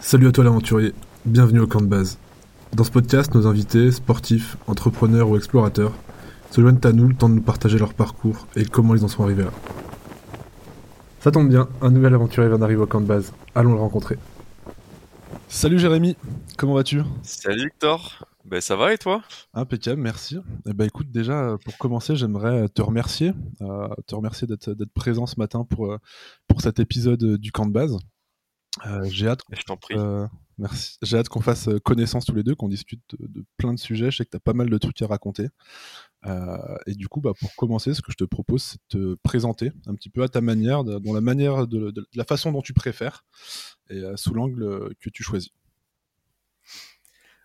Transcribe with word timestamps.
Salut 0.00 0.28
à 0.28 0.32
toi 0.32 0.42
l'aventurier, 0.42 0.92
bienvenue 1.24 1.60
au 1.60 1.66
camp 1.66 1.80
de 1.80 1.86
base. 1.86 2.18
Dans 2.72 2.82
ce 2.84 2.90
podcast, 2.90 3.34
nos 3.34 3.46
invités, 3.46 3.92
sportifs, 3.92 4.56
entrepreneurs 4.66 5.28
ou 5.28 5.36
explorateurs, 5.36 5.92
se 6.50 6.60
joignent 6.60 6.80
à 6.82 6.92
nous 6.92 7.08
le 7.08 7.14
temps 7.14 7.28
de 7.28 7.34
nous 7.34 7.42
partager 7.42 7.78
leur 7.78 7.94
parcours 7.94 8.48
et 8.56 8.64
comment 8.64 8.94
ils 8.94 9.04
en 9.04 9.08
sont 9.08 9.22
arrivés 9.22 9.44
là. 9.44 9.52
Ça 11.20 11.30
tombe 11.30 11.48
bien, 11.48 11.68
un 11.82 11.90
nouvel 11.90 12.14
aventurier 12.14 12.48
vient 12.48 12.58
d'arriver 12.58 12.82
au 12.82 12.86
camp 12.86 13.00
de 13.00 13.06
base. 13.06 13.32
Allons 13.54 13.74
le 13.74 13.80
rencontrer. 13.80 14.16
Salut 15.48 15.78
Jérémy, 15.78 16.16
comment 16.56 16.74
vas-tu? 16.74 17.02
Salut 17.22 17.64
Victor, 17.64 18.24
ben 18.44 18.60
ça 18.60 18.74
va 18.76 18.94
et 18.94 18.98
toi? 18.98 19.22
Impeccable, 19.52 20.00
merci. 20.00 20.38
Eh 20.66 20.72
ben 20.72 20.86
écoute, 20.86 21.10
déjà 21.10 21.56
pour 21.64 21.76
commencer, 21.76 22.16
j'aimerais 22.16 22.68
te 22.68 22.80
remercier, 22.80 23.32
euh, 23.60 23.88
te 24.06 24.14
remercier 24.14 24.46
d'être 24.46 24.92
présent 24.94 25.26
ce 25.26 25.38
matin 25.38 25.64
pour, 25.64 25.92
euh, 25.92 25.98
pour 26.48 26.62
cet 26.62 26.80
épisode 26.80 27.36
du 27.36 27.52
camp 27.52 27.66
de 27.66 27.72
base. 27.72 27.96
Euh, 28.86 29.04
j'ai 29.04 29.28
hâte. 29.28 29.42
Je 29.50 29.62
t'en 29.62 29.76
prie. 29.76 29.94
merci. 30.56 30.96
J'ai 31.02 31.18
hâte 31.18 31.28
qu'on 31.28 31.42
fasse 31.42 31.68
connaissance 31.84 32.24
tous 32.24 32.34
les 32.34 32.42
deux, 32.42 32.54
qu'on 32.54 32.68
discute 32.68 33.02
de, 33.18 33.44
plein 33.58 33.74
de 33.74 33.78
sujets. 33.78 34.10
Je 34.10 34.18
sais 34.18 34.24
que 34.24 34.30
tu 34.30 34.36
as 34.36 34.40
pas 34.40 34.54
mal 34.54 34.70
de 34.70 34.78
trucs 34.78 35.02
à 35.02 35.06
raconter. 35.06 35.48
et 36.24 36.94
du 36.94 37.08
coup, 37.08 37.20
bah, 37.20 37.32
pour 37.38 37.54
commencer, 37.56 37.92
ce 37.92 38.00
que 38.00 38.10
je 38.10 38.16
te 38.16 38.24
propose, 38.24 38.62
c'est 38.62 38.78
de 38.96 39.14
te 39.14 39.18
présenter 39.22 39.72
un 39.86 39.94
petit 39.94 40.08
peu 40.08 40.22
à 40.22 40.28
ta 40.28 40.40
manière, 40.40 40.84
dans 40.84 41.12
la 41.12 41.20
manière 41.20 41.66
de, 41.66 41.90
de 41.90 42.06
la 42.14 42.24
façon 42.24 42.52
dont 42.52 42.62
tu 42.62 42.72
préfères 42.72 43.24
et 43.90 44.02
sous 44.16 44.32
l'angle 44.32 44.94
que 45.00 45.10
tu 45.10 45.22
choisis. 45.22 45.50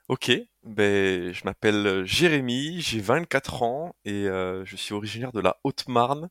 Ok, 0.08 0.32
ben, 0.64 1.34
je 1.34 1.44
m'appelle 1.46 2.06
Jérémy, 2.06 2.80
j'ai 2.80 3.02
24 3.02 3.64
ans 3.64 3.96
et 4.06 4.26
je 4.26 4.76
suis 4.76 4.94
originaire 4.94 5.32
de 5.32 5.40
la 5.40 5.58
Haute-Marne. 5.64 6.30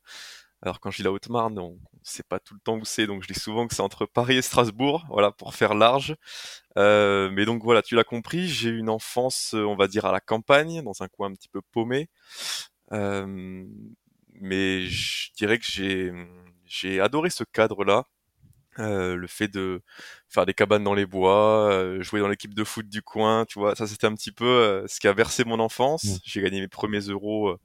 Alors 0.63 0.81
quand 0.81 0.91
je 0.93 0.99
dis 0.99 1.03
la 1.03 1.13
Haute-Marne, 1.13 1.59
on 1.59 1.73
ne 1.73 1.79
sait 2.05 2.23
pas 2.23 2.39
tout 2.39 2.55
le 2.55 2.61
temps 2.61 2.77
où 2.77 2.85
c'est, 2.85 3.07
donc 3.07 3.23
je 3.25 3.33
dis 3.33 3.39
souvent 3.39 3.67
que 3.67 3.75
c'est 3.75 3.83
entre 3.83 4.07
Paris 4.07 4.37
et 4.37 4.43
Strasbourg, 4.43 5.05
voilà, 5.11 5.33
pour 5.33 5.55
faire 5.55 5.75
large. 5.75 6.15
mais 6.77 7.45
donc 7.47 7.65
voilà, 7.65 7.83
tu 7.83 7.97
l'as 7.97 8.05
compris, 8.05 8.49
j'ai 8.49 8.71
eu 8.71 8.79
une 8.79 8.91
enfance, 8.91 9.55
on 9.55 9.77
va 9.77 9.89
dire, 9.89 10.05
à 10.05 10.13
la 10.13 10.21
campagne, 10.21 10.83
dans 10.83 11.03
un 11.03 11.09
coin 11.09 11.29
un 11.31 11.35
petit 11.35 11.49
peu 11.49 11.61
paumé. 11.73 12.09
mais 12.93 14.87
je 14.87 15.33
dirais 15.35 15.59
que 15.59 15.67
j'ai 16.65 17.01
adoré 17.01 17.31
ce 17.31 17.45
cadre-là. 17.45 18.05
Euh, 18.81 19.15
le 19.15 19.27
fait 19.29 19.49
de 19.49 19.83
faire 20.29 20.47
des 20.47 20.55
cabanes 20.55 20.83
dans 20.83 20.95
les 20.95 21.07
bois, 21.07 21.71
euh, 21.71 22.03
jouer 22.03 22.21
dans 22.21 22.29
l'équipe 22.29 22.55
de 22.55 22.65
foot 22.65 22.89
du 22.89 23.03
coin, 23.03 23.45
tu 23.45 23.59
vois, 23.59 23.77
ça 23.77 23.87
c'était 23.87 24.07
un 24.07 24.15
petit 24.15 24.33
peu 24.33 24.47
euh, 24.47 24.87
ce 24.89 24.99
qui 24.99 25.07
a 25.07 25.13
versé 25.13 25.45
mon 25.45 25.61
enfance. 25.61 26.05
Mmh. 26.05 26.19
J'ai 26.25 26.43
gagné 26.43 26.61
mes 26.61 26.69
premiers 26.69 27.01
euros 27.01 27.57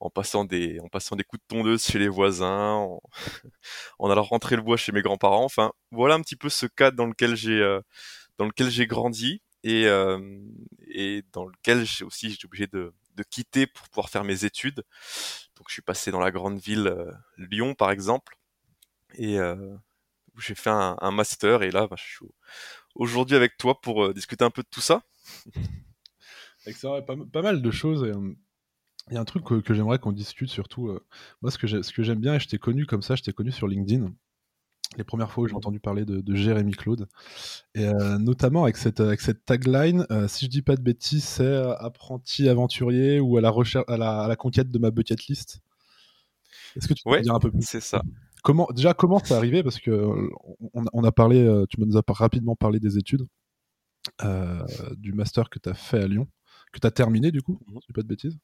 en 0.00 0.10
passant 0.10 0.44
des 0.44 0.80
en 0.80 0.88
passant 0.88 1.16
des 1.16 1.24
coups 1.24 1.42
de 1.42 1.56
tondeuse 1.56 1.82
chez 1.84 1.98
les 1.98 2.08
voisins, 2.08 2.72
en, 2.72 3.02
en 3.98 4.10
allant 4.10 4.22
rentrer 4.22 4.56
le 4.56 4.62
bois 4.62 4.78
chez 4.78 4.92
mes 4.92 5.02
grands-parents. 5.02 5.44
Enfin, 5.44 5.72
voilà 5.90 6.14
un 6.14 6.20
petit 6.22 6.36
peu 6.36 6.48
ce 6.48 6.66
cadre 6.66 6.96
dans 6.96 7.06
lequel 7.06 7.36
j'ai 7.36 7.78
dans 8.38 8.46
lequel 8.46 8.70
j'ai 8.70 8.86
grandi 8.86 9.42
et 9.64 9.86
et 10.86 11.22
dans 11.32 11.44
lequel 11.44 11.84
j'ai 11.84 12.04
aussi 12.04 12.28
été 12.32 12.46
obligé 12.46 12.66
de 12.68 12.94
de 13.16 13.22
quitter 13.22 13.66
pour 13.66 13.88
pouvoir 13.88 14.08
faire 14.08 14.24
mes 14.24 14.44
études. 14.44 14.82
Donc 15.56 15.66
je 15.68 15.74
suis 15.74 15.82
passé 15.82 16.10
dans 16.10 16.20
la 16.20 16.30
grande 16.30 16.58
ville 16.58 16.94
Lyon 17.36 17.74
par 17.74 17.90
exemple 17.90 18.38
et 19.14 19.38
j'ai 20.38 20.54
fait 20.54 20.70
un, 20.70 21.10
master 21.10 21.62
et 21.62 21.70
là, 21.70 21.86
bah, 21.86 21.96
je 21.98 22.04
suis 22.04 22.26
aujourd'hui 22.94 23.36
avec 23.36 23.56
toi 23.56 23.80
pour 23.80 24.04
euh, 24.04 24.14
discuter 24.14 24.44
un 24.44 24.50
peu 24.50 24.62
de 24.62 24.68
tout 24.70 24.80
ça. 24.80 25.02
Excellent, 26.66 27.00
pas, 27.02 27.16
pas, 27.32 27.42
mal 27.42 27.62
de 27.62 27.70
choses. 27.70 28.04
Euh, 28.04 28.36
il 29.10 29.14
y 29.14 29.16
a 29.16 29.20
un 29.20 29.24
truc 29.24 29.44
que, 29.44 29.74
j'aimerais 29.74 29.98
qu'on 29.98 30.12
discute 30.12 30.50
surtout. 30.50 30.88
Euh, 30.88 31.04
moi, 31.40 31.50
ce 31.50 31.58
que 31.58 32.02
j'aime 32.02 32.20
bien, 32.20 32.34
et 32.34 32.40
je 32.40 32.48
t'ai 32.48 32.58
connu 32.58 32.84
comme 32.84 33.02
ça, 33.02 33.14
je 33.14 33.22
t'ai 33.22 33.32
connu 33.32 33.52
sur 33.52 33.66
LinkedIn. 33.66 34.12
Les 34.96 35.04
premières 35.04 35.30
fois 35.30 35.44
où 35.44 35.46
j'ai 35.46 35.54
mmh. 35.54 35.58
entendu 35.58 35.80
parler 35.80 36.04
de, 36.06 36.34
Jérémy 36.34 36.72
Claude. 36.72 37.08
Et 37.74 37.86
notamment 38.18 38.62
avec 38.64 38.78
cette, 38.78 39.00
avec 39.00 39.20
cette 39.20 39.44
tagline, 39.44 40.06
si 40.28 40.46
je 40.46 40.50
dis 40.50 40.62
pas 40.62 40.76
de 40.76 40.80
bêtises, 40.80 41.24
c'est 41.24 41.56
apprenti 41.78 42.48
aventurier 42.48 43.20
ou 43.20 43.36
à 43.36 43.42
la, 43.42 43.50
recherche, 43.50 43.84
à 43.86 43.98
la, 43.98 44.20
à 44.20 44.28
la 44.28 44.36
conquête 44.36 44.70
de 44.70 44.78
ma 44.78 44.90
bucket 44.90 45.26
list. 45.26 45.60
Est-ce 46.74 46.88
que 46.88 46.94
tu 46.94 47.02
peux 47.04 47.20
dire 47.20 47.34
un 47.34 47.38
peu 47.38 47.50
plus? 47.50 47.62
C'est 47.62 47.80
ça. 47.80 48.02
Comment, 48.48 48.66
déjà, 48.74 48.94
comment 48.94 49.18
c'est 49.22 49.34
arrivé? 49.34 49.62
Parce 49.62 49.78
que 49.78 50.30
on, 50.72 51.04
a 51.04 51.12
parlé, 51.12 51.42
euh, 51.42 51.66
tu 51.68 51.78
nous 51.82 51.98
as 51.98 52.02
rapidement 52.08 52.56
parlé 52.56 52.80
des 52.80 52.96
études, 52.96 53.26
euh, 54.24 54.64
du 54.96 55.12
master 55.12 55.50
que 55.50 55.58
tu 55.58 55.68
as 55.68 55.74
fait 55.74 56.02
à 56.02 56.08
Lyon, 56.08 56.26
que 56.72 56.80
tu 56.80 56.86
as 56.86 56.90
terminé 56.90 57.30
du 57.30 57.42
coup, 57.42 57.60
mmh. 57.66 57.78
si 57.84 57.92
pas 57.92 58.00
de 58.00 58.06
bêtises 58.06 58.38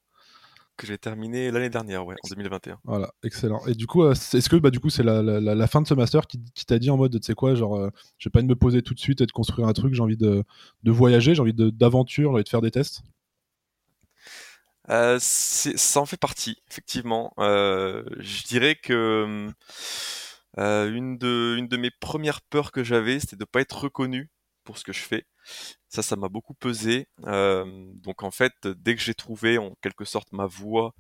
que 0.77 0.89
j'ai 0.89 0.99
terminé 0.99 1.53
l'année 1.53 1.71
dernière, 1.71 2.05
ouais, 2.05 2.17
en 2.23 2.29
2021. 2.29 2.81
Voilà, 2.85 3.15
excellent. 3.23 3.65
Et 3.67 3.75
du 3.75 3.87
coup, 3.87 4.03
euh, 4.03 4.13
est-ce 4.13 4.49
que 4.49 4.57
bah, 4.57 4.71
du 4.71 4.81
coup 4.81 4.91
c'est 4.91 5.05
la, 5.05 5.67
fin 5.69 5.81
de 5.81 5.87
ce 5.87 5.95
master 5.95 6.27
qui, 6.27 6.67
t'a 6.67 6.79
dit 6.79 6.91
en 6.91 6.99
mode, 6.99 7.19
tu 7.19 7.25
sais 7.25 7.35
quoi, 7.35 7.55
genre, 7.55 7.91
je 8.19 8.29
vais 8.29 8.31
pas 8.31 8.43
me 8.43 8.57
poser 8.57 8.83
tout 8.83 8.93
de 8.93 8.99
suite 8.99 9.23
et 9.23 9.27
de 9.27 9.33
construire 9.33 9.69
un 9.69 9.73
truc, 9.73 9.95
j'ai 9.95 10.03
envie 10.03 10.19
de, 10.19 10.45
de 10.83 10.91
voyager, 10.91 11.35
j'ai 11.35 11.41
envie 11.41 11.55
d'aventure, 11.55 12.33
j'ai 12.33 12.35
envie 12.35 12.45
de 12.45 12.49
faire 12.51 12.61
des 12.61 12.73
tests? 12.73 13.03
Euh, 14.91 15.19
ça 15.21 16.01
en 16.01 16.07
fait 16.07 16.17
partie, 16.17 16.59
effectivement. 16.71 17.33
Euh, 17.39 18.05
je 18.19 18.45
dirais 18.45 18.77
que 18.77 19.49
euh, 20.59 20.93
une, 20.95 21.19
de, 21.19 21.57
une 21.59 21.69
de 21.69 21.77
mes 21.77 21.91
premières 21.91 22.43
peurs 22.43 22.73
que 22.73 22.85
j'avais, 22.85 23.21
c'était 23.21 23.37
de 23.37 23.45
pas 23.45 23.61
être 23.61 23.85
reconnu 23.85 24.31
pour 24.65 24.79
ce 24.79 24.85
que 24.85 24.93
je 24.93 25.01
fais. 25.01 25.27
Ça, 25.89 26.03
ça 26.03 26.17
m'a 26.17 26.29
beaucoup 26.29 26.55
pesé. 26.55 27.09
Euh, 27.27 27.65
donc 27.95 28.23
en 28.23 28.31
fait, 28.31 28.53
dès 28.67 28.95
que 28.95 29.03
j'ai 29.03 29.15
trouvé 29.15 29.59
en 29.59 29.75
quelque 29.83 30.05
sorte 30.05 30.33
ma 30.33 30.47
voie 30.47 30.95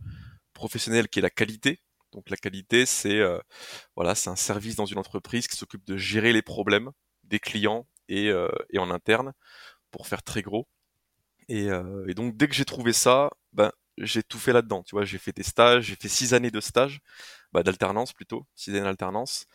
professionnelle 0.54 1.08
qui 1.08 1.18
est 1.20 1.22
la 1.22 1.30
qualité, 1.30 1.80
donc 2.12 2.30
la 2.30 2.36
qualité, 2.36 2.86
c'est 2.86 3.18
euh, 3.18 3.38
voilà, 3.96 4.14
c'est 4.14 4.30
un 4.30 4.36
service 4.36 4.76
dans 4.76 4.86
une 4.86 4.98
entreprise 4.98 5.48
qui 5.48 5.56
s'occupe 5.56 5.84
de 5.86 5.96
gérer 5.96 6.32
les 6.32 6.42
problèmes 6.42 6.90
des 7.24 7.40
clients 7.40 7.86
et, 8.08 8.28
euh, 8.30 8.48
et 8.70 8.78
en 8.78 8.90
interne 8.90 9.32
pour 9.90 10.06
faire 10.08 10.22
très 10.22 10.42
gros. 10.42 10.68
Et, 11.48 11.70
euh, 11.70 12.06
et 12.08 12.14
donc 12.14 12.36
dès 12.36 12.48
que 12.48 12.54
j'ai 12.54 12.64
trouvé 12.64 12.92
ça, 12.92 13.30
ben 13.54 13.70
j'ai 13.98 14.22
tout 14.22 14.38
fait 14.38 14.52
là-dedans. 14.52 14.82
Tu 14.82 14.94
vois, 14.94 15.04
j'ai 15.04 15.18
fait 15.18 15.32
des 15.32 15.42
stages, 15.42 15.84
j'ai 15.84 15.96
fait 15.96 16.08
six 16.08 16.34
années 16.34 16.50
de 16.50 16.60
stage, 16.60 17.00
bah, 17.52 17.62
d'alternance 17.62 18.12
plutôt, 18.12 18.46
six 18.54 18.70
années 18.70 18.80
d'alternance. 18.82 19.46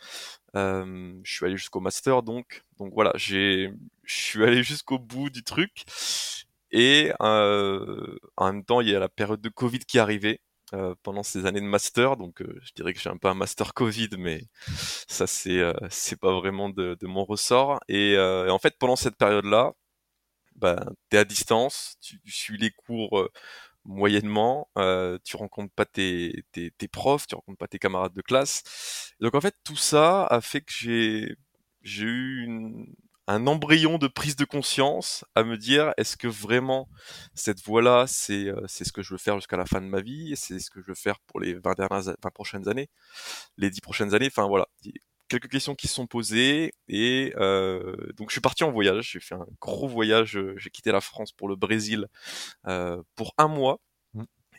Euh, 0.56 1.14
je 1.24 1.32
suis 1.32 1.46
allé 1.46 1.56
jusqu'au 1.56 1.80
master, 1.80 2.22
donc 2.22 2.62
donc 2.78 2.92
voilà, 2.94 3.12
j'ai 3.16 3.72
je 4.04 4.14
suis 4.14 4.44
allé 4.44 4.62
jusqu'au 4.62 4.98
bout 4.98 5.30
du 5.30 5.44
truc. 5.44 5.84
Et 6.72 7.12
euh, 7.20 8.16
en 8.36 8.46
même 8.52 8.64
temps, 8.64 8.80
il 8.80 8.88
y 8.88 8.94
a 8.96 9.00
la 9.00 9.08
période 9.08 9.40
de 9.40 9.48
Covid 9.48 9.80
qui 9.80 9.98
arrivait. 9.98 10.40
Euh, 10.72 10.94
pendant 11.02 11.24
ces 11.24 11.46
années 11.46 11.60
de 11.60 11.66
master, 11.66 12.16
donc 12.16 12.42
euh, 12.42 12.60
je 12.62 12.70
dirais 12.76 12.94
que 12.94 13.00
j'ai 13.00 13.10
un 13.10 13.16
peu 13.16 13.26
un 13.26 13.34
master 13.34 13.74
Covid, 13.74 14.10
mais 14.18 14.44
ça 15.08 15.26
c'est 15.26 15.58
euh, 15.58 15.72
c'est 15.90 16.16
pas 16.20 16.32
vraiment 16.32 16.68
de, 16.68 16.96
de, 17.00 17.06
mon 17.08 17.24
ressort. 17.24 17.80
Et, 17.88 18.12
et 18.12 18.50
en 18.50 18.58
fait, 18.60 18.76
pendant 18.78 18.94
cette 18.94 19.16
période-là, 19.16 19.72
ben, 20.60 20.76
tu 21.10 21.16
es 21.16 21.20
à 21.20 21.24
distance, 21.24 21.96
tu, 22.00 22.20
suis 22.26 22.58
les 22.58 22.70
cours 22.70 23.18
euh, 23.18 23.30
moyennement, 23.84 24.68
euh, 24.78 25.18
tu 25.24 25.36
rencontres 25.36 25.72
pas 25.74 25.86
tes, 25.86 26.44
tes, 26.52 26.70
tes, 26.72 26.88
profs, 26.88 27.26
tu 27.26 27.34
rencontres 27.34 27.58
pas 27.58 27.68
tes 27.68 27.78
camarades 27.78 28.14
de 28.14 28.22
classe. 28.22 29.14
Donc 29.20 29.34
en 29.34 29.40
fait, 29.40 29.56
tout 29.64 29.76
ça 29.76 30.26
a 30.26 30.40
fait 30.40 30.60
que 30.60 30.72
j'ai 30.72 32.04
eu 32.04 32.44
une, 32.44 32.94
un 33.30 33.46
embryon 33.46 33.98
de 33.98 34.08
prise 34.08 34.36
de 34.36 34.44
conscience 34.44 35.24
à 35.36 35.44
me 35.44 35.56
dire 35.56 35.94
est-ce 35.96 36.16
que 36.16 36.26
vraiment 36.28 36.88
cette 37.34 37.62
voie-là, 37.64 38.06
c'est 38.08 38.46
euh, 38.48 38.60
c'est 38.66 38.84
ce 38.84 38.92
que 38.92 39.02
je 39.02 39.14
veux 39.14 39.18
faire 39.18 39.36
jusqu'à 39.36 39.56
la 39.56 39.66
fin 39.66 39.80
de 39.80 39.86
ma 39.86 40.00
vie, 40.00 40.34
c'est 40.36 40.58
ce 40.58 40.70
que 40.70 40.80
je 40.82 40.88
veux 40.88 40.94
faire 40.94 41.20
pour 41.26 41.40
les 41.40 41.54
20 41.54 41.74
dernières 41.76 42.02
20 42.02 42.14
prochaines 42.34 42.68
années, 42.68 42.88
les 43.56 43.70
10 43.70 43.80
prochaines 43.82 44.14
années, 44.14 44.28
enfin 44.28 44.48
voilà, 44.48 44.68
quelques 45.30 45.48
questions 45.48 45.74
qui 45.74 45.88
se 45.88 45.94
sont 45.94 46.06
posées 46.06 46.74
et 46.88 47.32
euh, 47.38 47.96
donc 48.16 48.28
je 48.28 48.34
suis 48.34 48.40
parti 48.42 48.64
en 48.64 48.72
voyage. 48.72 49.12
J'ai 49.12 49.20
fait 49.20 49.36
un 49.36 49.46
gros 49.60 49.88
voyage. 49.88 50.36
Euh, 50.36 50.54
j'ai 50.58 50.70
quitté 50.70 50.92
la 50.92 51.00
France 51.00 51.32
pour 51.32 51.48
le 51.48 51.56
Brésil 51.56 52.06
euh, 52.66 53.00
pour 53.14 53.32
un 53.38 53.48
mois 53.48 53.80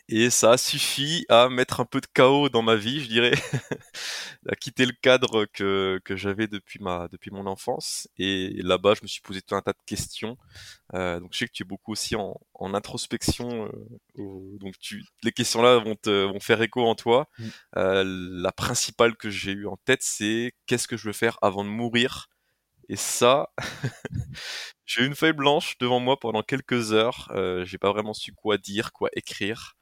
et 0.08 0.30
ça 0.30 0.52
a 0.52 0.58
suffi 0.58 1.24
à 1.28 1.48
mettre 1.48 1.80
un 1.80 1.84
peu 1.84 2.00
de 2.00 2.06
chaos 2.12 2.48
dans 2.48 2.62
ma 2.62 2.76
vie, 2.76 3.00
je 3.00 3.08
dirais, 3.08 3.32
à 4.48 4.56
quitter 4.56 4.84
le 4.86 4.92
cadre 5.00 5.46
que, 5.46 6.00
que 6.04 6.16
j'avais 6.16 6.48
depuis 6.48 6.80
ma 6.80 7.08
depuis 7.08 7.30
mon 7.30 7.46
enfance. 7.46 8.08
Et 8.18 8.60
là-bas, 8.62 8.94
je 8.94 9.02
me 9.02 9.06
suis 9.06 9.22
posé 9.22 9.42
tout 9.42 9.54
un 9.54 9.62
tas 9.62 9.72
de 9.72 9.78
questions. 9.86 10.36
Euh, 10.94 11.20
donc 11.20 11.30
je 11.32 11.38
sais 11.38 11.46
que 11.46 11.52
tu 11.52 11.62
es 11.62 11.66
beaucoup 11.66 11.92
aussi 11.92 12.16
en, 12.16 12.38
en 12.54 12.74
introspection, 12.74 13.70
euh, 14.18 14.58
donc 14.58 14.78
tu, 14.78 15.04
les 15.22 15.32
questions-là 15.32 15.78
vont 15.78 15.96
te 15.96 16.24
vont 16.26 16.40
faire 16.40 16.60
écho 16.62 16.84
en 16.84 16.94
toi. 16.94 17.28
Mm. 17.38 17.44
Euh, 17.76 18.04
la 18.06 18.52
principale 18.52 19.16
que 19.16 19.30
j'ai 19.30 19.52
eue 19.52 19.66
en 19.66 19.76
tête, 19.84 20.02
c'est 20.02 20.52
qu'est-ce 20.66 20.88
que 20.88 20.96
je 20.96 21.06
veux 21.06 21.12
faire 21.12 21.38
avant 21.42 21.64
de 21.64 21.70
mourir? 21.70 22.28
Et 22.88 22.96
ça, 22.96 23.48
j'ai 24.86 25.02
eu 25.02 25.06
une 25.06 25.14
feuille 25.14 25.32
blanche 25.32 25.78
devant 25.78 26.00
moi 26.00 26.18
pendant 26.18 26.42
quelques 26.42 26.92
heures. 26.92 27.30
Euh, 27.34 27.64
j'ai 27.64 27.78
pas 27.78 27.90
vraiment 27.90 28.14
su 28.14 28.32
quoi 28.34 28.58
dire, 28.58 28.92
quoi 28.92 29.08
écrire. 29.14 29.76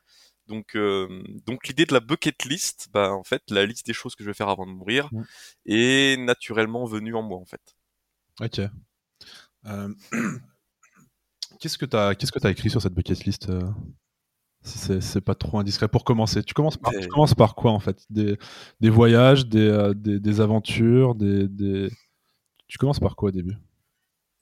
Donc, 0.51 0.75
euh, 0.75 1.23
donc 1.47 1.69
l'idée 1.69 1.87
de 1.87 1.95
la 1.95 2.01
bucket 2.01 2.45
list, 2.45 2.89
bah, 2.93 3.13
en 3.13 3.23
fait, 3.23 3.43
la 3.51 3.65
liste 3.65 3.87
des 3.87 3.93
choses 3.93 4.17
que 4.17 4.25
je 4.25 4.29
vais 4.29 4.35
faire 4.35 4.49
avant 4.49 4.67
de 4.67 4.73
mourir 4.73 5.09
mmh. 5.13 5.23
est 5.67 6.21
naturellement 6.21 6.85
venue 6.85 7.15
en 7.15 7.23
moi, 7.23 7.39
en 7.39 7.45
fait. 7.45 7.77
Ok. 8.41 8.61
Euh, 9.67 9.95
qu'est-ce 11.61 11.79
que 11.79 11.87
tu 11.87 11.97
as, 11.97 12.17
qu'est-ce 12.17 12.33
que 12.33 12.45
as 12.45 12.51
écrit 12.51 12.69
sur 12.69 12.83
cette 12.83 12.95
bucket 12.95 13.25
list 13.25 13.49
euh? 13.49 13.63
Si 14.63 15.01
c'est 15.01 15.21
pas 15.23 15.35
trop 15.35 15.59
indiscret 15.59 15.89
pour 15.89 16.05
commencer. 16.05 16.43
Tu 16.43 16.53
commences 16.53 16.77
par, 16.77 16.93
tu 16.93 17.09
commences 17.09 17.35
par 17.35 17.55
quoi 17.55 17.71
en 17.71 17.81
fait? 17.81 18.05
Des, 18.11 18.37
des, 18.81 18.91
voyages, 18.91 19.47
des, 19.47 19.93
des, 19.95 20.21
des 20.21 20.41
aventures, 20.43 21.15
des, 21.15 21.49
des, 21.49 21.89
Tu 22.67 22.77
commences 22.77 23.01
par 23.01 23.17
quoi 23.17 23.31
au 23.31 23.33
début? 23.33 23.57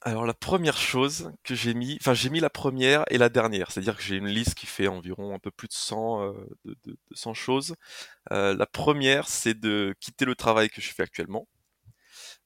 Alors 0.02 0.26
la 0.26 0.34
première 0.34 0.76
chose 0.76 1.32
que 1.42 1.54
j'ai 1.54 1.74
mis, 1.74 1.96
enfin 2.00 2.14
j'ai 2.14 2.30
mis 2.30 2.40
la 2.40 2.50
première 2.50 3.04
et 3.10 3.18
la 3.18 3.28
dernière, 3.28 3.70
c'est-à-dire 3.72 3.96
que 3.96 4.02
j'ai 4.02 4.16
une 4.16 4.28
liste 4.28 4.54
qui 4.54 4.66
fait 4.66 4.86
environ 4.86 5.34
un 5.34 5.38
peu 5.38 5.50
plus 5.50 5.68
de 5.68 5.72
100, 5.72 6.22
euh, 6.22 6.32
de, 6.64 6.76
de, 6.84 6.96
100 7.12 7.34
choses. 7.34 7.74
Euh, 8.32 8.54
la 8.54 8.66
première, 8.66 9.28
c'est 9.28 9.54
de 9.58 9.94
quitter 10.00 10.24
le 10.24 10.36
travail 10.36 10.70
que 10.70 10.80
je 10.80 10.92
fais 10.92 11.02
actuellement, 11.02 11.48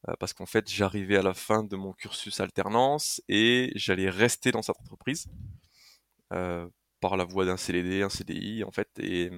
euh, 0.09 0.15
parce 0.19 0.33
qu'en 0.33 0.47
fait 0.47 0.71
j'arrivais 0.71 1.17
à 1.19 1.23
la 1.23 1.35
fin 1.35 1.63
de 1.63 1.77
mon 1.77 1.93
cursus 1.93 2.41
alternance 2.41 3.23
et 3.29 3.73
j'allais 3.75 4.11
rester 4.11 4.51
dans 4.53 4.63
cette 4.63 4.81
entreprise 4.81 5.27
par 7.01 7.17
la 7.17 7.25
voie 7.25 7.45
d'un 7.45 7.59
CDD, 7.59 8.03
un 8.03 8.09
CDI 8.09 8.65
en 8.65 8.71
fait, 8.71 8.89
et, 8.99 9.31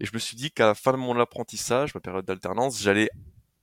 et 0.00 0.06
je 0.06 0.10
me 0.12 0.18
suis 0.18 0.36
dit 0.36 0.50
qu'à 0.50 0.66
la 0.66 0.74
fin 0.74 0.92
de 0.92 0.96
mon 0.96 1.18
apprentissage, 1.20 1.94
ma 1.94 2.00
période 2.00 2.24
d'alternance, 2.24 2.82
j'allais 2.82 3.10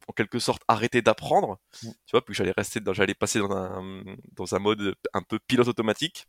en 0.08 0.14
quelque 0.14 0.40
sorte 0.40 0.64
arrêter 0.68 1.02
d'apprendre, 1.02 1.60
tu 1.82 1.90
vois, 2.12 2.24
puis 2.24 2.34
j'allais 2.34 2.54
rester 2.56 2.80
dans, 2.80 2.94
j'allais 2.94 3.14
passer 3.14 3.40
dans 3.40 3.52
un, 3.52 4.04
dans 4.34 4.56
un 4.56 4.60
mode 4.60 4.96
un 5.14 5.22
peu 5.22 5.40
pilote 5.40 5.68
automatique. 5.68 6.28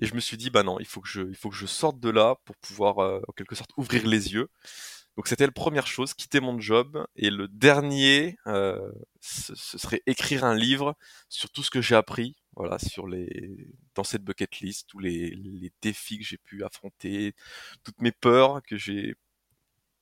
Et 0.00 0.06
je 0.06 0.14
me 0.14 0.20
suis 0.20 0.36
dit, 0.36 0.50
bah 0.50 0.62
non, 0.62 0.78
il 0.78 0.86
faut 0.86 1.00
que 1.00 1.08
je, 1.08 1.22
il 1.22 1.34
faut 1.34 1.50
que 1.50 1.56
je 1.56 1.66
sorte 1.66 1.98
de 1.98 2.10
là 2.10 2.36
pour 2.44 2.56
pouvoir, 2.58 3.00
euh, 3.00 3.20
en 3.26 3.32
quelque 3.32 3.56
sorte, 3.56 3.70
ouvrir 3.76 4.06
les 4.06 4.32
yeux. 4.32 4.48
Donc 5.16 5.26
c'était 5.26 5.46
la 5.46 5.52
première 5.52 5.88
chose, 5.88 6.14
quitter 6.14 6.38
mon 6.38 6.60
job. 6.60 7.04
Et 7.16 7.30
le 7.30 7.48
dernier, 7.48 8.36
euh, 8.46 8.92
ce, 9.20 9.56
serait 9.56 10.02
écrire 10.06 10.44
un 10.44 10.54
livre 10.54 10.96
sur 11.28 11.50
tout 11.50 11.64
ce 11.64 11.70
que 11.70 11.82
j'ai 11.82 11.96
appris, 11.96 12.36
voilà, 12.54 12.78
sur 12.78 13.08
les, 13.08 13.66
dans 13.96 14.04
cette 14.04 14.22
bucket 14.22 14.60
list, 14.60 14.88
tous 14.88 15.00
les, 15.00 15.30
les 15.30 15.72
défis 15.82 16.18
que 16.18 16.24
j'ai 16.24 16.38
pu 16.38 16.62
affronter, 16.62 17.34
toutes 17.82 18.00
mes 18.00 18.12
peurs 18.12 18.62
que 18.62 18.76
j'ai 18.76 19.16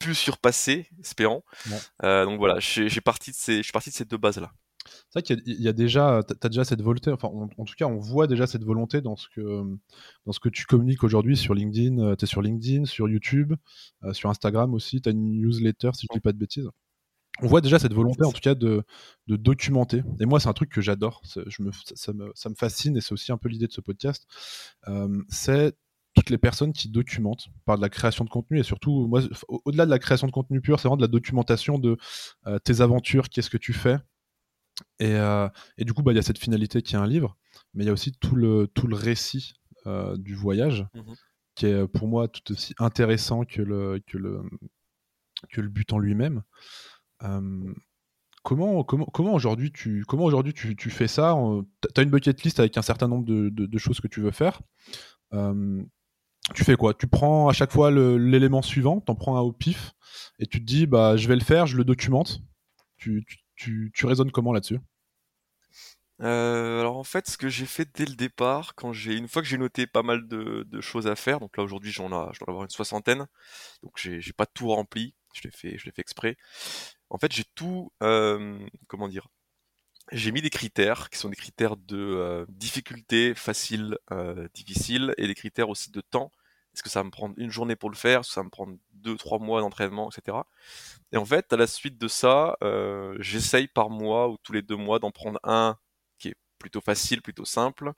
pu 0.07 0.15
surpasser, 0.15 0.89
espérons. 1.01 1.43
Euh, 2.05 2.25
donc 2.25 2.39
voilà, 2.39 2.59
j'ai 2.61 3.01
parti 3.01 3.31
de 3.33 3.37
ces, 3.37 3.57
je 3.59 3.63
suis 3.63 3.73
parti 3.73 3.91
de 3.91 3.95
ces 3.95 4.05
deux 4.05 4.17
bases-là. 4.17 4.53
C'est 5.11 5.19
vrai 5.19 5.23
qu'il 5.23 5.61
y, 5.61 5.67
a 5.67 5.73
déjà, 5.73 6.23
tu 6.29 6.35
as 6.41 6.49
déjà 6.49 6.65
cette 6.65 6.81
volonté, 6.81 7.11
enfin 7.11 7.27
en 7.29 7.65
tout 7.65 7.75
cas 7.77 7.87
on 7.87 7.99
voit 7.99 8.29
déjà 8.29 8.47
cette 8.47 8.63
volonté 8.63 9.01
dans 9.01 9.17
ce 9.17 9.29
que, 9.29 9.65
dans 10.27 10.33
ce 10.33 10.39
que 10.39 10.49
tu 10.49 10.65
communiques 10.65 11.03
aujourd'hui 11.03 11.37
sur 11.37 11.55
LinkedIn, 11.55 11.99
euh, 11.99 12.15
tu 12.15 12.25
es 12.25 12.29
sur 12.29 12.41
LinkedIn, 12.41 12.85
sur 12.85 13.09
YouTube, 13.09 13.55
euh, 14.05 14.13
sur 14.13 14.31
Instagram 14.31 14.75
aussi, 14.75 15.01
tu 15.01 15.09
as 15.09 15.13
une 15.13 15.41
newsletter 15.41 15.91
si 15.95 16.07
je 16.09 16.15
dis 16.15 16.21
pas 16.21 16.33
de 16.33 16.39
bêtises. 16.39 16.69
On 17.43 17.49
voit 17.49 17.61
déjà 17.61 17.81
cette 17.81 17.95
volonté 17.95 18.25
en 18.25 18.31
tout 18.31 18.41
cas 18.41 18.55
de, 18.55 18.85
de 19.27 19.37
documenter. 19.37 20.03
Et 20.21 20.25
moi 20.25 20.39
c'est 20.39 20.49
un 20.49 20.53
truc 20.55 20.71
que 20.71 20.81
j'adore, 20.81 21.21
je 21.25 21.63
me, 21.65 21.73
ça, 21.73 22.13
me, 22.13 22.31
ça, 22.37 22.49
me, 22.49 22.55
fascine 22.55 22.97
et 22.97 23.01
c'est 23.01 23.13
aussi 23.13 23.33
un 23.33 23.39
peu 23.39 23.49
l'idée 23.49 23.67
de 23.67 23.73
ce 23.73 23.81
podcast. 23.81 24.25
c'est 25.31 25.75
toutes 26.17 26.31
les 26.31 26.39
personnes 26.39 26.73
qui 26.73 26.89
documentent 26.89 27.49
par 27.67 27.77
de 27.77 27.83
la 27.83 27.91
création 27.91 28.25
de 28.25 28.31
contenu 28.31 28.59
et 28.59 28.63
surtout, 28.63 29.07
moi, 29.07 29.21
au-delà 29.49 29.85
de 29.85 29.91
la 29.91 29.99
création 29.99 30.27
de 30.27 30.33
contenu 30.33 30.63
pur, 30.63 30.81
c'est 30.81 30.89
vraiment 30.89 30.97
de 30.97 31.03
la 31.03 31.09
documentation 31.09 31.79
de 31.79 31.99
euh, 32.47 32.59
tes 32.59 32.81
aventures, 32.81 33.29
qu'est-ce 33.29 33.51
que 33.51 33.59
tu 33.59 33.75
fais. 33.75 33.99
Et, 34.99 35.15
euh, 35.15 35.49
et 35.77 35.85
du 35.85 35.93
coup, 35.93 36.03
bah, 36.03 36.13
il 36.13 36.17
y 36.17 36.19
a 36.19 36.23
cette 36.23 36.39
finalité 36.39 36.81
qui 36.81 36.95
est 36.95 36.99
un 36.99 37.07
livre, 37.07 37.37
mais 37.75 37.85
il 37.85 37.87
y 37.87 37.91
a 37.91 37.93
aussi 37.93 38.13
tout 38.13 38.35
le, 38.35 38.67
tout 38.67 38.87
le 38.87 38.97
récit 38.97 39.55
euh, 39.87 40.17
du 40.17 40.35
voyage, 40.35 40.87
mmh 40.95 41.13
qui 41.55 41.65
est 41.65 41.89
pour 41.89 42.07
moi 42.07 42.29
tout 42.29 42.53
aussi 42.53 42.75
intéressant 42.79 43.47
que 43.47 43.63
le, 43.63 43.99
que 44.07 44.19
le, 44.19 44.43
que 45.51 45.63
le 45.63 45.71
but 45.71 45.91
en 45.95 45.99
lui-même. 45.99 46.43
comment, 48.43 48.85
comment, 48.85 49.07
comment 49.07 49.33
aujourd'hui 49.33 49.73
tu, 49.73 50.05
comment 50.07 50.25
aujourd'hui 50.25 50.53
tu, 50.53 50.77
tu, 50.77 50.91
fais 50.91 51.09
ça 51.09 51.35
Tu 51.95 51.99
as 51.99 52.03
une 52.03 52.11
bucket 52.11 52.43
list 52.43 52.61
avec 52.61 52.77
un 52.77 52.83
certain 52.83 53.09
nombre 53.09 53.25
de, 53.25 53.49
de, 53.49 53.79
choses 53.79 54.03
que 54.03 54.07
tu 54.07 54.21
veux 54.21 54.33
faire 54.33 54.61
tu 56.55 56.65
fais 56.65 56.77
quoi? 56.77 56.95
Tu 56.95 57.07
prends 57.07 57.49
à 57.49 57.53
chaque 57.53 57.73
fois 57.73 57.91
l'élément 57.91 58.63
suivant, 58.63 59.01
t'en 59.01 59.15
prends 59.15 59.37
un 59.37 59.41
au 59.41 59.53
pif, 59.53 59.93
et 60.39 60.47
tu 60.47 60.61
te 60.61 60.65
dis, 60.65 60.87
bah, 60.87 61.17
je 61.17 61.29
vais 61.29 61.37
le 61.37 61.45
faire, 61.45 61.67
je 61.67 61.77
le 61.77 61.85
documente. 61.85 62.41
Tu, 62.97 63.25
tu, 63.57 63.91
tu, 63.95 64.07
raisonnes 64.07 64.31
comment 64.31 64.53
là-dessus? 64.53 64.81
Euh, 66.23 66.81
alors 66.81 66.97
en 66.97 67.05
fait, 67.05 67.29
ce 67.29 67.37
que 67.37 67.49
j'ai 67.49 67.67
fait 67.67 67.87
dès 67.95 68.07
le 68.07 68.15
départ, 68.15 68.75
quand 68.75 68.93
j'ai 68.93 69.15
une 69.17 69.29
fois 69.29 69.43
que 69.43 69.49
j'ai 69.49 69.59
noté 69.59 69.87
pas 69.87 70.03
mal 70.03 70.27
de, 70.27 70.81
choses 70.81 71.07
à 71.07 71.17
faire, 71.17 71.41
donc 71.41 71.57
là 71.59 71.63
aujourd'hui 71.63 71.93
j'en 71.93 72.07
ai, 72.07 72.33
dois 72.47 72.63
une 72.63 72.71
soixantaine, 72.71 73.27
donc 73.83 73.93
j'ai 73.97 74.33
pas 74.33 74.47
tout 74.47 74.69
rempli, 74.69 75.15
je 75.35 75.43
l'ai 75.45 75.51
fait, 75.51 75.99
exprès. 75.99 76.37
En 77.11 77.19
fait, 77.19 77.33
j'ai 77.33 77.45
tout, 77.55 77.93
euh, 78.03 78.59
comment 78.89 79.09
dire, 79.09 79.29
j'ai 80.13 80.33
mis 80.33 80.41
des 80.41 80.51
critères 80.51 81.11
qui 81.11 81.19
sont 81.19 81.29
des 81.29 81.37
critères 81.37 81.77
de 81.77 81.97
euh, 81.99 82.47
difficulté, 82.49 83.35
facile, 83.35 83.99
difficile, 84.55 85.15
et 85.19 85.27
des 85.27 85.35
critères 85.35 85.69
aussi 85.69 85.91
de 85.91 86.01
temps. 86.01 86.31
Est-ce 86.77 86.83
que 86.83 86.91
ça 86.91 87.01
va 87.01 87.05
me 87.05 87.11
prendre 87.11 87.35
une 87.39 87.51
journée 87.51 87.75
pour 87.75 87.89
le 87.89 87.97
faire? 87.97 88.21
Est-ce 88.21 88.29
que 88.29 88.35
ça 88.35 88.41
va 88.41 88.45
me 88.45 88.51
prendre 88.51 88.77
deux, 88.93 89.17
trois 89.17 89.39
mois 89.39 89.63
d'entraînement, 89.63 90.11
etc. 90.11 90.37
Et 91.11 91.17
en 91.17 91.25
fait, 91.25 91.51
à 91.51 91.57
la 91.57 91.67
suite 91.67 91.97
de 91.97 92.07
ça, 92.07 92.59
euh, 92.63 93.17
j'essaye 93.19 93.67
par 93.67 93.89
mois 93.89 94.29
ou 94.29 94.37
tous 94.43 94.53
les 94.53 94.61
deux 94.61 94.77
mois 94.77 94.99
d'en 94.99 95.11
prendre 95.11 95.41
un 95.43 95.79
qui 96.19 96.29
est 96.29 96.37
plutôt 96.59 96.83
facile, 96.83 97.23
plutôt 97.23 97.47
simple, 97.47 97.93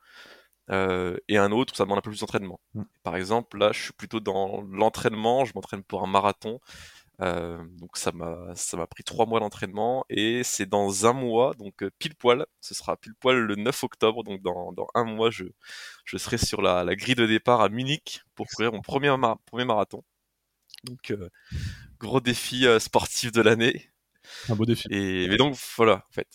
euh, 0.70 1.16
et 1.26 1.38
un 1.38 1.50
autre 1.50 1.72
où 1.72 1.76
ça 1.76 1.84
demande 1.84 1.98
un 1.98 2.02
peu 2.02 2.10
plus 2.10 2.20
d'entraînement. 2.20 2.60
Mmh. 2.74 2.82
Par 3.02 3.16
exemple, 3.16 3.58
là, 3.58 3.72
je 3.72 3.82
suis 3.82 3.92
plutôt 3.94 4.20
dans 4.20 4.62
l'entraînement, 4.70 5.44
je 5.44 5.54
m'entraîne 5.54 5.82
pour 5.82 6.04
un 6.04 6.06
marathon. 6.06 6.60
Euh, 7.20 7.58
donc 7.80 7.96
ça 7.96 8.12
m'a 8.12 8.54
ça 8.54 8.76
m'a 8.76 8.86
pris 8.86 9.02
trois 9.02 9.26
mois 9.26 9.40
d'entraînement 9.40 10.04
et 10.08 10.44
c'est 10.44 10.66
dans 10.66 11.04
un 11.04 11.12
mois 11.12 11.52
donc 11.54 11.82
euh, 11.82 11.90
pile 11.98 12.14
poil 12.14 12.46
ce 12.60 12.74
sera 12.76 12.96
pile 12.96 13.16
poil 13.16 13.38
le 13.38 13.56
9 13.56 13.82
octobre 13.82 14.22
donc 14.22 14.40
dans, 14.40 14.72
dans 14.72 14.86
un 14.94 15.02
mois 15.02 15.28
je 15.28 15.42
je 16.04 16.16
serai 16.16 16.38
sur 16.38 16.62
la, 16.62 16.84
la 16.84 16.94
grille 16.94 17.16
de 17.16 17.26
départ 17.26 17.60
à 17.60 17.70
Munich 17.70 18.22
pour 18.36 18.46
courir 18.46 18.72
mon 18.72 18.82
premier 18.82 19.12
premier 19.46 19.64
marathon. 19.64 20.04
Donc 20.84 21.10
euh, 21.10 21.28
gros 21.98 22.20
défi 22.20 22.66
sportif 22.78 23.32
de 23.32 23.40
l'année. 23.42 23.90
Un 24.48 24.54
beau 24.54 24.64
défi. 24.64 24.86
Et 24.90 25.26
mais 25.28 25.36
donc 25.36 25.56
voilà 25.76 26.04
en 26.08 26.12
fait 26.12 26.28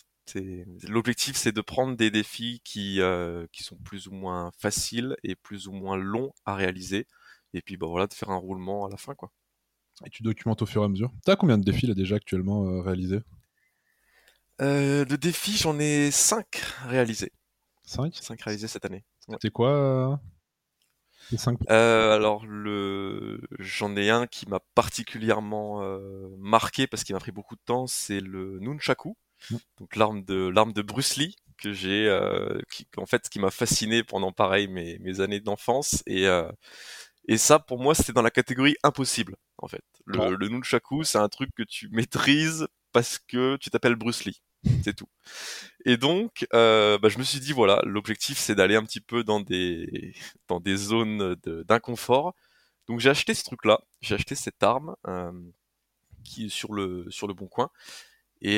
l'objectif 0.88 1.38
c'est 1.38 1.52
de 1.54 1.62
prendre 1.62 1.96
des 1.96 2.12
défis 2.12 2.62
qui 2.66 3.00
qui 3.54 3.64
sont 3.64 3.78
plus 3.78 4.08
ou 4.08 4.12
moins 4.12 4.52
faciles 4.58 5.16
et 5.24 5.36
plus 5.36 5.68
ou 5.68 5.72
moins 5.72 5.96
longs 5.96 6.34
à 6.46 6.56
réaliser. 6.56 7.08
Et 7.54 7.62
puis 7.62 7.78
bah 7.78 7.88
voilà 7.88 8.08
de 8.08 8.14
faire 8.14 8.32
un 8.32 8.38
roulement 8.38 8.86
à 8.86 8.90
la 8.90 8.98
fin 8.98 9.16
quoi 9.16 9.32
et 10.06 10.10
tu 10.10 10.24
documentes 10.24 10.62
au 10.62 10.66
fur 10.66 10.82
et 10.82 10.86
à 10.86 10.88
mesure. 10.88 11.12
T'as 11.26 11.36
combien 11.36 11.58
de 11.58 11.64
défis 11.64 11.88
là 11.88 11.94
déjà 11.94 12.16
actuellement 12.16 12.66
euh, 12.66 12.82
réalisés? 12.82 13.22
Euh, 14.62 15.06
De 15.06 15.16
défis, 15.16 15.58
j'en 15.58 15.80
ai 15.80 16.12
5 16.12 16.46
réalisés. 16.88 17.32
5 17.86 18.16
5 18.16 18.42
réalisés 18.42 18.68
cette 18.68 18.86
année. 18.86 19.04
C'est 19.42 19.52
quoi 19.52 19.70
euh, 19.72 20.16
les 21.32 21.38
5 21.38 21.58
euh, 21.70 22.16
Alors, 22.16 22.46
le... 22.46 23.42
j'en 23.60 23.96
ai 23.96 24.10
un 24.10 24.28
qui 24.28 24.48
m'a 24.48 24.60
particulièrement 24.76 25.82
marqué 26.38 26.88
parce 26.88 27.04
qu'il 27.04 27.16
m'a 27.16 27.20
pris 27.20 27.32
beaucoup 27.32 27.56
de 27.56 27.62
temps, 27.66 27.88
c'est 27.88 28.20
le 28.20 28.60
Nunchaku, 28.60 29.18
mm. 29.50 29.56
donc 29.80 29.96
l'arme 29.96 30.24
de, 30.24 30.48
l'arme 30.48 30.74
de 30.74 30.82
Bruce 30.82 31.18
Lee 31.18 31.36
que 31.58 31.72
j'ai, 31.72 32.10
qui, 32.70 32.88
en 32.98 33.06
fait, 33.06 33.30
qui 33.30 33.40
m'a 33.40 33.52
fasciné 33.52 34.04
pendant 34.04 34.32
pareil 34.32 34.68
mes, 34.68 34.98
mes 35.00 35.22
années 35.22 35.40
d'enfance 35.40 36.04
et 36.08 36.28
et 37.28 37.38
ça, 37.38 37.60
pour 37.60 37.80
moi, 37.80 37.96
c'était 37.96 38.14
dans 38.14 38.22
la 38.22 38.32
catégorie 38.32 38.76
impossible, 38.84 39.36
en 39.58 39.68
fait. 39.68 39.84
Le, 40.06 40.36
le 40.36 40.48
nunchaku, 40.50 41.04
c'est 41.04 41.18
un 41.18 41.30
truc 41.30 41.52
que 41.56 41.64
tu 41.64 41.90
maîtrises 41.90 42.68
parce 42.92 43.20
que 43.20 43.58
tu 43.58 43.70
t'appelles 43.70 43.96
Bruce 43.96 44.26
Lee. 44.26 44.42
C'est 44.84 44.96
tout. 44.96 45.08
Et 45.86 45.98
donc, 45.98 46.46
euh, 46.54 46.98
bah, 46.98 47.10
je 47.10 47.18
me 47.18 47.24
suis 47.24 47.40
dit, 47.42 47.52
voilà, 47.52 47.82
l'objectif, 47.84 48.38
c'est 48.38 48.56
d'aller 48.56 48.78
un 48.78 48.84
petit 48.86 49.02
peu 49.02 49.24
dans 49.26 49.42
des, 49.42 50.14
dans 50.48 50.62
des 50.62 50.78
zones 50.78 51.36
d'inconfort. 51.68 52.34
Donc, 52.88 53.02
j'ai 53.02 53.10
acheté 53.10 53.34
ce 53.34 53.44
truc-là. 53.44 53.82
J'ai 54.02 54.16
acheté 54.16 54.36
cette 54.36 54.64
arme 54.64 54.96
euh, 55.08 55.32
qui 56.24 56.46
est 56.46 56.50
sur 56.50 56.74
le, 56.74 57.06
sur 57.10 57.28
le 57.28 57.34
bon 57.34 57.48
coin. 57.48 57.70
Et, 58.44 58.58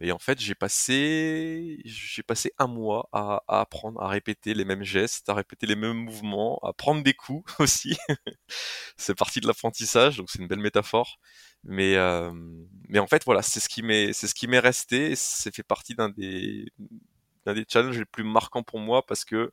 et 0.00 0.12
en 0.12 0.18
fait, 0.18 0.40
j'ai 0.40 0.54
passé, 0.54 1.78
j'ai 1.84 2.22
passé 2.22 2.52
un 2.58 2.66
mois 2.66 3.08
à, 3.12 3.42
à, 3.46 3.60
apprendre 3.60 4.00
à 4.02 4.08
répéter 4.08 4.54
les 4.54 4.64
mêmes 4.64 4.84
gestes, 4.84 5.28
à 5.28 5.34
répéter 5.34 5.66
les 5.66 5.76
mêmes 5.76 5.92
mouvements, 6.04 6.58
à 6.64 6.72
prendre 6.72 7.02
des 7.02 7.12
coups 7.14 7.52
aussi. 7.60 7.96
c'est 8.96 9.14
partie 9.14 9.40
de 9.40 9.46
l'apprentissage, 9.46 10.16
donc 10.16 10.30
c'est 10.30 10.38
une 10.40 10.48
belle 10.48 10.60
métaphore. 10.60 11.18
Mais, 11.64 11.96
mais 12.88 12.98
en 12.98 13.06
fait, 13.06 13.24
voilà, 13.24 13.42
c'est 13.42 13.60
ce 13.60 13.68
qui 13.68 13.82
m'est, 13.82 14.12
c'est 14.12 14.28
ce 14.28 14.34
qui 14.34 14.46
m'est 14.48 14.58
resté. 14.60 15.14
C'est 15.16 15.54
fait 15.54 15.62
partie 15.62 15.94
d'un 15.94 16.08
des, 16.10 16.66
d'un 17.44 17.54
des 17.54 17.64
challenges 17.68 17.98
les 17.98 18.04
plus 18.04 18.24
marquants 18.24 18.62
pour 18.62 18.80
moi 18.80 19.04
parce 19.06 19.24
que 19.24 19.52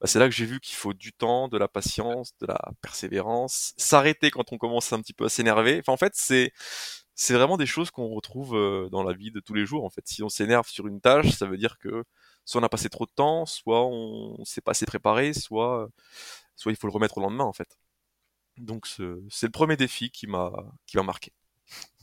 bah, 0.00 0.06
c'est 0.06 0.18
là 0.18 0.28
que 0.28 0.34
j'ai 0.34 0.46
vu 0.46 0.60
qu'il 0.60 0.76
faut 0.76 0.92
du 0.94 1.12
temps, 1.12 1.48
de 1.48 1.58
la 1.58 1.68
patience, 1.68 2.36
de 2.40 2.46
la 2.46 2.60
persévérance, 2.82 3.74
s'arrêter 3.76 4.30
quand 4.30 4.52
on 4.52 4.58
commence 4.58 4.92
un 4.92 5.00
petit 5.00 5.14
peu 5.14 5.26
à 5.26 5.28
s'énerver. 5.28 5.78
Enfin, 5.80 5.92
en 5.92 5.96
fait, 5.96 6.12
c'est 6.16 6.52
c'est 7.14 7.34
vraiment 7.34 7.56
des 7.56 7.66
choses 7.66 7.90
qu'on 7.90 8.08
retrouve 8.08 8.56
euh, 8.56 8.88
dans 8.90 9.02
la 9.02 9.12
vie 9.12 9.30
de 9.30 9.40
tous 9.40 9.54
les 9.54 9.66
jours. 9.66 9.84
En 9.84 9.90
fait, 9.90 10.06
si 10.06 10.22
on 10.22 10.28
s'énerve 10.28 10.68
sur 10.68 10.86
une 10.86 11.00
tâche, 11.00 11.30
ça 11.30 11.46
veut 11.46 11.56
dire 11.56 11.78
que 11.78 12.04
soit 12.44 12.60
on 12.60 12.64
a 12.64 12.68
passé 12.68 12.88
trop 12.88 13.06
de 13.06 13.10
temps, 13.14 13.46
soit 13.46 13.86
on 13.86 14.44
s'est 14.44 14.60
pas 14.60 14.72
assez 14.72 14.86
préparé, 14.86 15.32
soit 15.32 15.88
soit 16.56 16.72
il 16.72 16.76
faut 16.76 16.86
le 16.86 16.92
remettre 16.92 17.18
au 17.18 17.20
lendemain 17.20 17.44
en 17.44 17.52
fait. 17.52 17.78
Donc 18.58 18.86
c'est 18.86 19.46
le 19.46 19.50
premier 19.50 19.76
défi 19.76 20.10
qui 20.10 20.26
m'a 20.26 20.52
qui 20.86 20.96
m'a 20.96 21.02
marqué. 21.02 21.32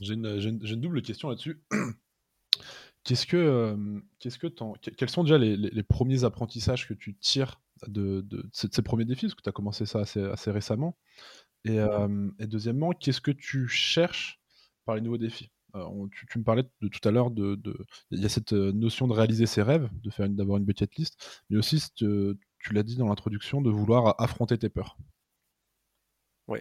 J'ai 0.00 0.14
une, 0.14 0.26
une, 0.26 0.80
double 0.80 1.02
question 1.02 1.28
là-dessus. 1.28 1.60
Qu'est-ce 3.04 3.26
que, 3.26 3.76
qu'est-ce 4.20 4.38
que 4.38 4.46
quels 4.46 5.10
sont 5.10 5.24
déjà 5.24 5.36
les, 5.36 5.56
les, 5.56 5.82
premiers 5.82 6.22
apprentissages 6.22 6.86
que 6.86 6.94
tu 6.94 7.16
tires 7.16 7.60
de, 7.88 8.20
de, 8.20 8.48
ces 8.52 8.82
premiers 8.82 9.04
défis, 9.04 9.26
parce 9.26 9.34
que 9.34 9.42
tu 9.42 9.48
as 9.48 9.52
commencé 9.52 9.86
ça 9.86 9.98
assez, 9.98 10.22
assez 10.22 10.52
récemment. 10.52 10.96
Et, 11.64 11.78
et 12.38 12.46
deuxièmement, 12.46 12.92
qu'est-ce 12.92 13.20
que 13.20 13.32
tu 13.32 13.66
cherches 13.66 14.41
par 14.84 14.94
les 14.96 15.00
nouveaux 15.00 15.18
défis 15.18 15.50
tu, 16.28 16.38
me 16.38 16.44
parlais 16.44 16.64
de, 16.80 16.88
tout 16.88 17.06
à 17.08 17.10
l'heure 17.10 17.30
de, 17.30 17.58
il 18.10 18.20
y 18.20 18.26
a 18.26 18.28
cette 18.28 18.52
notion 18.52 19.08
de 19.08 19.12
réaliser 19.12 19.46
ses 19.46 19.62
rêves, 19.62 19.88
de 20.02 20.10
faire 20.10 20.28
d'avoir 20.28 20.58
une 20.58 20.64
bucket 20.64 20.94
list, 20.96 21.42
mais 21.50 21.56
aussi 21.56 21.82
tu 21.94 22.36
l'as 22.70 22.82
dit 22.82 22.96
dans 22.96 23.08
l'introduction 23.08 23.60
de 23.60 23.70
vouloir 23.70 24.14
affronter 24.20 24.58
tes 24.58 24.68
peurs. 24.68 24.96
Oui, 26.48 26.60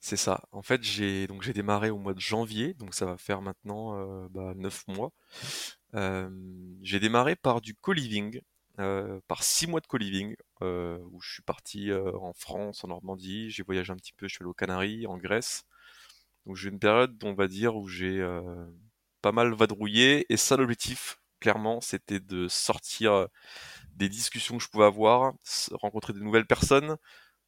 c'est 0.00 0.16
ça. 0.16 0.44
En 0.52 0.62
fait, 0.62 0.82
j'ai 0.82 1.26
donc 1.26 1.42
j'ai 1.42 1.52
démarré 1.52 1.90
au 1.90 1.98
mois 1.98 2.14
de 2.14 2.20
janvier, 2.20 2.74
donc 2.74 2.94
ça 2.94 3.06
va 3.06 3.16
faire 3.16 3.42
maintenant 3.42 3.98
euh, 3.98 4.28
bah, 4.30 4.54
9 4.56 4.88
mois. 4.88 5.12
j'ai 6.82 7.00
démarré 7.00 7.36
par 7.36 7.60
du 7.60 7.74
co-living, 7.74 8.40
par 8.76 9.42
6 9.42 9.66
mois 9.66 9.80
de 9.80 9.86
co-living, 9.86 10.34
où 10.62 11.20
je 11.20 11.32
suis 11.32 11.42
parti 11.42 11.92
en 11.92 12.32
France, 12.32 12.84
en 12.84 12.88
Normandie, 12.88 13.50
j'ai 13.50 13.62
voyagé 13.62 13.92
un 13.92 13.96
petit 13.96 14.14
peu, 14.14 14.28
je 14.28 14.34
suis 14.34 14.42
allé 14.42 14.50
aux 14.50 14.54
Canaries, 14.54 15.06
en 15.06 15.18
Grèce. 15.18 15.64
Donc 16.46 16.56
j'ai 16.56 16.68
une 16.68 16.78
période, 16.78 17.16
on 17.24 17.34
va 17.34 17.48
dire, 17.48 17.76
où 17.76 17.88
j'ai 17.88 18.20
euh, 18.20 18.66
pas 19.22 19.32
mal 19.32 19.52
vadrouillé. 19.54 20.26
Et 20.32 20.36
ça, 20.36 20.56
l'objectif, 20.56 21.18
clairement, 21.40 21.80
c'était 21.80 22.20
de 22.20 22.48
sortir 22.48 23.12
euh, 23.12 23.26
des 23.94 24.08
discussions 24.08 24.58
que 24.58 24.62
je 24.62 24.68
pouvais 24.68 24.84
avoir, 24.84 25.34
rencontrer 25.72 26.12
de 26.12 26.20
nouvelles 26.20 26.46
personnes, 26.46 26.96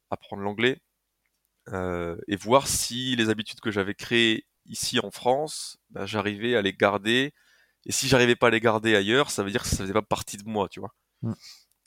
apprendre 0.09 0.43
l'anglais, 0.43 0.79
euh, 1.69 2.17
et 2.27 2.35
voir 2.35 2.67
si 2.67 3.15
les 3.15 3.29
habitudes 3.29 3.59
que 3.59 3.71
j'avais 3.71 3.93
créées 3.93 4.45
ici 4.65 4.99
en 4.99 5.11
France, 5.11 5.77
ben, 5.89 6.05
j'arrivais 6.05 6.55
à 6.55 6.61
les 6.61 6.73
garder. 6.73 7.33
Et 7.85 7.91
si 7.91 8.07
j'arrivais 8.07 8.35
pas 8.35 8.47
à 8.47 8.49
les 8.49 8.59
garder 8.59 8.95
ailleurs, 8.95 9.31
ça 9.31 9.43
veut 9.43 9.51
dire 9.51 9.63
que 9.63 9.69
ça 9.69 9.77
faisait 9.77 9.93
pas 9.93 10.01
partie 10.01 10.37
de 10.37 10.47
moi, 10.49 10.67
tu 10.69 10.79
vois. 10.79 10.93
Mmh. 11.21 11.33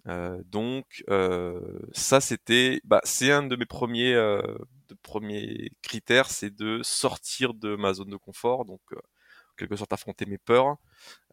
Euh, 0.06 0.42
donc 0.46 1.04
euh, 1.10 1.60
ça 1.92 2.20
c'était, 2.20 2.80
bah, 2.84 3.00
c'est 3.04 3.30
un 3.32 3.42
de 3.42 3.56
mes 3.56 3.66
premiers, 3.66 4.14
euh, 4.14 4.42
de 4.88 4.94
premiers 5.02 5.70
critères, 5.82 6.30
c'est 6.30 6.54
de 6.54 6.80
sortir 6.82 7.54
de 7.54 7.76
ma 7.76 7.92
zone 7.92 8.10
de 8.10 8.16
confort, 8.16 8.64
donc 8.64 8.80
en 8.92 9.54
quelque 9.56 9.76
sorte 9.76 9.92
affronter 9.92 10.26
mes 10.26 10.38
peurs. 10.38 10.76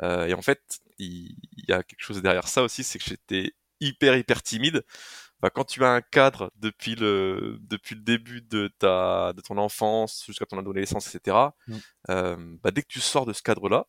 et 0.01 0.33
en 0.33 0.41
fait, 0.41 0.79
il, 0.99 1.35
y 1.67 1.71
a 1.71 1.83
quelque 1.83 2.01
chose 2.01 2.21
derrière 2.21 2.47
ça 2.47 2.63
aussi, 2.63 2.83
c'est 2.83 2.99
que 2.99 3.05
j'étais 3.05 3.53
hyper 3.79 4.15
hyper 4.17 4.43
timide. 4.43 4.83
Bah, 5.39 5.51
quand 5.51 5.65
tu 5.65 5.83
as 5.83 5.91
un 5.91 6.01
cadre 6.01 6.51
depuis 6.55 6.95
le 6.95 7.57
depuis 7.61 7.95
le 7.95 8.01
début 8.01 8.41
de 8.41 8.69
ta 8.79 9.33
de 9.33 9.41
ton 9.41 9.57
enfance 9.57 10.23
jusqu'à 10.25 10.47
ton 10.47 10.57
adolescence, 10.57 11.13
etc. 11.13 11.37
Mmh. 11.67 12.57
bah, 12.63 12.71
dès 12.71 12.81
que 12.81 12.87
tu 12.87 12.99
sors 12.99 13.25
de 13.25 13.33
ce 13.33 13.43
cadre-là, 13.43 13.87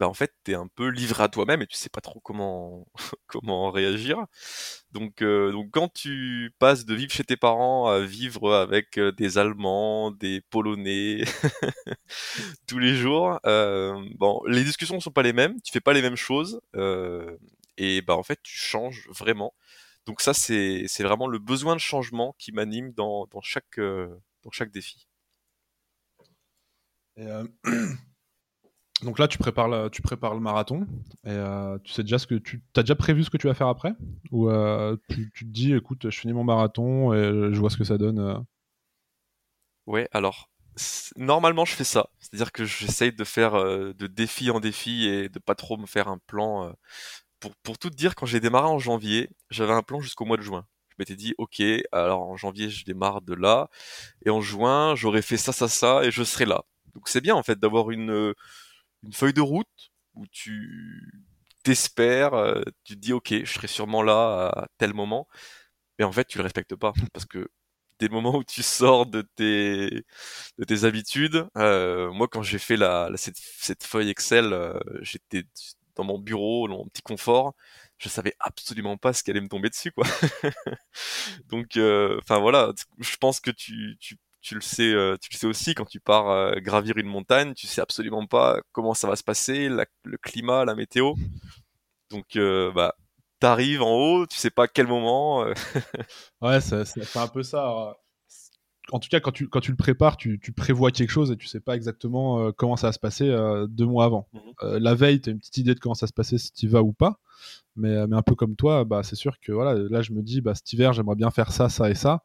bah, 0.00 0.08
en 0.08 0.14
fait, 0.14 0.32
tu 0.44 0.52
es 0.52 0.54
un 0.54 0.66
peu 0.66 0.88
livré 0.88 1.22
à 1.22 1.28
toi-même 1.28 1.62
et 1.62 1.66
tu 1.66 1.76
sais 1.76 1.88
pas 1.88 2.00
trop 2.00 2.20
comment, 2.20 2.86
comment 3.26 3.70
réagir. 3.70 4.26
Donc, 4.92 5.22
euh, 5.22 5.52
donc, 5.52 5.70
quand 5.72 5.92
tu 5.92 6.52
passes 6.58 6.84
de 6.84 6.94
vivre 6.94 7.12
chez 7.12 7.24
tes 7.24 7.36
parents 7.36 7.88
à 7.88 8.00
vivre 8.00 8.54
avec 8.54 8.98
euh, 8.98 9.12
des 9.12 9.38
Allemands, 9.38 10.10
des 10.10 10.40
Polonais, 10.50 11.24
tous 12.66 12.78
les 12.78 12.96
jours, 12.96 13.38
euh, 13.46 13.94
bon, 14.16 14.42
les 14.46 14.64
discussions 14.64 14.96
ne 14.96 15.00
sont 15.00 15.10
pas 15.12 15.22
les 15.22 15.32
mêmes, 15.32 15.60
tu 15.62 15.72
fais 15.72 15.80
pas 15.80 15.92
les 15.92 16.02
mêmes 16.02 16.16
choses, 16.16 16.60
et 17.76 18.02
bah, 18.02 18.16
en 18.16 18.22
fait, 18.22 18.40
tu 18.42 18.56
changes 18.56 19.08
vraiment. 19.10 19.54
Donc 20.06 20.20
ça, 20.20 20.34
c'est 20.34 20.86
vraiment 21.02 21.28
le 21.28 21.38
besoin 21.38 21.74
de 21.76 21.80
changement 21.80 22.34
qui 22.38 22.52
m'anime 22.52 22.92
dans, 22.92 23.26
dans, 23.26 23.40
chaque, 23.42 23.78
dans 23.78 24.50
chaque 24.50 24.70
défi. 24.72 25.06
Donc 29.04 29.18
là, 29.18 29.28
tu 29.28 29.38
prépares 29.38 29.68
le, 29.68 30.40
marathon 30.40 30.86
et 31.24 31.30
euh, 31.30 31.78
tu 31.84 31.92
sais 31.92 32.02
déjà 32.02 32.18
ce 32.18 32.26
que 32.26 32.34
tu 32.36 32.62
as 32.76 32.82
déjà 32.82 32.94
prévu 32.94 33.22
ce 33.22 33.30
que 33.30 33.36
tu 33.36 33.46
vas 33.46 33.54
faire 33.54 33.68
après 33.68 33.92
ou 34.30 34.48
euh, 34.48 34.96
tu, 35.08 35.30
te 35.30 35.44
dis 35.44 35.74
écoute, 35.74 36.10
je 36.10 36.18
finis 36.18 36.32
mon 36.32 36.44
marathon 36.44 37.12
et 37.12 37.52
je 37.52 37.60
vois 37.60 37.70
ce 37.70 37.76
que 37.76 37.84
ça 37.84 37.98
donne. 37.98 38.18
Euh? 38.18 38.38
Ouais, 39.86 40.08
alors 40.12 40.48
normalement 41.16 41.64
je 41.64 41.74
fais 41.74 41.84
ça, 41.84 42.08
c'est-à-dire 42.18 42.50
que 42.50 42.64
j'essaye 42.64 43.12
de 43.12 43.22
faire 43.22 43.52
de 43.52 44.06
défi 44.06 44.50
en 44.50 44.58
défi 44.58 45.06
et 45.06 45.28
de 45.28 45.38
pas 45.38 45.54
trop 45.54 45.76
me 45.76 45.86
faire 45.86 46.08
un 46.08 46.18
plan. 46.18 46.74
Pour, 47.38 47.54
pour 47.56 47.78
tout 47.78 47.90
te 47.90 47.94
dire, 47.94 48.14
quand 48.14 48.26
j'ai 48.26 48.40
démarré 48.40 48.66
en 48.66 48.78
janvier, 48.78 49.28
j'avais 49.50 49.74
un 49.74 49.82
plan 49.82 50.00
jusqu'au 50.00 50.24
mois 50.24 50.38
de 50.38 50.42
juin. 50.42 50.66
Je 50.88 50.94
m'étais 50.98 51.14
dit, 51.14 51.34
ok, 51.38 51.62
alors 51.92 52.22
en 52.22 52.36
janvier 52.36 52.70
je 52.70 52.84
démarre 52.84 53.20
de 53.20 53.34
là, 53.34 53.68
et 54.24 54.30
en 54.30 54.40
juin 54.40 54.94
j'aurais 54.96 55.22
fait 55.22 55.36
ça, 55.36 55.52
ça, 55.52 55.68
ça, 55.68 56.04
et 56.04 56.10
je 56.10 56.24
serai 56.24 56.46
là. 56.46 56.62
Donc 56.94 57.08
c'est 57.08 57.20
bien 57.20 57.34
en 57.34 57.42
fait 57.42 57.58
d'avoir 57.58 57.90
une 57.90 58.34
une 59.04 59.12
feuille 59.12 59.32
de 59.34 59.40
route 59.40 59.92
où 60.14 60.26
tu 60.28 61.24
t'espères, 61.62 62.34
euh, 62.34 62.62
tu 62.84 62.94
te 62.94 63.00
dis 63.00 63.12
ok, 63.12 63.28
je 63.44 63.52
serai 63.52 63.66
sûrement 63.68 64.02
là 64.02 64.48
à 64.48 64.68
tel 64.78 64.94
moment, 64.94 65.28
mais 65.98 66.04
en 66.04 66.12
fait 66.12 66.26
tu 66.26 66.38
le 66.38 66.44
respectes 66.44 66.76
pas 66.76 66.92
parce 67.14 67.26
que 67.26 67.48
des 68.00 68.08
moments 68.08 68.36
où 68.36 68.44
tu 68.44 68.62
sors 68.62 69.06
de 69.06 69.22
tes 69.36 70.04
de 70.58 70.64
tes 70.64 70.84
habitudes, 70.84 71.48
euh, 71.58 72.12
moi 72.12 72.28
quand 72.28 72.42
j'ai 72.42 72.58
fait 72.58 72.76
la, 72.76 73.10
cette, 73.16 73.84
feuille 73.84 74.10
Excel, 74.10 74.52
euh, 74.52 74.78
j'étais 75.02 75.44
dans 75.96 76.04
mon 76.04 76.18
bureau, 76.18 76.68
dans 76.68 76.78
mon 76.78 76.86
petit 76.88 77.02
confort, 77.02 77.54
je 77.98 78.08
savais 78.08 78.34
absolument 78.40 78.96
pas 78.98 79.12
ce 79.12 79.22
qui 79.22 79.30
allait 79.30 79.40
me 79.40 79.48
tomber 79.48 79.70
dessus 79.70 79.92
quoi. 79.92 80.06
Donc 81.48 81.78
enfin 82.20 82.38
voilà, 82.40 82.72
je 83.00 83.16
pense 83.16 83.40
que 83.40 83.50
tu, 83.50 83.96
tu 84.00 84.16
tu 84.44 84.54
le 84.54 84.60
sais, 84.60 84.92
euh, 84.92 85.16
tu 85.20 85.30
le 85.32 85.38
sais 85.38 85.46
aussi 85.46 85.74
quand 85.74 85.86
tu 85.86 86.00
pars 86.00 86.28
euh, 86.28 86.52
gravir 86.56 86.98
une 86.98 87.06
montagne, 87.06 87.54
tu 87.54 87.66
sais 87.66 87.80
absolument 87.80 88.26
pas 88.26 88.60
comment 88.72 88.92
ça 88.92 89.08
va 89.08 89.16
se 89.16 89.24
passer, 89.24 89.70
le 89.70 90.18
climat, 90.18 90.66
la 90.66 90.74
météo. 90.74 91.14
Donc, 92.10 92.36
euh, 92.36 92.70
bah, 92.70 92.94
t'arrives 93.40 93.80
en 93.80 93.94
haut, 93.94 94.26
tu 94.26 94.36
sais 94.36 94.50
pas 94.50 94.64
à 94.64 94.68
quel 94.68 94.86
moment. 94.86 95.46
ouais, 96.42 96.60
c'est 96.60 97.16
un 97.16 97.28
peu 97.28 97.42
ça. 97.42 97.96
En 98.92 98.98
tout 98.98 99.08
cas, 99.08 99.18
quand 99.18 99.32
tu, 99.32 99.48
quand 99.48 99.60
tu 99.60 99.70
le 99.70 99.78
prépares, 99.78 100.18
tu, 100.18 100.38
tu 100.38 100.52
prévois 100.52 100.90
quelque 100.90 101.10
chose 101.10 101.30
et 101.30 101.36
tu 101.38 101.46
sais 101.46 101.60
pas 101.60 101.74
exactement 101.74 102.52
comment 102.52 102.76
ça 102.76 102.88
va 102.88 102.92
se 102.92 102.98
passer 102.98 103.34
deux 103.70 103.86
mois 103.86 104.04
avant. 104.04 104.28
Mhm. 104.34 104.76
la 104.76 104.94
veille, 104.94 105.22
tu 105.22 105.30
as 105.30 105.32
une 105.32 105.38
petite 105.38 105.56
idée 105.56 105.74
de 105.74 105.80
comment 105.80 105.94
ça 105.94 106.06
se 106.06 106.12
passer 106.12 106.36
si 106.36 106.52
tu 106.52 106.68
vas 106.68 106.82
ou 106.82 106.92
pas. 106.92 107.18
Mais, 107.76 108.06
mais 108.06 108.14
un 108.14 108.22
peu 108.22 108.34
comme 108.34 108.56
toi, 108.56 108.84
bah, 108.84 109.02
c'est 109.02 109.16
sûr 109.16 109.40
que 109.40 109.52
voilà, 109.52 109.74
là, 109.74 110.02
je 110.02 110.12
me 110.12 110.20
dis, 110.20 110.42
bah, 110.42 110.54
cet 110.54 110.70
hiver, 110.74 110.92
j'aimerais 110.92 111.16
bien 111.16 111.30
faire 111.30 111.50
ça, 111.50 111.70
ça 111.70 111.88
et 111.88 111.94
ça. 111.94 112.22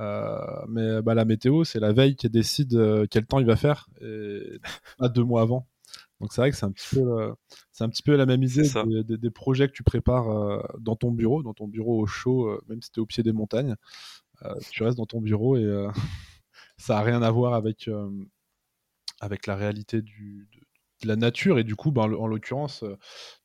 Euh, 0.00 0.64
mais 0.68 1.02
bah, 1.02 1.14
la 1.14 1.24
météo, 1.24 1.64
c'est 1.64 1.80
la 1.80 1.92
veille 1.92 2.16
qui 2.16 2.28
décide 2.28 2.74
euh, 2.74 3.06
quel 3.08 3.26
temps 3.26 3.38
il 3.38 3.46
va 3.46 3.56
faire, 3.56 3.88
et 4.00 4.60
pas 4.98 5.08
deux 5.08 5.24
mois 5.24 5.42
avant. 5.42 5.68
Donc 6.20 6.32
c'est 6.32 6.40
vrai 6.40 6.50
que 6.50 6.56
c'est 6.56 6.66
un 6.66 6.72
petit 6.72 6.94
peu, 6.94 7.20
euh, 7.20 7.32
c'est 7.72 7.84
un 7.84 7.88
petit 7.88 8.02
peu 8.02 8.16
la 8.16 8.26
même 8.26 8.42
idée 8.42 8.68
des, 9.04 9.30
projets 9.30 9.68
que 9.68 9.72
tu 9.72 9.82
prépares 9.82 10.62
dans 10.78 10.96
ton 10.96 11.10
bureau, 11.10 11.42
dans 11.42 11.54
ton 11.54 11.68
bureau 11.68 12.00
au 12.00 12.06
chaud, 12.06 12.60
même 12.68 12.80
si 12.82 12.90
tu 12.90 13.00
es 13.00 13.02
au 13.02 13.06
pied 13.06 13.22
des 13.22 13.32
montagnes. 13.32 13.76
tu 14.70 14.82
restes 14.84 14.96
dans 14.96 15.06
ton 15.06 15.20
bureau 15.20 15.56
et 15.56 15.86
ça 16.78 16.98
a 16.98 17.02
rien 17.02 17.22
à 17.22 17.30
voir 17.30 17.54
avec, 17.54 17.90
avec 19.20 19.46
la 19.46 19.56
réalité 19.56 20.02
du, 20.02 20.48
de, 20.52 20.60
la 21.02 21.16
nature 21.16 21.58
et 21.58 21.64
du 21.64 21.76
coup, 21.76 21.90
bah, 21.90 22.02
en, 22.02 22.26
l'occurrence, 22.26 22.84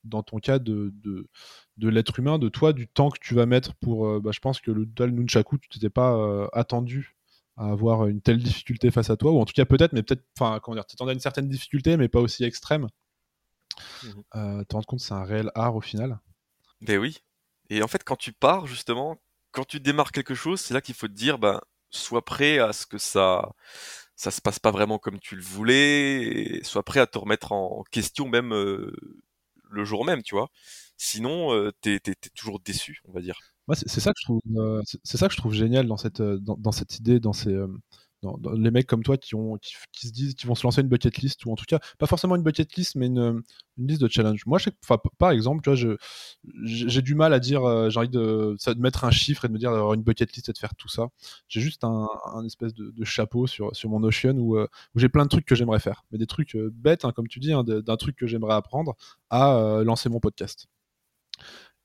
dans 0.04 0.22
ton 0.22 0.38
cas 0.38 0.58
de, 0.58 0.92
de, 0.94 1.28
de 1.76 1.88
l'être 1.88 2.18
humain, 2.18 2.38
de 2.38 2.48
toi, 2.48 2.72
du 2.72 2.86
temps 2.86 3.10
que 3.10 3.18
tu 3.20 3.34
vas 3.34 3.46
mettre 3.46 3.74
pour. 3.74 4.20
Bah, 4.20 4.30
je 4.32 4.40
pense 4.40 4.60
que 4.60 4.70
le 4.70 4.86
Dal 4.86 5.10
Nunchaku, 5.10 5.58
tu 5.58 5.68
t'étais 5.68 5.90
pas 5.90 6.14
euh, 6.14 6.46
attendu 6.52 7.16
à 7.56 7.70
avoir 7.70 8.06
une 8.06 8.20
telle 8.20 8.38
difficulté 8.38 8.90
face 8.90 9.10
à 9.10 9.16
toi, 9.16 9.32
ou 9.32 9.40
en 9.40 9.44
tout 9.44 9.52
cas 9.52 9.64
peut-être, 9.64 9.92
mais 9.92 10.02
peut-être, 10.02 10.24
enfin, 10.38 10.60
comment 10.60 10.76
dire, 10.76 10.86
tu 10.86 10.96
t'attendais 10.96 11.10
à 11.10 11.14
une 11.14 11.20
certaine 11.20 11.48
difficulté, 11.48 11.96
mais 11.96 12.08
pas 12.08 12.20
aussi 12.20 12.44
extrême. 12.44 12.88
Mmh 14.02 14.08
euh, 14.36 14.64
te 14.64 14.74
rends 14.74 14.82
compte 14.82 15.00
c'est 15.00 15.14
un 15.14 15.24
réel 15.24 15.50
art 15.54 15.74
au 15.74 15.80
final. 15.80 16.18
Ben 16.82 16.98
oui. 16.98 17.18
Et 17.70 17.82
en 17.82 17.88
fait, 17.88 18.02
quand 18.04 18.16
tu 18.16 18.32
pars, 18.32 18.66
justement, 18.66 19.22
quand 19.52 19.64
tu 19.64 19.80
démarres 19.80 20.12
quelque 20.12 20.34
chose, 20.34 20.60
c'est 20.60 20.74
là 20.74 20.80
qu'il 20.80 20.94
faut 20.94 21.08
te 21.08 21.12
dire, 21.12 21.38
ben, 21.38 21.60
sois 21.90 22.24
prêt 22.24 22.58
à 22.58 22.72
ce 22.72 22.86
que 22.86 22.98
ça 22.98 23.52
ça 24.20 24.30
se 24.30 24.40
passe 24.40 24.58
pas 24.58 24.70
vraiment 24.70 24.98
comme 24.98 25.18
tu 25.18 25.36
le 25.36 25.42
voulais, 25.42 26.22
et 26.22 26.64
sois 26.64 26.82
prêt 26.82 27.00
à 27.00 27.06
te 27.06 27.18
remettre 27.18 27.52
en 27.52 27.84
question 27.90 28.28
même 28.28 28.52
le 29.70 29.84
jour 29.84 30.04
même, 30.04 30.22
tu 30.22 30.34
vois. 30.34 30.50
Sinon, 30.96 31.54
euh, 31.54 31.70
t'es 31.80 31.94
es, 31.94 32.14
toujours 32.34 32.60
déçu, 32.60 33.00
on 33.08 33.12
va 33.12 33.20
dire. 33.20 33.38
c'est 33.72 34.00
ça 34.00 34.12
que 34.12 34.20
je 34.20 34.24
trouve, 34.26 34.40
euh, 34.56 34.82
c'est 35.02 35.16
ça 35.16 35.28
que 35.28 35.32
je 35.32 35.38
trouve 35.38 35.54
génial 35.54 35.86
dans 35.86 35.96
cette, 35.96 36.20
euh, 36.20 36.38
dans, 36.40 36.72
cette 36.72 36.98
idée, 36.98 37.20
dans 37.20 37.32
ces, 37.32 37.56
les 38.54 38.70
mecs 38.70 38.86
comme 38.86 39.02
toi 39.02 39.16
qui, 39.16 39.34
ont, 39.34 39.56
qui, 39.92 40.06
se 40.08 40.12
disent 40.12 40.34
qu'ils 40.34 40.48
vont 40.48 40.54
se 40.54 40.64
lancer 40.64 40.80
une 40.80 40.88
bucket 40.88 41.16
list, 41.18 41.44
ou 41.46 41.52
en 41.52 41.56
tout 41.56 41.64
cas, 41.66 41.78
pas 41.98 42.06
forcément 42.06 42.36
une 42.36 42.42
bucket 42.42 42.74
list, 42.76 42.94
mais 42.96 43.06
une, 43.06 43.42
une 43.78 43.86
liste 43.86 44.00
de 44.00 44.08
challenge. 44.08 44.44
Moi, 44.46 44.58
je 44.58 44.70
par 45.18 45.30
exemple, 45.30 45.62
tu 45.62 45.70
vois, 45.70 45.96
j'ai 46.64 47.02
du 47.02 47.14
mal 47.14 47.32
à 47.32 47.40
dire, 47.40 47.90
j'ai 47.90 47.98
envie 47.98 48.08
de, 48.08 48.56
de, 48.66 48.80
mettre 48.80 49.04
un 49.04 49.10
chiffre 49.10 49.44
et 49.44 49.48
de 49.48 49.52
me 49.52 49.58
dire 49.58 49.72
d'avoir 49.72 49.94
une 49.94 50.02
bucket 50.02 50.32
list 50.32 50.48
et 50.48 50.52
de 50.52 50.58
faire 50.58 50.74
tout 50.74 50.88
ça. 50.88 51.08
J'ai 51.48 51.60
juste 51.60 51.84
un, 51.84 52.08
un 52.34 52.44
espèce 52.44 52.74
de, 52.74 53.04
chapeau 53.04 53.46
sur, 53.46 53.74
sur 53.74 53.88
mon 53.88 54.00
Notion 54.00 54.32
où, 54.36 54.58
où 54.58 54.98
j'ai 54.98 55.08
plein 55.08 55.24
de 55.24 55.30
trucs 55.30 55.46
que 55.46 55.54
j'aimerais 55.54 55.80
faire, 55.80 56.04
mais 56.12 56.18
des 56.18 56.26
trucs 56.26 56.56
bêtes, 56.56 57.04
hein, 57.04 57.12
comme 57.12 57.28
tu 57.28 57.40
dis, 57.40 57.52
hein, 57.52 57.64
d'un 57.64 57.96
truc 57.96 58.16
que 58.16 58.26
j'aimerais 58.26 58.54
apprendre 58.54 58.94
à 59.30 59.82
lancer 59.84 60.08
mon 60.08 60.20
podcast. 60.20 60.68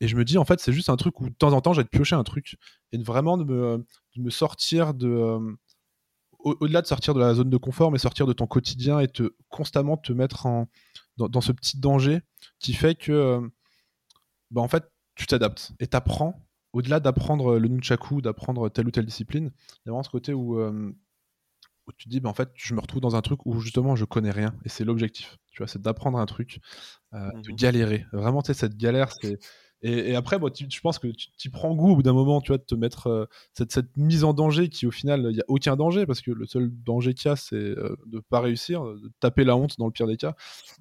Et 0.02 0.08
je 0.08 0.16
me 0.16 0.26
dis, 0.26 0.38
en 0.38 0.46
fait, 0.46 0.60
c'est 0.60 0.74
juste 0.74 0.90
un 0.90 0.98
truc 0.98 1.22
où 1.22 1.30
de 1.30 1.34
temps 1.36 1.54
en 1.54 1.62
temps, 1.62 1.74
j'ai 1.74 1.84
de 1.84 1.88
piocher 1.88 2.16
un 2.16 2.24
truc 2.24 2.58
et 2.92 2.98
de 2.98 3.04
vraiment 3.04 3.38
de 3.38 3.44
me, 3.46 3.86
de 4.16 4.22
me 4.22 4.30
sortir 4.30 4.94
de. 4.94 5.58
Euh, 6.46 6.56
au-delà 6.60 6.82
de 6.82 6.88
sortir 6.88 7.14
de 7.14 7.20
la 7.20 7.34
zone 7.34 7.50
de 7.50 7.58
confort, 7.58 7.92
mais 7.92 7.98
sortir 7.98 8.28
de 8.28 8.34
ton 8.34 8.48
quotidien 8.48 9.00
et 9.00 9.08
te 9.08 9.36
constamment 9.50 9.98
te 9.98 10.14
mettre 10.14 10.46
en, 10.46 10.68
dans, 11.18 11.42
ce 11.42 11.52
petit 11.52 11.80
danger 11.80 12.22
qui 12.60 12.74
fait 12.74 12.96
que, 12.96 13.12
euh, 13.12 13.42
bah, 14.52 14.62
en 14.62 14.68
fait, 14.68 14.92
tu 15.16 15.28
t'adaptes 15.28 15.74
et 15.80 15.88
t'apprends 15.88 16.46
au-delà 16.74 17.00
d'apprendre 17.00 17.58
le 17.58 17.68
nunchaku, 17.70 18.22
d'apprendre 18.22 18.68
telle 18.68 18.88
ou 18.88 18.92
telle 18.92 19.06
discipline, 19.06 19.52
il 19.56 19.76
y 19.86 19.90
a 19.90 19.92
vraiment 19.92 20.04
ce 20.04 20.10
côté 20.10 20.34
où, 20.34 20.60
où 21.88 21.92
tu 21.94 22.06
te 22.06 22.10
dis, 22.10 22.20
bah, 22.20 22.30
en 22.30 22.34
fait, 22.34 22.50
je 22.56 22.74
me 22.74 22.80
retrouve 22.80 23.02
dans 23.02 23.16
un 23.16 23.22
truc 23.22 23.46
où 23.46 23.60
justement 23.60 23.96
je 23.96 24.06
connais 24.06 24.32
rien. 24.32 24.56
Et 24.66 24.70
c'est 24.70 24.84
l'objectif. 24.84 25.38
Tu 25.52 25.60
vois, 25.60 25.68
c'est 25.68 25.82
d'apprendre 25.82 26.18
un 26.18 26.26
truc, 26.26 26.60
euh, 27.14 27.32
de 27.42 27.52
Mmh 27.52 27.56
galérer. 27.56 28.06
Vraiment, 28.12 28.42
tu 28.42 28.48
sais, 28.48 28.54
cette 28.54 28.78
galère, 28.78 29.12
c'est. 29.12 29.40
Et, 29.86 30.12
et 30.12 30.16
après, 30.16 30.40
tu- 30.54 30.66
je 30.70 30.82
pense 30.82 31.00
que 31.00 31.08
tu 31.38 31.50
prends 31.52 31.76
goût 31.76 31.92
au 31.92 31.96
bout 31.98 32.04
d'un 32.04 32.14
moment, 32.14 32.42
tu 32.42 32.48
vois, 32.50 32.58
de 32.58 32.64
te 32.64 32.76
mettre 32.76 33.08
euh, 33.08 33.26
cette, 33.54 33.72
cette 33.72 33.96
mise 33.98 34.24
en 34.24 34.34
danger 34.34 34.70
qui, 34.70 34.88
au 34.88 34.92
final, 34.92 35.28
il 35.30 35.36
n'y 35.36 35.42
a 35.42 35.46
aucun 35.48 35.76
danger 35.76 36.06
parce 36.06 36.22
que 36.22 36.32
le 36.32 36.46
seul 36.48 36.72
danger 36.84 37.14
qu'il 37.14 37.30
y 37.30 37.32
a, 37.32 37.36
c'est 37.36 37.56
euh, 37.56 37.96
de 38.08 38.20
pas 38.20 38.40
réussir, 38.40 38.84
de 38.84 39.12
taper 39.20 39.44
la 39.44 39.56
honte 39.56 39.78
dans 39.78 39.86
le 39.86 39.92
pire 39.92 40.08
des 40.08 40.18
cas. 40.18 40.36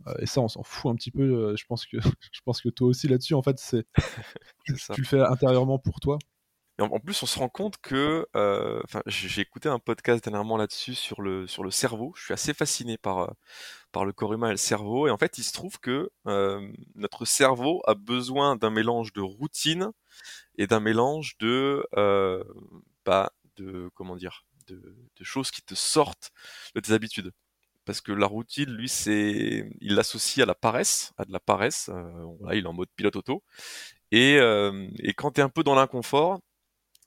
Euh, 0.08 0.14
et 0.20 0.26
ça, 0.26 0.40
on 0.40 0.48
s'en 0.48 0.62
fout 0.64 0.90
un 0.92 0.96
petit 0.96 1.10
peu. 1.10 1.22
euh, 1.22 1.56
je 1.56 1.64
pense 1.66 1.86
que, 1.86 1.98
je 2.32 2.40
pense 2.44 2.62
que 2.62 2.68
toi 2.70 2.88
aussi 2.88 3.08
là-dessus, 3.08 3.34
en 3.34 3.42
fait, 3.42 3.58
c'est 3.58 3.86
tu 4.90 5.00
le 5.02 5.06
fais 5.06 5.20
intérieurement 5.20 5.78
pour 5.78 6.00
toi. 6.00 6.18
Et 6.78 6.82
en, 6.82 6.98
plus, 6.98 7.22
on 7.22 7.26
se 7.26 7.38
rend 7.38 7.48
compte 7.48 7.76
que, 7.78 8.26
euh, 8.36 8.80
enfin, 8.84 9.00
j'ai 9.06 9.28
j'ai 9.28 9.42
écouté 9.42 9.68
un 9.68 9.78
podcast 9.78 10.24
dernièrement 10.24 10.56
là-dessus 10.56 10.94
sur 10.94 11.22
le 11.22 11.46
sur 11.46 11.62
le 11.62 11.70
cerveau. 11.70 12.12
Je 12.16 12.24
suis 12.24 12.34
assez 12.34 12.52
fasciné 12.54 12.98
par 12.98 13.18
euh, 13.20 13.30
par 13.92 14.04
le 14.04 14.12
corps 14.12 14.34
humain 14.34 14.48
et 14.48 14.52
le 14.52 14.56
cerveau. 14.56 15.06
Et 15.06 15.10
en 15.10 15.18
fait, 15.18 15.38
il 15.38 15.44
se 15.44 15.52
trouve 15.52 15.78
que 15.78 16.10
euh, 16.26 16.72
notre 16.96 17.24
cerveau 17.26 17.80
a 17.86 17.94
besoin 17.94 18.56
d'un 18.56 18.70
mélange 18.70 19.12
de 19.12 19.20
routine 19.20 19.92
et 20.58 20.66
d'un 20.66 20.80
mélange 20.80 21.36
de 21.38 21.86
euh, 21.96 22.42
bah, 23.04 23.32
de 23.56 23.90
comment 23.94 24.16
dire 24.16 24.44
de, 24.66 24.76
de 25.16 25.24
choses 25.24 25.50
qui 25.50 25.62
te 25.62 25.74
sortent 25.74 26.32
de 26.74 26.80
tes 26.80 26.92
habitudes. 26.92 27.32
Parce 27.84 28.00
que 28.00 28.12
la 28.12 28.26
routine, 28.26 28.70
lui, 28.70 28.88
c'est, 28.88 29.70
il 29.80 29.94
l'associe 29.94 30.42
à 30.42 30.46
la 30.46 30.54
paresse, 30.54 31.12
à 31.18 31.24
de 31.24 31.32
la 31.32 31.40
paresse. 31.40 31.90
Euh, 31.92 32.26
là, 32.42 32.54
il 32.54 32.64
est 32.64 32.66
en 32.66 32.72
mode 32.72 32.88
pilote 32.96 33.16
auto. 33.16 33.42
Et, 34.10 34.38
euh, 34.38 34.88
et 35.00 35.12
quand 35.14 35.32
tu 35.32 35.40
es 35.40 35.44
un 35.44 35.48
peu 35.50 35.62
dans 35.62 35.74
l'inconfort, 35.74 36.40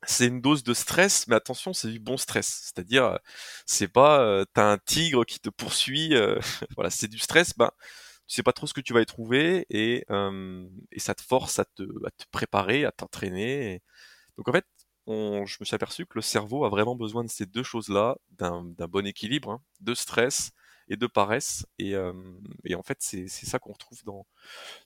c'est 0.05 0.27
une 0.27 0.41
dose 0.41 0.63
de 0.63 0.73
stress, 0.73 1.27
mais 1.27 1.35
attention, 1.35 1.73
c'est 1.73 1.89
du 1.91 1.99
bon 1.99 2.17
stress. 2.17 2.61
C'est-à-dire, 2.65 3.05
euh, 3.05 3.17
c'est 3.65 3.87
pas, 3.87 4.21
euh, 4.21 4.45
t'as 4.53 4.71
un 4.71 4.77
tigre 4.77 5.25
qui 5.25 5.39
te 5.39 5.49
poursuit, 5.49 6.15
euh, 6.15 6.39
voilà, 6.75 6.89
c'est 6.89 7.07
du 7.07 7.17
stress, 7.19 7.53
ben, 7.57 7.71
tu 8.27 8.35
sais 8.35 8.43
pas 8.43 8.53
trop 8.53 8.67
ce 8.67 8.73
que 8.73 8.81
tu 8.81 8.93
vas 8.93 9.01
y 9.01 9.05
trouver 9.05 9.65
et, 9.69 10.05
euh, 10.11 10.67
et 10.91 10.99
ça 10.99 11.15
te 11.15 11.21
force 11.23 11.59
à 11.59 11.65
te, 11.65 11.83
à 12.05 12.11
te 12.11 12.25
préparer, 12.31 12.85
à 12.85 12.91
t'entraîner. 12.91 13.81
Donc 14.37 14.47
en 14.49 14.53
fait, 14.53 14.65
on, 15.07 15.45
je 15.45 15.57
me 15.61 15.65
suis 15.65 15.75
aperçu 15.75 16.05
que 16.05 16.13
le 16.15 16.21
cerveau 16.21 16.65
a 16.65 16.69
vraiment 16.69 16.95
besoin 16.95 17.23
de 17.25 17.29
ces 17.29 17.45
deux 17.47 17.63
choses-là, 17.63 18.17
d'un 18.31 18.63
d'un 18.65 18.87
bon 18.87 19.05
équilibre, 19.07 19.51
hein, 19.51 19.61
de 19.81 19.95
stress 19.95 20.51
et 20.89 20.97
de 20.97 21.07
paresse. 21.07 21.65
Et, 21.79 21.93
et 22.63 22.75
en 22.75 22.83
fait, 22.83 22.97
c'est 22.99 23.27
ça 23.27 23.59
qu'on 23.59 23.73
retrouve 23.73 24.03
dans, 24.05 24.25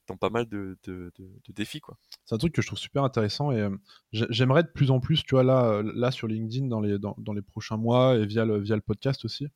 dans 0.08 0.18
pas 0.18 0.30
mal 0.30 0.48
de, 0.48 0.78
de, 0.84 1.12
de, 1.18 1.26
de 1.26 1.54
défis. 1.54 1.82
C'est 2.26 2.36
un 2.36 2.38
truc 2.38 2.54
que 2.54 2.62
je 2.62 2.68
trouve 2.68 2.80
super 2.80 3.04
intéressant 3.04 3.52
et 3.52 3.68
j'ai- 4.12 4.28
j'aimerais 4.30 4.64
de 4.64 4.70
plus 4.70 4.92
en 4.92 5.00
plus, 5.00 5.24
tu 5.24 5.36
vois, 5.36 5.44
là, 5.44 5.66
euh, 5.66 5.92
là 5.96 6.12
sur 6.12 6.28
LinkedIn 6.28 6.68
dans 6.68 6.82
les, 6.82 7.00
dans, 7.00 7.16
dans 7.18 7.34
les 7.34 7.42
prochains 7.42 7.78
mois 7.78 8.16
et 8.16 8.26
via 8.26 8.46
le, 8.46 8.60
via 8.60 8.76
le 8.76 8.82
podcast 8.82 9.26
aussi. 9.26 9.48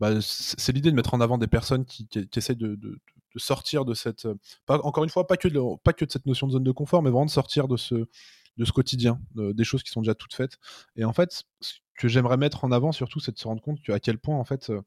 bah, 0.00 0.20
c'est 0.20 0.72
l'idée 0.72 0.90
de 0.90 0.96
mettre 0.96 1.14
en 1.14 1.20
avant 1.20 1.38
des 1.38 1.46
personnes 1.46 1.84
qui, 1.84 2.06
qui, 2.08 2.28
qui 2.28 2.38
essayent 2.38 2.56
de, 2.56 2.74
de- 2.74 2.98
sortir 3.36 3.86
de 3.86 3.94
cette. 3.94 4.28
encore 4.68 5.04
une 5.04 5.10
fois, 5.10 5.26
pas 5.26 5.38
que, 5.38 5.48
de, 5.48 5.58
pas 5.84 5.94
que 5.94 6.04
de 6.04 6.10
cette 6.10 6.26
notion 6.26 6.46
de 6.46 6.52
zone 6.52 6.64
de 6.64 6.70
confort, 6.72 7.02
mais 7.02 7.08
vraiment 7.08 7.24
de 7.24 7.30
sortir 7.30 7.66
de 7.66 7.78
ce, 7.78 8.06
de 8.56 8.64
ce 8.64 8.72
quotidien, 8.72 9.20
de- 9.34 9.52
des 9.52 9.64
choses 9.64 9.82
qui 9.82 9.90
sont 9.90 10.02
déjà 10.02 10.14
toutes 10.14 10.34
faites. 10.34 10.58
Et 10.96 11.04
en 11.04 11.12
fait, 11.12 11.44
ce 11.60 11.74
que 11.98 12.08
j'aimerais 12.08 12.36
mettre 12.36 12.64
en 12.64 12.72
avant 12.72 12.92
surtout, 12.92 13.20
c'est 13.20 13.32
de 13.32 13.38
se 13.38 13.48
rendre 13.48 13.62
compte 13.62 13.78
à 13.90 14.00
quel 14.00 14.18
point, 14.18 14.36
en 14.38 14.44
fait, 14.44 14.70
euh, 14.70 14.80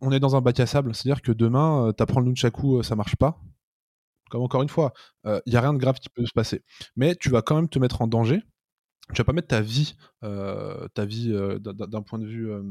on, 0.00 0.12
est 0.12 0.20
dans 0.20 0.36
un 0.36 0.40
bac 0.40 0.60
à 0.60 0.66
sable. 0.66 0.94
C'est-à-dire 0.94 1.22
que 1.22 1.32
demain, 1.32 1.92
tu 1.96 2.02
apprends 2.02 2.20
le 2.20 2.26
nunchaku, 2.26 2.78
euh, 2.78 2.82
ça 2.82 2.96
marche 2.96 3.16
pas. 3.16 3.40
Comme 4.30 4.42
encore 4.42 4.62
une 4.62 4.68
fois, 4.68 4.92
il 5.24 5.40
n'y 5.46 5.56
a 5.56 5.60
rien 5.60 5.72
de 5.74 5.78
grave 5.78 5.98
qui 6.00 6.08
peut 6.10 6.26
se 6.26 6.32
passer. 6.32 6.62
Mais 6.96 7.14
tu 7.16 7.30
vas 7.30 7.42
quand 7.42 7.56
même 7.56 7.68
te 7.68 7.78
mettre 7.78 8.02
en 8.02 8.08
danger. 8.08 8.42
Tu 9.14 9.18
vas 9.18 9.24
pas 9.24 9.32
mettre 9.34 9.48
ta 9.48 9.62
vie, 9.62 9.96
euh, 10.24 10.88
ta 10.94 11.06
vie 11.06 11.32
euh, 11.32 11.58
d'un- 11.60 12.02
point 12.02 12.18
de 12.20 12.26
vue. 12.26 12.50
euh, 12.50 12.62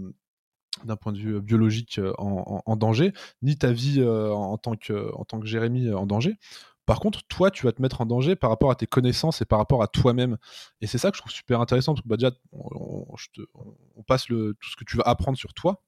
d'un 0.85 0.97
point 0.97 1.13
de 1.13 1.17
vue 1.19 1.35
euh, 1.37 1.41
biologique 1.41 1.99
euh, 1.99 2.13
en, 2.17 2.75
danger, 2.75 3.13
ni 3.41 3.57
ta 3.57 3.71
vie 3.71 4.01
euh, 4.01 4.31
en, 4.31 4.57
tant 4.57 4.75
que, 4.75 5.13
en 5.15 5.25
tant 5.25 5.39
que 5.39 5.45
Jérémy 5.47 5.87
euh, 5.87 5.97
en 5.97 6.05
danger. 6.05 6.37
Par 6.85 6.99
contre, 6.99 7.25
toi, 7.27 7.51
tu 7.51 7.65
vas 7.65 7.71
te 7.71 7.81
mettre 7.81 8.01
en 8.01 8.05
danger 8.05 8.35
par 8.35 8.49
rapport 8.49 8.71
à 8.71 8.75
tes 8.75 8.87
connaissances 8.87 9.41
et 9.41 9.45
par 9.45 9.59
rapport 9.59 9.81
à 9.81 9.87
toi-même. 9.87 10.37
Et 10.81 10.87
c'est 10.87 10.97
ça 10.97 11.09
que 11.11 11.17
je 11.17 11.21
trouve 11.21 11.31
super 11.31 11.61
intéressant, 11.61 11.93
parce 11.93 12.03
que 12.03 12.07
bah, 12.07 12.17
on, 12.51 14.03
passe 14.03 14.25
tout 14.25 14.55
ce 14.61 14.75
que 14.75 14.83
tu 14.85 14.97
vas 14.97 15.03
apprendre 15.03 15.37
sur 15.37 15.53
toi, 15.53 15.83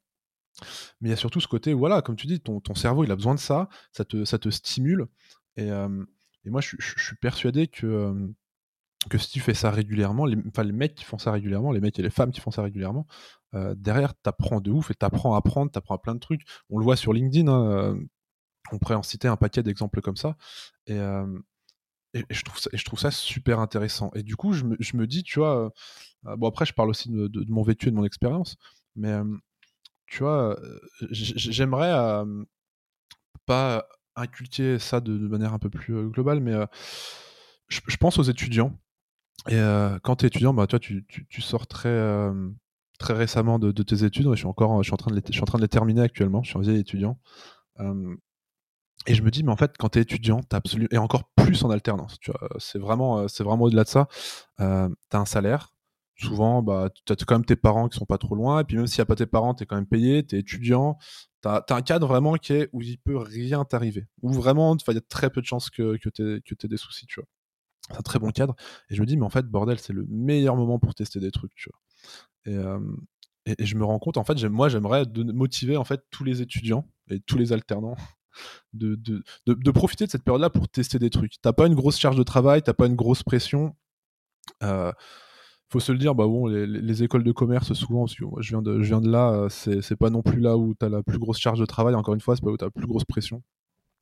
mais 1.01 1.09
il 1.09 1.11
y 1.11 1.13
a 1.13 1.17
surtout 1.17 1.39
ce 1.39 1.47
côté, 1.47 1.73
voilà, 1.73 2.01
comme 2.01 2.15
tu 2.15 2.27
dis, 2.27 2.39
ton, 2.39 2.61
cerveau, 2.75 3.03
il 3.03 3.11
a 3.11 3.15
besoin 3.15 3.35
de 3.35 3.39
ça, 3.39 3.69
ça 3.91 4.05
te, 4.05 4.49
stimule. 4.49 5.07
Et, 5.55 5.71
euh, 5.71 6.03
et 6.45 6.49
moi, 6.49 6.61
je, 6.61 6.75
suis 6.79 7.15
persuadé 7.17 7.67
que, 7.67 7.85
euh, 7.85 8.27
que 9.09 9.17
si 9.17 9.29
tu 9.29 9.39
fais 9.39 9.53
ça 9.53 9.69
régulièrement, 9.71 10.25
les, 10.25 10.37
enfin, 10.47 10.63
les 10.63 10.71
mecs 10.71 10.95
qui 10.95 11.03
font 11.03 11.17
ça 11.17 11.31
régulièrement, 11.31 11.71
les 11.71 11.79
mecs 11.79 11.97
et 11.99 12.03
les 12.03 12.09
femmes 12.09 12.31
qui 12.31 12.41
font 12.41 12.51
ça 12.51 12.63
régulièrement, 12.63 13.05
euh, 13.53 13.75
derrière, 13.75 14.15
t'apprends 14.15 14.61
de 14.61 14.71
ouf 14.71 14.91
et 14.91 14.95
t'apprends 14.95 15.35
à 15.35 15.37
apprendre, 15.37 15.71
t'apprends 15.71 15.95
à 15.95 15.99
plein 15.99 16.15
de 16.15 16.19
trucs. 16.19 16.41
On 16.69 16.79
le 16.79 16.83
voit 16.83 16.95
sur 16.95 17.13
LinkedIn, 17.13 17.47
hein, 17.47 17.97
on 18.71 18.77
pourrait 18.77 18.95
en 18.95 19.03
citer 19.03 19.27
un 19.27 19.37
paquet 19.37 19.63
d'exemples 19.63 20.01
comme 20.01 20.17
ça. 20.17 20.37
Et, 20.87 20.99
je 22.13 22.83
trouve 22.83 22.99
ça, 22.99 23.11
super 23.11 23.59
intéressant. 23.59 24.11
Et 24.15 24.23
du 24.23 24.35
coup, 24.35 24.53
je 24.53 24.63
me, 24.63 25.07
dis, 25.07 25.23
tu 25.23 25.39
vois, 25.39 25.71
bon, 26.23 26.47
après, 26.47 26.65
je 26.65 26.73
parle 26.73 26.89
aussi 26.89 27.09
de, 27.09 27.45
mon 27.49 27.63
vécu 27.63 27.87
et 27.87 27.91
de 27.91 27.95
mon 27.95 28.05
expérience, 28.05 28.57
mais 28.95 29.15
tu 30.07 30.23
vois, 30.23 30.57
j'aimerais 31.11 32.25
pas 33.45 33.87
inculquer 34.15 34.79
ça 34.79 34.99
de, 34.99 35.27
manière 35.27 35.53
un 35.53 35.59
peu 35.59 35.69
plus 35.69 36.09
globale, 36.09 36.39
mais 36.39 36.55
je, 37.67 37.97
pense 37.97 38.17
aux 38.17 38.23
étudiants. 38.23 38.77
Et 39.49 39.59
quand 40.03 40.17
tu 40.17 40.25
es 40.25 40.27
étudiant, 40.27 40.53
bah, 40.53 40.67
toi, 40.67 40.79
tu, 40.79 41.05
sors 41.39 41.67
très, 41.67 42.31
très 42.97 43.13
récemment 43.13 43.59
de, 43.59 43.71
tes 43.83 44.03
études. 44.03 44.27
Je 44.31 44.35
suis 44.35 44.47
encore, 44.47 44.81
je 44.83 44.87
suis 44.87 44.93
en 44.93 44.97
train 44.97 45.11
de 45.11 45.17
les, 45.17 45.23
je 45.27 45.33
suis 45.33 45.41
en 45.41 45.45
train 45.45 45.59
de 45.59 45.63
les 45.63 45.69
terminer 45.69 46.01
actuellement. 46.01 46.43
Je 46.43 46.49
suis 46.49 46.57
un 46.57 46.61
vieil 46.61 46.79
étudiant. 46.79 47.19
Et 49.07 49.15
je 49.15 49.23
me 49.23 49.31
dis, 49.31 49.43
mais 49.43 49.51
en 49.51 49.55
fait, 49.55 49.75
quand 49.77 49.89
tu 49.89 49.99
es 49.99 50.01
étudiant, 50.01 50.41
t'as 50.43 50.57
absolument, 50.57 50.89
et 50.91 50.97
encore 50.97 51.31
plus 51.35 51.63
en 51.63 51.69
alternance, 51.69 52.19
tu 52.19 52.29
vois, 52.31 52.49
c'est 52.59 52.77
vraiment, 52.77 53.19
euh, 53.19 53.27
c'est 53.29 53.43
vraiment 53.43 53.63
au-delà 53.63 53.85
de 53.85 53.89
ça. 53.89 54.07
Euh, 54.59 54.89
tu 55.09 55.17
as 55.17 55.19
un 55.19 55.25
salaire. 55.25 55.73
Souvent, 56.19 56.61
bah, 56.61 56.89
tu 57.05 57.13
as 57.13 57.15
quand 57.15 57.35
même 57.35 57.45
tes 57.45 57.55
parents 57.55 57.87
qui 57.87 57.97
sont 57.97 58.05
pas 58.05 58.17
trop 58.17 58.35
loin. 58.35 58.59
Et 58.61 58.63
puis, 58.65 58.75
même 58.75 58.87
s'il 58.87 58.99
n'y 58.99 59.03
a 59.03 59.05
pas 59.05 59.15
tes 59.15 59.27
parents, 59.27 59.53
tu 59.53 59.63
es 59.63 59.65
quand 59.65 59.75
même 59.75 59.87
payé, 59.87 60.25
tu 60.25 60.35
es 60.35 60.39
étudiant. 60.39 60.97
Tu 61.41 61.47
as, 61.47 61.63
un 61.69 61.81
cadre 61.81 62.07
vraiment 62.07 62.33
qui 62.35 62.53
est 62.53 62.69
où 62.73 62.81
il 62.81 62.97
peut 62.97 63.17
rien 63.17 63.63
t'arriver. 63.65 64.07
Où 64.23 64.33
vraiment, 64.33 64.75
il 64.75 64.93
y 64.93 64.97
a 64.97 65.01
très 65.01 65.29
peu 65.29 65.41
de 65.41 65.45
chances 65.45 65.69
que, 65.69 65.95
que 65.97 66.09
tu 66.09 66.41
aies, 66.65 66.67
des 66.67 66.77
soucis, 66.77 67.05
tu 67.05 67.21
vois. 67.21 67.27
C'est 67.87 67.97
un 67.97 68.01
très 68.01 68.19
bon 68.19 68.31
cadre. 68.31 68.55
Et 68.89 68.95
je 68.95 69.01
me 69.01 69.05
dis, 69.05 69.15
mais 69.15 69.25
en 69.25 69.29
fait, 69.29 69.45
bordel, 69.45 69.79
c'est 69.79 69.93
le 69.93 70.05
meilleur 70.09 70.55
moment 70.57 70.79
pour 70.79 70.95
tester 70.95 71.19
des 71.19 71.31
trucs, 71.31 71.53
tu 71.55 71.69
vois. 71.69 72.51
Et, 72.51 72.57
euh, 72.57 72.79
et, 73.45 73.65
je 73.65 73.75
me 73.77 73.85
rends 73.85 73.99
compte, 73.99 74.17
en 74.17 74.23
fait, 74.23 74.43
moi, 74.45 74.69
j'aimerais 74.69 75.05
motiver 75.15 75.77
en 75.77 75.85
fait 75.85 76.01
tous 76.11 76.23
les 76.23 76.41
étudiants 76.41 76.89
et 77.09 77.19
tous 77.21 77.37
les 77.37 77.53
alternants 77.53 77.95
de, 78.73 78.95
de, 78.95 79.23
de, 79.47 79.71
profiter 79.71 80.05
de 80.05 80.11
cette 80.11 80.23
période-là 80.23 80.49
pour 80.49 80.67
tester 80.69 80.99
des 80.99 81.09
trucs. 81.09 81.33
T'as 81.41 81.53
pas 81.53 81.67
une 81.67 81.75
grosse 81.75 81.97
charge 81.97 82.17
de 82.17 82.23
travail, 82.23 82.61
t'as 82.61 82.73
pas 82.73 82.87
une 82.87 82.95
grosse 82.95 83.23
pression. 83.23 83.75
Euh, 84.63 84.91
faut 85.69 85.79
se 85.79 85.91
le 85.91 85.97
dire, 85.97 86.15
bah 86.15 86.25
bon, 86.25 86.47
les, 86.47 86.65
les, 86.65 87.03
écoles 87.03 87.23
de 87.23 87.31
commerce, 87.31 87.73
souvent, 87.73 88.05
parce 88.05 88.19
moi, 88.21 88.41
je 88.41 88.49
viens 88.49 88.61
de, 88.61 88.81
je 88.81 88.87
viens 88.87 89.01
de 89.01 89.09
là, 89.09 89.47
c'est 89.49 89.97
pas 89.97 90.09
non 90.09 90.21
plus 90.21 90.39
là 90.39 90.57
où 90.57 90.73
t'as 90.73 90.89
la 90.89 91.03
plus 91.03 91.19
grosse 91.19 91.39
charge 91.39 91.59
de 91.59 91.65
travail, 91.65 91.95
encore 91.95 92.13
une 92.13 92.21
fois, 92.21 92.35
c'est 92.35 92.43
pas 92.43 92.51
où 92.51 92.57
t'as 92.57 92.67
la 92.67 92.71
plus 92.71 92.87
grosse 92.87 93.03
pression. 93.03 93.43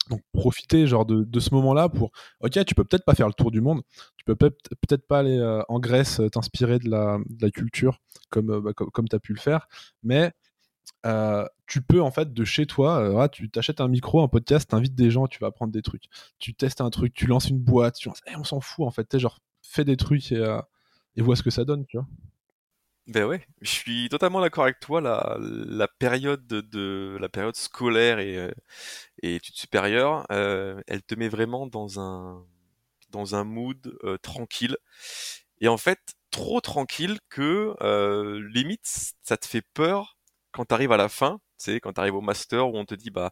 Donc 0.10 0.22
profiter 0.34 0.86
genre 0.86 1.06
de, 1.06 1.24
de 1.24 1.40
ce 1.40 1.54
moment-là 1.56 1.90
pour 1.90 2.12
ok 2.42 2.64
tu 2.66 2.76
peux 2.76 2.84
peut-être 2.84 3.06
pas 3.06 3.16
faire 3.16 3.28
le 3.28 3.34
tour 3.34 3.50
du 3.50 3.60
monde 3.60 3.82
tu 4.18 4.26
peux 4.26 4.36
peut-être 4.36 5.08
pas 5.08 5.20
aller 5.20 5.38
euh, 5.40 5.64
en 5.68 5.80
Grèce 5.80 6.20
euh, 6.20 6.30
t'inspirer 6.30 6.78
de 6.78 6.90
la, 6.90 7.18
de 7.28 7.44
la, 7.44 7.50
culture 7.50 8.00
comme 8.30 8.52
euh, 8.52 8.62
bah, 8.62 8.74
comme, 8.74 8.92
comme 8.92 9.08
tu 9.08 9.16
as 9.16 9.20
pu 9.20 9.34
le 9.34 9.40
faire 9.40 9.68
mais 10.04 10.32
euh, 11.06 11.46
tu 11.68 11.82
peux 11.82 12.02
en 12.02 12.12
fait 12.12 12.34
de 12.34 12.44
chez 12.46 12.66
toi 12.66 13.24
ah, 13.24 13.30
tu 13.30 13.50
t'achètes 13.50 13.82
un 13.82 13.88
micro 13.88 14.22
un 14.22 14.28
podcast 14.28 14.70
t'invites 14.70 14.96
des 14.96 15.12
gens 15.12 15.28
tu 15.28 15.40
vas 15.40 15.48
apprendre 15.48 15.72
des 15.72 15.82
trucs 15.82 16.06
tu 16.40 16.54
testes 16.54 16.82
un 16.82 16.90
truc 16.90 17.14
tu 17.14 17.28
lances 17.28 17.50
une 17.50 17.60
boîte 17.60 17.96
tu 17.96 18.10
hey, 18.28 18.36
on 18.38 18.44
s'en 18.44 18.60
fout 18.60 18.86
en 18.86 18.92
fait 18.92 19.06
t'es 19.06 19.20
genre 19.20 19.40
fais 19.62 19.86
des 19.86 19.98
trucs 19.98 20.32
et, 20.32 20.38
euh, 20.38 20.62
et 21.16 21.22
vois 21.22 21.36
ce 21.36 21.44
que 21.44 21.52
ça 21.52 21.66
donne 21.66 21.86
tu 21.86 21.98
vois 21.98 22.08
ben 23.08 23.26
ouais, 23.26 23.46
je 23.62 23.70
suis 23.70 24.10
totalement 24.10 24.42
d'accord 24.42 24.64
avec 24.64 24.80
toi. 24.80 25.00
La, 25.00 25.88
période 26.00 26.48
de, 26.48 27.18
la 27.22 27.30
période 27.30 27.56
scolaire 27.56 28.18
et, 28.18 28.52
et 29.22 29.36
études 29.36 29.56
supérieures, 29.56 30.26
euh, 30.32 30.82
elle 30.88 31.04
te 31.04 31.14
met 31.14 31.30
vraiment 31.30 31.68
dans 31.68 32.00
un 32.00 32.44
dans 33.12 33.36
un 33.36 33.44
mood 33.44 33.98
euh, 34.04 34.18
tranquille. 34.18 34.78
Et 35.62 35.68
en 35.68 35.78
fait, 35.78 36.16
trop 36.32 36.62
tranquille 36.62 37.20
que 37.30 37.76
euh, 37.82 38.42
limite 38.54 39.14
ça 39.22 39.38
te 39.38 39.46
fait 39.48 39.64
peur 39.74 40.15
quand 40.56 40.66
t'arrives 40.66 40.94
à 40.94 40.98
la 40.98 41.10
fin. 41.10 41.40
Tu 41.60 41.72
sais, 41.72 41.80
quand 41.82 41.94
t'arrives 41.94 42.16
au 42.16 42.22
master 42.22 42.68
où 42.70 42.78
on 42.78 42.86
te 42.86 42.96
dit 42.96 43.12
bah 43.12 43.32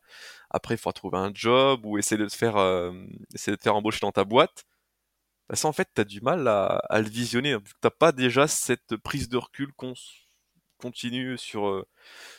après 0.49 0.75
il 0.75 0.77
faut 0.77 0.91
trouver 0.91 1.17
un 1.17 1.31
job 1.33 1.85
ou 1.85 1.97
essayer 1.97 2.17
de 2.21 2.27
te 2.27 2.35
faire 2.35 2.57
euh, 2.57 2.91
essayer 3.33 3.53
de 3.53 3.57
te 3.57 3.63
faire 3.63 3.75
embaucher 3.75 3.99
dans 4.01 4.11
ta 4.13 4.23
boîte 4.25 4.65
bah 5.49 5.55
ça 5.55 5.67
en 5.67 5.73
fait 5.73 5.89
t'as 5.93 6.05
du 6.05 6.21
mal 6.21 6.47
à, 6.47 6.81
le 7.01 7.09
visionner 7.09 7.57
t'as 7.81 7.89
pas 7.91 8.11
déjà 8.13 8.47
cette 8.47 8.97
prise 8.97 9.29
de 9.29 9.37
recul 9.37 9.73
qu'on 9.73 9.93
continue 10.77 11.37
sur 11.37 11.85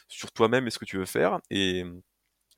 sur 0.09 0.33
toi-même 0.33 0.66
et 0.66 0.70
ce 0.70 0.79
que 0.79 0.87
tu 0.87 0.99
veux 0.99 1.07
faire 1.07 1.40
et 1.51 1.85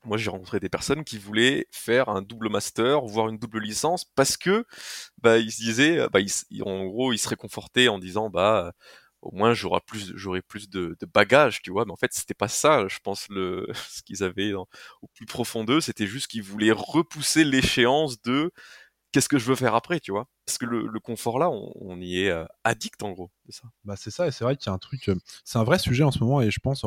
moi 0.05 0.17
j'ai 0.17 0.29
rencontré 0.29 0.59
des 0.59 0.69
personnes 0.69 1.03
qui 1.03 1.17
voulaient 1.17 1.67
faire 1.71 2.09
un 2.09 2.21
double 2.21 2.49
master, 2.49 3.01
voire 3.05 3.29
une 3.29 3.37
double 3.37 3.59
licence, 3.59 4.05
parce 4.05 4.37
que 4.37 4.65
bah 5.19 5.37
ils 5.37 5.51
se 5.51 5.61
disaient, 5.61 6.07
bah 6.11 6.19
en 6.65 6.85
gros 6.85 7.13
ils 7.13 7.17
seraient 7.17 7.35
confortés 7.35 7.89
en 7.89 7.99
disant 7.99 8.29
bah 8.29 8.73
au 9.21 9.31
moins 9.31 9.53
j'aurai 9.53 9.81
plus 10.41 10.69
de, 10.69 10.95
bagages 11.13 11.61
tu 11.61 11.71
vois. 11.71 11.85
Mais 11.85 11.91
en 11.91 11.97
fait 11.97 12.13
c'était 12.13 12.33
pas 12.33 12.47
ça 12.47 12.87
je 12.87 12.99
pense 13.03 13.27
le 13.29 13.67
ce 13.89 14.01
qu'ils 14.03 14.23
avaient 14.23 14.53
au 14.53 14.67
plus 15.13 15.25
profond 15.25 15.63
d'eux. 15.63 15.81
C'était 15.81 16.07
juste 16.07 16.27
qu'ils 16.27 16.43
voulaient 16.43 16.71
repousser 16.71 17.43
l'échéance 17.43 18.21
de 18.21 18.51
qu'est-ce 19.11 19.29
que 19.29 19.39
je 19.39 19.45
veux 19.45 19.55
faire 19.55 19.75
après 19.75 19.99
tu 19.99 20.11
vois. 20.11 20.27
Parce 20.45 20.57
que 20.57 20.65
le, 20.65 20.99
confort 20.99 21.39
là 21.39 21.49
on, 21.49 21.99
y 21.99 22.23
est 22.23 22.29
euh, 22.29 22.45
addict 22.63 23.01
en 23.03 23.11
gros 23.11 23.31
c'est 23.45 23.55
ça. 23.61 23.67
Bah 23.83 23.95
c'est 23.97 24.11
ça 24.11 24.27
et 24.27 24.31
c'est 24.31 24.43
vrai 24.43 24.55
qu'il 24.57 24.67
y 24.67 24.69
a 24.69 24.73
un 24.73 24.79
truc 24.79 25.09
euh, 25.09 25.15
c'est 25.43 25.57
un 25.57 25.63
vrai 25.63 25.79
sujet 25.79 26.03
en 26.03 26.11
ce 26.11 26.19
moment 26.19 26.41
et 26.41 26.51
je 26.51 26.59
pense 26.59 26.85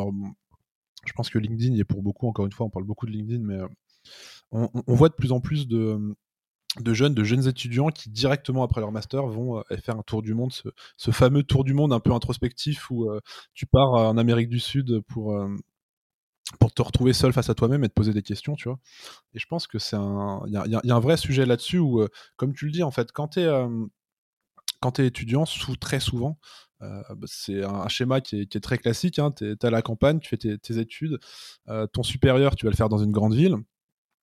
je 1.07 1.12
pense 1.12 1.31
que 1.31 1.38
LinkedIn 1.38 1.77
est 1.77 1.85
pour 1.85 2.03
beaucoup 2.03 2.29
encore 2.29 2.47
une 2.47 2.53
fois 2.53 2.66
on 2.66 2.71
parle 2.71 2.85
beaucoup 2.85 3.07
de 3.07 3.12
LinkedIn 3.12 3.43
mais 3.45 3.55
euh, 3.55 3.69
on, 4.53 4.95
voit 4.95 5.09
de 5.09 5.14
plus 5.14 5.33
en 5.33 5.40
plus 5.40 5.69
de 5.69 6.16
de 6.78 6.94
jeunes, 6.94 7.14
de 7.14 7.24
jeunes 7.24 7.48
étudiants 7.48 7.88
qui 7.88 8.11
directement 8.11 8.62
après 8.62 8.80
leur 8.80 8.92
master 8.92 9.26
vont 9.26 9.59
euh, 9.59 9.76
faire 9.83 9.96
un 9.96 10.02
tour 10.02 10.22
du 10.22 10.35
monde, 10.35 10.52
ce, 10.52 11.11
fameux 11.11 11.42
tour 11.42 11.64
du 11.64 11.74
monde 11.74 11.92
un 11.92 12.00
peu 12.00 12.12
introspectif 12.12 12.90
où 12.90 13.11
euh, 13.11 13.20
tu 13.54 13.66
pars 13.66 13.92
en 13.92 14.16
Amérique 14.16 14.48
du 14.48 14.61
Sud 14.61 15.00
pour 15.09 15.35
euh, 15.35 15.48
pour 16.59 16.72
te 16.72 16.83
retrouver 16.83 17.12
seul 17.12 17.33
face 17.33 17.48
à 17.48 17.54
toi-même 17.54 17.85
et 17.85 17.88
te 17.88 17.94
poser 17.94 18.12
des 18.12 18.22
questions, 18.22 18.56
tu 18.56 18.68
vois. 18.68 18.78
Et 19.35 19.38
je 19.38 19.46
pense 19.46 19.68
que 19.68 19.78
c'est 19.78 19.96
un, 19.96 20.42
y, 20.48 20.56
a, 20.56 20.80
un 20.83 21.00
vrai 21.00 21.16
sujet 21.16 21.46
là-dessus 21.46 21.78
où, 21.78 22.04
comme 22.35 22.54
tu 22.54 22.64
le 22.66 22.72
dis, 22.72 22.83
en 22.83 22.90
fait, 22.90 23.12
quand 23.12 23.28
tu 23.28 23.40
es 23.40 25.06
étudiant, 25.06 25.44
très 25.80 26.00
souvent, 26.00 26.38
bah, 26.80 27.04
c'est 27.26 27.62
un, 27.62 27.87
schéma 27.87 28.20
qui 28.20 28.40
est, 28.40 28.61
très 28.61 28.78
classique. 28.78 29.20
Hein, 29.20 29.30
tu 29.30 29.48
es, 29.48 29.64
à 29.64 29.70
la 29.70 29.80
campagne, 29.80 30.18
tu 30.18 30.28
fais 30.28 30.38
tes, 30.38 30.59
tes 30.59 30.78
études, 30.78 31.20
ton 31.92 32.02
supérieur, 32.02 32.56
tu 32.56 32.66
vas 32.66 32.70
le 32.70 32.76
faire 32.76 32.88
dans 32.88 32.98
une 32.98 33.12
grande 33.12 33.35
ville. 33.35 33.54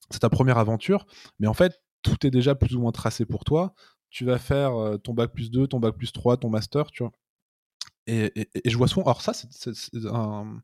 C'est 0.09 0.19
ta 0.19 0.29
première 0.29 0.57
aventure, 0.57 1.05
mais 1.39 1.47
en 1.47 1.53
fait, 1.53 1.79
tout 2.07 2.25
est 2.25 2.31
déjà 2.31 2.55
plus 2.55 2.75
ou 2.75 2.81
moins 2.81 2.91
tracé 2.91 3.25
pour 3.25 3.43
toi. 3.43 3.73
Tu 4.09 4.25
vas 4.25 4.37
faire 4.39 4.75
euh, 4.75 4.97
ton 4.97 5.13
bac 5.13 5.33
plus 5.33 5.51
2, 5.51 5.67
ton 5.67 5.79
bac 5.79 5.95
plus 5.95 6.11
3, 6.11 6.37
ton 6.37 6.49
master, 6.49 6.91
tu 6.91 7.03
vois. 7.03 7.11
Et, 8.07 8.31
je 8.65 8.77
vois 8.77 8.87
souvent. 8.87 9.03
Alors, 9.05 9.21
ça, 9.21 9.33
c'est 9.33 9.71
un, 10.05 10.61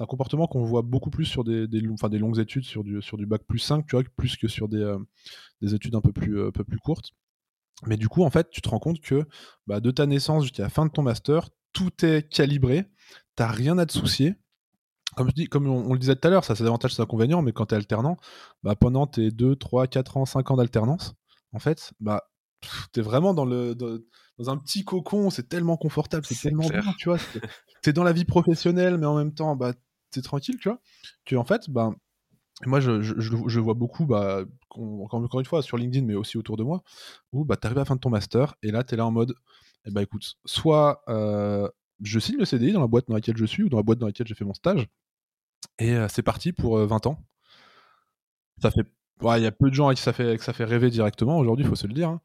un, 0.00 0.06
comportement 0.06 0.46
qu'on 0.46 0.64
voit 0.64 0.82
beaucoup 0.82 1.10
plus 1.10 1.24
sur 1.24 1.44
des, 1.44 1.66
des, 1.66 1.80
longues 1.80 2.38
études, 2.38 2.64
sur 2.64 2.84
du, 2.84 3.00
sur 3.00 3.16
du 3.16 3.24
bac 3.24 3.42
plus 3.46 3.58
5, 3.58 3.86
tu 3.86 3.96
vois, 3.96 4.04
plus 4.16 4.36
que 4.36 4.48
sur 4.48 4.68
des, 4.68 4.82
euh, 4.82 4.98
des 5.62 5.74
études 5.74 5.94
un 5.94 6.02
peu, 6.02 6.12
plus, 6.12 6.38
euh, 6.38 6.50
peu 6.50 6.64
plus 6.64 6.78
courtes. 6.78 7.12
Mais 7.86 7.96
du 7.96 8.08
coup, 8.08 8.22
en 8.22 8.30
fait, 8.30 8.50
tu 8.50 8.60
te 8.60 8.68
rends 8.68 8.78
compte 8.78 9.00
que 9.00 9.26
bah, 9.66 9.80
de 9.80 9.90
ta 9.90 10.06
naissance 10.06 10.44
jusqu'à 10.44 10.64
la 10.64 10.68
fin 10.68 10.84
de 10.84 10.90
ton 10.90 11.02
master, 11.02 11.48
tout 11.72 12.04
est 12.04 12.28
calibré, 12.28 12.84
tu 13.36 13.42
n'as 13.42 13.48
rien 13.48 13.78
à 13.78 13.86
te 13.86 13.92
soucier 13.92 14.34
comme, 15.16 15.28
je 15.28 15.34
dis, 15.34 15.46
comme 15.46 15.66
on, 15.66 15.92
le 15.92 15.98
disait 15.98 16.16
tout 16.16 16.26
à 16.28 16.30
l'heure, 16.30 16.44
ça 16.44 16.54
c'est 16.54 16.64
davantage 16.64 16.94
c'est 16.94 17.02
inconvénient, 17.02 17.42
mais 17.42 17.52
quand 17.52 17.66
tu 17.66 17.74
es 17.74 17.76
alternant, 17.76 18.16
bah, 18.62 18.74
pendant 18.76 19.06
tes 19.06 19.30
2, 19.30 19.56
3, 19.56 19.86
4 19.86 20.16
ans, 20.16 20.26
5 20.26 20.50
ans 20.50 20.56
d'alternance, 20.56 21.14
en 21.52 21.58
fait, 21.58 21.92
bah, 22.00 22.24
tu 22.92 23.00
es 23.00 23.02
vraiment 23.02 23.34
dans, 23.34 23.44
le, 23.44 23.74
dans, 23.74 24.50
un 24.50 24.56
petit 24.56 24.84
cocon, 24.84 25.30
c'est 25.30 25.48
tellement 25.48 25.76
confortable, 25.76 26.24
c'est 26.26 26.40
tellement 26.40 26.68
bien, 26.68 26.82
tu 26.98 27.08
vois. 27.08 27.18
Tu 27.82 27.90
es 27.90 27.92
dans 27.92 28.04
la 28.04 28.12
vie 28.12 28.24
professionnelle, 28.24 28.98
mais 28.98 29.06
en 29.06 29.16
même 29.16 29.34
temps, 29.34 29.56
bah, 29.56 29.74
tu 30.10 30.18
es 30.18 30.22
tranquille, 30.22 30.56
tu 30.58 30.68
vois. 30.68 30.80
Que 31.24 31.36
en 31.36 31.44
fait, 31.44 31.68
bah, 31.68 31.90
moi, 32.66 32.80
je, 32.80 33.02
je, 33.02 33.12
je, 33.18 33.60
vois 33.60 33.74
beaucoup, 33.74 34.06
bah, 34.06 34.44
encore, 34.70 35.20
encore 35.20 35.40
une 35.40 35.46
fois, 35.46 35.62
sur 35.62 35.76
LinkedIn, 35.76 36.06
mais 36.06 36.14
aussi 36.14 36.38
autour 36.38 36.56
de 36.56 36.62
moi, 36.62 36.82
où 37.32 37.44
bah, 37.44 37.56
tu 37.56 37.66
arrives 37.66 37.78
à 37.78 37.82
la 37.82 37.84
fin 37.84 37.96
de 37.96 38.00
ton 38.00 38.10
master, 38.10 38.54
et 38.62 38.70
là, 38.70 38.84
tu 38.84 38.94
es 38.94 38.96
là 38.96 39.06
en 39.06 39.10
mode, 39.10 39.34
eh 39.86 39.90
bah, 39.90 40.02
écoute, 40.02 40.36
soit 40.44 41.02
euh, 41.08 41.68
je 42.02 42.18
signe 42.18 42.38
le 42.38 42.44
CDI 42.44 42.72
dans 42.72 42.80
la 42.80 42.86
boîte 42.86 43.08
dans 43.08 43.14
laquelle 43.14 43.36
je 43.36 43.44
suis, 43.44 43.62
ou 43.64 43.68
dans 43.68 43.76
la 43.76 43.82
boîte 43.82 43.98
dans 43.98 44.06
laquelle 44.06 44.26
j'ai 44.26 44.34
fait 44.34 44.44
mon 44.44 44.54
stage, 44.54 44.86
et 45.78 45.96
c'est 46.08 46.22
parti 46.22 46.52
pour 46.52 46.78
20 46.78 47.06
ans. 47.06 47.18
Ça 48.62 48.70
fait, 48.70 48.86
il 49.22 49.42
y 49.42 49.46
a 49.46 49.52
peu 49.52 49.68
de 49.70 49.74
gens 49.74 49.88
à 49.88 49.94
qui 49.94 50.02
ça 50.02 50.12
fait, 50.12 50.38
ça 50.38 50.52
fait 50.52 50.64
rêver 50.64 50.90
directement 50.90 51.38
aujourd'hui, 51.38 51.64
il 51.64 51.68
faut 51.68 51.74
se 51.74 51.86
le 51.86 51.94
dire. 51.94 52.08
Hein. 52.08 52.20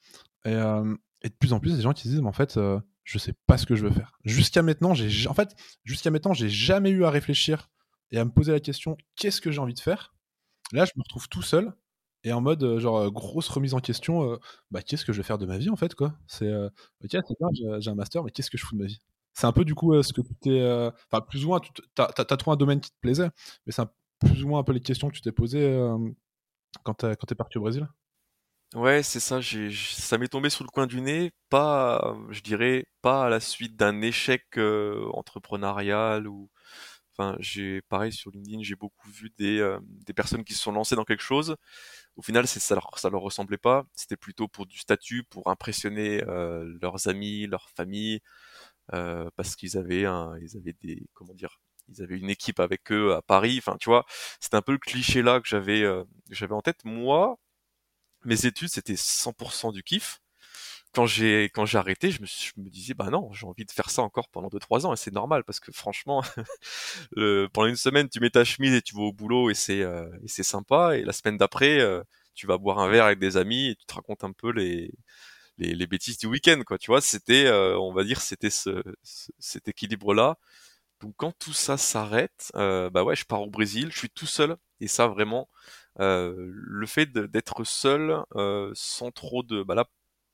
Et, 0.46 1.26
et, 1.26 1.30
de 1.30 1.36
plus 1.36 1.54
en 1.54 1.60
plus, 1.60 1.76
des 1.76 1.82
gens 1.82 1.94
qui 1.94 2.04
se 2.04 2.10
disent, 2.10 2.22
mais 2.22 2.28
en 2.28 2.34
fait, 2.34 2.60
je 3.04 3.18
sais 3.18 3.34
pas 3.48 3.58
ce 3.58 3.66
que 3.66 3.76
je 3.76 3.84
veux 3.84 3.92
faire. 3.92 4.18
Jusqu'à 4.24 4.62
maintenant, 4.62 4.94
j'ai, 4.94 5.28
en 5.28 5.34
fait, 5.34 5.56
jamais 5.84 6.90
eu 6.92 7.06
à 7.06 7.10
réfléchir 7.10 7.70
et 8.12 8.20
à 8.20 8.26
me 8.26 8.32
poser 8.32 8.52
la 8.52 8.60
question, 8.60 8.98
qu'est-ce 9.16 9.42
que 9.42 9.52
j'ai 9.52 9.60
envie 9.60 9.74
de 9.74 9.80
faire? 9.80 10.14
Là, 10.72 10.86
je 10.86 10.92
me 10.96 11.02
retrouve 11.02 11.28
tout 11.28 11.42
seul 11.42 11.74
et 12.24 12.34
en 12.34 12.42
mode 12.42 12.80
genre 12.80 13.10
grosse 13.12 13.50
remise 13.50 13.74
en 13.74 13.80
question. 13.80 14.40
bah, 14.72 14.82
qu'est-ce 14.84 15.06
que 15.06 15.14
je 15.14 15.18
vais 15.18 15.24
faire 15.24 15.38
de 15.38 15.46
ma 15.46 15.58
vie 15.58 15.70
en 15.70 15.76
fait 15.76 15.96
quoi? 15.96 16.14
C'est 16.28 16.52
j'ai 17.10 17.90
un 17.90 17.96
master, 17.96 18.24
mais 18.24 18.32
qu'est-ce 18.32 18.52
que 18.52 18.58
je 18.58 18.66
fous 18.66 18.76
de 18.76 18.82
ma 18.82 18.88
vie? 18.88 19.00
C'est 19.40 19.48
un 19.48 19.52
peu 19.54 19.64
du 19.64 19.76
coup 19.76 20.02
ce 20.04 20.14
que 20.14 20.22
tu 20.22 20.36
t'es. 20.36 20.92
Enfin, 21.12 21.22
plus 21.22 21.46
ou 21.46 21.50
moins, 21.50 21.60
tu 21.60 21.72
as, 21.98 22.24
trouvé 22.36 22.54
un 22.54 22.58
domaine 22.58 22.82
qui 22.82 22.92
te 22.92 22.98
plaisait, 23.02 23.30
mais 23.66 23.72
c'est 23.72 23.84
plus 24.20 24.44
ou 24.44 24.50
moins 24.50 24.60
un 24.60 24.64
peu 24.64 24.74
les 24.74 24.82
questions 24.82 25.10
que 25.10 25.16
tu 25.16 25.22
t'es 25.22 25.32
posées 25.32 25.80
quand 26.84 26.94
tu 26.96 27.06
es 27.08 27.36
parti 27.36 27.58
au 27.58 27.62
Brésil? 27.62 27.88
Ouais, 28.76 29.02
c'est 29.02 29.20
ça, 29.20 29.40
ça 29.42 30.18
m'est 30.20 30.28
tombé 30.28 30.52
sous 30.52 30.64
le 30.64 30.70
coin 30.70 30.86
du 30.86 31.02
nez, 31.02 31.32
pas, 31.50 32.16
je 32.30 32.42
dirais, 32.42 32.86
pas 33.02 33.26
à 33.26 33.30
la 33.30 33.40
suite 33.40 33.76
d'un 33.76 34.02
échec 34.02 34.60
entrepreneurial 35.14 36.28
ou. 36.28 36.50
Enfin, 37.12 37.36
j'ai, 37.40 37.82
pareil, 37.90 38.14
sur 38.14 38.32
LinkedIn, 38.32 38.64
j'ai 38.64 38.76
beaucoup 38.76 39.10
vu 39.10 39.30
des, 39.38 39.78
personnes 40.16 40.46
qui 40.46 40.54
se 40.54 40.62
sont 40.62 40.72
lancées 40.72 40.96
dans 40.96 41.04
quelque 41.04 41.24
chose. 41.24 41.58
Au 42.16 42.22
final, 42.22 42.48
ça, 42.48 42.76
leur, 42.76 42.92
leur 43.12 43.22
ressemblait 43.22 43.58
pas. 43.58 43.86
C'était 43.94 44.16
plutôt 44.16 44.48
pour 44.48 44.66
du 44.66 44.78
statut, 44.78 45.24
pour 45.24 45.50
impressionner 45.50 46.22
leurs 46.82 47.08
amis, 47.08 47.48
leur 47.48 47.70
famille, 47.72 48.22
euh, 48.94 49.30
parce 49.36 49.56
qu'ils 49.56 49.78
avaient 49.78 50.06
un, 50.06 50.38
ils 50.42 50.58
avaient 50.58 50.76
des, 50.82 51.08
comment 51.14 51.34
dire, 51.34 51.60
ils 51.90 52.02
avaient 52.04 52.18
une 52.18 52.30
équipe 52.30 52.60
avec 52.60 52.92
eux 52.92 53.14
à 53.16 53.22
Paris. 53.22 53.58
Enfin, 53.60 53.78
tu 53.80 53.90
vois, 53.90 54.06
c'était 54.40 54.58
un 54.58 54.62
peu 54.62 54.74
le 54.74 54.78
cliché 54.80 55.22
là 55.22 55.40
que 55.40 55.48
j'avais, 55.48 55.84
euh, 55.84 56.04
j'avais 56.30 56.54
en 56.54 56.62
tête. 56.62 56.84
Moi, 56.86 57.38
mes 58.26 58.46
études, 58.46 58.70
c'était 58.70 58.96
100% 58.98 59.72
du 59.74 59.84
kiff. 59.84 60.22
Quand 60.94 61.06
j'ai 61.06 61.46
quand 61.54 61.66
j'ai 61.66 61.78
arrêté, 61.78 62.12
je 62.12 62.22
me, 62.22 62.28
je 62.28 62.52
me 62.58 62.70
disais 62.70 62.96
bah 62.96 63.10
non, 63.12 63.32
j'ai 63.34 63.46
envie 63.46 63.66
de 63.66 63.72
faire 63.72 63.92
ça 63.92 64.02
encore 64.02 64.28
pendant 64.30 64.50
2-3 64.50 64.88
ans 64.88 64.94
et 64.94 64.98
c'est 64.98 65.14
normal 65.14 65.44
parce 65.44 65.60
que 65.60 65.72
franchement, 65.72 66.24
pendant 67.54 67.68
une 67.68 67.76
semaine 67.76 68.10
tu 68.10 68.20
mets 68.20 68.32
ta 68.32 68.44
chemise 68.44 68.74
et 68.74 68.82
tu 68.82 68.96
vas 68.96 69.04
au 69.04 69.14
boulot 69.14 69.52
et 69.52 69.54
c'est 69.56 69.84
euh, 69.84 70.10
et 70.24 70.28
c'est 70.28 70.44
sympa 70.44 70.98
et 70.98 71.04
la 71.04 71.14
semaine 71.14 71.38
d'après 71.38 71.80
tu 72.34 72.48
vas 72.48 72.58
boire 72.58 72.80
un 72.80 72.90
verre 72.90 73.06
avec 73.06 73.20
des 73.20 73.38
amis 73.38 73.70
et 73.70 73.76
tu 73.76 73.86
te 73.86 73.94
racontes 73.94 74.24
un 74.24 74.32
peu 74.32 74.52
les 74.52 74.92
les, 75.60 75.88
bêtises 75.88 76.18
du 76.18 76.28
week-end, 76.28 76.62
quoi. 76.66 76.78
Tu 76.78 76.92
vois, 76.92 77.02
c'était, 77.02 77.46
euh, 77.48 77.78
on 77.80 77.94
va 77.94 78.04
dire, 78.04 78.22
c'était 78.22 78.50
ce, 78.50 78.84
cet 79.40 79.68
équilibre-là. 79.68 80.38
Donc 81.02 81.16
quand 81.18 81.34
tout 81.40 81.54
ça 81.54 81.78
s'arrête, 81.78 82.52
euh, 82.56 82.90
bah 82.90 83.04
ouais, 83.04 83.16
je 83.16 83.26
pars 83.26 83.42
au 83.42 83.50
Brésil, 83.50 83.90
je 83.92 84.00
suis 84.00 84.10
tout 84.10 84.26
seul. 84.28 84.58
Et 84.82 84.88
ça, 84.88 85.08
vraiment, 85.08 85.50
euh, 86.00 86.36
le 86.54 86.88
fait 86.88 87.08
d'être 87.12 87.64
seul, 87.66 88.24
sans 88.74 89.12
trop 89.12 89.44
de, 89.44 89.64
bah 89.64 89.76
là, 89.76 89.86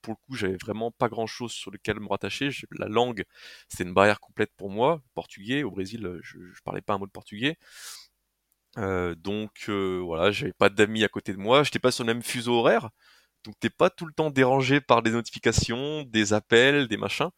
pour 0.02 0.14
le 0.14 0.18
coup, 0.28 0.36
j'avais 0.36 0.58
vraiment 0.58 0.92
pas 0.92 1.10
grand-chose 1.10 1.52
sur 1.52 1.72
lequel 1.72 2.00
me 2.00 2.08
rattacher. 2.08 2.50
La 2.72 2.88
langue, 2.88 3.24
c'était 3.70 3.84
une 3.86 3.94
barrière 3.94 4.20
complète 4.20 4.52
pour 4.58 4.70
moi. 4.70 5.02
Portugais, 5.16 5.64
au 5.64 5.72
Brésil, 5.72 6.20
je, 6.24 6.38
je 6.54 6.62
parlais 6.64 6.82
pas 6.82 6.94
un 6.96 7.00
mot 7.00 7.08
de 7.08 7.12
portugais. 7.12 7.58
donc 8.78 9.70
voilà, 9.70 10.32
j'avais 10.32 10.54
pas 10.54 10.70
d'amis 10.70 11.04
à 11.04 11.10
côté 11.10 11.34
de 11.34 11.38
moi, 11.38 11.64
j'étais 11.64 11.80
pas 11.80 11.92
sur 11.92 12.04
le 12.04 12.14
même 12.14 12.24
fuseau 12.24 12.54
horaire, 12.60 12.90
donc 13.45 13.55
t'es 13.60 13.69
pas 13.69 13.89
tout 13.89 14.05
le 14.05 14.13
temps 14.13 14.31
dérangé 14.31 14.81
par 14.81 15.01
des 15.03 15.12
notifications, 15.12 16.03
des 16.03 16.34
appels, 16.34 16.88
des 16.88 16.97
machins. 16.97 17.29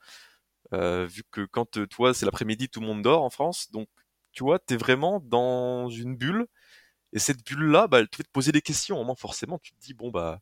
Euh, 0.74 1.06
vu 1.06 1.24
que 1.32 1.42
quand 1.46 1.78
euh, 1.78 1.88
toi 1.88 2.14
c'est 2.14 2.26
l'après-midi, 2.26 2.70
tout 2.70 2.82
le 2.82 2.88
monde 2.88 3.02
dort 3.02 3.24
en 3.24 3.30
France, 3.30 3.72
donc 3.72 3.88
tu 4.34 4.44
vois, 4.44 4.60
t'es 4.60 4.78
vraiment 4.78 5.20
dans 5.22 5.90
une 5.90 6.16
bulle. 6.16 6.48
Et 7.14 7.20
cette 7.20 7.46
bulle-là, 7.46 7.88
bah, 7.88 8.00
elle 8.00 8.10
te 8.10 8.18
fait 8.18 8.24
te 8.24 8.32
poser 8.32 8.52
des 8.52 8.62
questions. 8.62 9.00
Au 9.00 9.04
moins, 9.06 9.16
forcément, 9.16 9.60
tu 9.60 9.74
te 9.74 9.80
dis 9.80 9.94
bon 9.94 10.12
bah, 10.12 10.42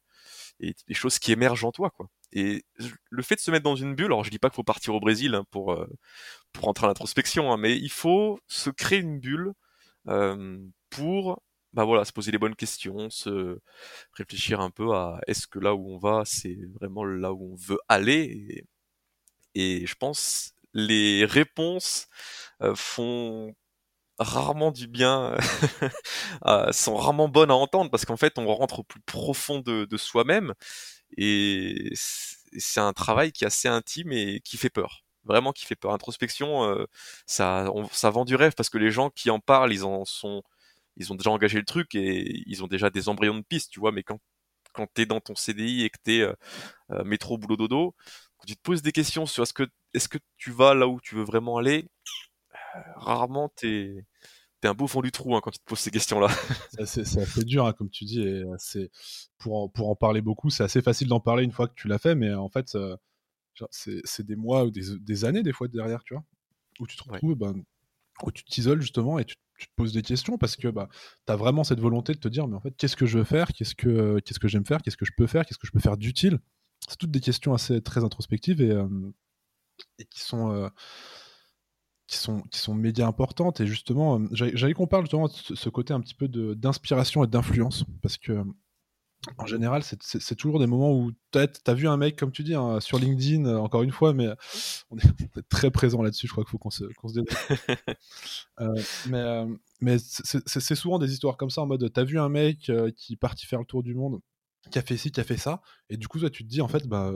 et 0.59 0.75
des 0.87 0.93
choses 0.95 1.19
qui 1.19 1.31
émergent 1.31 1.65
en 1.65 1.71
toi, 1.71 1.91
quoi. 1.91 2.07
Et 2.33 2.65
le 3.09 3.23
fait 3.23 3.35
de 3.35 3.41
se 3.41 3.51
mettre 3.51 3.63
dans 3.63 3.75
une 3.75 3.95
bulle, 3.95 4.07
alors 4.07 4.23
je 4.23 4.31
dis 4.31 4.39
pas 4.39 4.49
qu'il 4.49 4.55
faut 4.57 4.63
partir 4.63 4.95
au 4.95 4.99
Brésil 4.99 5.35
hein, 5.35 5.45
pour 5.51 5.73
euh, 5.73 5.87
pour 6.53 6.67
entrer 6.67 6.85
à 6.87 6.89
l'introspection, 6.89 7.51
hein, 7.53 7.57
mais 7.57 7.77
il 7.77 7.91
faut 7.91 8.39
se 8.47 8.69
créer 8.69 8.99
une 8.99 9.19
bulle 9.19 9.53
pour 10.89 11.41
bah 11.75 11.83
voilà, 11.85 12.05
se 12.05 12.13
poser 12.13 12.31
les 12.31 12.37
bonnes 12.39 12.55
questions, 12.55 13.09
se 13.09 13.59
réfléchir 14.13 14.61
un 14.61 14.71
peu 14.71 14.93
à 14.95 15.19
est-ce 15.27 15.47
que 15.47 15.59
là 15.59 15.75
où 15.75 15.91
on 15.93 15.97
va, 15.97 16.23
c'est 16.25 16.57
vraiment 16.79 17.03
là 17.05 17.33
où 17.33 17.53
on 17.53 17.55
veut 17.55 17.79
aller. 17.89 18.65
Et, 19.55 19.85
je 19.87 19.95
pense 19.95 20.53
les 20.73 21.25
réponses 21.25 22.07
euh, 22.61 22.75
font 22.75 23.55
rarement 24.19 24.71
du 24.71 24.87
bien, 24.87 25.35
sont 26.71 26.95
rarement 26.97 27.29
bonnes 27.29 27.51
à 27.51 27.55
entendre 27.55 27.91
parce 27.91 28.05
qu'en 28.05 28.17
fait 28.17 28.37
on 28.39 28.47
rentre 28.53 28.79
au 28.79 28.83
plus 28.83 29.01
profond 29.01 29.59
de, 29.61 29.97
soi-même 29.97 30.53
et 31.17 31.91
c'est 31.95 32.79
un 32.81 32.93
travail 32.93 33.31
qui 33.31 33.45
est 33.45 33.47
assez 33.47 33.67
intime 33.67 34.11
et 34.13 34.41
qui 34.41 34.57
fait 34.57 34.69
peur 34.69 35.05
vraiment 35.25 35.51
qui 35.53 35.65
fait 35.65 35.75
peur. 35.75 35.91
Introspection, 35.93 36.63
euh, 36.65 36.85
ça, 37.25 37.67
ça 37.91 38.09
vend 38.11 38.25
du 38.25 38.35
rêve 38.35 38.53
parce 38.55 38.69
que 38.69 38.77
les 38.77 38.91
gens 38.91 39.09
qui 39.09 39.29
en 39.31 39.39
parlent, 39.39 39.73
ils 39.73 39.83
en 39.83 40.05
sont 40.05 40.43
ils 40.97 41.11
ont 41.11 41.15
déjà 41.15 41.31
engagé 41.31 41.57
le 41.59 41.65
truc 41.65 41.95
et 41.95 42.43
ils 42.47 42.63
ont 42.63 42.67
déjà 42.67 42.89
des 42.89 43.09
embryons 43.09 43.37
de 43.37 43.43
piste, 43.43 43.71
tu 43.71 43.79
vois. 43.79 43.91
Mais 43.91 44.03
quand, 44.03 44.19
quand 44.73 44.87
t'es 44.93 45.05
dans 45.05 45.21
ton 45.21 45.35
CDI 45.35 45.83
et 45.83 45.89
que 45.89 45.97
t'es 46.03 46.21
euh, 46.21 46.33
euh, 46.91 47.03
métro, 47.03 47.37
boulot, 47.37 47.57
dodo, 47.57 47.95
quand 48.37 48.45
tu 48.45 48.55
te 48.55 48.61
poses 48.61 48.81
des 48.81 48.91
questions 48.91 49.25
sur 49.25 49.43
est-ce 49.43 49.53
que, 49.53 49.67
est-ce 49.93 50.09
que 50.09 50.19
tu 50.37 50.51
vas 50.51 50.73
là 50.73 50.87
où 50.87 50.99
tu 51.01 51.15
veux 51.15 51.23
vraiment 51.23 51.57
aller, 51.57 51.89
euh, 52.75 52.79
rarement 52.97 53.49
t'es, 53.49 53.95
un 54.63 54.73
beau 54.73 54.87
fond 54.87 55.01
du 55.01 55.11
trou 55.11 55.35
hein, 55.35 55.41
quand 55.43 55.51
tu 55.51 55.59
te 55.59 55.63
poses 55.63 55.77
ces 55.77 55.91
questions-là. 55.91 56.27
c'est 56.87 56.99
assez, 56.99 57.43
dur, 57.43 57.67
hein, 57.67 57.73
comme 57.73 57.91
tu 57.91 58.03
dis, 58.03 58.21
et 58.21 58.43
c'est 58.57 58.89
pour 59.37 59.61
en, 59.61 59.69
pour 59.69 59.89
en 59.89 59.95
parler 59.95 60.21
beaucoup, 60.21 60.49
c'est 60.49 60.63
assez 60.63 60.81
facile 60.81 61.07
d'en 61.07 61.19
parler 61.19 61.43
une 61.43 61.51
fois 61.51 61.67
que 61.67 61.75
tu 61.75 61.87
l'as 61.87 61.99
fait, 61.99 62.15
mais 62.15 62.33
en 62.33 62.49
fait, 62.49 62.75
c'est 63.69 64.25
des 64.25 64.35
mois 64.35 64.65
ou 64.65 64.71
des, 64.71 64.97
des, 64.99 65.23
années 65.23 65.43
des 65.43 65.53
fois 65.53 65.67
derrière, 65.67 66.03
tu 66.03 66.15
vois, 66.15 66.23
où 66.79 66.87
tu 66.87 66.97
te 66.97 67.03
retrouves, 67.03 67.35
ben, 67.35 67.53
où 68.23 68.31
tu 68.31 68.43
t'isoles 68.43 68.81
justement 68.81 69.19
et 69.19 69.25
tu, 69.25 69.35
te 69.57 69.71
poses 69.75 69.93
des 69.93 70.01
questions 70.01 70.37
parce 70.37 70.55
que 70.55 70.67
bah, 70.67 70.89
tu 71.25 71.31
as 71.31 71.35
vraiment 71.35 71.63
cette 71.63 71.79
volonté 71.79 72.13
de 72.13 72.19
te 72.19 72.27
dire, 72.27 72.47
mais 72.47 72.55
en 72.55 72.59
fait, 72.59 72.75
qu'est-ce 72.77 72.95
que 72.95 73.05
je 73.05 73.19
veux 73.19 73.23
faire? 73.23 73.47
Qu'est-ce 73.53 73.75
que, 73.75 74.19
qu'est-ce 74.19 74.39
que 74.39 74.47
j'aime 74.47 74.65
faire? 74.65 74.81
Qu'est-ce 74.81 74.97
que 74.97 75.05
je 75.05 75.13
peux 75.15 75.27
faire? 75.27 75.45
Qu'est-ce 75.45 75.59
que 75.59 75.67
je 75.67 75.71
peux 75.71 75.79
faire 75.79 75.97
d'utile? 75.97 76.39
C'est 76.87 76.97
toutes 76.97 77.11
des 77.11 77.21
questions 77.21 77.53
assez 77.53 77.81
très 77.81 78.03
introspectives 78.03 78.61
et, 78.61 78.77
et 79.97 80.05
qui 80.05 80.21
sont 80.21 80.69
qui 82.07 82.17
sont, 82.17 82.41
qui 82.41 82.59
sont 82.59 82.75
médias 82.75 83.07
importantes. 83.07 83.61
Et 83.61 83.67
justement, 83.67 84.21
j'avais 84.31 84.73
qu'on 84.73 84.87
parle 84.87 85.03
justement 85.03 85.27
de 85.27 85.33
ce 85.55 85.69
côté 85.69 85.93
un 85.93 86.01
petit 86.01 86.13
peu 86.13 86.27
d'inspiration 86.27 87.23
et 87.23 87.27
d'influence. 87.27 87.85
Parce 88.01 88.17
que 88.17 88.43
en 89.37 89.45
général, 89.45 89.83
c'est 89.83 90.35
toujours 90.35 90.59
des 90.59 90.67
moments 90.67 90.93
où 90.93 91.11
tu 91.31 91.39
as, 91.39 91.73
vu 91.73 91.87
un 91.87 91.97
mec, 91.97 92.15
comme 92.17 92.31
tu 92.31 92.43
dis, 92.43 92.55
hein, 92.55 92.79
sur 92.79 92.99
LinkedIn, 92.99 93.45
euh, 93.45 93.57
encore 93.57 93.83
une 93.83 93.91
fois, 93.91 94.13
mais 94.13 94.27
on 94.89 94.97
est, 94.97 95.41
très 95.49 95.71
présent 95.71 96.01
là-dessus. 96.01 96.27
Je 96.27 96.31
crois 96.31 96.43
qu'il 96.43 96.51
faut 96.51 96.57
qu'on 96.57 96.69
se, 96.69 96.85
qu 96.85 97.09
se 97.09 97.19
euh, 98.59 98.73
mais 99.07 99.19
euh, 99.19 99.45
mais 99.81 99.97
c'est 99.99 100.75
souvent 100.75 100.99
des 100.99 101.11
histoires 101.11 101.37
comme 101.37 101.49
ça, 101.49 101.61
en 101.61 101.65
mode, 101.65 101.91
tu 101.91 101.99
as 101.99 102.03
vu 102.03 102.19
un 102.19 102.29
mec 102.29 102.71
qui 102.95 103.13
est 103.13 103.17
parti 103.17 103.45
faire 103.45 103.59
le 103.59 103.65
tour 103.65 103.83
du 103.83 103.93
monde, 103.93 104.19
qui 104.71 104.79
a 104.79 104.81
fait 104.81 104.97
ci, 104.97 105.11
qui 105.11 105.19
a 105.19 105.23
fait 105.23 105.37
ça, 105.37 105.61
et 105.89 105.97
du 105.97 106.07
coup, 106.07 106.19
toi, 106.19 106.29
tu 106.29 106.43
te 106.43 106.49
dis, 106.49 106.61
en 106.61 106.67
fait, 106.67 106.87
bah. 106.87 107.11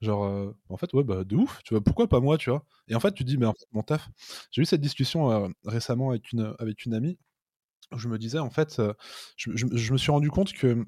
Genre, 0.00 0.54
en 0.70 0.76
fait, 0.78 0.94
ouais, 0.94 1.04
bah, 1.04 1.24
de 1.24 1.36
ouf, 1.36 1.60
tu 1.62 1.74
vois, 1.74 1.84
pourquoi 1.84 2.08
pas 2.08 2.20
moi, 2.20 2.38
tu 2.38 2.48
vois? 2.48 2.64
Et 2.88 2.94
en 2.94 3.00
fait, 3.00 3.12
tu 3.12 3.22
te 3.22 3.28
dis, 3.28 3.36
mais 3.36 3.44
en 3.44 3.52
fait, 3.52 3.66
mon 3.72 3.82
taf. 3.82 4.08
J'ai 4.50 4.62
eu 4.62 4.64
cette 4.64 4.80
discussion 4.80 5.52
récemment 5.66 6.08
avec 6.08 6.32
une, 6.32 6.54
avec 6.58 6.86
une 6.86 6.94
amie 6.94 7.18
je 7.96 8.08
me 8.08 8.18
disais, 8.18 8.38
en 8.38 8.50
fait, 8.50 8.80
je, 9.36 9.92
me 9.92 9.98
suis 9.98 10.10
rendu 10.10 10.30
compte 10.30 10.52
que, 10.52 10.84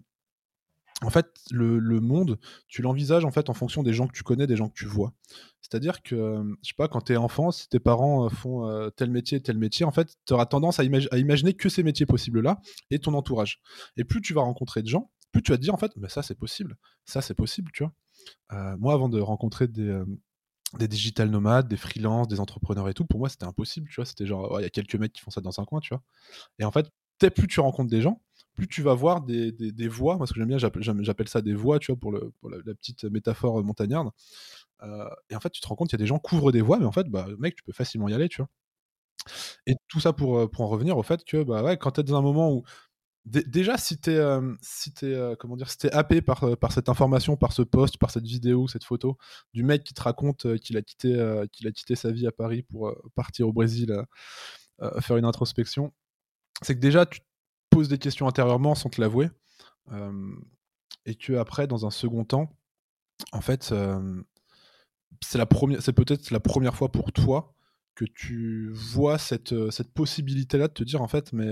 en 1.02 1.11
fait, 1.11 1.26
le, 1.50 2.00
monde, 2.00 2.38
tu 2.68 2.83
l'envisages 2.83 3.24
en 3.24 3.33
fait 3.33 3.50
en 3.50 3.55
fonction 3.55 3.83
des 3.83 3.92
gens 3.92 4.07
que 4.07 4.12
tu 4.12 4.22
connais, 4.22 4.46
des 4.46 4.57
gens 4.57 4.68
que 4.68 4.74
tu 4.74 4.87
vois. 4.87 5.12
C'est-à-dire 5.61 6.02
que, 6.02 6.42
je 6.62 6.68
sais 6.68 6.74
pas, 6.76 6.88
quand 6.88 7.02
tu 7.02 7.12
es 7.12 7.16
enfant, 7.16 7.50
si 7.50 7.68
tes 7.68 7.81
parents 7.81 8.28
font 8.28 8.90
tel 8.96 9.11
métier, 9.11 9.42
tel 9.42 9.59
métier, 9.59 9.85
en 9.85 9.90
fait, 9.90 10.16
tu 10.26 10.33
auras 10.33 10.46
tendance 10.46 10.78
à, 10.78 10.85
imaginer 10.85 11.55
que 11.55 11.68
ces 11.68 11.83
métiers 11.83 12.07
possibles-là 12.07 12.61
et 12.90 12.98
ton 12.98 13.14
entourage. 13.14 13.61
Et 13.96 14.05
plus 14.05 14.20
tu 14.20 14.33
vas 14.33 14.42
rencontrer 14.42 14.83
de 14.83 14.88
gens, 14.88 15.11
plus 15.33 15.42
tu 15.42 15.50
vas 15.50 15.59
te 15.59 15.62
dire, 15.62 15.74
en 15.74 15.78
fait, 15.78 15.92
bah, 15.96 16.09
ça 16.09 16.22
c'est 16.22 16.38
possible, 16.38 16.76
ça 17.05 17.20
c'est 17.20 17.35
possible, 17.35 17.72
tu 17.74 17.85
vois. 17.85 18.76
moi, 18.76 18.94
avant 18.94 19.09
de 19.09 19.20
rencontrer 19.20 19.66
des, 19.66 20.02
des 20.78 20.88
digital 20.88 21.30
nomades, 21.30 21.68
des 21.68 21.76
freelances, 21.76 22.28
des 22.28 22.40
entrepreneurs 22.40 22.88
et 22.88 22.94
tout, 22.94 23.04
pour 23.04 23.20
moi, 23.20 23.28
c'était 23.28 23.44
impossible, 23.44 23.88
tu 23.88 23.96
vois. 23.96 24.04
C'était 24.04 24.26
genre, 24.26 24.61
il 24.61 24.62
y 24.62 24.66
a 24.66 24.70
quelques 24.70 24.96
mecs 24.96 25.12
qui 25.12 25.20
font 25.20 25.30
ça 25.30 25.40
dans 25.40 25.61
un 25.61 25.64
coin, 25.64 25.80
tu 25.80 25.90
vois. 25.94 26.02
Et 26.58 26.64
en 26.64 26.70
fait, 26.70 26.90
plus 27.30 27.46
tu 27.46 27.61
rencontres 27.61 27.90
des 27.90 28.00
gens, 28.00 28.20
plus 28.54 28.68
tu 28.68 28.82
vas 28.82 28.94
voir 28.94 29.22
des, 29.22 29.52
des, 29.52 29.88
voix. 29.88 30.16
Moi, 30.16 30.26
ce 30.26 30.32
que 30.32 30.40
j'aime 30.40 30.48
bien, 30.48 30.58
j'appelle 30.58 31.28
ça 31.28 31.40
des 31.40 31.54
voix, 31.54 31.78
tu 31.78 31.92
vois, 31.92 31.98
pour, 31.98 32.12
la, 32.12 32.74
petite 32.74 33.04
métaphore 33.04 33.61
euh, 33.61 33.62
montagnarde. 33.62 34.11
Euh, 34.82 35.08
et 35.30 35.37
en 35.37 35.40
fait, 35.40 35.50
tu 35.50 35.61
te 35.61 35.68
rends 35.68 35.76
compte 35.76 35.88
qu'il 35.88 35.98
y 35.98 36.02
a 36.02 36.04
des 36.04 36.08
gens 36.08 36.18
qui 36.18 36.28
couvrent 36.28 36.52
des 36.52 36.61
voies, 36.61 36.78
mais 36.78 36.87
en 36.87 36.92
fait, 36.92 37.08
bah, 37.08 37.26
mec, 37.38 37.54
tu 37.56 37.62
peux 37.62 37.72
facilement 37.72 38.08
y 38.08 38.14
aller, 38.14 38.28
tu 38.28 38.38
vois. 38.42 38.48
Et 39.66 39.74
tout 39.88 40.00
ça 40.00 40.12
pour, 40.12 40.38
euh, 40.38 40.48
pour 40.48 40.62
en 40.64 40.68
revenir 40.68 40.98
au 40.98 41.02
fait 41.02 41.24
que, 41.24 41.42
bah 41.42 41.62
ouais, 41.62 41.76
quand 41.76 41.92
tu 41.92 42.00
es 42.00 42.04
dans 42.04 42.16
un 42.16 42.22
moment 42.22 42.52
où 42.52 42.64
déjà, 43.24 43.76
si 43.78 43.98
t'es 43.98 44.16
euh, 44.16 44.54
si 44.61 44.92
es, 45.02 45.37
comment 45.38 45.56
dire, 45.56 45.70
si 45.70 45.88
happé 45.92 46.22
par, 46.22 46.56
par 46.58 46.72
cette 46.72 46.88
information, 46.88 47.37
par 47.37 47.52
ce 47.52 47.62
post, 47.62 47.98
par 47.98 48.11
cette 48.11 48.26
vidéo, 48.26 48.68
cette 48.68 48.85
photo 48.85 49.16
du 49.54 49.62
mec 49.62 49.85
qui 49.85 49.94
te 49.94 50.02
raconte 50.02 50.58
qu'il 50.58 50.76
a 50.76 50.82
quitté 50.82 51.20
a 51.20 51.46
quitté 51.46 51.94
sa 51.94 52.11
vie 52.11 52.26
à 52.26 52.32
Paris 52.32 52.62
pour 52.62 52.94
partir 53.14 53.48
au 53.48 53.52
Brésil 53.52 53.96
faire 55.00 55.16
une 55.16 55.24
introspection, 55.24 55.92
c'est 56.62 56.74
que 56.74 56.80
déjà 56.80 57.06
tu 57.06 57.20
te 57.20 57.26
poses 57.70 57.88
des 57.88 57.98
questions 57.98 58.26
intérieurement 58.26 58.74
sans 58.74 58.88
te 58.88 59.00
l'avouer, 59.00 59.30
et 61.06 61.14
que 61.14 61.35
après, 61.35 61.66
dans 61.68 61.87
un 61.87 61.90
second 61.90 62.24
temps, 62.24 62.56
en 63.32 63.40
fait, 63.40 63.72
c'est 65.22 65.38
c'est 65.80 65.92
peut-être 65.92 66.30
la 66.30 66.40
première 66.40 66.74
fois 66.74 66.90
pour 66.90 67.12
toi 67.12 67.54
que 67.94 68.04
tu 68.04 68.70
vois 68.72 69.18
cette, 69.18 69.70
cette 69.70 69.92
possibilité-là 69.92 70.68
de 70.68 70.72
te 70.72 70.82
dire 70.82 71.02
en 71.02 71.08
fait, 71.08 71.32
mais 71.32 71.48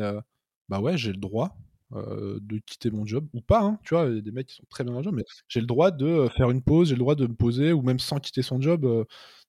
bah 0.71 0.81
ouais, 0.81 0.97
j'ai 0.97 1.13
le 1.13 1.19
droit 1.19 1.59
de 1.93 2.59
quitter 2.67 2.91
mon 2.91 3.05
job, 3.05 3.27
ou 3.35 3.41
pas, 3.43 3.61
hein, 3.63 3.79
tu 3.85 3.95
vois, 3.95 4.07
il 4.07 4.15
y 4.15 4.19
a 4.19 4.21
des 4.23 4.31
mecs 4.33 4.47
qui 4.47 4.55
sont 4.55 4.65
très 4.71 4.85
bien 4.85 4.93
dans 4.93 5.01
le 5.01 5.05
job, 5.05 5.15
mais 5.15 5.25
j'ai 5.49 5.61
le 5.61 5.67
droit 5.67 5.91
de 5.91 6.29
faire 6.37 6.51
une 6.51 6.63
pause, 6.63 6.89
j'ai 6.89 6.95
le 6.95 7.01
droit 7.01 7.17
de 7.17 7.27
me 7.27 7.35
poser, 7.35 7.73
ou 7.73 7.83
même 7.83 7.99
sans 7.99 8.21
quitter 8.21 8.43
son 8.43 8.61
job, 8.61 8.87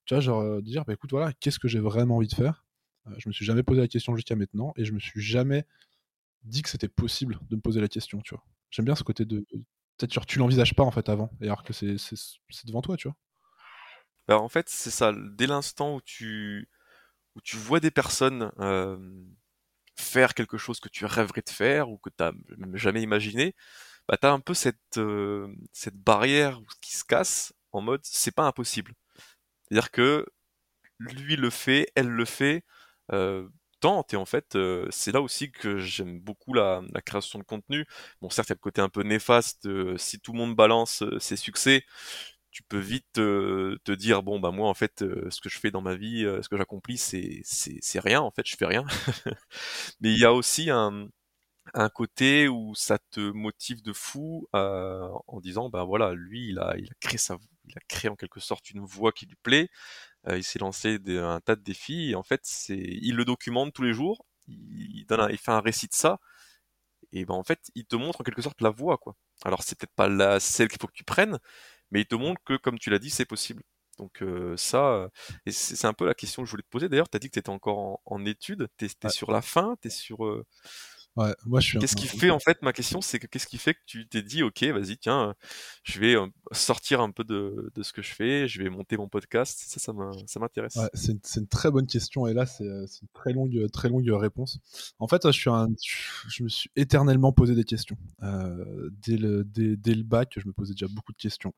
tu 0.05 0.13
vois, 0.15 0.21
genre 0.21 0.62
dire, 0.62 0.84
bah 0.84 0.93
écoute, 0.93 1.12
voilà, 1.12 1.31
qu'est-ce 1.34 1.60
que 1.60 1.67
j'ai 1.67 1.79
vraiment 1.79 2.17
envie 2.17 2.27
de 2.27 2.34
faire? 2.34 2.65
Je 3.17 3.29
me 3.29 3.34
suis 3.34 3.45
jamais 3.45 3.63
posé 3.63 3.79
la 3.81 3.88
question 3.88 4.15
jusqu'à 4.15 4.36
maintenant, 4.36 4.73
et 4.75 4.86
je 4.86 4.91
me 4.93 4.99
suis 4.99 5.21
jamais 5.21 5.65
dit 6.43 6.63
que 6.63 6.69
c'était 6.69 6.88
possible 6.88 7.39
de 7.49 7.55
me 7.55 7.62
poser 7.62 7.79
la 7.79 7.88
question, 7.88 8.21
tu 8.21 8.34
vois. 8.34 8.43
J'aime 8.71 8.86
bien 8.86 8.95
ce 8.95 9.03
côté 9.03 9.25
de. 9.25 9.45
Peut-être 9.97 10.25
tu 10.25 10.39
l'envisages 10.39 10.73
pas 10.73 10.84
en 10.84 10.91
fait 10.91 11.10
avant, 11.10 11.29
et 11.41 11.45
alors 11.45 11.63
que 11.63 11.73
c'est 11.73 11.97
devant 12.65 12.81
toi, 12.81 12.97
tu 12.97 13.07
vois. 13.07 13.17
Bah, 14.27 14.39
en 14.39 14.49
fait, 14.49 14.67
c'est 14.69 14.89
ça, 14.91 15.13
dès 15.34 15.45
l'instant 15.45 15.95
où 15.95 16.01
tu, 16.01 16.69
où 17.36 17.41
tu 17.41 17.57
vois 17.57 17.79
des 17.79 17.91
personnes 17.91 18.51
faire 19.95 20.34
quelque 20.34 20.58
chose 20.58 20.80
que 20.80 20.89
tu 20.89 21.06
rêverais 21.06 21.41
de 21.45 21.49
faire 21.49 21.89
ou 21.89 21.97
que 21.97 22.10
tu 22.10 22.23
n'as 22.23 22.32
jamais 22.77 23.01
imaginé, 23.01 23.56
bah, 24.08 24.17
tu 24.17 24.27
as 24.27 24.32
un 24.32 24.39
peu 24.39 24.54
cette, 24.54 24.97
euh, 24.97 25.47
cette 25.73 25.95
barrière 25.95 26.60
qui 26.82 26.95
se 26.97 27.04
casse 27.04 27.54
en 27.71 27.82
mode 27.82 28.01
c'est 28.04 28.36
pas 28.36 28.43
impossible. 28.45 28.93
C'est-à-dire 29.69 29.91
que 29.91 30.25
lui 30.99 31.36
le 31.36 31.49
fait, 31.49 31.88
elle 31.95 32.10
le 32.10 32.25
fait, 32.25 32.63
euh, 33.13 33.47
tente, 33.80 34.13
et 34.13 34.17
en 34.17 34.25
fait, 34.25 34.56
euh, 34.56 34.88
c'est 34.91 35.12
là 35.12 35.21
aussi 35.21 35.51
que 35.51 35.80
j'aime 35.80 36.19
beaucoup 36.19 36.54
la, 36.54 36.82
la, 36.93 37.01
création 37.01 37.39
de 37.39 37.43
contenu. 37.43 37.86
Bon, 38.21 38.30
certes, 38.30 38.49
il 38.49 38.51
y 38.51 38.54
a 38.54 38.56
le 38.56 38.60
côté 38.60 38.82
un 38.82 38.89
peu 38.89 39.04
néfaste, 39.04 39.67
si 39.97 40.19
tout 40.19 40.34
le 40.34 40.38
monde 40.39 40.56
balance 40.56 41.04
ses 41.19 41.38
succès, 41.38 41.84
tu 42.51 42.63
peux 42.63 42.79
vite 42.79 43.05
te 43.13 43.91
dire 43.93 44.23
bon 44.23 44.39
bah 44.39 44.51
moi 44.51 44.69
en 44.69 44.73
fait 44.73 44.99
ce 45.29 45.41
que 45.41 45.49
je 45.49 45.59
fais 45.59 45.71
dans 45.71 45.81
ma 45.81 45.95
vie 45.95 46.23
ce 46.41 46.49
que 46.49 46.57
j'accomplis 46.57 46.97
c'est 46.97 47.41
c'est 47.43 47.99
rien 47.99 48.21
en 48.21 48.31
fait 48.31 48.45
je 48.47 48.55
fais 48.57 48.65
rien. 48.65 48.85
Mais 50.01 50.11
il 50.13 50.19
y 50.19 50.25
a 50.25 50.33
aussi 50.33 50.69
un 50.69 51.07
un 51.73 51.89
côté 51.89 52.47
où 52.49 52.75
ça 52.75 52.99
te 53.11 53.19
motive 53.21 53.81
de 53.83 53.93
fou 53.93 54.47
en 54.53 55.39
disant 55.41 55.69
bah 55.69 55.83
voilà 55.85 56.13
lui 56.13 56.49
il 56.49 56.59
a 56.59 56.75
il 56.77 56.85
a 56.91 56.95
créé 56.99 57.17
sa 57.17 57.37
il 57.65 57.77
a 57.77 57.81
créé 57.87 58.09
en 58.11 58.15
quelque 58.15 58.39
sorte 58.39 58.71
une 58.71 58.81
voix 58.85 59.11
qui 59.11 59.25
lui 59.27 59.37
plaît. 59.43 59.69
Il 60.29 60.43
s'est 60.43 60.59
lancé 60.59 60.99
un 61.07 61.41
tas 61.41 61.55
de 61.55 61.63
défis 61.63 62.11
et 62.11 62.15
en 62.15 62.23
fait 62.23 62.41
c'est 62.43 62.77
il 62.77 63.15
le 63.15 63.25
documente 63.25 63.73
tous 63.73 63.83
les 63.83 63.93
jours. 63.93 64.25
Il 64.47 65.05
donne 65.07 65.27
il 65.31 65.37
fait 65.37 65.51
un 65.51 65.61
récit 65.61 65.87
de 65.87 65.93
ça. 65.95 66.19
Et 67.13 67.25
ben 67.25 67.33
en 67.35 67.43
fait 67.43 67.59
il 67.75 67.85
te 67.85 67.95
montre 67.95 68.21
en 68.21 68.23
quelque 68.23 68.41
sorte 68.41 68.61
la 68.61 68.69
voie 68.69 68.97
quoi. 68.97 69.15
Alors 69.45 69.63
c'est 69.63 69.77
peut-être 69.77 69.95
pas 69.95 70.07
la 70.09 70.39
celle 70.39 70.67
qu'il 70.69 70.79
faut 70.81 70.87
que 70.87 70.93
tu 70.93 71.03
prennes 71.03 71.39
mais 71.91 72.01
il 72.01 72.06
te 72.06 72.15
montre 72.15 72.41
que, 72.45 72.58
comme 72.58 72.80
tu 72.80 72.89
l'as 72.89 72.99
dit, 72.99 73.10
c'est 73.10 73.25
possible. 73.25 73.63
Donc 74.01 74.23
euh, 74.23 74.56
ça, 74.58 74.93
euh, 74.93 75.10
et 75.45 75.51
c'est 75.51 75.86
un 75.86 75.93
peu 75.93 76.06
la 76.06 76.15
question 76.15 76.41
que 76.41 76.47
je 76.47 76.51
voulais 76.51 76.63
te 76.63 76.69
poser. 76.69 76.89
D'ailleurs, 76.89 77.10
tu 77.10 77.17
as 77.17 77.19
dit 77.19 77.27
que 77.27 77.34
tu 77.34 77.39
étais 77.39 77.49
encore 77.49 78.01
en, 78.06 78.25
études, 78.25 78.67
tu 78.77 78.86
es, 78.86 79.10
sur 79.10 79.32
la 79.32 79.41
fin, 79.41 79.75
tu 79.80 79.89
es 79.89 79.91
sur... 79.91 80.25
Euh, 80.25 80.43
ouais, 81.17 81.36
moi 81.45 81.60
je 81.60 81.67
suis... 81.67 81.80
Qu'est-ce 81.80 81.95
qui 81.95 82.08
fait, 82.08 82.32
en 82.32 82.39
fait, 82.39 82.63
ma 82.63 82.73
question, 82.73 83.01
c'est 83.01 83.19
que 83.19 83.27
qu'est-ce 83.27 83.45
qui 83.45 83.60
fait 83.60 83.75
que 83.75 83.80
tu 83.86 84.08
t'es 84.08 84.23
dit, 84.23 84.41
ok, 84.41 84.63
vas-y, 84.63 84.97
tiens, 84.97 85.36
je 85.84 85.99
vais 85.99 86.15
sortir 86.51 87.01
un 87.01 87.12
peu 87.12 87.23
de, 87.23 87.71
de, 87.75 87.84
ce 87.84 87.93
que 87.93 88.01
je 88.01 88.13
fais, 88.13 88.47
je 88.47 88.63
vais 88.63 88.69
monter 88.69 88.97
mon 88.97 89.08
podcast, 89.08 89.62
ça, 89.67 89.80
ça 89.80 90.39
m'intéresse. 90.39 90.77
Ouais, 90.77 90.89
c'est 90.95 91.38
une, 91.38 91.47
très 91.47 91.69
bonne 91.69 91.88
question, 91.88 92.25
et 92.25 92.34
là, 92.34 92.47
c'est 92.47 92.63
une 92.63 93.08
très 93.13 93.34
longue, 93.34 93.69
très 93.71 93.89
longue 93.89 94.10
réponse. 94.10 94.58
En 94.97 95.08
fait, 95.08 95.27
je, 95.27 95.39
suis 95.39 95.49
un, 95.51 95.67
je 96.27 96.43
me 96.43 96.49
suis 96.49 96.71
éternellement 96.75 97.34
posé 97.34 97.54
des 97.54 97.65
questions. 97.65 97.97
dès, 98.19 99.17
le, 99.17 99.43
dès, 99.43 99.75
dès 99.75 99.93
le 99.93 100.04
bac, 100.04 100.34
je 100.38 100.47
me 100.47 100.54
posais 100.54 100.73
déjà 100.73 100.88
beaucoup 100.88 101.12
de 101.12 101.21
questions. 101.21 101.54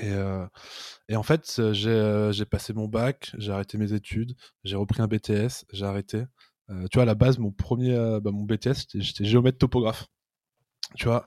Et, 0.00 0.12
et, 1.08 1.16
en 1.16 1.22
fait, 1.22 1.60
j'ai 1.72 2.44
passé 2.44 2.72
mon 2.72 2.88
bac, 2.88 3.32
j'ai 3.38 3.52
arrêté 3.52 3.78
mes 3.78 3.92
études, 3.92 4.34
j'ai 4.64 4.76
repris 4.76 5.02
un 5.02 5.08
BTS, 5.08 5.64
j'ai 5.72 5.84
arrêté. 5.84 6.24
tu 6.68 6.74
vois, 6.94 7.02
à 7.02 7.06
la 7.06 7.14
base, 7.14 7.38
mon 7.38 7.50
premier, 7.52 7.96
bah, 8.22 8.30
mon 8.32 8.44
BTS, 8.44 8.86
j'étais 8.94 9.24
géomètre 9.24 9.58
topographe. 9.58 10.06
Tu 10.96 11.06
vois, 11.06 11.26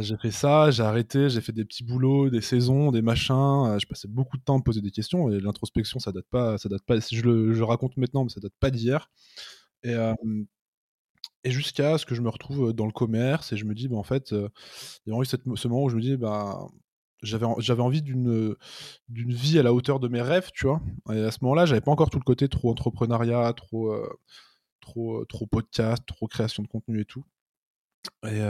j'ai 0.00 0.16
fait 0.18 0.30
ça, 0.30 0.70
j'ai 0.70 0.82
arrêté, 0.82 1.28
j'ai 1.30 1.40
fait 1.40 1.52
des 1.52 1.64
petits 1.64 1.84
boulots, 1.84 2.30
des 2.30 2.40
saisons, 2.40 2.90
des 2.90 3.02
machins. 3.02 3.78
je 3.80 3.86
passais 3.86 4.08
beaucoup 4.08 4.36
de 4.36 4.42
temps 4.42 4.58
à 4.58 4.62
poser 4.62 4.80
des 4.80 4.90
questions 4.90 5.30
et 5.30 5.40
l'introspection, 5.40 5.98
ça 6.00 6.12
date 6.12 6.26
pas, 6.30 6.58
ça 6.58 6.68
date 6.68 6.82
pas. 6.84 6.98
Je 7.00 7.22
le 7.22 7.64
raconte 7.64 7.96
maintenant, 7.96 8.24
mais 8.24 8.30
ça 8.30 8.40
date 8.40 8.54
pas 8.60 8.70
d'hier. 8.70 9.10
Et, 9.84 9.94
et 11.44 11.50
jusqu'à 11.50 11.98
ce 11.98 12.06
que 12.06 12.14
je 12.14 12.22
me 12.22 12.28
retrouve 12.28 12.72
dans 12.72 12.86
le 12.86 12.92
commerce 12.92 13.52
et 13.52 13.56
je 13.56 13.64
me 13.64 13.74
dis, 13.74 13.88
bah, 13.88 13.96
en 13.96 14.02
fait, 14.02 14.32
il 14.32 15.12
y 15.12 15.16
a 15.16 15.20
eu 15.20 15.24
ce 15.24 15.68
moment 15.68 15.84
où 15.84 15.88
je 15.88 15.96
me 15.96 16.00
dis, 16.00 16.16
bah, 16.16 16.66
j'avais 17.22 17.46
j'avais 17.58 17.82
envie 17.82 18.02
d'une 18.02 18.54
d'une 19.08 19.32
vie 19.32 19.58
à 19.58 19.62
la 19.62 19.72
hauteur 19.72 20.00
de 20.00 20.08
mes 20.08 20.22
rêves 20.22 20.50
tu 20.54 20.66
vois 20.66 20.80
et 21.12 21.20
à 21.20 21.30
ce 21.30 21.38
moment-là 21.42 21.66
j'avais 21.66 21.80
pas 21.80 21.90
encore 21.90 22.10
tout 22.10 22.18
le 22.18 22.24
côté 22.24 22.48
trop 22.48 22.70
entrepreneuriat 22.70 23.52
trop 23.54 23.92
euh, 23.92 24.08
trop 24.80 25.24
trop 25.24 25.46
podcast 25.46 26.02
trop 26.06 26.26
création 26.26 26.62
de 26.62 26.68
contenu 26.68 27.00
et 27.00 27.04
tout 27.04 27.24
et 28.24 28.40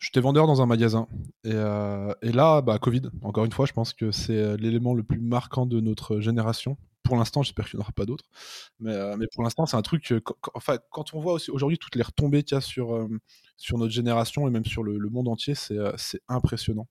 j'étais 0.00 0.20
vendeur 0.20 0.46
dans 0.46 0.62
un 0.62 0.66
magasin 0.66 1.08
et, 1.44 1.50
et 1.50 2.32
là 2.32 2.62
bah 2.62 2.78
covid 2.78 3.02
encore 3.22 3.44
une 3.44 3.52
fois 3.52 3.66
je 3.66 3.72
pense 3.72 3.92
que 3.92 4.10
c'est 4.10 4.56
l'élément 4.56 4.94
le 4.94 5.02
plus 5.02 5.20
marquant 5.20 5.66
de 5.66 5.80
notre 5.80 6.20
génération 6.20 6.76
pour 7.10 7.16
l'instant, 7.16 7.42
j'espère 7.42 7.68
qu'il 7.68 7.76
n'y 7.76 7.82
en 7.82 7.86
aura 7.86 7.92
pas 7.92 8.06
d'autres. 8.06 8.26
Mais, 8.78 8.92
euh, 8.92 9.16
mais 9.16 9.26
pour 9.34 9.42
l'instant, 9.42 9.66
c'est 9.66 9.76
un 9.76 9.82
truc. 9.82 10.14
enfin, 10.54 10.78
quand 10.90 11.12
on 11.14 11.20
voit 11.20 11.38
aujourd'hui 11.48 11.76
toutes 11.76 11.96
les 11.96 12.02
retombées 12.02 12.44
qu'il 12.44 12.54
y 12.54 12.58
a 12.58 12.60
sur, 12.60 12.94
euh, 12.94 13.08
sur 13.56 13.78
notre 13.78 13.92
génération 13.92 14.46
et 14.46 14.50
même 14.50 14.64
sur 14.64 14.84
le, 14.84 14.98
monde 15.10 15.26
entier, 15.26 15.54
c'est 15.56 16.20
impressionnant. 16.28 16.86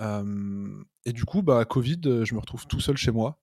Et 0.00 1.12
du 1.12 1.24
coup, 1.24 1.42
bah, 1.42 1.64
Covid, 1.64 2.00
je 2.24 2.34
me 2.34 2.40
retrouve 2.40 2.66
tout 2.66 2.80
seul 2.80 2.96
chez 2.96 3.10
moi. 3.10 3.40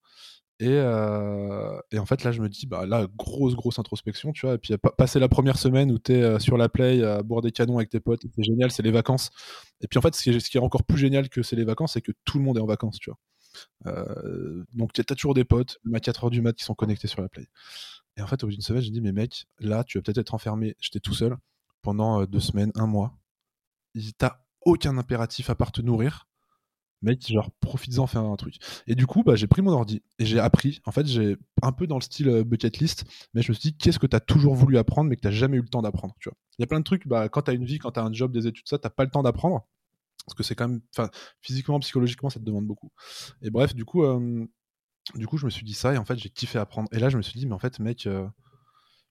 Et, 0.60 0.80
en 0.80 2.06
fait, 2.06 2.24
là, 2.24 2.32
je 2.32 2.42
me 2.42 2.50
dis, 2.50 2.66
bah 2.66 2.86
là, 2.86 3.08
grosse, 3.16 3.56
grosse 3.56 3.78
introspection, 3.78 4.32
tu 4.32 4.46
vois. 4.46 4.56
Et 4.56 4.58
puis, 4.58 4.74
passer 4.98 5.20
la 5.20 5.30
première 5.30 5.58
semaine 5.58 5.92
où 5.92 6.00
tu 6.00 6.14
es 6.14 6.40
sur 6.40 6.58
la 6.58 6.68
play 6.70 7.04
à 7.04 7.22
boire 7.22 7.42
des 7.42 7.52
canons 7.52 7.78
avec 7.78 7.90
tes 7.90 8.00
potes, 8.00 8.22
c'est 8.36 8.44
génial, 8.44 8.72
c'est 8.72 8.84
les 8.84 8.92
vacances. 8.92 9.30
Et 9.82 9.88
puis, 9.88 10.00
en 10.00 10.02
fait, 10.02 10.16
ce 10.16 10.24
qui, 10.24 10.58
est, 10.58 10.62
encore 10.62 10.84
plus 10.84 10.98
génial 10.98 11.30
que 11.30 11.44
c'est 11.44 11.56
les 11.56 11.64
vacances, 11.64 11.94
c'est 11.94 12.02
que 12.02 12.12
tout 12.26 12.40
le 12.40 12.44
monde 12.44 12.58
est 12.58 12.62
en 12.62 12.66
vacances, 12.66 12.98
tu 13.00 13.12
vois. 13.12 13.20
Donc, 14.74 14.94
tu 14.94 15.02
as 15.02 15.04
toujours 15.04 15.36
des 15.36 15.46
potes, 15.46 15.78
à 15.94 16.00
4h 16.00 16.32
du 16.32 16.42
mat, 16.42 16.54
qui 16.54 16.64
sont 16.64 16.76
connectés 16.76 17.08
sur 17.08 17.22
la 17.22 17.30
play. 17.30 17.48
Et 18.18 18.24
en 18.24 18.28
fait, 18.28 18.44
au 18.44 18.48
bout 18.48 18.54
d'une 18.54 18.62
semaine, 18.62 18.82
j'ai 18.82 18.90
dit, 18.90 19.02
mais 19.02 19.12
mec, 19.12 19.46
là, 19.60 19.84
tu 19.84 20.00
vas 20.00 20.02
peut-être 20.02 20.18
être 20.18 20.34
enfermé. 20.34 20.76
J'étais 20.80 21.00
tout 21.00 21.14
seul 21.14 21.38
pendant 21.84 22.26
deux 22.26 22.40
semaines, 22.40 22.72
un 22.74 22.88
mois. 22.88 23.16
T'as 24.18 24.40
aucun 24.68 24.98
impératif 24.98 25.50
à 25.50 25.56
part 25.56 25.72
te 25.72 25.82
nourrir 25.82 26.28
mec, 27.02 27.28
genre, 27.28 27.52
profites-en, 27.60 28.08
faire 28.08 28.24
un 28.24 28.36
truc. 28.36 28.56
Et 28.88 28.96
du 28.96 29.06
coup, 29.06 29.24
bah, 29.24 29.36
j'ai 29.36 29.48
pris 29.48 29.62
mon 29.62 29.72
ordi 29.72 30.02
et 30.20 30.26
j'ai 30.26 30.40
appris. 30.40 30.82
En 30.86 30.92
fait, 30.92 31.06
j'ai 31.06 31.38
un 31.62 31.72
peu 31.72 31.88
dans 31.88 31.98
le 31.98 32.02
style 32.02 32.44
bucket 32.44 32.80
list, 32.80 33.06
mais 33.34 33.42
je 33.42 33.52
me 33.52 33.54
suis 33.56 33.72
dit, 33.72 33.78
qu'est-ce 33.78 34.00
que 34.00 34.08
tu 34.08 34.16
as 34.16 34.20
toujours 34.20 34.56
voulu 34.56 34.78
apprendre, 34.78 35.10
mais 35.10 35.16
que 35.16 35.28
tu 35.28 35.32
jamais 35.34 35.58
eu 35.58 35.62
le 35.62 35.68
temps 35.68 35.82
d'apprendre, 35.82 36.16
tu. 36.20 36.30
Il 36.58 36.62
y 36.62 36.64
a 36.64 36.68
plein 36.68 36.80
de 36.80 36.84
trucs, 36.84 37.08
bah, 37.08 37.30
quand 37.30 37.44
tu 37.44 37.52
as 37.52 37.54
une 37.54 37.66
vie, 37.66 37.78
quand 37.78 37.92
tu 37.92 38.00
as 38.00 38.04
un 38.04 38.14
job, 38.14 38.32
des 38.32 38.48
études, 38.48 38.68
ça, 38.68 38.78
t'as 38.78 38.90
pas 38.90 39.04
le 39.04 39.12
temps 39.12 39.24
d'apprendre. 39.24 39.68
Parce 40.26 40.36
que 40.36 40.44
c'est 40.44 40.56
quand 40.56 40.68
même, 40.68 40.82
enfin, 40.98 41.10
physiquement, 41.42 41.80
psychologiquement, 41.80 42.30
ça 42.30 42.40
te 42.40 42.46
demande 42.46 42.66
beaucoup. 42.66 42.92
Et 43.42 43.50
bref, 43.50 43.74
du 43.76 43.86
coup, 43.86 44.04
du 45.16 45.28
coup, 45.28 45.38
je 45.38 45.46
me 45.46 45.50
suis 45.50 45.66
dit 45.66 45.74
ça 45.74 45.94
et 45.94 45.98
en 45.98 46.04
fait, 46.06 46.18
j'ai 46.18 46.30
kiffé 46.30 46.60
apprendre. 46.60 46.90
Et 46.92 47.00
là, 47.00 47.10
je 47.10 47.18
me 47.18 47.22
suis 47.22 47.40
dit, 47.40 47.46
mais 47.46 47.54
en 47.54 47.60
fait, 47.60 47.80
mec, 47.80 48.10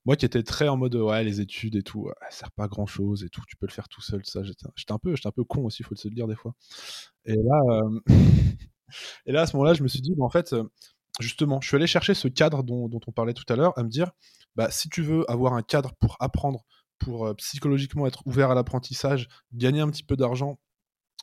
moi 0.06 0.16
qui 0.16 0.24
étais 0.24 0.42
très 0.42 0.68
en 0.68 0.76
mode 0.76 0.94
ouais 0.94 1.24
les 1.24 1.40
études 1.40 1.74
et 1.76 1.82
tout 1.82 2.08
ça 2.30 2.36
sert 2.38 2.52
pas 2.52 2.64
à 2.64 2.68
grand 2.68 2.86
chose 2.86 3.24
et 3.24 3.28
tout 3.28 3.42
tu 3.46 3.56
peux 3.56 3.66
le 3.66 3.72
faire 3.72 3.88
tout 3.88 4.00
seul 4.00 4.24
ça 4.24 4.42
j'étais 4.44 4.92
un 4.92 4.98
peu 4.98 5.14
j'étais 5.14 5.26
un 5.26 5.32
peu 5.32 5.44
con 5.44 5.64
aussi 5.64 5.82
faut 5.82 5.96
se 5.96 6.08
le 6.08 6.14
dire 6.14 6.28
des 6.28 6.36
fois 6.36 6.54
et 7.24 7.36
là 7.36 7.60
euh, 7.70 8.00
et 9.26 9.32
là 9.32 9.42
à 9.42 9.46
ce 9.46 9.56
moment-là 9.56 9.74
je 9.74 9.82
me 9.82 9.88
suis 9.88 10.00
dit 10.00 10.14
en 10.20 10.30
fait 10.30 10.52
euh, 10.52 10.64
justement 11.20 11.60
je 11.60 11.68
suis 11.68 11.76
allé 11.76 11.88
chercher 11.88 12.14
ce 12.14 12.28
cadre 12.28 12.62
dont, 12.62 12.88
on 13.06 13.12
parlait 13.12 13.34
tout 13.34 13.50
à 13.52 13.56
l'heure 13.56 13.76
à 13.76 13.82
me 13.82 13.88
dire 13.88 14.12
bah 14.54 14.70
si 14.70 14.88
tu 14.88 15.02
veux 15.02 15.28
avoir 15.30 15.54
un 15.54 15.62
cadre 15.62 15.92
pour 16.00 16.16
apprendre 16.20 16.64
pour 16.98 17.26
euh, 17.26 17.34
psychologiquement 17.34 18.06
être 18.06 18.22
ouvert 18.26 18.50
à 18.50 18.54
l'apprentissage 18.54 19.28
gagner 19.52 19.80
un 19.80 19.90
petit 19.90 20.04
peu 20.04 20.16
d'argent 20.16 20.58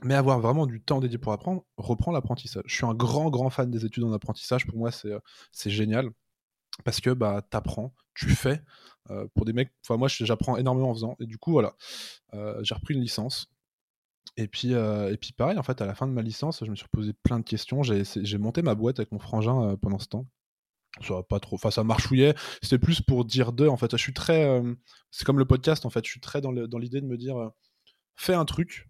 mais 0.04 0.16
avoir 0.16 0.40
vraiment 0.40 0.66
du 0.66 0.82
temps 0.82 1.00
dédié 1.00 1.20
pour 1.20 1.34
apprendre, 1.34 1.64
reprends 1.78 2.12
l'apprentissage. 2.12 2.64
Je 2.66 2.74
suis 2.76 2.86
un 2.86 2.96
grand, 2.96 3.30
grand 3.30 3.52
fan 3.52 3.70
des 3.70 3.86
études 3.86 4.04
en 4.04 4.12
apprentissage. 4.12 4.66
Pour 4.66 4.76
moi, 4.76 4.90
c'est 4.92 5.70
génial 5.70 6.10
parce 6.84 7.02
que 7.02 7.10
bah, 7.12 7.46
tu 7.50 7.58
apprends, 7.58 7.94
tu 8.14 8.30
fais. 8.30 8.62
Pour 9.36 9.44
des 9.46 9.52
mecs, 9.54 9.72
moi 9.90 10.08
j'apprends 10.08 10.56
énormément 10.58 10.90
en 10.90 10.94
faisant. 10.94 11.18
Et 11.20 11.26
du 11.26 11.38
coup, 11.38 11.52
voilà, 11.52 11.76
j'ai 12.62 12.74
repris 12.74 12.94
une 12.94 13.02
licence. 13.02 13.48
Et 14.38 14.48
puis, 14.48 14.72
et 14.72 15.18
puis 15.20 15.34
pareil, 15.34 15.58
en 15.58 15.64
fait, 15.64 15.82
à 15.82 15.86
la 15.86 15.94
fin 15.94 16.08
de 16.08 16.14
ma 16.14 16.22
licence, 16.22 16.64
je 16.64 16.72
me 16.72 16.76
suis 16.76 16.88
posé 16.88 17.14
plein 17.14 17.40
de 17.40 17.44
questions. 17.44 17.84
J'ai 17.84 18.38
monté 18.38 18.62
ma 18.62 18.76
boîte 18.76 19.00
avec 19.00 19.12
mon 19.12 19.20
frangin 19.20 19.76
pendant 19.82 20.00
ce 20.00 20.08
temps. 20.08 20.26
Ça 21.02 21.22
pas 21.24 21.40
trop, 21.40 21.56
enfin 21.56 21.72
ça 21.72 21.84
marchouillait. 21.84 22.36
C'était 22.62 22.78
plus 22.78 23.02
pour 23.02 23.26
dire 23.26 23.52
d'eux. 23.52 23.68
En 23.68 23.78
fait, 23.78 23.92
je 23.92 23.98
suis 23.98 24.14
c'est 25.12 25.26
comme 25.26 25.40
le 25.40 25.46
podcast. 25.46 25.86
En 25.86 25.90
fait, 25.90 26.06
je 26.06 26.10
suis 26.10 26.22
très 26.22 26.40
dans 26.40 26.52
l'idée 26.52 27.02
de 27.02 27.06
me 27.06 27.18
dire, 27.18 27.52
fais 28.16 28.36
un 28.36 28.46
truc, 28.46 28.90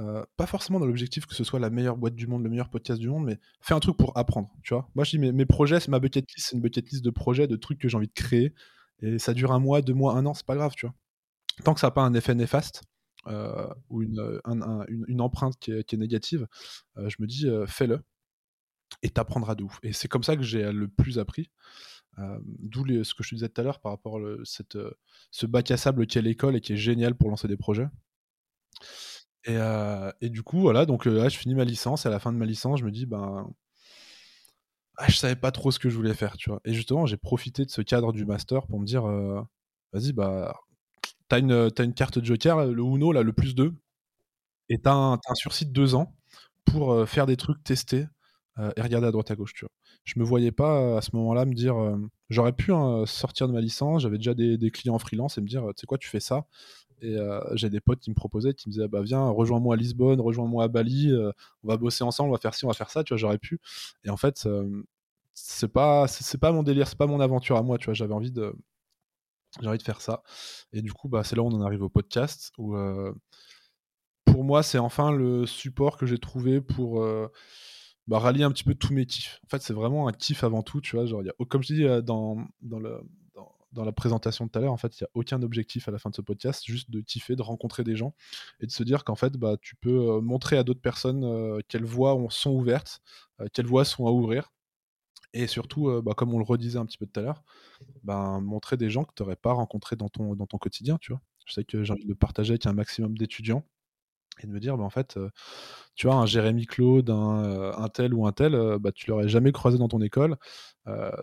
euh, 0.00 0.24
pas 0.36 0.46
forcément 0.46 0.80
dans 0.80 0.86
l'objectif 0.86 1.24
que 1.24 1.34
ce 1.34 1.44
soit 1.44 1.60
la 1.60 1.70
meilleure 1.70 1.96
boîte 1.96 2.16
du 2.16 2.26
monde, 2.26 2.42
le 2.42 2.50
meilleur 2.50 2.68
podcast 2.68 3.00
du 3.00 3.08
monde, 3.08 3.24
mais 3.24 3.38
fais 3.60 3.74
un 3.74 3.80
truc 3.80 3.96
pour 3.96 4.16
apprendre, 4.16 4.50
tu 4.62 4.74
vois. 4.74 4.88
Moi, 4.94 5.04
je 5.04 5.16
dis, 5.16 5.18
mes, 5.18 5.46
projets, 5.46 5.78
c'est 5.78 5.90
ma 5.90 6.00
bucket 6.00 6.24
list, 6.34 6.48
c'est 6.48 6.56
une 6.56 6.62
bucket 6.62 6.90
list 6.90 7.04
de 7.04 7.10
projets, 7.10 7.46
de 7.46 7.56
trucs 7.56 7.78
que 7.78 7.88
j'ai 7.88 7.96
envie 7.96 8.08
de 8.08 8.12
créer, 8.12 8.54
et 9.00 9.18
ça 9.18 9.34
dure 9.34 9.52
un 9.52 9.60
mois, 9.60 9.82
deux 9.82 9.94
mois, 9.94 10.14
un 10.16 10.26
an, 10.26 10.34
c'est 10.34 10.46
pas 10.46 10.56
grave, 10.56 10.72
tu 10.76 10.86
vois. 10.86 10.94
Tant 11.62 11.74
que 11.74 11.80
ça 11.80 11.88
n'a 11.88 11.90
pas 11.92 12.02
un 12.02 12.14
effet 12.14 12.34
néfaste, 12.34 12.82
euh, 13.28 13.68
ou 13.88 14.02
une, 14.02 14.40
une, 15.08 15.20
empreinte 15.20 15.56
qui 15.60 15.70
est, 15.70 15.92
négative, 15.94 16.48
euh, 16.96 17.08
je 17.08 17.16
me 17.20 17.26
dis, 17.28 17.46
fais-le, 17.68 18.02
et 19.02 19.10
t'apprendras 19.10 19.54
de 19.54 19.62
ouf. 19.62 19.78
Et 19.84 19.92
c'est 19.92 20.08
comme 20.08 20.24
ça 20.24 20.36
que 20.36 20.42
j'ai 20.42 20.72
le 20.72 20.88
plus 20.88 21.20
appris. 21.20 21.50
D'où 22.40 22.84
ce 23.04 23.14
que 23.14 23.24
je 23.24 23.30
te 23.30 23.34
disais 23.36 23.48
tout 23.48 23.60
à 23.60 23.64
l'heure 23.64 23.80
par 23.80 23.92
rapport 23.92 24.18
à 24.18 24.20
ce 25.30 25.46
bac 25.46 25.70
à 25.70 25.76
sable 25.76 26.06
qui 26.06 26.18
est 26.18 26.22
l'école 26.22 26.56
et 26.56 26.60
qui 26.60 26.72
est 26.72 26.76
génial 26.76 27.14
pour 27.14 27.30
lancer 27.30 27.48
des 27.48 27.56
projets. 27.56 27.88
Et, 29.46 29.58
et, 30.20 30.30
du 30.30 30.42
coup, 30.42 30.60
voilà, 30.60 30.86
donc 30.86 31.04
là, 31.04 31.28
je 31.28 31.36
finis 31.36 31.54
ma 31.54 31.64
licence. 31.64 32.06
Et 32.06 32.08
à 32.08 32.10
la 32.10 32.18
fin 32.18 32.32
de 32.32 32.38
ma 32.38 32.46
licence, 32.46 32.80
je 32.80 32.84
me 32.84 32.90
dis, 32.90 33.06
ben, 33.06 33.46
ah, 34.96 35.08
je 35.08 35.16
savais 35.16 35.36
pas 35.36 35.50
trop 35.50 35.70
ce 35.70 35.78
que 35.78 35.88
je 35.90 35.96
voulais 35.96 36.14
faire, 36.14 36.36
tu 36.36 36.50
vois. 36.50 36.60
Et 36.64 36.72
justement, 36.72 37.06
j'ai 37.06 37.16
profité 37.16 37.64
de 37.64 37.70
ce 37.70 37.82
cadre 37.82 38.12
du 38.12 38.24
master 38.24 38.66
pour 38.66 38.80
me 38.80 38.86
dire, 38.86 39.04
vas-y, 39.92 40.12
bah, 40.12 40.54
t'as 41.28 41.38
une, 41.40 41.94
carte 41.94 42.22
Joker, 42.24 42.66
le 42.66 42.82
Uno, 42.82 43.12
là, 43.12 43.22
le 43.22 43.32
plus 43.32 43.54
2, 43.54 43.74
et 44.68 44.78
t'as 44.78 44.94
un, 44.94 45.18
sursis 45.34 45.66
de 45.66 45.72
2 45.72 45.94
ans 45.94 46.16
pour 46.64 47.08
faire 47.08 47.26
des 47.26 47.36
trucs, 47.36 47.62
tester 47.64 48.06
et 48.76 48.80
regarder 48.80 49.08
à 49.08 49.10
droite 49.10 49.30
à 49.30 49.36
gauche, 49.36 49.52
tu 49.54 49.64
vois. 49.64 49.72
Je 50.04 50.18
me 50.18 50.24
voyais 50.24 50.52
pas 50.52 50.98
à 50.98 51.00
ce 51.00 51.10
moment-là 51.16 51.44
me 51.44 51.54
dire, 51.54 51.76
j'aurais 52.30 52.52
pu 52.52 52.72
hein, 52.72 53.04
sortir 53.06 53.48
de 53.48 53.52
ma 53.52 53.60
licence, 53.60 54.02
j'avais 54.02 54.18
déjà 54.18 54.34
des, 54.34 54.58
des 54.58 54.70
clients 54.70 54.98
freelance 54.98 55.38
et 55.38 55.40
me 55.40 55.48
dire, 55.48 55.64
tu 55.68 55.80
sais 55.80 55.86
quoi, 55.86 55.98
tu 55.98 56.08
fais 56.08 56.20
ça, 56.20 56.46
et 57.00 57.16
euh, 57.16 57.40
j'ai 57.54 57.70
des 57.70 57.80
potes 57.80 58.00
qui 58.00 58.10
me 58.10 58.14
proposaient, 58.14 58.54
qui 58.54 58.68
me 58.68 58.72
disaient 58.72 58.88
bah 58.88 59.02
viens, 59.02 59.28
rejoins-moi 59.28 59.74
à 59.74 59.76
Lisbonne, 59.76 60.20
rejoins-moi 60.20 60.64
à 60.64 60.68
Bali, 60.68 61.10
euh, 61.10 61.32
on 61.62 61.68
va 61.68 61.76
bosser 61.76 62.04
ensemble, 62.04 62.30
on 62.30 62.32
va 62.32 62.38
faire 62.38 62.54
ci, 62.54 62.64
on 62.64 62.68
va 62.68 62.74
faire 62.74 62.90
ça, 62.90 63.04
tu 63.04 63.12
vois, 63.12 63.18
j'aurais 63.18 63.38
pu. 63.38 63.60
Et 64.04 64.10
en 64.10 64.16
fait, 64.16 64.46
euh, 64.46 64.82
c'est 65.34 65.68
pas 65.68 66.06
pas 66.40 66.52
mon 66.52 66.62
délire, 66.62 66.88
c'est 66.88 66.98
pas 66.98 67.06
mon 67.06 67.20
aventure 67.20 67.56
à 67.56 67.62
moi, 67.62 67.78
tu 67.78 67.86
vois, 67.86 67.94
j'avais 67.94 68.14
envie 68.14 68.32
de 68.32 68.54
de 69.60 69.82
faire 69.82 70.00
ça. 70.00 70.22
Et 70.72 70.82
du 70.82 70.92
coup, 70.92 71.08
bah 71.08 71.22
c'est 71.24 71.36
là 71.36 71.42
où 71.42 71.46
on 71.46 71.52
en 71.54 71.62
arrive 71.62 71.82
au 71.82 71.88
podcast 71.88 72.52
où 72.58 72.76
pour 74.24 74.44
moi, 74.44 74.62
c'est 74.62 74.78
enfin 74.78 75.12
le 75.12 75.46
support 75.46 75.96
que 75.96 76.06
j'ai 76.06 76.18
trouvé 76.18 76.60
pour 76.60 77.06
bah, 78.08 78.18
rallier 78.18 78.44
un 78.44 78.50
petit 78.50 78.64
peu 78.64 78.74
tous 78.74 78.92
mes 78.92 79.06
kiffs. 79.06 79.40
En 79.46 79.48
fait, 79.48 79.62
c'est 79.62 79.72
vraiment 79.72 80.08
un 80.08 80.12
kiff 80.12 80.42
avant 80.44 80.62
tout, 80.62 80.80
tu 80.80 80.96
vois. 80.96 81.06
Genre, 81.06 81.22
y 81.22 81.28
a, 81.28 81.34
comme 81.48 81.62
je 81.62 81.74
dis 81.74 81.84
dans, 82.04 82.44
dans, 82.62 82.80
le, 82.80 83.00
dans 83.74 83.84
la 83.84 83.92
présentation 83.92 84.46
de 84.46 84.50
tout 84.50 84.58
à 84.58 84.62
l'heure, 84.62 84.72
en 84.72 84.76
fait, 84.76 84.98
il 84.98 85.02
n'y 85.02 85.06
a 85.06 85.10
aucun 85.14 85.42
objectif 85.42 85.88
à 85.88 85.90
la 85.90 85.98
fin 85.98 86.08
de 86.08 86.14
ce 86.14 86.22
podcast, 86.22 86.64
juste 86.64 86.90
de 86.90 87.00
kiffer, 87.00 87.36
de 87.36 87.42
rencontrer 87.42 87.84
des 87.84 87.96
gens 87.96 88.14
et 88.60 88.66
de 88.66 88.70
se 88.70 88.82
dire 88.82 89.04
qu'en 89.04 89.16
fait, 89.16 89.34
bah, 89.36 89.56
tu 89.60 89.76
peux 89.76 90.10
euh, 90.10 90.20
montrer 90.20 90.56
à 90.56 90.62
d'autres 90.62 90.80
personnes 90.80 91.24
euh, 91.24 91.60
quelles 91.68 91.84
voies 91.84 92.16
sont 92.30 92.52
ouvertes, 92.52 93.02
euh, 93.40 93.46
quelles 93.52 93.66
voies 93.66 93.84
sont 93.84 94.06
à 94.06 94.10
ouvrir. 94.10 94.52
Et 95.32 95.48
surtout, 95.48 96.00
bah, 96.00 96.14
comme 96.16 96.32
on 96.32 96.38
le 96.38 96.44
redisait 96.44 96.78
un 96.78 96.86
petit 96.86 96.96
peu 96.96 97.06
tout 97.06 97.18
à 97.18 97.22
l'heure, 97.24 97.42
bah, 98.04 98.38
montrer 98.40 98.76
des 98.76 98.88
gens 98.88 99.02
que 99.02 99.12
tu 99.16 99.22
n'aurais 99.22 99.34
pas 99.34 99.52
rencontrés 99.52 99.96
dans 99.96 100.08
ton, 100.08 100.46
quotidien. 100.60 100.96
Tu 101.00 101.10
vois. 101.10 101.20
Je 101.44 101.54
sais 101.54 101.64
que 101.64 101.82
j'ai 101.82 101.92
envie 101.92 102.06
de 102.06 102.14
partager 102.14 102.52
avec 102.52 102.66
un 102.66 102.72
maximum 102.72 103.18
d'étudiants 103.18 103.64
et 104.42 104.46
de 104.46 104.52
me 104.52 104.60
dire, 104.60 104.76
bah, 104.76 104.84
en 104.84 104.90
fait, 104.90 105.18
tu 105.94 106.06
vois, 106.06 106.16
un 106.16 106.26
Jérémy 106.26 106.66
Claude, 106.66 107.10
un, 107.10 107.88
tel 107.92 108.14
ou 108.14 108.26
un 108.26 108.32
tel, 108.32 108.78
bah, 108.80 108.92
tu 108.92 109.10
l'aurais 109.10 109.28
jamais 109.28 109.52
croisé 109.52 109.78
dans 109.78 109.88
ton 109.88 110.00
école. 110.00 110.36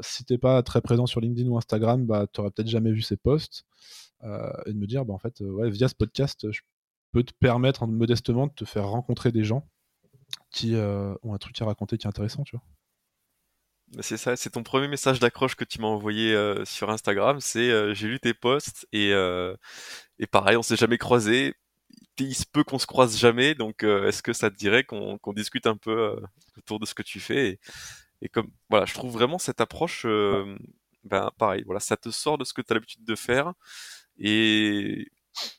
si 0.02 0.26
t'es 0.26 0.38
pas 0.38 0.64
très 0.64 0.82
présent 0.82 1.06
sur 1.06 1.22
LinkedIn 1.22 1.50
ou 1.50 1.58
Instagram, 1.58 2.06
bah, 2.06 2.28
tu 2.32 2.40
n'aurais 2.40 2.52
peut-être 2.52 2.70
jamais 2.70 2.92
vu 2.92 3.02
ses 3.02 3.18
posts. 3.18 3.66
et 4.24 4.74
de 4.74 4.78
me 4.78 4.88
dire, 4.88 5.06
bah, 5.06 5.14
en 5.14 5.20
fait, 5.20 5.42
via 5.42 5.88
ce 5.88 5.96
podcast, 5.96 6.52
je 6.52 6.62
peux 7.12 7.24
te 7.24 7.34
permettre 7.40 7.86
modestement 7.88 8.48
de 8.48 8.54
te 8.54 8.66
faire 8.66 8.88
rencontrer 8.88 9.32
des 9.32 9.44
gens 9.44 9.68
qui 10.52 10.76
ont 10.76 11.34
un 11.34 11.38
truc 11.38 11.62
à 11.62 11.66
raconter 11.66 11.98
qui 11.98 12.08
est 12.08 12.10
intéressant, 12.10 12.44
tu 12.44 12.56
vois. 12.56 12.66
Bah, 13.94 14.04
c'est 14.04 14.16
ça, 14.16 14.38
c'est 14.38 14.52
ton 14.52 14.64
premier 14.64 14.88
message 14.88 15.20
d'accroche 15.20 15.56
que 15.56 15.66
tu 15.66 15.82
m'as 15.82 15.88
envoyé 15.88 16.34
sur 16.64 16.90
Instagram, 16.90 17.42
c'est 17.42 17.94
j'ai 17.94 18.08
lu 18.08 18.22
tes 18.22 18.34
posts 18.34 18.88
et, 18.94 19.12
et 20.20 20.28
pareil, 20.28 20.56
on 20.56 20.64
s'est 20.64 20.78
jamais 20.78 20.98
croisé, 20.98 21.56
il 22.20 22.36
se 22.36 22.46
peut 22.46 22.64
qu'on 22.64 22.80
se 22.80 22.88
croise 22.88 23.18
jamais, 23.18 23.56
donc 23.56 23.84
euh, 23.84 24.08
est-ce 24.08 24.24
que 24.24 24.34
ça 24.34 24.50
te 24.52 24.56
dirait 24.56 24.84
qu'on 24.84 25.20
discute 25.36 25.68
un 25.68 25.78
peu 25.78 25.92
euh, 25.92 26.16
autour 26.58 26.80
de 26.80 26.86
ce 26.86 26.94
que 26.94 27.04
tu 27.04 27.20
fais 27.20 27.60
et, 28.22 28.30
comme 28.30 28.52
voilà, 28.70 28.86
je 28.86 28.94
trouve 28.94 29.12
vraiment 29.12 29.40
cette 29.40 29.62
approche, 29.62 30.04
euh, 30.06 30.56
ben 31.04 31.32
pareil, 31.40 31.64
voilà, 31.66 31.80
ça 31.80 31.98
te 31.98 32.12
sort 32.12 32.38
de 32.38 32.44
ce 32.44 32.54
que 32.54 32.62
tu 32.62 32.72
as 32.72 32.76
l'habitude 32.76 33.04
de 33.04 33.16
faire 33.16 33.54
et 34.20 35.08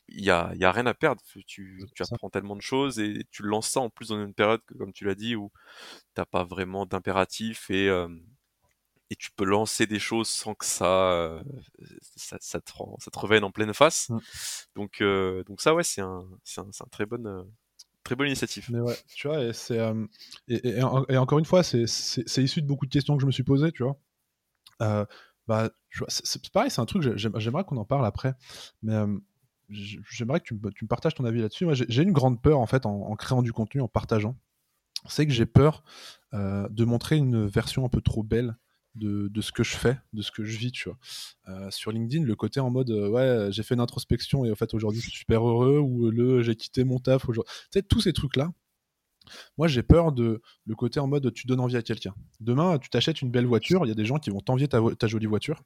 il 0.07 0.23
y 0.23 0.29
a, 0.31 0.53
y 0.55 0.63
a 0.63 0.71
rien 0.71 0.85
à 0.85 0.93
perdre. 0.93 1.21
Tu, 1.45 1.83
tu 1.93 2.03
apprends 2.03 2.29
tellement 2.29 2.55
de 2.55 2.61
choses 2.61 2.99
et 2.99 3.25
tu 3.31 3.43
lances 3.43 3.69
ça 3.69 3.81
en 3.81 3.89
plus 3.89 4.09
dans 4.09 4.23
une 4.23 4.33
période, 4.33 4.61
comme 4.77 4.93
tu 4.93 5.03
l'as 5.05 5.15
dit, 5.15 5.35
où 5.35 5.51
t'as 6.13 6.25
pas 6.25 6.43
vraiment 6.45 6.85
d'impératif 6.85 7.69
et 7.69 7.89
et 9.13 9.15
tu 9.15 9.29
peux 9.31 9.45
lancer 9.45 9.85
des 9.85 9.99
choses 9.99 10.27
sans 10.27 10.55
que 10.55 10.65
ça, 10.65 11.11
euh, 11.11 11.43
ça, 12.15 12.35
ça, 12.41 12.59
te, 12.59 12.71
ça 12.97 13.11
te 13.11 13.19
revienne 13.19 13.43
en 13.43 13.51
pleine 13.51 13.71
face. 13.71 14.09
Mm. 14.09 14.17
Donc, 14.75 15.01
euh, 15.01 15.43
donc 15.43 15.61
ça, 15.61 15.75
ouais, 15.75 15.83
c'est 15.83 16.01
un, 16.01 16.25
c'est 16.43 16.61
un, 16.61 16.65
un, 16.67 16.87
très 16.89 17.05
bonne, 17.05 17.27
euh, 17.27 17.43
très 18.03 18.15
bonne 18.15 18.25
initiative. 18.25 18.65
Mais 18.71 18.79
ouais, 18.79 18.97
tu 19.13 19.27
vois, 19.27 19.43
et 19.43 19.53
c'est, 19.53 19.79
et, 20.47 20.79
et, 20.79 21.17
encore 21.17 21.37
une 21.37 21.45
fois, 21.45 21.61
c'est, 21.61 21.85
c'est, 21.85 22.43
issu 22.43 22.63
de 22.63 22.67
beaucoup 22.67 22.87
de 22.87 22.91
questions 22.91 23.15
que 23.15 23.21
je 23.21 23.27
me 23.27 23.31
suis 23.31 23.43
posées, 23.43 23.71
tu 23.71 23.83
vois. 23.83 23.99
bah, 25.47 25.69
c'est, 26.07 26.49
pareil, 26.49 26.71
c'est 26.71 26.81
un 26.81 26.85
truc, 26.87 27.15
j'aimerais 27.15 27.63
qu'on 27.63 27.77
en 27.77 27.85
parle 27.85 28.07
après, 28.07 28.33
mais 28.81 28.95
j'aimerais 29.69 30.39
que 30.39 30.45
tu 30.45 30.55
me, 30.55 30.71
tu 30.71 30.85
me, 30.85 30.89
partages 30.89 31.13
ton 31.13 31.25
avis 31.25 31.41
là-dessus. 31.41 31.65
Moi, 31.65 31.75
j'ai, 31.75 32.01
une 32.01 32.13
grande 32.13 32.41
peur, 32.41 32.57
en 32.57 32.65
fait, 32.65 32.87
en, 32.87 32.95
en 32.95 33.15
créant 33.15 33.43
du 33.43 33.53
contenu, 33.53 33.79
en 33.79 33.87
partageant. 33.87 34.35
c'est 35.07 35.27
que 35.27 35.33
j'ai 35.33 35.45
peur 35.45 35.83
de 36.33 36.83
montrer 36.83 37.17
une 37.17 37.45
version 37.45 37.85
un 37.85 37.89
peu 37.89 38.01
trop 38.01 38.23
belle 38.23 38.57
de, 38.95 39.41
ce 39.41 39.51
que 39.51 39.63
je 39.63 39.75
fais, 39.75 39.97
de 40.13 40.21
ce 40.21 40.31
que 40.31 40.43
je 40.43 40.57
vis, 40.57 40.71
tu 40.71 40.89
vois. 40.89 41.71
sur 41.71 41.91
LinkedIn, 41.91 42.25
le 42.25 42.35
côté 42.35 42.59
en 42.59 42.69
mode 42.69 42.91
ouais, 42.91 43.47
j'ai 43.51 43.63
fait 43.63 43.73
une 43.73 43.81
introspection 43.81 44.45
et 44.45 44.51
en 44.51 44.55
fait 44.55 44.73
aujourd'hui 44.73 45.01
je 45.01 45.09
suis 45.09 45.17
super 45.19 45.47
heureux 45.47 45.79
ou 45.79 46.09
le 46.11 46.41
j'ai 46.43 46.55
quitté 46.55 46.83
mon 46.83 46.99
taf 46.99 47.27
aujourd'hui. 47.27 47.51
Tu 47.71 47.79
sais, 47.79 47.81
tous 47.81 48.01
ces 48.01 48.13
trucs-là, 48.13 48.51
moi, 49.57 49.67
j'ai 49.67 49.83
peur 49.83 50.11
de 50.11 50.41
le 50.65 50.75
côté 50.75 50.99
en 50.99 51.07
mode 51.07 51.33
tu 51.33 51.47
donnes 51.47 51.59
envie 51.59 51.77
à 51.77 51.81
quelqu'un. 51.81 52.13
Demain, 52.39 52.77
tu 52.79 52.89
t'achètes 52.89 53.21
une 53.21 53.31
belle 53.31 53.45
voiture, 53.45 53.85
il 53.85 53.89
y 53.89 53.91
a 53.91 53.95
des 53.95 54.05
gens 54.05 54.17
qui 54.17 54.29
vont 54.29 54.41
t'envier 54.41 54.67
ta, 54.67 55.07
jolie 55.07 55.25
voiture. 55.25 55.63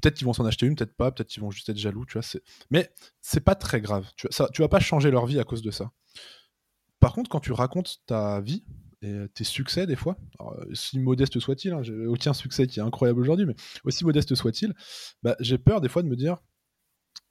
Peut-être 0.00 0.14
qu'ils 0.14 0.26
vont 0.26 0.32
s'en 0.32 0.44
acheter 0.44 0.66
une, 0.66 0.74
peut-être 0.74 0.96
pas, 0.96 1.12
peut-être 1.12 1.28
qu'ils 1.28 1.42
vont 1.42 1.50
juste 1.50 1.68
être 1.68 1.76
jaloux, 1.76 2.04
tu 2.06 2.18
vois. 2.18 2.40
Mais 2.70 2.92
c'est 3.20 3.40
pas 3.40 3.54
très 3.54 3.80
grave. 3.80 4.10
Tu, 4.16 4.26
ça, 4.30 4.48
tu 4.52 4.62
vas 4.62 4.68
pas 4.68 4.80
changer 4.80 5.10
leur 5.10 5.26
vie 5.26 5.38
à 5.38 5.44
cause 5.44 5.62
de 5.62 5.70
ça. 5.70 5.92
Par 6.98 7.12
contre, 7.12 7.30
quand 7.30 7.40
tu 7.40 7.52
racontes 7.52 8.00
ta 8.06 8.40
vie 8.40 8.64
et 9.02 9.28
tes 9.34 9.44
succès, 9.44 9.86
des 9.86 9.96
fois, 9.96 10.16
si 10.72 10.98
modeste 10.98 11.40
soit-il, 11.40 11.72
hein, 11.72 11.82
j'ai 11.82 12.06
aucun 12.06 12.32
succès 12.32 12.66
qui 12.66 12.78
est 12.78 12.82
incroyable 12.82 13.20
aujourd'hui, 13.20 13.46
mais 13.46 13.56
aussi 13.84 14.04
modeste 14.04 14.34
soit-il, 14.34 14.74
bah, 15.22 15.36
j'ai 15.40 15.58
peur 15.58 15.80
des 15.80 15.88
fois 15.88 16.02
de 16.02 16.08
me 16.08 16.16
dire 16.16 16.38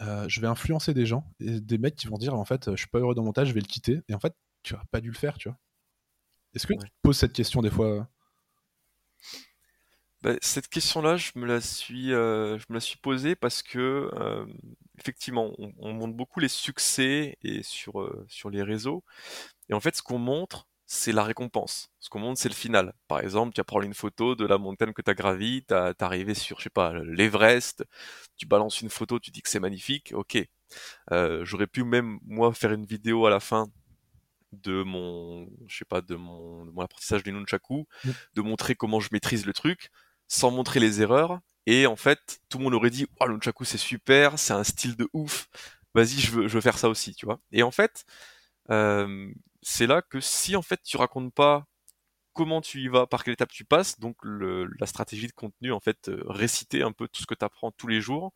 euh, 0.02 0.26
je 0.28 0.42
vais 0.42 0.48
influencer 0.48 0.94
des 0.94 1.06
gens 1.06 1.32
et 1.40 1.62
des 1.62 1.78
mecs 1.78 1.96
qui 1.96 2.08
vont 2.08 2.18
dire 2.18 2.34
en 2.34 2.46
fait 2.46 2.72
je 2.72 2.76
suis 2.76 2.88
pas 2.88 3.00
heureux 3.00 3.16
dans 3.16 3.24
mon 3.24 3.34
tâche, 3.34 3.50
je 3.50 3.54
vais 3.54 3.62
le 3.62 3.68
quitter 3.68 4.02
et 4.10 4.14
en 4.14 4.20
fait 4.20 4.34
tu 4.64 4.76
as 4.76 4.84
pas 4.92 5.02
dû 5.02 5.10
le 5.10 5.18
faire, 5.18 5.38
tu 5.38 5.50
vois. 5.50 5.58
Est-ce 6.54 6.68
que 6.68 6.74
tu 6.74 6.80
te 6.80 6.96
poses 7.02 7.18
cette 7.18 7.34
question 7.34 7.62
des 7.62 7.70
fois 7.70 8.10
bah, 10.22 10.36
cette 10.42 10.68
question-là, 10.68 11.18
je 11.18 11.32
me 11.36 11.48
la 11.48 11.62
suis, 11.62 12.14
euh, 12.14 12.60
je 12.60 12.66
me 12.70 12.76
la 12.76 12.80
suis 12.80 12.98
posée 12.98 13.36
parce 13.36 13.64
que 13.64 14.12
euh, 14.14 14.46
effectivement, 15.00 15.52
on, 15.58 15.94
montre 15.94 16.14
beaucoup 16.16 16.40
les 16.40 16.48
succès 16.48 17.38
et 17.42 17.64
sur 17.64 18.02
euh, 18.02 18.24
sur 18.30 18.52
les 18.52 18.62
réseaux. 18.62 19.04
Et 19.70 19.74
en 19.74 19.80
fait, 19.80 19.96
ce 19.96 20.04
qu'on 20.04 20.20
montre, 20.20 20.68
c'est 20.94 21.14
la 21.14 21.24
récompense. 21.24 21.90
Ce 22.02 22.10
qu'on 22.10 22.20
montre, 22.20 22.38
c'est 22.38 22.50
le 22.50 22.54
final. 22.54 22.94
Par 23.08 23.22
exemple, 23.22 23.54
tu 23.54 23.62
as 23.62 23.64
pris 23.64 23.86
une 23.86 23.94
photo 23.94 24.36
de 24.36 24.46
la 24.46 24.58
montagne 24.58 24.92
que 24.92 25.02
tu 25.02 25.10
as 25.10 25.14
gravie, 25.14 25.64
tu 25.66 25.74
es 25.74 26.04
arrivé 26.04 26.34
sur, 26.34 26.58
je 26.60 26.64
sais 26.64 26.70
pas, 26.70 26.92
l'Everest, 26.92 27.86
tu 28.36 28.46
balances 28.46 28.82
une 28.82 28.90
photo, 28.90 29.18
tu 29.18 29.32
dis 29.32 29.42
que 29.42 29.48
c'est 29.48 29.62
magnifique, 29.62 30.12
ok. 30.14 30.46
J'aurais 31.44 31.68
pu 31.68 31.86
même, 31.86 32.20
moi, 32.26 32.54
faire 32.54 32.74
une 32.74 32.86
vidéo 32.86 33.26
à 33.26 33.30
la 33.30 33.40
fin 33.40 33.70
de 34.52 34.84
mon, 34.84 35.48
je 35.66 35.78
sais 35.78 35.86
pas, 35.86 36.02
de 36.02 36.16
mon, 36.16 36.66
de 36.66 36.72
mon 36.72 36.82
apprentissage 36.82 37.24
du 37.24 37.32
nunchaku, 37.32 37.88
mm. 38.04 38.10
de 38.34 38.42
montrer 38.42 38.76
comment 38.76 39.00
je 39.00 39.08
maîtrise 39.14 39.46
le 39.46 39.54
truc, 39.54 39.92
sans 40.28 40.52
montrer 40.52 40.82
les 40.82 41.02
erreurs. 41.02 41.40
Et 41.68 41.88
en 41.88 41.96
fait, 41.96 42.42
tout 42.50 42.58
le 42.58 42.66
monde 42.66 42.74
aurait 42.74 42.90
dit, 42.90 43.08
oh, 43.22 43.28
le 43.28 43.36
nunchaku 43.36 43.64
c'est 43.64 43.78
super, 43.78 44.38
c'est 44.38 44.52
un 44.52 44.66
style 44.66 44.98
de 44.98 45.08
ouf. 45.14 45.48
Vas-y, 45.96 46.20
je 46.20 46.32
veux, 46.32 46.48
je 46.50 46.54
veux 46.54 46.62
faire 46.62 46.78
ça 46.78 46.90
aussi, 46.90 47.16
tu 47.16 47.26
vois. 47.26 47.40
Et 47.54 47.64
en 47.64 47.72
fait, 47.72 48.04
euh, 48.70 49.32
c'est 49.62 49.88
là 49.88 50.02
que 50.02 50.20
si 50.20 50.56
en 50.56 50.62
fait 50.62 50.82
tu 50.84 50.98
racontes 50.98 51.34
pas 51.34 51.66
comment 52.34 52.62
tu 52.62 52.80
y 52.82 52.88
vas, 52.88 53.08
par 53.08 53.24
quelle 53.24 53.34
étape 53.34 53.52
tu 53.52 53.66
passes, 53.66 54.00
donc 54.00 54.16
le, 54.24 54.70
la 54.80 54.86
stratégie 54.88 55.28
de 55.28 55.34
contenu, 55.34 55.72
en 55.72 55.80
fait, 55.80 56.10
euh, 56.10 56.24
réciter 56.28 56.82
un 56.82 56.92
peu 56.92 57.08
tout 57.08 57.22
ce 57.22 57.28
que 57.28 57.36
tu 57.36 57.46
apprends 57.46 57.72
tous 57.72 57.88
les 57.88 58.02
jours, 58.02 58.34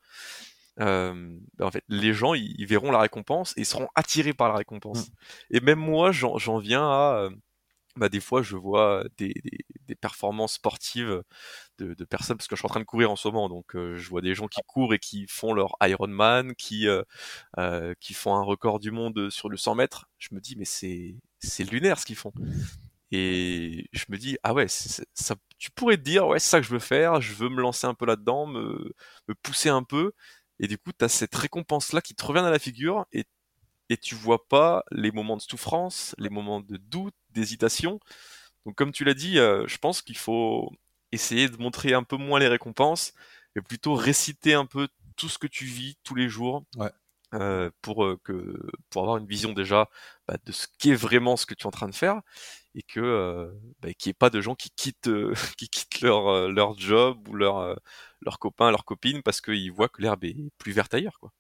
euh, 0.82 1.38
ben, 1.54 1.66
en 1.66 1.72
fait, 1.72 1.84
les 1.88 2.14
gens, 2.14 2.34
ils, 2.34 2.66
verront 2.66 2.92
la 2.92 3.00
récompense 3.00 3.54
et 3.58 3.64
seront 3.64 3.88
attirés 3.96 4.34
par 4.34 4.50
la 4.50 4.56
récompense. 4.56 5.08
Mmh. 5.08 5.14
Et 5.52 5.60
même 5.62 5.80
moi, 5.80 6.12
j'en 6.12 6.58
viens 6.58 6.84
à... 6.84 7.30
Bah, 7.98 8.10
des 8.10 8.20
fois, 8.20 8.42
je 8.42 8.58
vois 8.58 9.06
des, 9.18 9.34
des, 9.44 9.60
des 9.88 9.96
performances 9.96 10.54
sportives 10.54 11.24
de, 11.80 11.94
de, 11.94 12.06
personnes, 12.06 12.38
parce 12.38 12.48
que 12.48 12.56
je 12.56 12.62
suis 12.62 12.66
en 12.68 12.70
train 12.70 12.80
de 12.82 12.86
courir 12.86 13.12
en 13.12 13.16
ce 13.16 13.28
moment, 13.30 13.50
donc 13.50 13.76
euh, 13.76 13.98
je 13.98 14.10
vois 14.10 14.22
des 14.22 14.36
gens 14.36 14.48
qui 14.48 14.62
courent 14.68 14.94
et 14.94 15.00
qui 15.00 15.28
font 15.30 15.54
leur 15.54 15.76
Ironman, 15.82 16.56
qui, 16.56 16.88
euh, 16.90 17.04
euh, 17.60 17.94
qui 18.02 18.14
font 18.14 18.36
un 18.36 18.44
record 18.44 18.80
du 18.80 18.92
monde 18.92 19.30
sur 19.30 19.50
le 19.50 19.58
100 19.58 19.76
mètres. 19.76 20.08
Je 20.20 20.30
me 20.34 20.42
dis, 20.42 20.56
mais 20.58 20.66
c'est, 20.66 21.16
c'est 21.40 21.64
lunaire 21.64 22.00
ce 22.00 22.06
qu'ils 22.06 22.18
font. 22.18 22.34
Et 23.12 23.88
je 23.94 24.06
me 24.10 24.18
dis, 24.18 24.38
ah 24.44 24.54
ouais, 24.54 24.68
ça, 24.68 25.36
tu 25.58 25.72
pourrais 25.72 25.98
te 25.98 26.02
dire, 26.04 26.28
ouais, 26.28 26.40
c'est 26.40 26.50
ça 26.50 26.60
que 26.60 26.66
je 26.66 26.72
veux 26.72 26.80
faire, 26.80 27.22
je 27.22 27.34
veux 27.34 27.50
me 27.50 27.62
lancer 27.62 27.88
un 27.88 27.94
peu 27.94 28.06
là-dedans, 28.06 28.48
me, 28.48 28.94
me 29.28 29.36
pousser 29.36 29.70
un 29.70 29.84
peu, 29.84 30.14
et 30.60 30.68
du 30.68 30.78
coup, 30.78 30.92
tu 30.98 31.06
as 31.06 31.10
cette 31.10 31.36
récompense-là 31.36 32.02
qui 32.02 32.16
te 32.16 32.26
revient 32.26 32.40
à 32.40 32.50
la 32.50 32.60
figure 32.60 33.06
et, 33.14 33.26
et 33.90 33.98
tu 33.98 34.16
vois 34.16 34.48
pas 34.48 34.84
les 34.92 35.12
moments 35.12 35.38
de 35.38 35.42
souffrance, 35.42 36.16
les 36.18 36.30
moments 36.30 36.62
de 36.62 36.78
doute, 36.78 37.16
d'hésitation. 37.36 38.00
Donc, 38.66 38.76
comme 38.76 38.92
tu 38.92 39.04
l'as 39.04 39.14
dit, 39.14 39.40
euh, 39.40 39.68
je 39.68 39.78
pense 39.78 40.02
qu'il 40.02 40.18
faut 40.18 40.72
essayer 41.12 41.50
de 41.50 41.58
montrer 41.58 41.94
un 41.94 42.04
peu 42.04 42.18
moins 42.18 42.40
les 42.40 42.48
récompenses 42.48 43.14
et 43.56 43.62
plutôt 43.62 43.94
réciter 43.94 44.54
un 44.54 44.66
peu 44.66 44.88
tout 45.16 45.30
ce 45.30 45.38
que 45.38 45.48
tu 45.48 45.66
vis 45.66 45.98
tous 46.04 46.16
les 46.16 46.30
jours. 46.30 46.66
Euh, 47.34 47.72
pour 47.82 48.06
euh, 48.06 48.20
que 48.24 48.56
pour 48.90 49.02
avoir 49.02 49.18
une 49.18 49.26
vision 49.26 49.52
déjà 49.52 49.90
bah, 50.28 50.38
de 50.46 50.52
ce 50.52 50.68
qu'est 50.78 50.94
vraiment 50.94 51.36
ce 51.36 51.46
que 51.46 51.54
tu 51.56 51.64
es 51.64 51.68
en 51.68 51.72
train 51.72 51.90
de 51.90 51.96
faire 51.96 52.22
et 52.76 52.84
que 52.84 53.00
euh, 53.00 53.52
bah, 53.82 53.94
qu'il 53.94 54.10
n'y 54.10 54.12
ait 54.12 54.14
pas 54.14 54.30
de 54.30 54.40
gens 54.42 54.56
qui 54.56 54.70
quittent 54.70 55.10
qui 55.58 55.68
quittent 55.68 56.02
leur 56.02 56.50
leur 56.50 56.78
job 56.78 57.28
ou 57.28 57.34
leur 57.34 57.76
leurs 58.22 58.40
copains 58.40 58.70
leurs 58.70 58.86
copines 58.86 59.24
parce 59.24 59.42
qu'ils 59.42 59.72
voient 59.72 59.90
que 59.90 60.02
l'herbe 60.02 60.24
est 60.24 60.38
plus 60.60 60.72
verte 60.72 60.94
ailleurs 60.94 61.20
quoi 61.20 61.32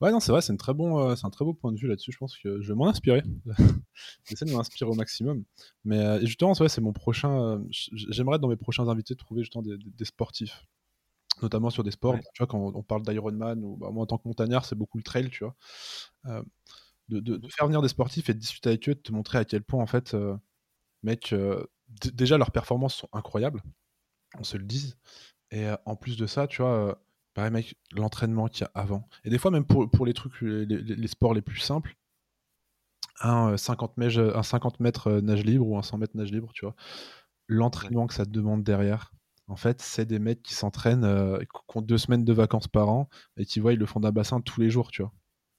ouais 0.00 0.10
non 0.10 0.20
c'est 0.20 0.32
vrai 0.32 0.42
c'est 0.42 0.52
une 0.52 0.58
très 0.58 0.74
bon 0.74 1.14
c'est 1.16 1.26
un 1.26 1.30
très 1.30 1.44
beau 1.44 1.54
point 1.54 1.72
de 1.72 1.78
vue 1.78 1.88
là-dessus 1.88 2.12
je 2.12 2.18
pense 2.18 2.36
que 2.36 2.60
je 2.60 2.68
vais 2.68 2.74
m'en 2.74 2.88
inspirer 2.88 3.22
j'essaie 4.24 4.44
de 4.44 4.52
m'inspirer 4.52 4.90
au 4.90 4.94
maximum 4.94 5.44
mais 5.84 6.24
justement 6.24 6.54
c'est 6.54 6.80
mon 6.80 6.92
prochain 6.92 7.62
j'aimerais 7.70 8.38
dans 8.38 8.48
mes 8.48 8.56
prochains 8.56 8.88
invités 8.88 9.16
trouver 9.16 9.42
justement 9.42 9.62
des, 9.62 9.76
des 9.78 10.04
sportifs 10.04 10.64
notamment 11.42 11.70
sur 11.70 11.84
des 11.84 11.90
sports. 11.90 12.16
Tu 12.34 12.38
vois, 12.38 12.46
quand 12.46 12.58
on 12.58 12.82
parle 12.82 13.02
d'Ironman, 13.02 13.62
ou 13.62 13.76
bah, 13.76 13.90
moi 13.90 14.02
en 14.02 14.06
tant 14.06 14.18
que 14.18 14.26
montagnard, 14.26 14.64
c'est 14.64 14.76
beaucoup 14.76 14.98
le 14.98 15.04
trail, 15.04 15.30
tu 15.30 15.44
vois. 15.44 15.54
Euh, 16.26 16.42
de, 17.08 17.40
faire 17.48 17.66
venir 17.66 17.80
des 17.80 17.88
sportifs 17.88 18.28
et 18.28 18.34
de 18.34 18.38
discuter 18.38 18.68
avec 18.68 18.88
eux, 18.88 18.94
de 18.94 19.00
te 19.00 19.12
montrer 19.12 19.38
à 19.38 19.44
quel 19.44 19.62
point, 19.62 19.82
en 19.82 19.86
fait, 19.86 20.14
euh, 20.14 20.36
mec, 21.02 21.32
euh, 21.32 21.64
déjà 22.12 22.36
leurs 22.36 22.50
performances 22.50 22.96
sont 22.96 23.08
incroyables, 23.12 23.62
on 24.38 24.44
se 24.44 24.56
le 24.58 24.64
dise. 24.64 24.98
Et 25.50 25.66
en 25.86 25.96
plus 25.96 26.18
de 26.18 26.26
ça, 26.26 26.46
tu 26.46 26.60
vois, 26.60 27.00
pareil, 27.38 27.52
mec, 27.52 27.76
l'entraînement 27.92 28.48
qu'il 28.48 28.62
y 28.62 28.64
a 28.64 28.70
avant. 28.74 29.08
Et 29.22 29.30
des 29.30 29.38
fois, 29.38 29.52
même 29.52 29.64
pour, 29.64 29.88
pour 29.88 30.04
les 30.04 30.12
trucs, 30.12 30.40
les, 30.40 31.06
sports 31.06 31.34
les 31.34 31.40
plus 31.40 31.60
simples, 31.60 31.96
un 33.20 33.56
50, 33.56 33.96
mètres, 33.96 34.32
un 34.34 34.42
50 34.42 34.80
mètres 34.80 35.20
nage 35.20 35.44
libre 35.44 35.64
ou 35.64 35.78
un 35.78 35.82
100 35.82 35.98
mètres 35.98 36.16
nage 36.16 36.32
libre, 36.32 36.50
tu 36.52 36.64
vois, 36.64 36.74
l'entraînement 37.46 38.08
que 38.08 38.14
ça 38.14 38.24
te 38.24 38.30
demande 38.30 38.64
derrière, 38.64 39.12
en 39.46 39.54
fait, 39.54 39.80
c'est 39.80 40.04
des 40.04 40.18
mecs 40.18 40.42
qui 40.42 40.54
s'entraînent, 40.54 41.04
euh, 41.04 41.38
qui 41.38 41.76
ont 41.76 41.80
deux 41.80 41.96
semaines 41.96 42.24
de 42.24 42.32
vacances 42.32 42.66
par 42.66 42.88
an 42.88 43.08
et 43.36 43.46
qui 43.46 43.60
voient, 43.60 43.72
ils 43.72 43.78
le 43.78 43.86
font 43.86 44.00
d'un 44.00 44.10
bassin 44.10 44.40
tous 44.40 44.60
les 44.60 44.68
jours, 44.68 44.90
tu 44.90 45.02
vois. 45.02 45.12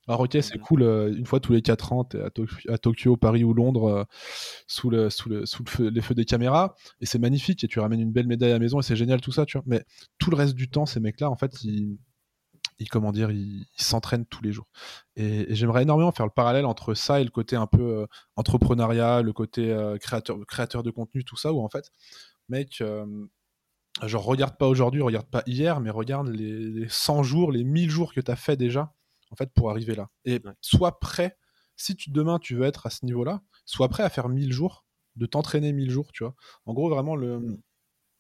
Alors 0.10 0.22
ok, 0.22 0.32
c'est 0.42 0.56
mmh. 0.56 0.62
cool, 0.62 0.82
euh, 0.82 1.16
une 1.16 1.28
fois 1.28 1.40
tous 1.40 1.54
les 1.54 1.62
4 1.62 1.94
ans, 1.94 2.04
t'es 2.04 2.20
à, 2.20 2.78
Tokyo, 2.80 3.16
Paris 3.16 3.44
ou 3.44 3.54
Londres, 3.54 3.88
euh, 3.88 4.04
sous, 4.66 4.90
le, 4.90 5.12
sous, 5.12 5.30
le, 5.30 5.46
sous 5.46 5.64
les 5.80 6.02
feux 6.02 6.16
des 6.16 6.26
caméras, 6.26 6.74
et 7.00 7.06
c'est 7.06 7.20
magnifique, 7.20 7.64
et 7.64 7.68
tu 7.68 7.80
ramènes 7.80 8.00
une 8.00 8.12
belle 8.12 8.26
médaille 8.26 8.50
à 8.50 8.54
la 8.54 8.60
maison, 8.60 8.80
et 8.80 8.84
c'est 8.84 8.96
génial 8.96 9.22
tout 9.22 9.32
ça, 9.32 9.46
tu 9.46 9.60
vois. 9.60 9.64
Mais 9.68 9.86
tout 10.18 10.32
le 10.32 10.36
reste 10.36 10.56
du 10.56 10.68
temps, 10.68 10.88
ces 10.88 11.00
mecs-là, 11.00 11.30
en 11.30 11.36
fait, 11.36 11.64
ils, 11.64 12.00
comment 12.90 13.12
dire, 13.12 13.30
ils 13.30 13.68
s'entraînent 13.78 14.26
tous 14.26 14.42
les 14.42 14.52
jours. 14.52 14.66
Et, 15.16 15.54
j'aimerais 15.54 15.84
énormément 15.84 16.12
faire 16.12 16.26
le 16.26 16.32
parallèle 16.32 16.66
entre 16.66 16.96
ça 16.96 17.22
et 17.22 17.24
le 17.24 17.30
côté 17.30 17.56
un 17.56 17.68
peu 17.68 18.08
entrepreneuriat, 18.36 19.22
le 19.22 19.32
côté 19.32 19.78
créateur, 20.02 20.40
créateur 20.48 20.82
de 20.82 20.90
contenu, 20.90 21.24
tout 21.24 21.38
ça, 21.38 21.54
où 21.54 21.62
en 21.62 21.70
fait, 21.70 21.92
mec 22.50 22.82
genre 24.08 24.24
regarde 24.24 24.58
pas 24.58 24.68
aujourd'hui, 24.68 25.02
regarde 25.02 25.28
pas 25.28 25.44
hier, 25.46 25.82
mais 25.82 25.90
regarde 25.90 26.30
les, 26.30 26.88
100 26.90 27.24
jours, 27.24 27.52
les 27.52 27.64
1000 27.64 27.90
jours 27.90 28.14
que 28.14 28.22
tu 28.22 28.32
as 28.32 28.36
fait 28.36 28.56
déjà, 28.56 28.94
en 29.32 29.36
fait, 29.36 29.52
pour 29.54 29.70
arriver 29.70 29.96
là. 29.96 30.10
Et 30.26 30.42
sois 30.62 31.00
prêt, 31.00 31.38
si 31.76 31.96
tu, 31.96 32.12
demain 32.12 32.40
tu 32.40 32.56
veux 32.56 32.66
être 32.66 32.86
à 32.86 32.90
ce 32.90 33.06
niveau-là, 33.06 33.42
sois 33.66 33.90
prêt 33.90 34.04
à 34.04 34.10
faire 34.10 34.30
1000 34.30 34.52
jours, 34.52 34.86
de 35.16 35.26
t'entraîner 35.26 35.72
1000 35.74 35.90
jours, 35.90 36.12
tu 36.12 36.24
vois. 36.24 36.36
En 36.66 36.74
gros, 36.74 36.90
vraiment, 36.90 37.16
le... 37.16 37.40
Mm. 37.40 37.62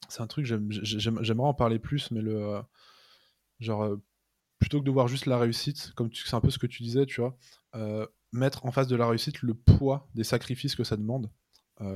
c'est 0.10 0.22
un 0.22 0.28
truc, 0.28 0.46
j'aimerais 0.46 1.48
en 1.48 1.54
parler 1.54 1.80
plus, 1.80 2.12
mais 2.12 2.22
le. 2.22 2.36
Euh, 2.36 2.62
genre, 3.60 3.84
euh, 3.84 3.98
plutôt 4.60 4.80
que 4.80 4.86
de 4.86 4.92
voir 4.92 5.08
juste 5.08 5.26
la 5.26 5.38
réussite, 5.38 5.94
comme 5.96 6.10
c'est 6.14 6.34
un 6.34 6.42
peu 6.42 6.50
ce 6.50 6.60
que 6.60 6.68
tu 6.68 6.84
disais, 6.84 7.06
tu 7.06 7.22
vois, 7.22 7.38
euh, 7.76 8.06
mettre 8.32 8.66
en 8.66 8.72
face 8.72 8.88
de 8.88 8.96
la 8.96 9.08
réussite 9.08 9.42
le 9.42 9.54
poids 9.54 10.10
des 10.16 10.24
sacrifices 10.24 10.76
que 10.76 10.84
ça 10.84 10.98
demande. 10.98 11.32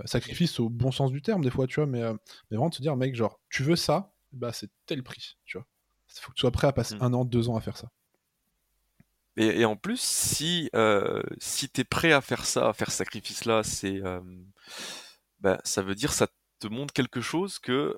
Sacrifice 0.06 0.62
au 0.62 0.70
bon 0.70 0.92
sens 0.92 1.12
du 1.12 1.22
terme 1.22 1.44
des 1.44 1.50
fois, 1.50 1.68
tu 1.68 1.82
vois, 1.82 1.86
mais, 1.86 2.02
mais 2.50 2.56
vraiment 2.56 2.72
se 2.72 2.82
dire, 2.82 2.96
mec, 2.96 3.16
genre, 3.16 3.42
tu 3.50 3.64
veux 3.64 3.76
ça, 3.76 4.16
bah 4.32 4.54
c'est 4.54 4.70
tel 4.86 5.04
prix, 5.04 5.38
tu 5.44 5.58
vois. 5.58 5.68
Il 6.16 6.22
faut 6.22 6.32
que 6.32 6.36
tu 6.36 6.40
sois 6.40 6.52
prêt 6.52 6.68
à 6.68 6.72
passer 6.72 6.96
mmh. 6.96 7.02
un 7.02 7.14
an, 7.14 7.26
deux 7.26 7.50
ans 7.50 7.58
à 7.58 7.62
faire 7.62 7.76
ça. 7.76 7.92
Et, 9.38 9.66
en 9.66 9.76
plus, 9.76 10.00
si, 10.00 10.70
euh, 10.76 11.24
si 11.40 11.70
tu 11.70 11.82
es 11.82 11.84
prêt 11.84 12.12
à 12.12 12.22
faire 12.22 12.46
ça, 12.46 12.70
à 12.70 12.74
faire 12.74 12.92
ce 12.92 12.98
sacrifice-là, 12.98 13.64
c'est, 13.64 14.02
bah, 15.40 15.60
ça 15.64 15.82
veut 15.82 15.96
dire 15.96 16.14
ça 16.14 16.28
te 16.60 16.68
montre 16.68 16.94
quelque 16.94 17.22
chose 17.22 17.60
que 17.60 17.98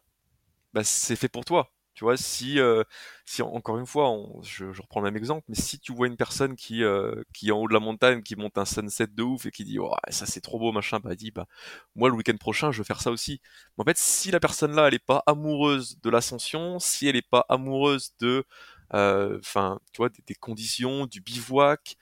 bah, 0.73 0.83
c'est 0.83 1.15
fait 1.15 1.29
pour 1.29 1.45
toi. 1.45 1.71
Tu 1.95 2.03
vois, 2.03 2.17
si, 2.17 2.59
euh, 2.59 2.83
si 3.25 3.41
encore 3.41 3.77
une 3.79 3.85
fois, 3.85 4.13
je, 4.43 4.65
reprends 4.81 4.99
le 4.99 5.05
même 5.05 5.15
exemple, 5.17 5.45
mais 5.47 5.55
si 5.55 5.79
tu 5.79 5.93
vois 5.93 6.07
une 6.07 6.17
personne 6.17 6.57
qui, 6.57 6.83
euh, 6.83 7.23
qui 7.33 7.47
est 7.49 7.51
en 7.53 7.59
haut 7.59 7.69
de 7.69 7.73
la 7.73 7.79
montagne, 7.79 8.21
qui 8.21 8.35
monte 8.35 8.57
un 8.57 8.65
sunset 8.65 9.07
de 9.07 9.23
ouf 9.23 9.45
et 9.45 9.51
qui 9.51 9.63
dit, 9.63 9.79
oh, 9.79 9.93
ça 10.09 10.25
c'est 10.25 10.41
trop 10.41 10.59
beau, 10.59 10.73
machin, 10.73 10.99
bah 10.99 11.15
dit, 11.15 11.31
bah, 11.31 11.47
moi 11.95 12.09
le 12.09 12.15
week-end 12.15 12.35
prochain, 12.37 12.71
je 12.71 12.79
veux 12.79 12.83
faire 12.83 12.99
ça 13.01 13.11
aussi. 13.11 13.39
Mais 13.77 13.83
en 13.83 13.85
fait, 13.85 13.97
si 13.97 14.29
la 14.31 14.41
personne 14.41 14.75
là, 14.75 14.87
elle 14.89 14.95
est 14.95 14.99
pas 15.05 15.23
amoureuse 15.25 15.97
de 16.01 16.09
l'ascension, 16.09 16.79
si 16.79 17.07
elle 17.07 17.15
est 17.15 17.29
pas 17.29 17.45
amoureuse 17.47 18.11
de, 18.19 18.27
euh, 18.27 18.43
enfin, 18.91 19.79
tu 19.91 19.97
vois, 19.97 20.09
des, 20.09 20.35
conditions, 20.35 21.05
du 21.05 21.21
bivouac, 21.21 21.97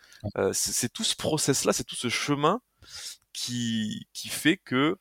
c'est 0.53 0.91
tout 0.91 1.03
ce 1.03 1.15
process 1.15 1.65
là, 1.65 1.73
c'est 1.73 1.84
tout 1.84 1.95
ce 1.95 2.09
chemin 2.09 2.61
qui, 3.34 4.07
qui 4.13 4.29
fait 4.29 4.57
que 4.57 4.97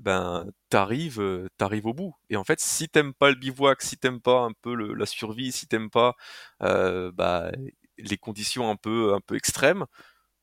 ben 0.00 0.46
t'arrives 0.70 1.20
euh, 1.20 1.48
t'arrives 1.56 1.86
au 1.86 1.94
bout. 1.94 2.14
Et 2.30 2.36
en 2.36 2.44
fait 2.44 2.60
si 2.60 2.88
t'aimes 2.88 3.14
pas 3.14 3.30
le 3.30 3.36
bivouac 3.36 3.82
si 3.82 3.96
t'aimes 3.96 4.20
pas 4.20 4.40
un 4.40 4.52
peu 4.62 4.74
le, 4.74 4.94
la 4.94 5.06
survie 5.06 5.52
si 5.52 5.66
t'aimes 5.66 5.90
pas 5.90 6.14
euh, 6.62 7.12
bah, 7.12 7.52
les 7.98 8.18
conditions 8.18 8.70
un 8.70 8.76
peu 8.76 9.14
un 9.14 9.20
peu 9.20 9.36
extrêmes 9.36 9.86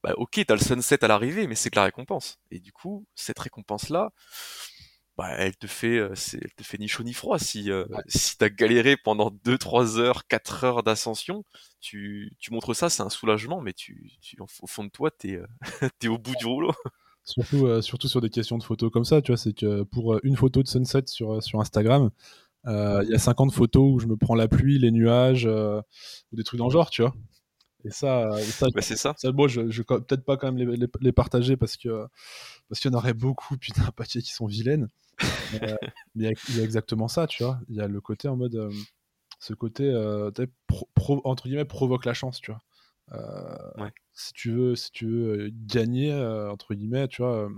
bah 0.04 0.14
ok 0.18 0.42
t'as 0.48 0.56
le 0.56 0.62
sunset 0.62 1.04
à 1.04 1.08
l'arrivée 1.08 1.48
mais 1.48 1.56
c'est 1.56 1.70
que 1.70 1.76
la 1.78 1.86
récompense. 1.86 2.40
Et 2.52 2.60
du 2.60 2.72
coup 2.72 3.06
cette 3.16 3.40
récompense 3.40 3.90
là 3.90 4.12
bah, 5.18 5.30
elle 5.38 5.56
te 5.58 5.68
fait 5.68 5.98
euh, 5.98 6.14
elle 6.34 6.54
te 6.54 6.64
fait 6.64 6.78
ni 6.78 6.88
chaud 6.88 7.04
ni 7.04 7.14
froid. 7.14 7.40
Si 7.40 7.72
euh, 7.72 7.86
si 8.08 8.38
t'as 8.38 8.50
galéré 8.50 8.98
pendant 8.98 9.32
2 9.44 9.58
3 9.58 10.00
heures 10.00 10.28
4 10.28 10.64
heures 10.64 10.84
d'ascension 10.84 11.44
tu, 11.80 12.34
tu 12.40 12.54
montres 12.54 12.76
ça 12.76 12.90
c'est 12.90 13.04
un 13.04 13.10
soulagement 13.10 13.62
mais 13.62 13.74
tu, 13.74 14.12
tu 14.22 14.38
au 14.40 14.68
fond 14.68 14.84
de 14.84 14.90
toi 14.90 15.12
t'es 15.12 15.40
es 16.04 16.08
au 16.08 16.18
bout 16.18 16.36
du 16.40 16.46
rouleau. 16.46 16.72
Surtout, 17.24 17.68
euh, 17.68 17.82
surtout 17.82 18.08
sur 18.08 18.20
des 18.22 18.30
questions 18.30 18.58
de 18.58 18.64
photos 18.64 18.92
comme 18.92 19.06
ça, 19.06 19.22
tu 19.22 19.32
vois, 19.32 19.38
c'est 19.38 19.54
que 19.54 19.84
pour 19.84 20.16
euh, 20.16 20.20
une 20.24 20.36
photo 20.36 20.64
de 20.64 20.68
sunset 20.68 21.04
sur, 21.06 21.34
euh, 21.34 21.42
sur 21.42 21.60
Instagram, 21.62 22.10
il 22.66 23.08
y 23.10 23.16
a 23.16 23.20
50 23.20 23.52
photos 23.52 23.84
où 23.92 24.00
je 24.00 24.08
me 24.08 24.16
prends 24.16 24.36
la 24.36 24.48
pluie, 24.48 24.78
les 24.78 24.92
nuages, 24.92 25.48
ou 25.48 26.36
des 26.36 26.44
trucs 26.44 26.60
dans 26.60 26.68
le 26.68 26.72
genre, 26.72 26.92
tu 26.92 27.02
vois. 27.02 27.14
Et 27.86 27.92
ça, 27.92 28.30
ça, 28.42 28.68
bah, 28.74 28.82
c'est 28.82 28.96
ça. 28.96 29.14
ça 29.18 29.32
bon, 29.32 29.48
je, 29.48 29.70
je 29.70 29.82
peut-être 29.82 30.24
pas 30.24 30.38
quand 30.38 30.52
même 30.52 30.58
les, 30.58 30.88
les, 31.00 31.12
partager 31.12 31.58
parce 31.58 31.78
que 31.78 32.08
parce 32.70 32.80
qu'il 32.80 32.92
y 32.92 32.96
en 32.96 32.98
aurait 32.98 33.14
beaucoup, 33.14 33.58
putain, 33.58 33.84
papier 33.96 34.22
qui 34.22 34.32
sont 34.32 34.46
vilaines. 34.46 34.90
mais 35.54 35.76
il 36.16 36.24
y, 36.24 36.60
a 36.60 36.64
exactement 36.64 37.08
ça, 37.08 37.28
tu 37.28 37.44
vois. 37.44 37.60
Il 37.70 37.76
y 37.76 37.82
a 37.82 37.88
le 37.88 38.02
côté 38.02 38.28
en 38.28 38.36
mode, 38.36 38.72
ce 39.40 39.54
côté 39.54 39.92
pro, 40.68 41.22
entre 41.24 41.48
guillemets 41.48 41.66
provoque 41.66 42.06
la 42.06 42.14
chance, 42.14 42.40
tu 42.42 42.52
vois. 42.52 42.62
ouais 43.78 43.92
si 44.14 44.34
tu 44.34 44.52
veux, 44.52 44.76
si 44.76 44.92
tu 44.92 45.08
veux 45.08 45.50
gagner, 45.52 46.14
entre 46.14 46.74
guillemets, 46.74 47.08
tu 47.08 47.22
vois, 47.22 47.50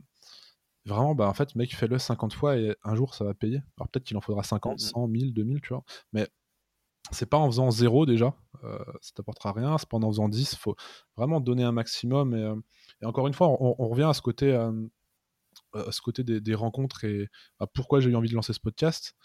vraiment, 0.86 1.16
bah 1.16 1.28
en 1.28 1.34
fait, 1.34 1.56
mec, 1.56 1.76
fais-le 1.76 1.98
50 1.98 2.34
fois 2.34 2.58
et 2.58 2.76
un 2.84 2.96
jour 2.96 3.16
ça 3.16 3.24
va 3.24 3.34
payer. 3.34 3.62
Alors 3.78 3.90
peut-être 3.90 4.06
qu'il 4.06 4.18
en 4.18 4.22
faudra 4.22 4.44
50, 4.44 4.80
100, 4.80 5.08
1000, 5.08 5.34
2000, 5.34 5.62
tu 5.62 5.70
vois, 5.70 5.84
mais 6.12 6.28
c'est 7.12 7.30
pas 7.30 7.38
en 7.38 7.48
faisant 7.48 7.70
zéro 7.72 8.06
déjà, 8.06 8.34
ça 9.02 9.12
t'apportera 9.16 9.52
rien, 9.52 9.78
c'est 9.78 9.90
pas 9.90 9.98
en 9.98 10.10
faisant 10.10 10.30
10, 10.30 10.54
il 10.54 10.58
faut 10.58 10.76
vraiment 11.18 11.42
donner 11.42 11.64
un 11.64 11.72
maximum. 11.72 12.34
Et, 13.02 13.06
encore 13.06 13.28
une 13.28 13.34
fois, 13.34 13.50
on, 13.50 13.88
revient 13.90 14.04
à 14.04 14.14
ce 14.14 14.22
côté, 14.22 14.54
à 14.54 15.92
ce 15.92 16.02
côté 16.02 16.24
des, 16.24 16.56
rencontres 16.56 17.04
et 17.04 17.30
à 17.60 17.68
pourquoi 17.68 18.00
j'ai 18.00 18.10
eu 18.10 18.16
envie 18.16 18.30
de 18.30 18.36
lancer 18.36 18.54
ce 18.54 18.60
podcast. 18.60 19.16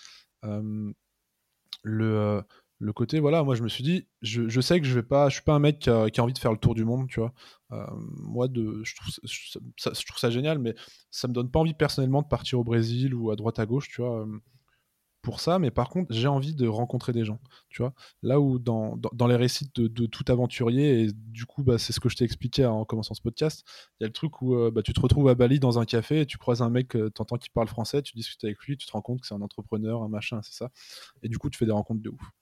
le 1.82 2.42
le 2.78 2.92
côté 2.92 3.18
voilà 3.18 3.42
moi 3.42 3.54
je 3.54 3.62
me 3.62 3.68
suis 3.68 3.82
dit 3.82 4.06
je, 4.22 4.60
sais 4.60 4.80
que 4.80 4.86
je 4.86 4.94
vais 4.94 5.02
pas 5.02 5.28
je 5.28 5.34
suis 5.34 5.42
pas 5.42 5.54
un 5.54 5.58
mec 5.58 5.80
qui 5.80 5.90
a, 5.90 6.22
envie 6.22 6.32
de 6.32 6.38
faire 6.38 6.52
le 6.52 6.58
tour 6.58 6.74
du 6.74 6.84
monde 6.84 7.08
tu 7.08 7.20
vois 7.20 7.32
euh, 7.72 7.86
moi 8.22 8.46
je 8.54 8.94
trouve 8.94 9.12
ça, 9.76 9.92
je 9.92 10.06
trouve 10.06 10.18
ça 10.18 10.30
génial 10.30 10.58
mais 10.58 10.74
ça 11.10 11.28
me 11.28 11.32
donne 11.32 11.50
pas 11.50 11.58
envie 11.58 11.74
personnellement 11.74 12.22
de 12.22 12.28
partir 12.28 12.58
au 12.58 12.64
Brésil 12.64 13.14
ou 13.14 13.30
à 13.30 13.36
droite 13.36 13.58
à 13.58 13.66
gauche 13.66 13.88
tu 13.88 14.00
vois 14.00 14.20
euh, 14.20 14.40
pour 15.22 15.40
ça 15.40 15.58
mais 15.58 15.70
par 15.70 15.88
contre 15.88 16.12
j'ai 16.12 16.28
envie 16.28 16.54
de 16.54 16.66
rencontrer 16.66 17.12
des 17.12 17.24
gens 17.24 17.40
tu 17.68 17.82
vois. 17.82 17.92
Là 18.22 18.40
où 18.40 18.58
dans, 18.58 18.98
les 19.28 19.36
récits 19.36 19.70
de, 19.74 20.06
tout 20.06 20.24
aventurier 20.28 21.02
et 21.02 21.08
du 21.12 21.44
coup 21.46 21.62
bah, 21.62 21.78
c'est 21.78 21.92
ce 21.92 22.00
que 22.00 22.08
je 22.08 22.16
t'ai 22.16 22.24
expliqué 22.24 22.64
en 22.64 22.84
commençant 22.84 23.14
ce 23.14 23.22
podcast 23.22 23.64
il 24.00 24.04
y 24.04 24.06
a 24.06 24.08
le 24.08 24.12
truc 24.12 24.42
où 24.42 24.54
euh, 24.54 24.70
bah, 24.70 24.82
tu 24.82 24.92
te 24.92 25.00
retrouves 25.00 25.28
à 25.28 25.34
Bali 25.34 25.60
dans 25.60 25.78
un 25.78 25.84
café 25.84 26.20
et 26.20 26.26
tu 26.26 26.38
croises 26.38 26.62
un 26.62 26.70
mec 26.70 26.96
t'entends 27.14 27.36
qu'il 27.36 27.52
parle 27.52 27.68
français 27.68 28.02
tu 28.02 28.14
discutes 28.14 28.44
avec 28.44 28.58
lui 28.60 28.76
tu 28.76 28.86
te 28.86 28.92
rends 28.92 29.02
compte 29.02 29.20
que 29.20 29.26
c'est 29.26 29.34
un 29.34 29.42
entrepreneur 29.42 30.02
un 30.02 30.08
machin 30.08 30.40
c'est 30.42 30.54
ça. 30.54 30.70
Et 31.22 31.28
du 31.28 31.38
coup 31.38 31.50
tu 31.50 31.58
fais 31.58 31.66
des 31.66 31.72
rencontres 31.72 32.02
de 32.02 32.10
ouf 32.10 32.32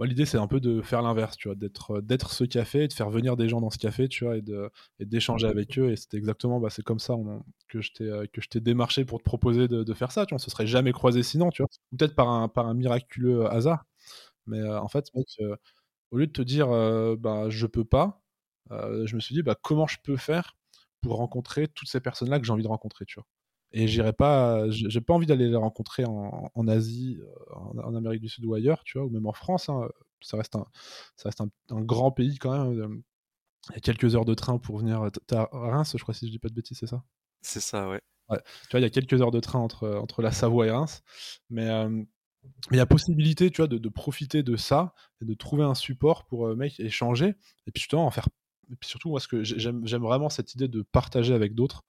l'idée 0.00 0.26
c'est 0.26 0.38
un 0.38 0.46
peu 0.46 0.60
de 0.60 0.82
faire 0.82 1.02
l'inverse, 1.02 1.36
tu 1.36 1.48
vois, 1.48 1.54
d'être 1.54 1.92
euh, 1.98 2.00
d'être 2.02 2.32
ce 2.32 2.44
café 2.44 2.84
et 2.84 2.88
de 2.88 2.92
faire 2.92 3.10
venir 3.10 3.36
des 3.36 3.48
gens 3.48 3.60
dans 3.60 3.70
ce 3.70 3.78
café, 3.78 4.08
tu 4.08 4.24
vois, 4.24 4.36
et 4.36 4.42
d'échanger 5.04 5.46
avec 5.46 5.78
eux. 5.78 5.90
Et 5.90 5.96
c'était 5.96 6.16
exactement, 6.18 6.60
bah, 6.60 6.70
c'est 6.70 6.82
comme 6.84 6.98
ça 6.98 7.14
que 7.68 7.80
je 7.80 7.92
t'ai 7.92 8.04
euh, 8.04 8.26
que 8.32 8.40
je 8.40 8.48
t'ai 8.48 8.60
démarché 8.60 9.04
pour 9.04 9.18
te 9.18 9.24
proposer 9.24 9.68
de, 9.68 9.94
faire 9.94 10.12
ça. 10.12 10.26
Tu 10.26 10.34
vois, 10.34 10.38
se 10.38 10.50
serait 10.50 10.66
jamais 10.66 10.92
croisé 10.92 11.22
sinon, 11.22 11.50
tu 11.50 11.62
vois, 11.62 11.68
peut-être 11.96 12.14
par 12.14 12.28
un 12.28 12.74
miraculeux 12.74 13.42
euh, 13.44 13.48
hasard. 13.50 13.84
Mais 14.46 14.62
en 14.62 14.88
fait, 14.88 15.06
au 16.10 16.18
lieu 16.18 16.26
de 16.26 16.32
te 16.32 16.42
dire, 16.42 16.68
bah 17.18 17.46
je 17.50 17.66
peux 17.66 17.84
pas, 17.84 18.22
je 18.70 19.14
me 19.14 19.20
suis 19.20 19.34
dit, 19.34 19.42
bah 19.42 19.56
comment 19.60 19.86
je 19.86 19.98
peux 20.02 20.16
faire 20.16 20.56
pour 21.02 21.16
rencontrer 21.16 21.68
toutes 21.68 21.88
ces 21.88 22.00
personnes-là 22.00 22.38
que 22.40 22.46
j'ai 22.46 22.52
envie 22.52 22.62
de 22.62 22.68
rencontrer, 22.68 23.04
tu 23.06 23.16
vois. 23.20 23.26
Et 23.78 23.88
j'irai 23.88 24.14
pas, 24.14 24.70
j'ai 24.70 25.02
pas 25.02 25.12
envie 25.12 25.26
d'aller 25.26 25.50
les 25.50 25.56
rencontrer 25.56 26.06
en, 26.06 26.50
en 26.54 26.66
Asie, 26.66 27.18
euh, 27.20 27.80
en, 27.82 27.94
Amérique 27.94 28.22
du 28.22 28.30
Sud 28.30 28.46
ou 28.46 28.54
ailleurs, 28.54 28.82
tu 28.84 28.96
vois, 28.96 29.06
ou 29.06 29.10
même 29.10 29.26
en 29.26 29.34
France. 29.34 29.68
Hein. 29.68 29.86
Ça 30.22 30.38
reste, 30.38 30.56
un, 30.56 30.64
ça 31.14 31.28
reste 31.28 31.42
un, 31.42 31.50
grand 31.82 32.10
pays 32.10 32.38
quand 32.38 32.52
même. 32.52 32.80
Euh, 32.80 33.02
il 33.68 33.74
y 33.74 33.76
a 33.76 33.80
quelques 33.80 34.14
heures 34.14 34.24
de 34.24 34.32
train 34.32 34.56
pour 34.56 34.78
venir. 34.78 35.02
À 35.30 35.48
Reims, 35.52 35.92
je 35.94 36.02
crois, 36.02 36.14
si 36.14 36.26
je 36.26 36.30
dis 36.30 36.38
pas 36.38 36.48
de 36.48 36.54
bêtises, 36.54 36.78
c'est 36.78 36.86
ça? 36.86 37.04
C'est 37.42 37.60
ça, 37.60 37.86
ouais. 37.90 38.00
ouais. 38.30 38.38
Tu 38.62 38.70
vois, 38.70 38.80
il 38.80 38.82
y 38.82 38.86
a 38.86 38.90
quelques 38.90 39.20
heures 39.20 39.30
de 39.30 39.40
train 39.40 39.58
entre, 39.58 39.86
entre 39.96 40.22
la 40.22 40.32
Savoie 40.32 40.68
et 40.68 40.70
Reims. 40.70 41.02
Mais 41.50 41.68
euh, 41.68 42.02
il 42.70 42.78
y 42.78 42.80
a 42.80 42.86
possibilité, 42.86 43.50
tu 43.50 43.58
vois, 43.58 43.68
de, 43.68 43.76
de, 43.76 43.88
profiter 43.90 44.42
de 44.42 44.56
ça 44.56 44.94
et 45.20 45.26
de 45.26 45.34
trouver 45.34 45.64
un 45.64 45.74
support 45.74 46.24
pour 46.24 46.48
mec 46.56 46.80
échanger 46.80 47.34
et 47.66 47.72
puis 47.72 47.82
justement 47.82 48.06
en 48.06 48.10
faire. 48.10 48.30
Et 48.72 48.76
puis 48.76 48.88
surtout, 48.88 49.10
moi, 49.10 49.20
ce 49.20 49.28
que 49.28 49.44
j'aime 49.44 49.84
vraiment 49.84 50.30
cette 50.30 50.54
idée 50.54 50.66
de 50.66 50.80
partager 50.80 51.34
avec 51.34 51.54
d'autres 51.54 51.84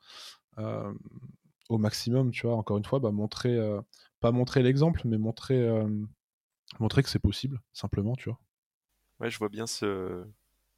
au 1.70 1.78
maximum, 1.78 2.32
tu 2.32 2.48
vois. 2.48 2.56
Encore 2.56 2.78
une 2.78 2.86
fois, 2.86 3.00
bah, 3.00 3.12
montrer, 3.12 3.56
euh, 3.56 3.82
pas 4.20 4.32
montrer 4.32 4.64
l'exemple, 4.64 5.02
mais 5.06 5.18
montrer, 5.18 5.60
euh, 5.60 5.88
montrer 6.80 7.04
que 7.04 7.10
c'est 7.10 7.20
possible, 7.20 7.62
simplement, 7.74 8.16
tu 8.16 8.30
vois. 8.30 8.40
Ouais, 9.20 9.30
je 9.30 9.38
vois 9.40 9.50
bien 9.50 9.68
ce. 9.68 10.26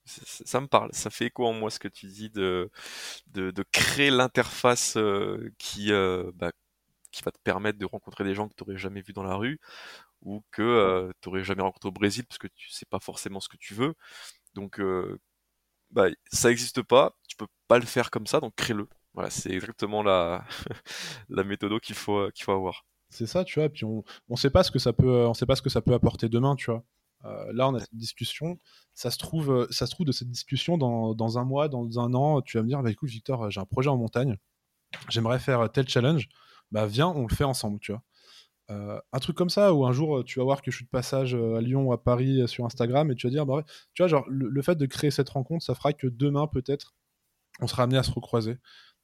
Ça 0.06 0.60
me 0.60 0.68
parle, 0.68 0.90
ça 0.94 1.12
fait 1.12 1.28
écho 1.28 1.46
en 1.46 1.54
moi 1.54 1.70
ce 1.70 1.78
que 1.78 1.88
tu 1.88 2.08
dis 2.08 2.32
de, 2.32 2.72
de, 3.28 3.64
créer 3.72 4.10
l'interface 4.10 4.98
euh, 4.98 5.54
qui, 5.60 5.92
bah, 6.34 6.52
qui 7.12 7.22
va 7.24 7.32
te 7.32 7.38
permettre 7.44 7.78
de 7.78 7.86
rencontrer 7.86 8.24
des 8.24 8.34
gens 8.34 8.48
que 8.48 8.56
tu 8.56 8.64
n'aurais 8.64 8.80
jamais 8.80 9.02
vus 9.02 9.14
dans 9.14 9.24
la 9.24 9.36
rue 9.36 9.60
ou 10.22 10.44
que 10.52 11.12
tu 11.22 11.30
n'aurais 11.30 11.44
jamais 11.44 11.62
rencontré 11.62 11.90
au 11.90 11.92
Brésil 11.92 12.26
parce 12.26 12.40
que 12.40 12.48
tu 12.48 12.70
sais 12.72 12.88
pas 12.88 13.00
forcément 13.00 13.40
ce 13.40 13.50
que 13.50 13.58
tu 13.58 13.76
veux. 13.76 13.94
Donc, 14.56 14.82
bah, 15.92 16.08
ça 16.32 16.50
n'existe 16.50 16.82
pas, 16.82 17.16
tu 17.28 17.36
peux 17.36 17.48
pas 17.68 17.80
le 17.80 17.86
faire 17.86 18.12
comme 18.12 18.28
ça, 18.28 18.40
donc 18.40 18.56
crée-le. 18.56 18.88
Voilà, 19.20 19.32
c'est 19.32 19.52
exactement 19.52 20.02
la, 20.02 20.46
la 21.30 21.44
méthode 21.44 21.78
qu'il 21.82 21.96
faut, 21.96 22.20
euh, 22.20 22.32
qu'il 22.32 22.46
faut 22.46 22.54
avoir. 22.54 22.86
C'est 23.10 23.26
ça, 23.26 23.44
tu 23.44 23.60
vois. 23.60 23.68
Puis 23.68 23.84
on 23.84 24.06
ne 24.30 24.36
sait 24.38 24.50
pas 24.50 24.64
ce 24.64 24.72
que 24.72 24.80
ça 24.80 24.94
peut, 24.94 25.26
on 25.28 25.34
sait 25.34 25.46
pas 25.46 25.58
ce 25.58 25.62
que 25.62 25.70
ça 25.70 25.82
peut 25.82 25.94
apporter 25.94 26.30
demain, 26.30 26.56
tu 26.56 26.72
vois. 26.72 26.86
Euh, 27.26 27.52
là, 27.52 27.68
on 27.68 27.76
a 27.76 27.82
cette 27.82 27.94
discussion. 27.94 28.62
Ça 28.94 29.12
se 29.12 29.18
trouve, 29.18 29.52
euh, 29.52 29.68
ça 29.72 29.88
se 29.88 29.92
trouve 29.92 30.06
de 30.06 30.14
cette 30.14 30.30
discussion 30.30 30.78
dans, 30.78 31.16
dans 31.16 31.38
un 31.38 31.44
mois, 31.44 31.68
dans 31.68 32.00
un 32.00 32.14
an, 32.14 32.42
tu 32.42 32.56
vas 32.56 32.64
me 32.64 32.70
dire, 32.70 32.82
bah 32.82 32.92
écoute, 32.92 33.10
Victor, 33.10 33.52
j'ai 33.52 33.60
un 33.60 33.66
projet 33.66 33.90
en 33.90 33.98
montagne. 33.98 34.38
J'aimerais 35.10 35.40
faire 35.40 35.70
tel 35.70 35.90
challenge. 35.90 36.30
Bah 36.72 36.86
viens, 36.86 37.10
on 37.10 37.28
le 37.28 37.36
fait 37.36 37.44
ensemble, 37.44 37.80
tu 37.82 37.92
vois. 37.92 39.04
un 39.12 39.20
truc 39.20 39.36
comme 39.36 39.50
ça, 39.50 39.74
où 39.74 39.86
un 39.86 39.92
jour 39.92 40.24
tu 40.24 40.40
vas 40.40 40.46
voir 40.46 40.62
que 40.62 40.72
je 40.72 40.78
suis 40.78 40.86
de 40.86 40.90
passage 40.90 41.36
à 41.36 41.60
Lyon 41.60 41.88
ou 41.88 41.92
à 41.92 42.02
Paris 42.02 42.48
sur 42.48 42.66
Instagram 42.66 43.12
et 43.12 43.16
tu 43.16 43.28
vas 43.28 43.32
dire, 43.32 43.46
bah 43.46 43.56
ouais, 43.56 43.64
tu 43.94 44.02
vois, 44.02 44.08
genre 44.08 44.24
le, 44.30 44.62
fait 44.62 44.76
de 44.76 44.86
créer 44.86 45.12
cette 45.12 45.30
rencontre, 45.30 45.66
ça 45.66 45.76
fera 45.76 45.92
que 45.92 46.08
demain 46.08 46.48
peut-être 46.48 46.96
on 47.62 47.68
sera 47.68 47.84
amené 47.84 47.98
à 47.98 48.04
se 48.04 48.12
recroiser 48.12 48.58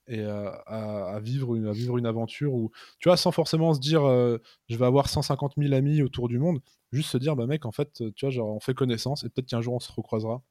et 0.08 0.24
à, 0.24 1.20
vivre 1.22 1.56
une, 1.56 1.68
à 1.68 1.72
vivre 1.72 1.98
une 1.98 2.06
aventure 2.06 2.54
où, 2.54 2.72
tu 3.00 3.10
vois, 3.10 3.18
sans 3.18 3.32
forcément 3.32 3.74
se 3.74 3.80
dire 3.80 4.02
je 4.02 4.78
vais 4.78 4.86
avoir 4.86 5.10
150 5.10 5.54
000 5.58 5.74
amis 5.74 6.02
autour 6.02 6.28
du 6.28 6.38
monde, 6.38 6.62
juste 6.92 7.10
se 7.10 7.18
dire 7.18 7.36
bah 7.36 7.48
mec, 7.48 7.66
en 7.66 7.72
fait, 7.72 8.04
tu 8.16 8.26
vois, 8.26 8.30
genre 8.30 8.56
on 8.56 8.60
fait 8.60 8.74
connaissance 8.74 9.24
et 9.24 9.30
peut-être 9.30 9.48
qu'un 9.48 9.62
jour 9.62 9.74
on 9.74 9.80
se 9.80 9.92
recroisera. 9.92 10.42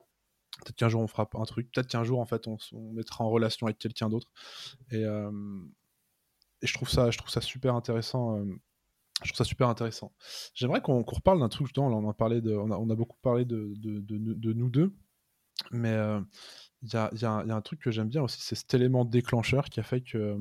Peut-être 0.60 0.76
qu'un 0.76 0.88
jour 0.88 1.00
on 1.00 1.08
fera 1.08 1.28
un 1.34 1.44
truc, 1.44 1.70
peut-être 1.72 1.88
qu'un 1.88 2.04
jour 2.04 2.20
en 2.20 2.26
fait 2.26 2.46
on, 2.46 2.58
mettra 2.92 3.24
en 3.24 3.30
relation 3.30 3.66
avec 3.66 3.78
quelqu'un 3.78 4.08
d'autre. 4.08 4.28
Et, 4.90 5.02
et, 5.02 6.66
je 6.66 6.74
trouve 6.74 6.88
ça, 6.88 7.10
je 7.10 7.18
trouve 7.18 7.30
ça 7.30 7.40
super 7.40 7.74
intéressant. 7.74 8.38
je 9.22 9.28
trouve 9.28 9.36
ça 9.36 9.44
super 9.44 9.68
intéressant. 9.68 10.12
J'aimerais 10.54 10.80
qu'on 10.80 11.02
reparle 11.02 11.40
d'un 11.40 11.48
truc, 11.48 11.66
justement, 11.68 11.88
on, 11.88 12.08
a 12.08 12.14
parlé 12.14 12.40
de, 12.40 12.54
on, 12.56 12.70
a, 12.70 12.76
on 12.76 12.90
a 12.90 12.94
beaucoup 12.94 13.18
parlé 13.22 13.44
de, 13.44 13.72
de, 13.76 14.00
de 14.00 14.52
nous 14.52 14.70
deux, 14.70 14.92
mais 15.70 15.96
il 16.84 16.92
y 16.92 16.96
a, 16.96 17.10
y, 17.12 17.24
a, 17.24 17.44
y 17.46 17.50
a, 17.50 17.56
un 17.56 17.60
truc 17.60 17.80
que 17.80 17.90
j'aime 17.90 18.08
bien 18.08 18.22
aussi, 18.22 18.40
c'est 18.40 18.54
cet 18.54 18.74
élément 18.74 19.04
déclencheur 19.04 19.64
qui 19.70 19.80
a 19.80 19.82
fait 19.82 20.02
que, 20.02 20.38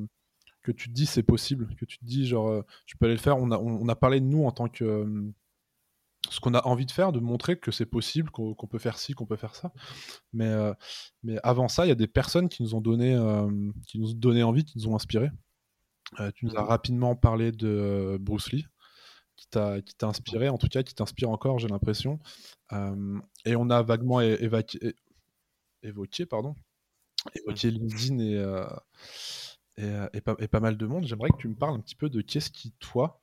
que 0.62 0.72
tu 0.72 0.88
te 0.88 0.94
dis 0.94 1.06
c'est 1.06 1.22
possible, 1.22 1.74
que 1.76 1.84
tu 1.84 1.98
te 1.98 2.04
dis 2.04 2.26
genre 2.26 2.64
tu 2.86 2.96
peux 2.96 3.06
aller 3.06 3.14
le 3.14 3.20
faire. 3.20 3.38
On 3.38 3.50
a, 3.50 3.58
on, 3.58 3.88
a 3.88 3.96
parlé 3.96 4.20
de 4.20 4.26
nous 4.26 4.44
en 4.44 4.52
tant 4.52 4.68
que 4.68 5.32
ce 6.30 6.40
qu'on 6.40 6.54
a 6.54 6.66
envie 6.66 6.86
de 6.86 6.90
faire, 6.90 7.12
de 7.12 7.20
montrer 7.20 7.58
que 7.58 7.70
c'est 7.70 7.86
possible, 7.86 8.30
qu'on 8.30 8.54
peut 8.54 8.78
faire 8.78 8.98
ci, 8.98 9.12
qu'on 9.12 9.26
peut 9.26 9.36
faire 9.36 9.54
ça. 9.54 9.72
Mais, 10.32 10.48
euh, 10.48 10.72
mais 11.22 11.38
avant 11.42 11.68
ça, 11.68 11.84
il 11.84 11.88
y 11.88 11.92
a 11.92 11.96
des 11.96 12.06
personnes 12.06 12.48
qui 12.48 12.62
nous 12.62 12.74
ont 12.74 12.80
donné, 12.80 13.14
qui 13.86 13.98
nous 13.98 14.10
ont 14.10 14.14
donné 14.14 14.42
envie, 14.42 14.64
qui 14.64 14.78
nous 14.78 14.88
ont 14.88 14.96
inspiré. 14.96 15.30
tu 16.34 16.46
nous 16.46 16.56
as 16.56 16.62
mmh 16.62 16.66
rapidement 16.66 17.16
parlé 17.16 17.52
de 17.52 18.16
Bruce 18.20 18.52
Lee 18.52 18.66
qui 19.36 19.48
t'a 19.48 19.82
inspiré, 20.02 20.48
en 20.48 20.58
tout 20.58 20.68
cas 20.68 20.82
qui 20.82 20.94
t'inspire 20.94 21.28
encore, 21.30 21.58
j'ai 21.58 21.68
l'impression. 21.68 22.18
et 23.44 23.56
on 23.56 23.70
a 23.70 23.82
vaguement 23.82 24.20
évacué, 24.20 24.94
évoqué, 25.84 26.26
pardon, 26.26 26.54
évoqué. 27.34 27.70
LinkedIn 27.70 28.18
et, 28.18 28.36
euh, 28.36 28.66
euh, 29.80 30.08
et, 30.12 30.20
pas, 30.20 30.34
et, 30.38 30.48
pas, 30.48 30.60
mal 30.60 30.76
de 30.76 30.86
monde. 30.86 31.06
J'aimerais 31.06 31.30
que 31.30 31.36
tu 31.36 31.48
me 31.48 31.54
parles 31.54 31.74
un 31.74 31.80
petit 31.80 31.96
peu 31.96 32.08
de 32.08 32.20
qu'est-ce 32.20 32.50
qui, 32.50 32.72
toi, 32.72 33.22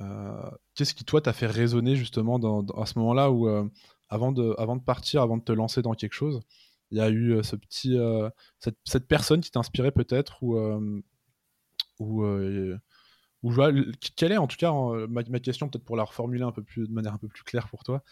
euh, 0.00 0.50
qu'est-ce 0.74 0.94
qui, 0.94 1.04
toi, 1.04 1.20
t'a 1.20 1.32
fait 1.32 1.46
résonner 1.46 1.96
justement 1.96 2.38
dans, 2.38 2.64
à 2.80 2.86
ce 2.86 2.98
moment-là 2.98 3.30
où, 3.30 3.48
avant, 4.08 4.32
de, 4.32 4.54
avant 4.58 4.76
de 4.76 4.82
partir, 4.82 5.22
avant 5.22 5.36
de 5.36 5.44
te 5.44 5.52
lancer 5.52 5.82
dans 5.82 5.94
quelque 5.94 6.14
chose, 6.14 6.40
il 6.90 6.98
y 6.98 7.00
a 7.00 7.10
eu 7.10 7.42
ce 7.42 7.56
petit, 7.56 7.98
cette, 8.60 8.78
cette, 8.84 9.08
personne 9.08 9.40
qui 9.40 9.50
t'a 9.50 9.60
inspiré 9.60 9.90
peut-être 9.90 10.42
ou 10.42 10.56
ou 12.00 12.24
ou 13.42 13.52
quelle 14.16 14.32
est 14.32 14.38
en 14.38 14.46
tout 14.46 14.56
cas 14.56 14.72
ma, 15.08 15.22
ma 15.28 15.40
question 15.40 15.68
peut-être 15.68 15.84
pour 15.84 15.96
la 15.96 16.04
reformuler 16.04 16.44
un 16.44 16.52
peu 16.52 16.62
plus 16.62 16.88
de 16.88 16.92
manière 16.92 17.14
un 17.14 17.18
peu 17.18 17.28
plus 17.28 17.42
claire 17.42 17.68
pour 17.68 17.84
toi 17.84 18.02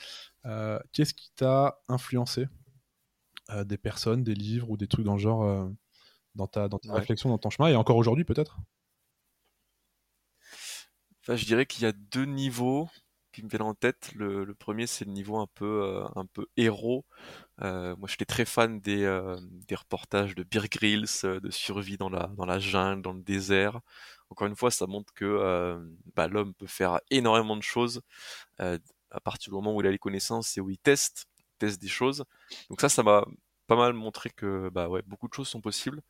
qu'est-ce 0.93 1.15
qui 1.15 1.33
t'a 1.37 1.81
influencé 1.89 2.49
des 3.65 3.79
personnes 3.79 4.23
des 4.23 4.35
livres 4.35 4.71
ou 4.71 4.77
des 4.77 4.87
trucs 4.87 5.05
dans 5.05 5.15
le 5.15 5.19
genre 5.19 5.71
dans 6.35 6.47
ta, 6.47 6.69
dans 6.69 6.79
ta 6.79 6.95
réflexion 6.95 7.29
dans 7.29 7.39
ton 7.39 7.51
chemin 7.51 7.69
et 7.69 7.77
encore 7.77 7.97
aujourd'hui 7.97 8.25
peut-être? 8.25 8.59
Enfin, 11.23 11.37
je 11.37 11.45
dirais 11.45 11.67
qu'il 11.67 11.85
y 11.85 11.87
a 11.87 11.93
deux 11.93 12.25
niveaux 12.25 12.89
qui 13.33 13.43
me 13.43 13.49
viennent 13.49 13.63
en 13.63 13.75
tête. 13.75 14.13
Le, 14.15 14.53
premier, 14.55 14.87
c'est 14.87 15.05
le 15.05 15.13
niveau 15.13 15.39
un 15.39 15.47
peu, 15.55 15.85
euh, 15.85 16.05
un 16.17 16.27
peu 16.27 16.47
héros. 16.57 17.05
Euh, 17.63 17.97
moi, 17.97 18.09
j'étais 18.09 18.25
très 18.25 18.45
fan 18.45 18.81
des, 18.81 19.05
euh, 19.05 19.39
des 19.67 19.75
reportages 19.75 20.35
de 20.35 20.43
Beer 20.43 20.69
Grylls, 20.71 21.07
de 21.23 21.51
survie 21.51 21.97
dans 21.97 22.11
la, 22.11 22.27
dans 22.37 22.45
la 22.45 22.59
jungle, 22.59 23.03
dans 23.03 23.13
le 23.13 23.23
désert. 23.23 23.81
Encore 24.31 24.49
une 24.49 24.57
fois, 24.57 24.71
ça 24.71 24.87
montre 24.87 25.13
que 25.15 25.79
bah, 26.17 26.27
l'homme 26.27 26.55
peut 26.55 26.67
faire 26.67 27.01
énormément 27.11 27.57
de 27.57 27.63
choses 27.63 28.03
à 28.59 29.21
partir 29.21 29.51
du 29.51 29.55
moment 29.55 29.75
où 29.77 29.81
il 29.81 29.87
a 29.87 29.91
les 29.91 29.99
connaissances 29.99 30.57
et 30.57 30.61
où 30.61 30.71
il 30.71 30.79
teste, 30.79 31.27
des 31.67 31.89
choses. 31.89 32.25
Donc 32.71 32.81
ça, 32.81 32.89
ça 32.89 33.03
m'a 33.03 33.25
pas 33.67 33.77
mal 33.77 33.93
montré 33.95 34.31
que 34.31 34.69
bah 34.71 34.89
ouais, 34.89 35.03
beaucoup 35.07 35.29
de 35.29 35.35
choses 35.35 35.49
sont 35.49 35.61
possibles. 35.61 36.03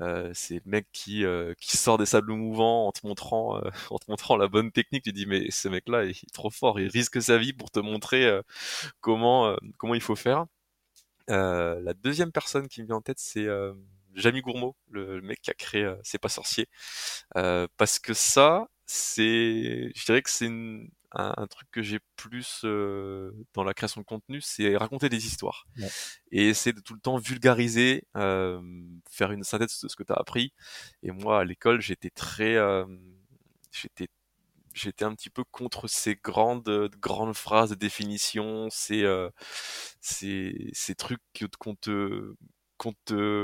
Euh, 0.00 0.30
c'est 0.34 0.56
le 0.56 0.62
mec 0.66 0.88
qui 0.92 1.24
euh, 1.24 1.54
qui 1.60 1.76
sort 1.76 1.98
des 1.98 2.06
sables 2.06 2.32
mouvants 2.32 2.88
en 2.88 2.92
te 2.92 3.06
montrant 3.06 3.58
euh, 3.58 3.70
en 3.90 3.98
te 3.98 4.10
montrant 4.10 4.36
la 4.36 4.48
bonne 4.48 4.72
technique. 4.72 5.04
Tu 5.04 5.12
dis 5.12 5.26
mais 5.26 5.50
ce 5.50 5.68
mec-là 5.68 6.04
est 6.04 6.32
trop 6.32 6.50
fort, 6.50 6.80
il 6.80 6.88
risque 6.88 7.20
sa 7.22 7.38
vie 7.38 7.52
pour 7.52 7.70
te 7.70 7.80
montrer 7.80 8.40
comment 9.00 9.56
comment 9.78 9.94
il 9.94 10.00
faut 10.02 10.16
faire. 10.16 10.46
la 11.28 11.94
deuxième 11.94 12.32
personne 12.32 12.68
qui 12.68 12.82
me 12.82 12.86
vient 12.86 12.96
en 12.96 13.02
tête 13.02 13.18
c'est 13.18 13.46
Jamie 14.14 14.40
Gourmaud, 14.42 14.76
le, 14.90 15.20
mec 15.20 15.40
qui 15.42 15.50
a 15.50 15.54
créé 15.54 15.94
C'est 16.02 16.18
pas 16.18 16.28
sorcier, 16.28 16.68
parce 17.76 17.98
que 17.98 18.14
ça 18.14 18.68
c'est 18.86 19.92
je 19.94 20.04
dirais 20.06 20.22
que 20.22 20.30
c'est 20.30 20.46
une 20.46 20.90
un, 21.16 21.46
truc 21.46 21.68
que 21.70 21.82
j'ai 21.82 21.98
plus 22.16 22.62
euh, 22.64 23.32
dans 23.54 23.64
la 23.64 23.74
création 23.74 24.00
de 24.00 24.06
contenu, 24.06 24.40
c'est 24.40 24.76
raconter 24.76 25.08
des 25.08 25.26
histoires. 25.26 25.66
Et 26.30 26.48
essayer 26.48 26.72
de 26.72 26.80
tout 26.80 26.94
le 26.94 27.00
temps 27.00 27.18
vulgariser, 27.18 28.04
euh, 28.16 28.60
faire 29.10 29.32
une 29.32 29.44
synthèse 29.44 29.80
de 29.82 29.88
ce 29.88 29.96
que 29.96 30.02
tu 30.02 30.12
as 30.12 30.16
appris. 30.16 30.52
Et 31.02 31.10
moi, 31.10 31.40
à 31.40 31.44
l'école, 31.44 31.80
j'étais 31.80 32.10
très, 32.10 32.56
j'étais 33.72 34.08
j'étais 34.74 35.06
un 35.06 35.14
petit 35.14 35.30
peu 35.30 35.42
contre 35.50 35.88
ces 35.88 36.16
grandes 36.16 36.90
grandes 37.00 37.34
phrases 37.34 37.70
de 37.70 37.74
définition, 37.76 38.68
ces 38.70 39.04
ces, 40.00 40.70
ces 40.72 40.94
trucs 40.94 41.22
qu'on 41.58 41.74
te 41.76 42.34
qu'on 42.76 42.92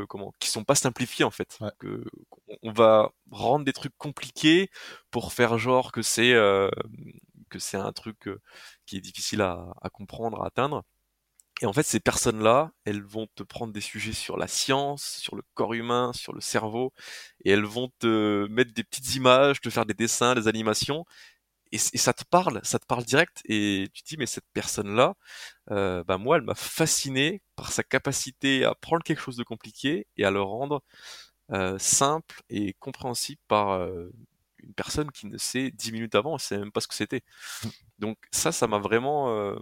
comment 0.08 0.32
qui 0.38 0.50
sont 0.50 0.64
pas 0.64 0.74
simplifiés 0.74 1.24
en 1.24 1.30
fait. 1.30 1.58
Que 1.78 2.04
on 2.62 2.72
va 2.72 3.12
rendre 3.30 3.64
des 3.64 3.72
trucs 3.72 3.96
compliqués 3.96 4.70
pour 5.10 5.32
faire 5.32 5.58
genre 5.58 5.92
que 5.92 6.02
c'est 6.02 6.34
que 7.52 7.58
c'est 7.58 7.76
un 7.76 7.92
truc 7.92 8.28
qui 8.86 8.96
est 8.96 9.00
difficile 9.00 9.42
à, 9.42 9.74
comprendre, 9.92 10.42
à 10.42 10.46
atteindre. 10.46 10.84
Et 11.62 11.66
en 11.66 11.72
fait, 11.72 11.84
ces 11.84 12.00
personnes-là, 12.00 12.72
elles 12.84 13.02
vont 13.04 13.28
te 13.36 13.44
prendre 13.44 13.72
des 13.72 13.80
sujets 13.80 14.12
sur 14.14 14.36
la 14.36 14.48
science, 14.48 15.04
sur 15.04 15.36
le 15.36 15.42
corps 15.54 15.74
humain, 15.74 16.12
sur 16.14 16.32
le 16.34 16.40
cerveau, 16.40 16.92
et 17.44 17.50
elles 17.52 17.64
vont 17.64 17.90
te 18.00 18.46
mettre 18.48 18.72
des 18.74 18.84
petites 18.84 19.14
images, 19.16 19.60
te 19.60 19.70
faire 19.70 19.86
des 19.86 19.94
dessins, 19.94 20.34
des 20.34 20.48
animations, 20.48 21.04
et, 21.72 21.78
ça 21.78 22.12
te 22.12 22.24
parle, 22.24 22.60
ça 22.64 22.78
te 22.78 22.86
parle 22.86 23.04
direct, 23.04 23.42
et 23.46 23.88
tu 23.94 24.02
te 24.02 24.08
dis, 24.08 24.16
mais 24.18 24.26
cette 24.26 24.46
personne-là, 24.52 25.14
bah 25.68 26.18
moi, 26.18 26.36
elle 26.36 26.42
m'a 26.42 26.54
fasciné 26.54 27.42
par 27.56 27.72
sa 27.72 27.82
capacité 27.84 28.64
à 28.64 28.74
prendre 28.74 29.02
quelque 29.04 29.22
chose 29.22 29.36
de 29.36 29.44
compliqué 29.44 30.06
et 30.16 30.24
à 30.24 30.30
le 30.30 30.42
rendre 30.42 30.82
simple 31.78 32.42
et 32.50 32.74
compréhensible 32.74 33.40
par 33.48 33.86
une 34.62 34.74
personne 34.74 35.10
qui 35.10 35.26
ne 35.26 35.38
sait 35.38 35.70
dix 35.70 35.92
minutes 35.92 36.14
avant, 36.14 36.34
elle 36.34 36.40
sait 36.40 36.58
même 36.58 36.72
pas 36.72 36.80
ce 36.80 36.88
que 36.88 36.94
c'était. 36.94 37.22
Mm. 37.64 37.68
Donc 37.98 38.18
ça, 38.30 38.52
ça 38.52 38.66
m'a 38.66 38.78
vraiment, 38.78 39.30
euh, 39.36 39.56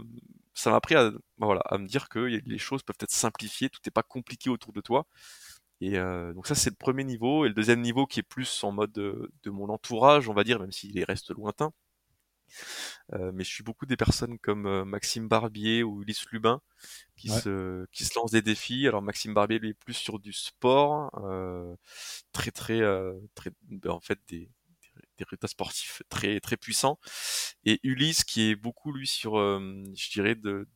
ça 0.55 0.70
m'a 0.70 0.76
appris 0.76 0.94
à, 0.94 1.11
bah 1.11 1.18
voilà, 1.46 1.62
à 1.66 1.78
me 1.78 1.86
dire 1.86 2.09
que 2.09 2.18
les 2.18 2.59
choses 2.59 2.82
peuvent 2.82 2.96
être 3.01 3.11
simplifiées, 3.11 3.70
tout 3.70 3.80
n'est 3.84 3.92
pas 3.92 4.03
compliqué 4.03 4.51
autour 4.51 4.72
de 4.72 4.80
toi. 4.80 5.07
Et 5.80 5.98
euh, 5.98 6.32
donc 6.34 6.46
ça, 6.46 6.55
c'est 6.55 6.70
le 6.70 6.76
premier 6.76 7.05
niveau. 7.05 7.44
Et 7.44 7.48
le 7.48 7.55
deuxième 7.55 7.80
niveau 7.80 8.07
qui 8.07 8.20
est 8.20 8.24
plus 8.24 8.64
en 8.64 8.72
mode 8.72 8.92
de, 8.92 9.30
mon 9.46 9.68
entourage, 9.70 10.28
on 10.28 10.34
va 10.34 10.44
dire, 10.44 10.61
même 10.61 10.72
s'il 10.72 11.03
reste 11.05 11.30
lointain. 11.30 11.72
Euh, 13.12 13.30
mais 13.32 13.44
je 13.44 13.51
suis 13.51 13.62
beaucoup 13.62 13.86
des 13.86 13.96
personnes 13.96 14.38
comme 14.40 14.82
Maxime 14.84 15.28
Barbier 15.28 15.84
ou 15.84 16.03
Ulysse 16.03 16.26
Lubin 16.32 16.61
qui 17.16 17.28
se 17.28 17.86
qui 17.92 18.05
se 18.05 18.18
lancent 18.18 18.32
des 18.32 18.42
défis. 18.42 18.88
Alors 18.88 19.03
Maxime 19.03 19.34
Barbier 19.34 19.61
lui 19.61 19.70
est 19.70 19.74
plus 19.74 19.94
sur 19.94 20.18
du 20.18 20.32
sport, 20.32 21.11
très 22.32 22.51
très 22.51 22.80
très 23.36 23.51
ben, 23.68 23.90
en 23.90 24.01
fait 24.01 24.18
des 24.28 24.51
des 25.21 25.25
résultats 25.25 25.49
sportifs 25.49 26.03
très 26.09 26.41
très 26.41 26.57
puissants. 26.57 26.99
Et 27.64 27.81
Ulysse 27.83 28.25
qui 28.25 28.51
est 28.51 28.57
beaucoup 28.57 28.93
lui 28.93 29.07
sur, 29.07 29.39
euh, 29.39 29.61
je 29.95 30.11
dirais, 30.11 30.35
de, 30.35 30.66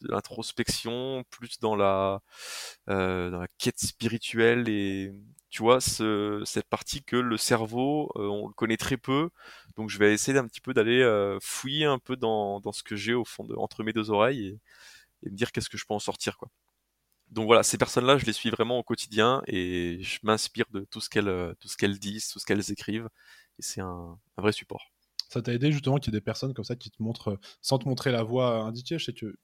l'introspection, 0.00 1.24
plus 1.30 1.58
dans 1.60 1.76
la 1.76 2.22
euh, 2.88 3.30
dans 3.30 3.40
la 3.40 3.48
quête 3.58 3.80
spirituelle 3.80 4.68
et 4.68 5.12
tu 5.50 5.62
vois 5.62 5.80
ce, 5.80 6.42
cette 6.44 6.68
partie 6.68 7.02
que 7.02 7.16
le 7.16 7.36
cerveau 7.38 8.10
euh, 8.16 8.28
on 8.28 8.48
le 8.48 8.54
connaît 8.54 8.76
très 8.76 8.96
peu. 8.96 9.30
Donc 9.76 9.90
je 9.90 9.98
vais 9.98 10.12
essayer 10.14 10.34
d'un 10.34 10.46
petit 10.46 10.60
peu 10.60 10.74
d'aller 10.74 11.02
fouiller 11.42 11.86
un 11.86 11.98
peu 11.98 12.16
dans, 12.16 12.60
dans 12.60 12.72
ce 12.72 12.82
que 12.82 12.96
j'ai 12.96 13.14
au 13.14 13.24
fond 13.24 13.44
de 13.44 13.54
entre 13.56 13.84
mes 13.84 13.92
deux 13.92 14.10
oreilles 14.10 14.46
et, 14.46 14.60
et 15.24 15.30
me 15.30 15.36
dire 15.36 15.52
qu'est-ce 15.52 15.68
que 15.70 15.78
je 15.78 15.84
peux 15.86 15.94
en 15.94 15.98
sortir 16.00 16.38
quoi 16.38 16.50
donc 17.30 17.46
voilà, 17.46 17.62
ces 17.62 17.76
personnes-là, 17.78 18.16
je 18.18 18.24
les 18.24 18.32
suis 18.32 18.50
vraiment 18.50 18.78
au 18.78 18.82
quotidien 18.82 19.42
et 19.46 19.98
je 20.02 20.18
m'inspire 20.22 20.64
de 20.70 20.86
tout 20.90 21.00
ce 21.00 21.10
qu'elles, 21.10 21.54
tout 21.60 21.68
ce 21.68 21.76
qu'elles 21.76 21.98
disent, 21.98 22.28
tout 22.28 22.38
ce 22.38 22.46
qu'elles 22.46 22.70
écrivent 22.72 23.08
et 23.58 23.62
c'est 23.62 23.80
un, 23.80 24.18
vrai 24.36 24.52
support. 24.52 24.92
Ça 25.28 25.42
t'a 25.42 25.52
aidé 25.52 25.72
justement 25.72 25.98
qu'il 25.98 26.12
y 26.12 26.16
ait 26.16 26.20
des 26.20 26.24
personnes 26.24 26.54
comme 26.54 26.64
ça 26.64 26.76
qui 26.76 26.90
te 26.90 27.02
montrent, 27.02 27.38
sans 27.60 27.78
te 27.78 27.88
montrer 27.88 28.12
la 28.12 28.22
voie 28.22 28.62
indiquée. 28.62 28.98
Je 28.98 29.04
sais 29.04 29.12
que 29.12 29.36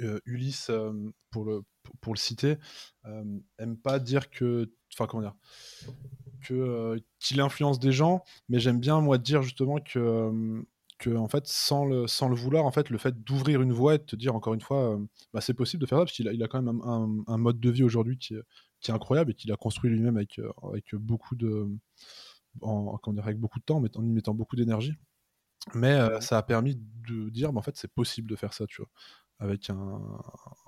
euh, 0.00 0.20
Ulysse, 0.26 0.70
euh, 0.70 0.92
pour, 1.30 1.44
le, 1.44 1.62
pour, 2.00 2.14
le 2.14 2.18
citer, 2.18 2.56
euh, 3.06 3.38
aime 3.58 3.76
pas 3.76 3.98
dire 3.98 4.30
que. 4.30 4.72
Enfin, 4.92 5.06
comment 5.06 5.22
dire 5.22 5.34
que, 6.42 7.00
Qu'il 7.20 7.40
influence 7.40 7.78
des 7.78 7.92
gens, 7.92 8.24
mais 8.48 8.58
j'aime 8.58 8.80
bien, 8.80 9.00
moi, 9.00 9.18
dire 9.18 9.42
justement 9.42 9.78
que. 9.78 10.62
que 10.98 11.10
en 11.16 11.28
fait, 11.28 11.46
sans 11.46 11.84
le, 11.84 12.06
sans 12.06 12.28
le 12.28 12.34
vouloir, 12.34 12.64
en 12.64 12.72
fait, 12.72 12.90
le 12.90 12.98
fait 12.98 13.22
d'ouvrir 13.22 13.62
une 13.62 13.72
voie 13.72 13.94
et 13.96 13.98
de 13.98 14.04
te 14.04 14.16
dire 14.16 14.34
encore 14.34 14.54
une 14.54 14.60
fois, 14.60 14.98
bah, 15.32 15.40
c'est 15.40 15.54
possible 15.54 15.80
de 15.80 15.86
faire 15.86 15.98
ça, 15.98 16.04
parce 16.04 16.12
qu'il 16.12 16.28
a, 16.28 16.32
il 16.32 16.42
a 16.42 16.48
quand 16.48 16.62
même 16.62 16.80
un, 16.82 17.22
un, 17.26 17.38
mode 17.38 17.60
de 17.60 17.70
vie 17.70 17.84
aujourd'hui 17.84 18.18
qui, 18.18 18.34
qui, 18.80 18.90
est 18.90 18.94
incroyable 18.94 19.32
et 19.32 19.34
qu'il 19.34 19.52
a 19.52 19.56
construit 19.56 19.90
lui-même 19.90 20.16
avec, 20.16 20.40
avec 20.62 20.94
beaucoup 20.94 21.36
de, 21.36 21.68
en, 22.60 22.98
avec 23.22 23.38
beaucoup 23.38 23.58
de 23.58 23.64
temps, 23.64 23.80
mais 23.80 23.96
en 23.96 24.04
y 24.04 24.12
mettant 24.12 24.34
beaucoup 24.34 24.56
d'énergie. 24.56 24.94
Mais 25.74 25.92
euh, 25.92 26.20
ça 26.20 26.38
a 26.38 26.42
permis 26.42 26.76
de 26.76 27.30
dire, 27.30 27.52
bah, 27.52 27.60
en 27.60 27.62
fait, 27.62 27.76
c'est 27.76 27.92
possible 27.92 28.28
de 28.28 28.36
faire 28.36 28.52
ça, 28.52 28.66
tu 28.66 28.82
vois, 28.82 28.90
avec 29.38 29.70
un, 29.70 30.00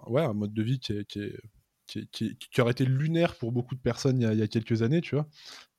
ouais, 0.07 0.23
un 0.23 0.33
mode 0.33 0.55
de 0.55 0.63
vie 0.63 0.79
qui, 0.79 0.93
est, 0.93 1.05
qui, 1.07 2.09
qui, 2.37 2.61
aurait 2.61 2.73
été 2.73 2.85
lunaire 2.85 3.37
pour 3.37 3.53
beaucoup 3.53 3.75
de 3.75 3.81
personnes 3.81 4.21
il 4.21 4.39
y 4.39 4.43
a, 4.43 4.49
quelques 4.49 4.83
années, 4.83 5.01
tu 5.01 5.17
vois, 5.17 5.29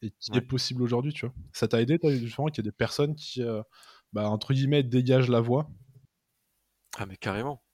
et 0.01 0.12
qui 0.12 0.36
est 0.36 0.41
possible 0.41 0.84
aujourd'hui, 0.84 1.14
tu 1.14 1.26
vois. 1.26 1.34
Ça 1.53 1.68
t'a 1.68 1.82
aidé, 1.82 1.97
justement, 2.03 2.47
qu'il 2.47 2.64
y 2.64 2.68
ait 2.68 2.72
des 2.72 2.76
personnes 2.76 3.16
qui, 3.16 3.41
euh, 3.41 3.62
bah, 4.14 4.30
entre 4.30 4.53
guillemets, 4.53 4.84
dégagent 4.84 5.30
la 5.30 5.41
voie? 5.41 5.70
Ah, 6.97 7.06
mais 7.06 7.18
carrément 7.18 7.64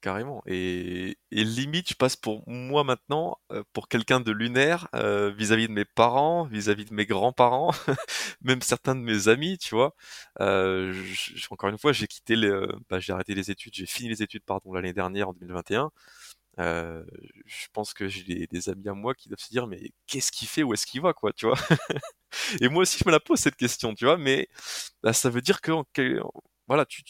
carrément. 0.00 0.42
Et, 0.46 1.16
limite, 1.30 1.90
je 1.90 1.94
passe 1.94 2.16
pour 2.16 2.42
moi 2.48 2.84
maintenant, 2.84 3.38
euh, 3.52 3.62
pour 3.72 3.88
quelqu'un 3.88 4.20
de 4.20 4.32
lunaire 4.32 4.88
euh, 4.94 5.30
vis-à-vis 5.30 5.68
de 5.68 5.72
mes 5.72 5.84
parents, 5.84 6.44
vis-à-vis 6.44 6.84
de 6.84 6.94
mes 6.94 7.06
grands-parents, 7.06 7.72
même 8.42 8.62
certains 8.62 8.94
de 8.94 9.00
mes 9.00 9.28
amis, 9.28 9.58
tu 9.58 9.74
vois. 9.74 9.94
Euh, 10.40 10.94
encore 11.50 11.70
une 11.70 11.78
fois, 11.78 11.92
j'ai 11.92 12.06
quitté, 12.06 12.36
les, 12.36 12.50
bah, 12.88 13.00
j'ai 13.00 13.12
arrêté 13.12 13.34
les 13.34 13.50
études, 13.50 13.74
j'ai 13.74 13.86
fini 13.86 14.08
les 14.08 14.22
études, 14.22 14.44
pardon, 14.44 14.72
l'année 14.72 14.92
dernière 14.92 15.30
en 15.30 15.32
2021. 15.32 15.90
je 16.58 17.66
pense 17.72 17.94
que 17.94 18.08
j'ai 18.08 18.46
des, 18.46 18.68
amis 18.68 18.88
à 18.88 18.94
moi 18.94 19.14
qui 19.14 19.28
doivent 19.28 19.40
se 19.40 19.50
dire 19.50 19.66
mais 19.66 19.92
qu'est-ce 20.06 20.32
qu'il 20.32 20.48
fait 20.48 20.62
où 20.62 20.74
est-ce 20.74 20.86
qu'il 20.86 21.00
va 21.02 21.12
quoi 21.14 21.32
tu 21.32 21.46
vois? 21.46 21.56
Et 22.60 22.68
moi 22.68 22.82
aussi 22.82 22.98
je 22.98 23.08
me 23.08 23.12
la 23.12 23.20
pose 23.20 23.38
cette 23.40 23.56
question 23.56 23.94
tu 23.94 24.04
vois 24.04 24.18
mais 24.18 24.48
bah, 25.02 25.12
ça 25.12 25.30
veut 25.30 25.42
dire 25.42 25.60
que 25.60 25.72
voilà 26.68 26.84
tu, 26.86 27.02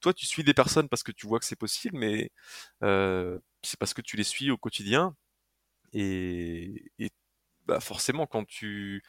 toi, 0.00 0.14
tu 0.14 0.26
suis 0.26 0.44
des 0.44 0.54
personnes 0.54 0.88
parce 0.88 1.02
que 1.02 1.12
tu 1.12 1.26
vois 1.26 1.40
que 1.40 1.46
c'est 1.46 1.56
possible, 1.56 1.98
mais 1.98 2.30
euh, 2.82 3.38
c'est 3.62 3.78
parce 3.78 3.94
que 3.94 4.02
tu 4.02 4.16
les 4.16 4.24
suis 4.24 4.50
au 4.50 4.58
quotidien. 4.58 5.16
Et, 5.92 6.90
bah 7.66 7.80
forcément, 7.80 8.26
quand 8.26 8.44
tu 8.46 9.02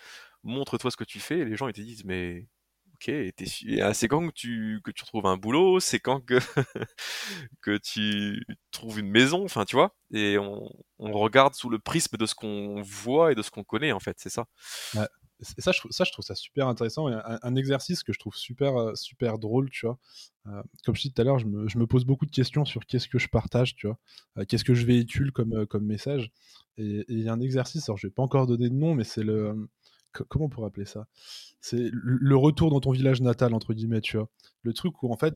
montres 0.44 0.80
toi 0.80 0.90
ce 0.92 0.98
que 0.98 1.04
tu 1.04 1.20
fais, 1.20 1.46
les 1.46 1.56
gens 1.58 1.68
ils 1.68 1.74
te 1.74 1.82
disent 1.82 2.06
mais 2.06 2.48
ok, 2.96 3.12
c'est 3.94 4.08
quand 4.08 4.28
que 4.28 4.34
tu 4.34 4.82
que 4.84 4.92
tu 4.92 5.04
retrouves 5.04 5.28
un 5.28 5.38
boulot, 5.38 5.80
c'est 5.80 6.00
quand 6.00 6.22
que 6.22 6.40
que 7.62 7.78
tu 7.78 8.46
trouves 8.72 9.00
une 9.00 9.10
maison, 9.10 9.44
enfin 9.44 9.66
tu 9.66 9.76
vois. 9.76 9.96
Et 10.14 10.38
on, 10.40 10.70
regarde 11.00 11.54
sous 11.54 11.70
le 11.70 11.80
prisme 11.80 12.18
de 12.18 12.26
ce 12.26 12.36
qu'on 12.36 12.82
voit 12.82 13.32
et 13.32 13.36
de 13.36 13.42
ce 13.44 13.52
qu'on 13.52 13.64
connaît 13.64 13.92
en 13.92 14.00
fait, 14.00 14.18
c'est 14.20 14.30
ça. 14.30 14.48
Et 15.58 15.62
ça, 15.62 15.72
je 15.72 15.82
ça, 15.92 16.04
je 16.04 16.12
trouve 16.12 16.26
ça 16.26 16.36
super 16.36 16.68
intéressant 16.68 17.10
et 17.10 17.14
un 17.14 17.40
un 17.42 17.56
exercice 17.56 18.04
que 18.04 18.12
je 18.14 18.20
trouve 18.20 18.36
super, 18.36 18.78
heu, 18.80 18.96
super 18.96 19.38
drôle, 19.40 19.70
tu 19.70 19.86
vois? 19.86 20.00
Heu, 20.48 20.64
comme 20.86 20.96
je 20.96 21.02
dis 21.04 21.14
tout 21.14 21.22
à 21.22 21.26
l'heure, 21.26 21.40
je 21.40 21.46
me 21.46 21.68
je 21.68 21.78
me 21.78 21.86
pose 21.88 22.06
beaucoup 22.06 22.26
de 22.26 22.32
questions 22.32 22.66
sur 22.66 22.86
qu'est-ce 22.88 23.08
que 23.08 23.20
je 23.20 23.28
partage, 23.30 23.76
tu 23.76 23.88
vois? 23.88 23.98
Heu, 24.40 24.46
qu'est-ce 24.46 24.64
que 24.64 24.74
je 24.74 24.86
véhicule 24.86 25.32
comme, 25.32 25.66
comme 25.68 25.86
message? 25.86 26.32
Et 26.78 27.06
il 27.10 27.20
y 27.24 27.30
a 27.30 27.34
un 27.34 27.40
exercice, 27.42 27.88
alors 27.90 27.98
je 27.98 28.08
vais 28.08 28.12
pas 28.14 28.24
encore 28.24 28.48
donner 28.48 28.70
de 28.70 28.76
nom, 28.76 28.96
mais 28.96 29.04
c'est 29.04 29.24
le, 29.24 29.70
comment 30.30 30.46
on 30.46 30.50
pourrait 30.50 30.68
appeler 30.68 30.86
ça? 30.88 31.08
C'est 31.62 31.90
le 31.94 32.36
«retour 32.38 32.70
dans 32.72 32.80
ton 32.82 32.92
village 32.92 33.22
natal» 33.22 33.54
entre 33.54 33.74
guillemets, 33.74 34.02
tu 34.02 34.18
vois? 34.18 34.30
Le 34.64 34.74
truc 34.74 35.04
où 35.04 35.12
en 35.14 35.18
fait, 35.18 35.36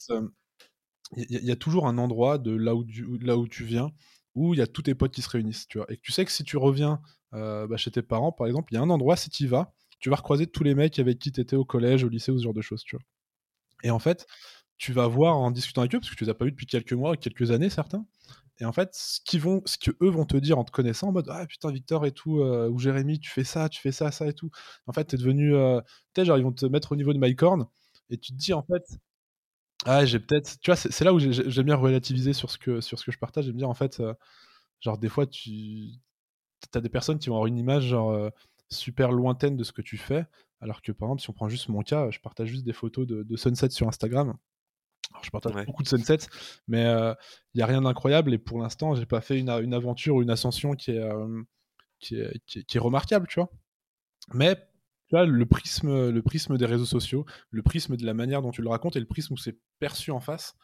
il 1.17 1.43
y 1.43 1.51
a 1.51 1.55
toujours 1.55 1.87
un 1.87 1.97
endroit 1.97 2.37
de 2.37 2.51
là 2.55 2.75
où 2.75 2.83
du 2.83 3.05
là 3.19 3.37
où 3.37 3.47
tu 3.47 3.63
viens, 3.65 3.91
où 4.35 4.53
il 4.53 4.57
y 4.59 4.61
a 4.61 4.67
tous 4.67 4.83
tes 4.83 4.95
potes 4.95 5.11
qui 5.13 5.21
se 5.21 5.29
réunissent, 5.29 5.67
tu 5.67 5.77
vois? 5.77 5.91
Et 5.91 5.97
tu 5.97 6.11
sais 6.11 6.23
que 6.25 6.31
si 6.31 6.43
tu 6.43 6.57
reviens, 6.57 7.01
bah, 7.31 7.77
chez 7.77 7.91
tes 7.91 8.01
parents, 8.01 8.31
par 8.31 8.47
exemple, 8.47 8.71
il 8.73 8.75
y 8.75 8.77
a 8.77 8.81
un 8.81 8.89
endroit, 8.89 9.15
si 9.17 9.29
tu 9.29 9.43
y 9.43 9.47
vas, 9.47 9.73
tu 10.01 10.09
vas 10.11 10.17
recroiser 10.17 10.47
tous 10.47 10.63
les 10.65 10.75
mecs 10.75 10.99
avec 10.99 11.19
qui 11.19 11.31
tu 11.33 11.41
étais 11.41 11.57
au 11.57 11.65
collège, 11.65 12.03
au 12.05 12.09
lycée 12.09 12.31
ou 12.33 12.39
ce 12.39 12.43
genre 12.45 12.53
de 12.55 12.61
choses, 12.61 12.83
tu 12.83 12.97
vois? 12.97 13.03
Et 13.83 13.91
en 13.91 13.99
fait, 13.99 14.27
tu 14.79 14.93
vas 14.93 15.07
voir 15.07 15.37
en 15.37 15.51
discutant 15.51 15.81
avec 15.83 15.95
eux, 15.95 15.99
parce 15.99 16.11
que 16.11 16.15
tu 16.17 16.23
les 16.25 16.29
as 16.31 16.35
pas 16.35 16.45
vus 16.45 16.51
depuis 16.51 16.67
quelques 16.67 16.93
mois, 16.93 17.17
quelques 17.17 17.51
années 17.51 17.69
certains, 17.71 18.05
et 18.61 18.65
en 18.65 18.73
fait, 18.73 18.89
ce 18.93 19.19
qu'ils 19.25 19.41
vont 19.41 19.61
ce 19.65 19.77
qu'eux 19.79 20.09
vont 20.11 20.25
te 20.25 20.37
dire 20.37 20.59
en 20.59 20.63
te 20.65 20.71
connaissant 20.71 21.09
en 21.09 21.13
mode: 21.13 21.27
«Ah 21.31 21.45
putain 21.47 21.71
Victor 21.71 22.05
et 22.07 22.11
tout, 22.13 22.39
heu, 22.41 22.69
ou 22.69 22.79
Jérémy, 22.79 23.19
tu 23.19 23.29
fais 23.31 23.43
ça, 23.45 23.69
tu 23.69 23.81
fais 23.81 23.91
ça, 23.93 24.11
ça 24.11 24.27
et 24.27 24.33
tout». 24.33 24.51
En 24.87 24.93
fait, 24.93 25.05
tu 25.07 25.15
es 25.15 25.19
devenu, 25.19 25.53
sais, 26.17 26.25
genre 26.25 26.37
ils 26.39 26.43
vont 26.45 26.53
te 26.53 26.65
mettre 26.67 26.91
au 26.93 26.95
niveau 26.97 27.13
de 27.13 27.19
Mycorn 27.19 27.67
et 28.11 28.17
tu 28.19 28.33
te 28.33 28.37
dis 28.37 28.53
en 28.53 28.63
fait: 28.63 28.83
«Ah 29.85 30.05
j'ai 30.05 30.19
peut-être» 30.19 30.59
tu 30.61 30.69
vois? 30.71 30.75
C'est 30.75 31.03
là 31.05 31.13
où 31.13 31.19
j'ai 31.19 31.33
j'ai 31.33 31.49
j'aime 31.49 31.65
bien 31.65 31.75
relativiser 31.75 32.33
sur 32.33 32.51
ce 32.51 32.57
que 32.59 32.81
sur 32.81 32.99
ce 32.99 33.05
que 33.05 33.11
je 33.11 33.17
partage 33.19 33.47
et 33.49 33.53
me 33.53 33.57
dire 33.57 33.69
en 33.69 33.73
fait, 33.73 33.99
heu, 33.99 34.13
genre 34.81 34.97
des 34.99 35.09
fois 35.09 35.27
tu 35.27 35.89
tu 36.71 36.77
as 36.77 36.81
des 36.81 36.89
personnes 36.89 37.19
qui 37.19 37.29
vont 37.29 37.35
avoir 37.35 37.47
une 37.47 37.57
image 37.59 37.85
genre, 37.87 38.11
heu, 38.13 38.31
super 38.71 39.11
lointaine 39.11 39.57
de 39.57 39.63
ce 39.63 39.71
que 39.71 39.81
tu 39.81 39.97
fais, 39.97 40.25
alors 40.61 40.81
que 40.81 40.91
par 40.91 41.07
exemple, 41.09 41.21
si 41.21 41.29
on 41.29 41.33
prend 41.33 41.49
juste 41.49 41.69
mon 41.69 41.81
cas, 41.81 42.09
je 42.11 42.19
partage 42.19 42.49
juste 42.49 42.65
des 42.65 42.73
photos 42.73 43.07
de 43.07 43.23
de 43.23 43.35
sunset 43.37 43.69
sur 43.71 43.87
Instagram. 43.87 44.35
Alors 45.11 45.23
je 45.23 45.31
partage 45.31 45.53
Ouais. 45.53 45.65
beaucoup 45.65 45.83
de 45.83 45.87
sunsets, 45.89 46.27
mais 46.67 46.83
il 47.53 47.59
y 47.59 47.61
a 47.61 47.65
rien 47.65 47.81
d'incroyable 47.81 48.33
et 48.33 48.37
pour 48.37 48.59
l'instant, 48.61 48.95
j'ai 48.95 49.05
pas 49.05 49.21
fait 49.21 49.39
une 49.39 49.49
aventure 49.73 50.15
ou 50.15 50.21
une 50.21 50.29
ascension 50.29 50.73
qui 50.75 50.91
est, 50.91 51.01
qui 51.99 52.15
est 52.19 52.39
qui 52.45 52.59
est 52.59 52.63
qui 52.63 52.77
est 52.77 52.79
remarquable, 52.79 53.27
tu 53.27 53.39
vois? 53.39 53.49
Mais 54.33 54.55
tu 55.07 55.15
vois, 55.15 55.25
le 55.25 55.45
prisme, 55.45 56.09
le 56.09 56.21
prisme 56.21 56.57
des 56.57 56.65
réseaux 56.65 56.85
sociaux, 56.85 57.25
le 57.51 57.63
prisme 57.63 57.97
de 57.97 58.05
la 58.05 58.13
manière 58.13 58.41
dont 58.41 58.51
tu 58.51 58.61
le 58.61 58.69
racontes 58.69 58.95
et 58.95 58.99
le 59.01 59.05
prisme 59.07 59.33
où 59.33 59.37
c'est 59.37 59.59
perçu 59.79 60.11
en 60.11 60.19
face, 60.21 60.55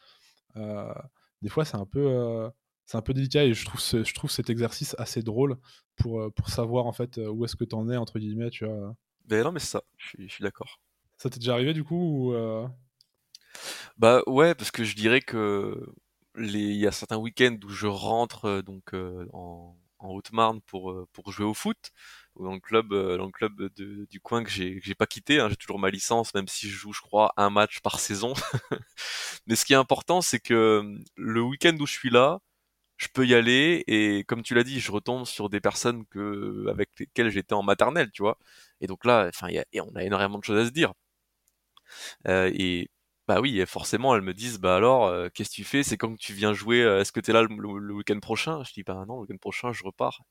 des 0.56 1.50
fois, 1.50 1.66
c'est 1.66 1.78
un 1.78 1.86
peu, 1.86 2.50
c'est 2.88 2.98
un 2.98 3.02
peu 3.04 3.14
délicat 3.14 3.46
et 3.46 3.54
je 3.54 3.66
trouve 3.66 3.82
ce 3.82 4.04
je 4.06 4.14
trouve 4.16 4.32
cet 4.32 4.50
exercice 4.50 4.96
assez 5.00 5.22
drôle 5.24 5.58
pour, 5.98 6.22
heu, 6.22 6.32
pour 6.32 6.50
savoir, 6.50 6.88
en 6.88 6.94
fait, 6.94 7.18
heu, 7.20 7.30
«où 7.30 7.46
est-ce 7.46 7.56
que 7.58 7.66
tu 7.66 7.76
en 7.76 7.90
es» 7.90 7.98
entre 7.98 8.20
guillemets, 8.20 8.50
tu 8.50 8.66
vois? 8.66 8.96
Beh, 9.26 9.44
non, 9.44 9.52
mais 9.52 9.60
c'est 9.60 9.68
ça, 9.68 9.82
je 9.98 10.08
suis 10.08 10.28
je 10.30 10.34
suis 10.34 10.44
d'accord. 10.44 10.80
Ça 11.20 11.30
t'est 11.32 11.40
déjà 11.40 11.54
arrivé 11.54 11.74
du 11.74 11.84
coup 11.84 11.96
ou 12.30 12.34
heu? 12.34 12.68
Bah, 13.98 14.22
ouais, 14.28 14.54
parce 14.54 14.70
que 14.72 14.84
je 14.84 14.96
dirais 14.96 15.22
que 15.22 15.84
les 16.36 16.60
il 16.60 16.76
y 16.78 16.86
a 16.88 16.92
certains 16.92 17.18
week-ends 17.18 17.58
où 17.66 17.70
je 17.70 17.88
rentre, 17.88 18.62
donc 18.62 18.94
en 19.34 19.76
en 20.00 20.10
Haute-Marne 20.10 20.62
pour, 20.62 20.94
pour 21.12 21.32
jouer 21.32 21.46
au 21.48 21.56
foot, 21.56 21.90
ou 22.36 22.44
dans 22.44 22.54
le 22.54 22.60
club, 22.60 22.90
dans 22.94 23.26
le 23.26 23.32
club 23.32 23.56
de 23.76 24.06
du 24.06 24.20
coin 24.20 24.44
que 24.44 24.50
j'ai 24.52 24.80
que 24.80 24.86
j'ai 24.86 24.94
pas 24.94 25.08
quitté, 25.08 25.40
hein. 25.40 25.50
J'ai 25.50 25.56
toujours 25.56 25.80
ma 25.80 25.90
licence, 25.90 26.36
même 26.36 26.48
si 26.48 26.70
je 26.70 26.76
joue, 26.78 26.94
je 26.94 27.02
crois, 27.02 27.34
un 27.38 27.50
match 27.50 27.80
par 27.80 28.00
saison. 28.00 28.34
Mais 29.48 29.56
ce 29.56 29.66
qui 29.66 29.74
est 29.74 29.76
important, 29.78 30.22
c'est 30.22 30.40
que, 30.40 30.84
le 31.18 31.42
week-end 31.42 31.76
où 31.80 31.88
je 31.88 31.94
suis 31.94 32.10
là, 32.12 32.40
je 32.98 33.08
peux 33.14 33.26
y 33.28 33.36
aller 33.36 33.84
et 33.88 34.24
comme 34.26 34.44
tu 34.44 34.56
l'as 34.56 34.64
dit, 34.64 34.80
je 34.80 34.92
retombe 34.92 35.26
sur 35.26 35.50
des 35.50 35.60
personnes 35.62 36.06
que 36.08 36.68
avec 36.70 36.90
lesquelles 37.00 37.30
j'étais 37.30 37.54
en 37.54 37.64
maternelle, 37.64 38.12
tu 38.12 38.22
vois? 38.24 38.38
Et 38.82 38.88
donc 38.88 39.06
là, 39.06 39.28
enfin, 39.30 39.48
on 39.82 39.96
a 39.96 40.04
énormément 40.04 40.40
de 40.40 40.44
choses 40.44 40.60
à 40.60 40.66
se 40.66 40.72
dire. 40.72 40.94
Heu 42.26 42.52
et 42.54 42.90
bah, 43.28 43.42
oui 43.42 43.62
forcément 43.68 44.16
elles 44.16 44.22
me 44.22 44.34
disent: 44.34 44.60
«Bah, 44.60 44.76
alors, 44.78 45.08
heu, 45.10 45.30
qu'est-ce 45.34 45.50
que 45.50 45.56
tu 45.56 45.64
fais? 45.66 45.84
C'est 45.84 45.98
quand 45.98 46.14
que 46.14 46.20
tu 46.20 46.34
viens 46.34 46.54
jouer? 46.54 46.82
Heu, 46.84 47.00
est-ce 47.00 47.12
que 47.12 47.20
tu 47.20 47.32
es 47.32 47.34
là 47.34 47.44
le 47.44 47.94
week-end 47.94 48.20
prochain?» 48.20 48.64
je 48.64 48.74
dis: 48.74 48.84
«Bah, 48.84 49.04
non, 49.08 49.16
le 49.18 49.22
week-end 49.24 49.38
prochain 49.38 49.74
je 49.74 49.84
repars». 49.84 50.22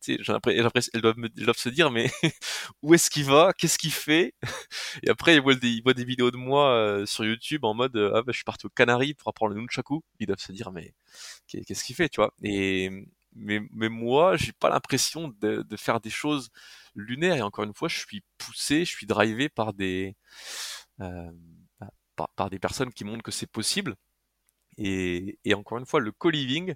Tu 0.00 0.16
sais, 0.16 0.18
j'ai 0.22 0.32
l'impré 0.32 0.56
j'ai 0.56 0.62
l'impress 0.62 0.90
elles 0.94 1.02
doivent 1.02 1.18
me 1.18 1.28
elles 1.36 1.44
doivent 1.44 1.56
se 1.58 1.68
dire: 1.68 1.90
«Mais 1.90 2.10
où 2.82 2.94
est-ce 2.94 3.10
qu'il 3.10 3.24
va? 3.24 3.52
Qu'est-ce 3.58 3.78
qu'il 3.78 3.92
fait?» 3.92 4.34
et 5.04 5.10
après 5.10 5.34
ils 5.36 5.42
voient 5.42 5.54
des 5.54 5.68
ils 5.70 5.82
voient 5.82 5.94
des 5.94 6.04
vidéos 6.04 6.30
de 6.30 6.36
moi, 6.38 6.74
heu, 7.02 7.06
sur 7.06 7.24
YouTube 7.24 7.64
en 7.64 7.74
mode, 7.74 7.96
«Ah 8.14 8.22
bah, 8.22 8.32
je 8.32 8.36
suis 8.38 8.44
parti 8.44 8.66
aux 8.66 8.70
Canaries 8.70 9.14
pour 9.14 9.28
apprendre 9.28 9.54
le 9.54 9.60
nunchaku». 9.60 10.02
Ils 10.20 10.26
doivent 10.26 10.40
se 10.40 10.52
dire: 10.52 10.72
«Mais 10.72 10.94
qu'est 11.48 11.62
qu'est-ce 11.64 11.84
qu'il 11.84 11.96
fait?» 11.96 12.08
tu 12.10 12.20
vois? 12.20 12.32
Et 12.42 12.90
mais 13.36 13.60
mais 13.72 13.88
moi, 13.90 14.36
j'ai 14.36 14.52
pas 14.52 14.70
l'impression 14.70 15.28
de 15.40 15.64
faire 15.76 16.00
des 16.00 16.10
choses 16.10 16.50
lunaires 16.96 17.36
et 17.36 17.42
encore 17.42 17.64
une 17.64 17.74
fois, 17.74 17.88
je 17.88 17.98
suis 17.98 18.22
poussé, 18.38 18.80
je 18.84 18.90
suis 18.90 19.06
drivé 19.06 19.48
par 19.48 19.72
des, 19.74 20.16
par 22.18 22.30
par 22.36 22.50
des 22.50 22.60
personnes 22.60 22.92
qui 22.92 23.04
montrent 23.06 23.24
que 23.24 23.32
c'est 23.32 23.48
possible. 23.50 23.96
Et 24.78 25.38
et 25.44 25.54
encore 25.54 25.78
une 25.78 25.86
fois, 25.86 26.00
le 26.00 26.12
co-living, 26.12 26.74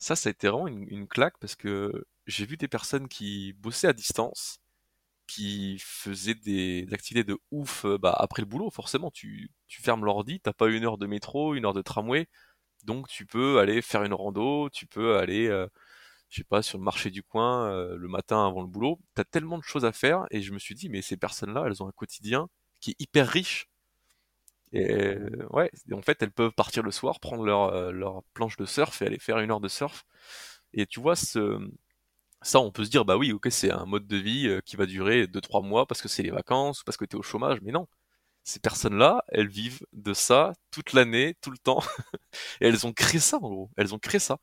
ça, 0.00 0.16
ça 0.16 0.28
a 0.30 0.32
été 0.32 0.48
vraiment 0.48 0.68
une 0.68 0.86
une 0.90 1.08
claque 1.08 1.38
parce 1.40 1.56
que 1.56 2.06
j'ai 2.28 2.46
vu 2.46 2.56
des 2.58 2.68
personnes 2.68 3.08
qui 3.08 3.54
bossaient 3.54 3.88
à 3.88 3.94
distance, 3.94 4.58
qui 5.28 5.78
faisaient 5.80 6.34
des 6.36 6.86
activités 6.92 7.24
de 7.24 7.38
ouf, 7.52 7.84
heu, 7.86 7.98
bah, 7.98 8.14
après 8.18 8.42
le 8.42 8.46
boulot 8.48 8.70
forcément. 8.70 9.10
Tu 9.12 9.50
fermes 9.70 10.04
l'ordi, 10.06 10.40
tu 10.40 10.48
as 10.50 10.54
pas 10.54 10.68
1 10.70 10.84
heure 10.86 10.98
de 10.98 11.06
métro, 11.08 11.54
1 11.54 11.66
heure 11.66 11.74
de 11.74 11.82
tramway, 11.82 12.28
donc 12.84 13.08
tu 13.08 13.26
peux 13.26 13.58
aller 13.60 13.82
faire 13.82 14.04
une 14.04 14.14
rando, 14.14 14.70
tu 14.70 14.86
peux 14.86 15.16
aller, 15.18 15.48
heu, 15.48 15.68
je 16.30 16.38
sais 16.38 16.44
pas, 16.44 16.62
sur 16.62 16.78
le 16.78 16.84
marché 16.84 17.10
du 17.10 17.22
coin, 17.24 17.70
heu, 17.72 17.96
le 17.98 18.08
matin 18.08 18.46
avant 18.46 18.62
le 18.62 18.68
boulot. 18.68 18.98
Tu 19.16 19.22
as 19.22 19.24
tellement 19.26 19.58
de 19.58 19.64
choses 19.64 19.84
à 19.86 19.92
faire 19.92 20.26
et 20.32 20.42
je 20.42 20.52
me 20.54 20.58
suis 20.60 20.74
dit: 20.76 20.88
«Mais 20.90 21.02
ces 21.02 21.16
personnes-là, 21.18 21.64
elles 21.68 21.82
ont 21.82 21.88
un 21.88 21.92
quotidien 21.92 22.48
qui 22.80 22.92
est 22.92 22.96
hyper 23.00 23.28
riche» 23.28 23.66
et 24.72 25.16
ouais, 25.50 25.70
en 25.92 26.02
fait, 26.02 26.22
elles 26.22 26.32
peuvent 26.32 26.52
partir 26.52 26.82
le 26.82 26.90
soir, 26.92 27.20
prendre 27.20 27.44
leur, 27.44 27.74
heu, 27.74 27.92
leur 27.92 28.22
planche 28.34 28.56
de 28.56 28.66
surf 28.66 29.02
et 29.02 29.06
aller 29.06 29.18
faire 29.18 29.38
1 29.38 29.50
heure 29.50 29.60
de 29.60 29.68
surf 29.68 30.04
et 30.74 30.86
tu 30.86 31.00
vois 31.00 31.16
ce, 31.16 31.58
ça 32.42 32.60
on 32.60 32.72
peut 32.72 32.84
se 32.84 32.90
dire: 32.90 33.04
«Bah, 33.06 33.16
oui, 33.18 33.32
OK, 33.32 33.48
c'est 33.50 33.72
un 33.72 33.86
mode 33.86 34.06
de 34.08 34.16
vie, 34.18 34.48
heu, 34.48 34.60
qui 34.62 34.76
va 34.76 34.86
durer 34.86 35.26
2-3 35.28 35.62
mois 35.62 35.86
parce 35.86 36.02
que 36.02 36.08
c'est 36.08 36.22
les 36.24 36.30
vacances 36.32 36.82
ou 36.82 36.84
parce 36.84 36.96
que 36.98 37.04
tu 37.06 37.16
es 37.16 37.20
au 37.20 37.22
chômage», 37.22 37.60
mais 37.62 37.72
non! 37.72 37.88
Ces 38.44 38.60
personnes-là, 38.60 39.24
elles 39.28 39.48
vivent 39.48 39.82
de 39.94 40.14
ça 40.14 40.54
toute 40.72 40.94
l'année, 40.94 41.36
tout 41.42 41.50
le 41.52 41.58
temps 41.58 41.80
et 42.62 42.68
elles 42.68 42.86
ont 42.86 42.92
créé 42.94 43.20
ça 43.20 43.38
en 43.38 43.40
gros, 43.50 43.70
elles 43.78 43.94
ont 43.94 43.98
créé 44.00 44.20
ça. 44.20 44.38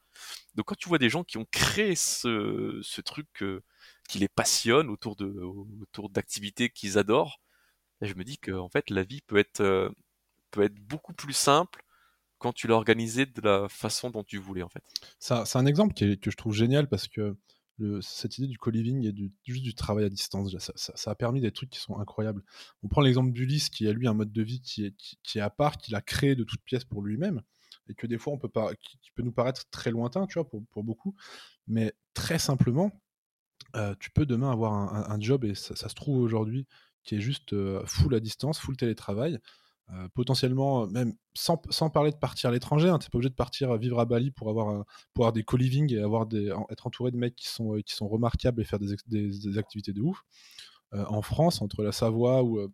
Donc 0.56 0.68
quand 0.68 0.76
tu 0.78 0.90
vois 0.90 1.00
des 1.00 1.10
gens 1.10 1.24
qui 1.26 1.38
ont 1.40 1.46
créé 1.52 1.96
ce 1.96 2.80
ce 2.84 3.02
truc, 3.02 3.28
heu, 3.44 3.64
qui 4.10 4.20
les 4.20 4.30
passionne 4.30 4.90
autour 4.90 5.16
de 5.18 5.28
autour 5.82 6.10
d'activités 6.12 6.70
qu'ils 6.70 6.98
adorent, 7.00 7.42
je 8.02 8.14
me 8.16 8.24
dis 8.26 8.38
qu'en 8.40 8.70
fait 8.70 8.90
la 8.92 9.04
vie 9.04 9.22
peut 9.28 9.38
être, 9.38 9.62
heu, 9.62 9.92
peut 10.52 10.64
être 10.64 10.76
beaucoup 10.76 11.14
plus 11.14 11.34
simple 11.34 11.84
quand 12.40 12.54
tu 12.54 12.68
l'as 12.68 12.76
organisée 12.76 13.26
de 13.26 13.42
la 13.42 13.68
façon 13.70 14.10
dont 14.10 14.24
tu 14.24 14.38
voulais, 14.38 14.64
en 14.64 14.70
fait. 14.70 14.84
C'est 15.20 15.58
un 15.58 15.66
exemple 15.66 15.94
que 15.96 16.32
je 16.32 16.38
trouve 16.38 16.54
génial 16.54 16.90
parce 16.90 17.08
que 17.08 17.38
cette 18.02 18.38
idée 18.38 18.48
du 18.48 18.58
co-living 18.58 19.06
et 19.06 19.12
du 19.14 19.32
juste 19.46 19.64
du 19.64 19.74
travail 19.74 20.04
à 20.06 20.10
distance, 20.10 20.54
ça 20.76 21.12
a 21.12 21.16
permis 21.16 21.42
des 21.42 21.52
trucs 21.52 21.70
qui 21.70 21.80
sont 21.80 21.98
incroyables. 22.00 22.44
On 22.84 22.90
prend 22.90 23.02
l'exemple 23.02 23.32
d'Ulysse 23.32 23.70
qui 23.70 23.88
a 23.88 23.94
lui 23.94 24.08
un 24.08 24.14
mode 24.14 24.32
de 24.34 24.42
vie 24.44 24.62
qui 24.62 24.86
est 24.86 24.96
qui 25.24 25.38
est 25.40 25.42
à 25.42 25.50
part, 25.50 25.78
qu'il 25.78 25.96
a 25.96 26.02
créé 26.02 26.36
de 26.36 26.44
toutes 26.44 26.62
pièces 26.64 26.84
pour 26.86 27.02
lui-même 27.04 27.42
et 27.88 27.96
que 27.96 28.06
des 28.08 28.18
fois 28.18 28.34
on 28.34 28.38
peut 28.38 28.50
pas 28.50 28.74
qui 28.76 29.12
peut 29.16 29.24
nous 29.24 29.32
paraître 29.32 29.64
très 29.72 29.92
lointain, 29.92 30.28
tu 30.28 30.36
vois? 30.36 30.50
Pour 30.50 30.62
pour 30.72 30.84
beaucoup, 30.84 31.16
mais 31.68 31.94
très 32.14 32.40
simplement, 32.40 32.92
heu, 33.76 33.96
tu 34.00 34.12
peux 34.12 34.26
demain 34.26 34.52
avoir 34.52 34.74
un 35.12 35.20
job 35.22 35.46
et 35.46 35.56
ça 35.56 35.76
se 35.90 35.96
trouve 35.96 36.20
aujourd'hui 36.22 36.68
qui 37.04 37.16
est 37.16 37.22
juste, 37.22 37.54
heu, 37.54 37.82
full 37.86 38.14
à 38.16 38.20
distance, 38.20 38.60
full 38.60 38.78
télétravail, 38.78 39.40
heu, 39.94 40.10
potentiellement 40.16 40.88
même 40.88 41.14
sans 41.36 41.62
sans 41.70 41.90
parler 41.90 42.12
de 42.12 42.18
partir 42.18 42.50
à 42.50 42.54
l'étranger, 42.54 42.90
hein, 42.90 43.00
tu 43.00 43.08
es 43.08 43.10
pas 43.10 43.18
obligé 43.18 43.30
de 43.30 43.36
partir, 43.36 43.76
vivre 43.78 44.00
à 44.00 44.06
Bali 44.06 44.32
pour 44.32 44.50
avoir, 44.50 44.86
pour 45.14 45.26
avoir 45.26 45.34
des 45.34 45.44
co-living 45.44 45.94
et 45.94 46.00
avoir 46.02 46.26
des 46.28 46.54
être 46.72 46.88
entouré 46.88 47.12
de 47.12 47.18
mecs 47.18 47.36
qui 47.36 47.48
sont, 47.50 47.76
qui 47.86 47.96
sont 47.96 48.08
remarquables 48.10 48.62
et 48.62 48.66
faire 48.66 48.80
des 48.80 48.96
des 49.08 49.58
activités 49.58 49.94
de 49.94 50.02
ouf. 50.02 50.22
En 50.94 51.22
France, 51.24 51.62
entre 51.62 51.84
la 51.84 51.92
Savoie 51.94 52.44
ou, 52.44 52.68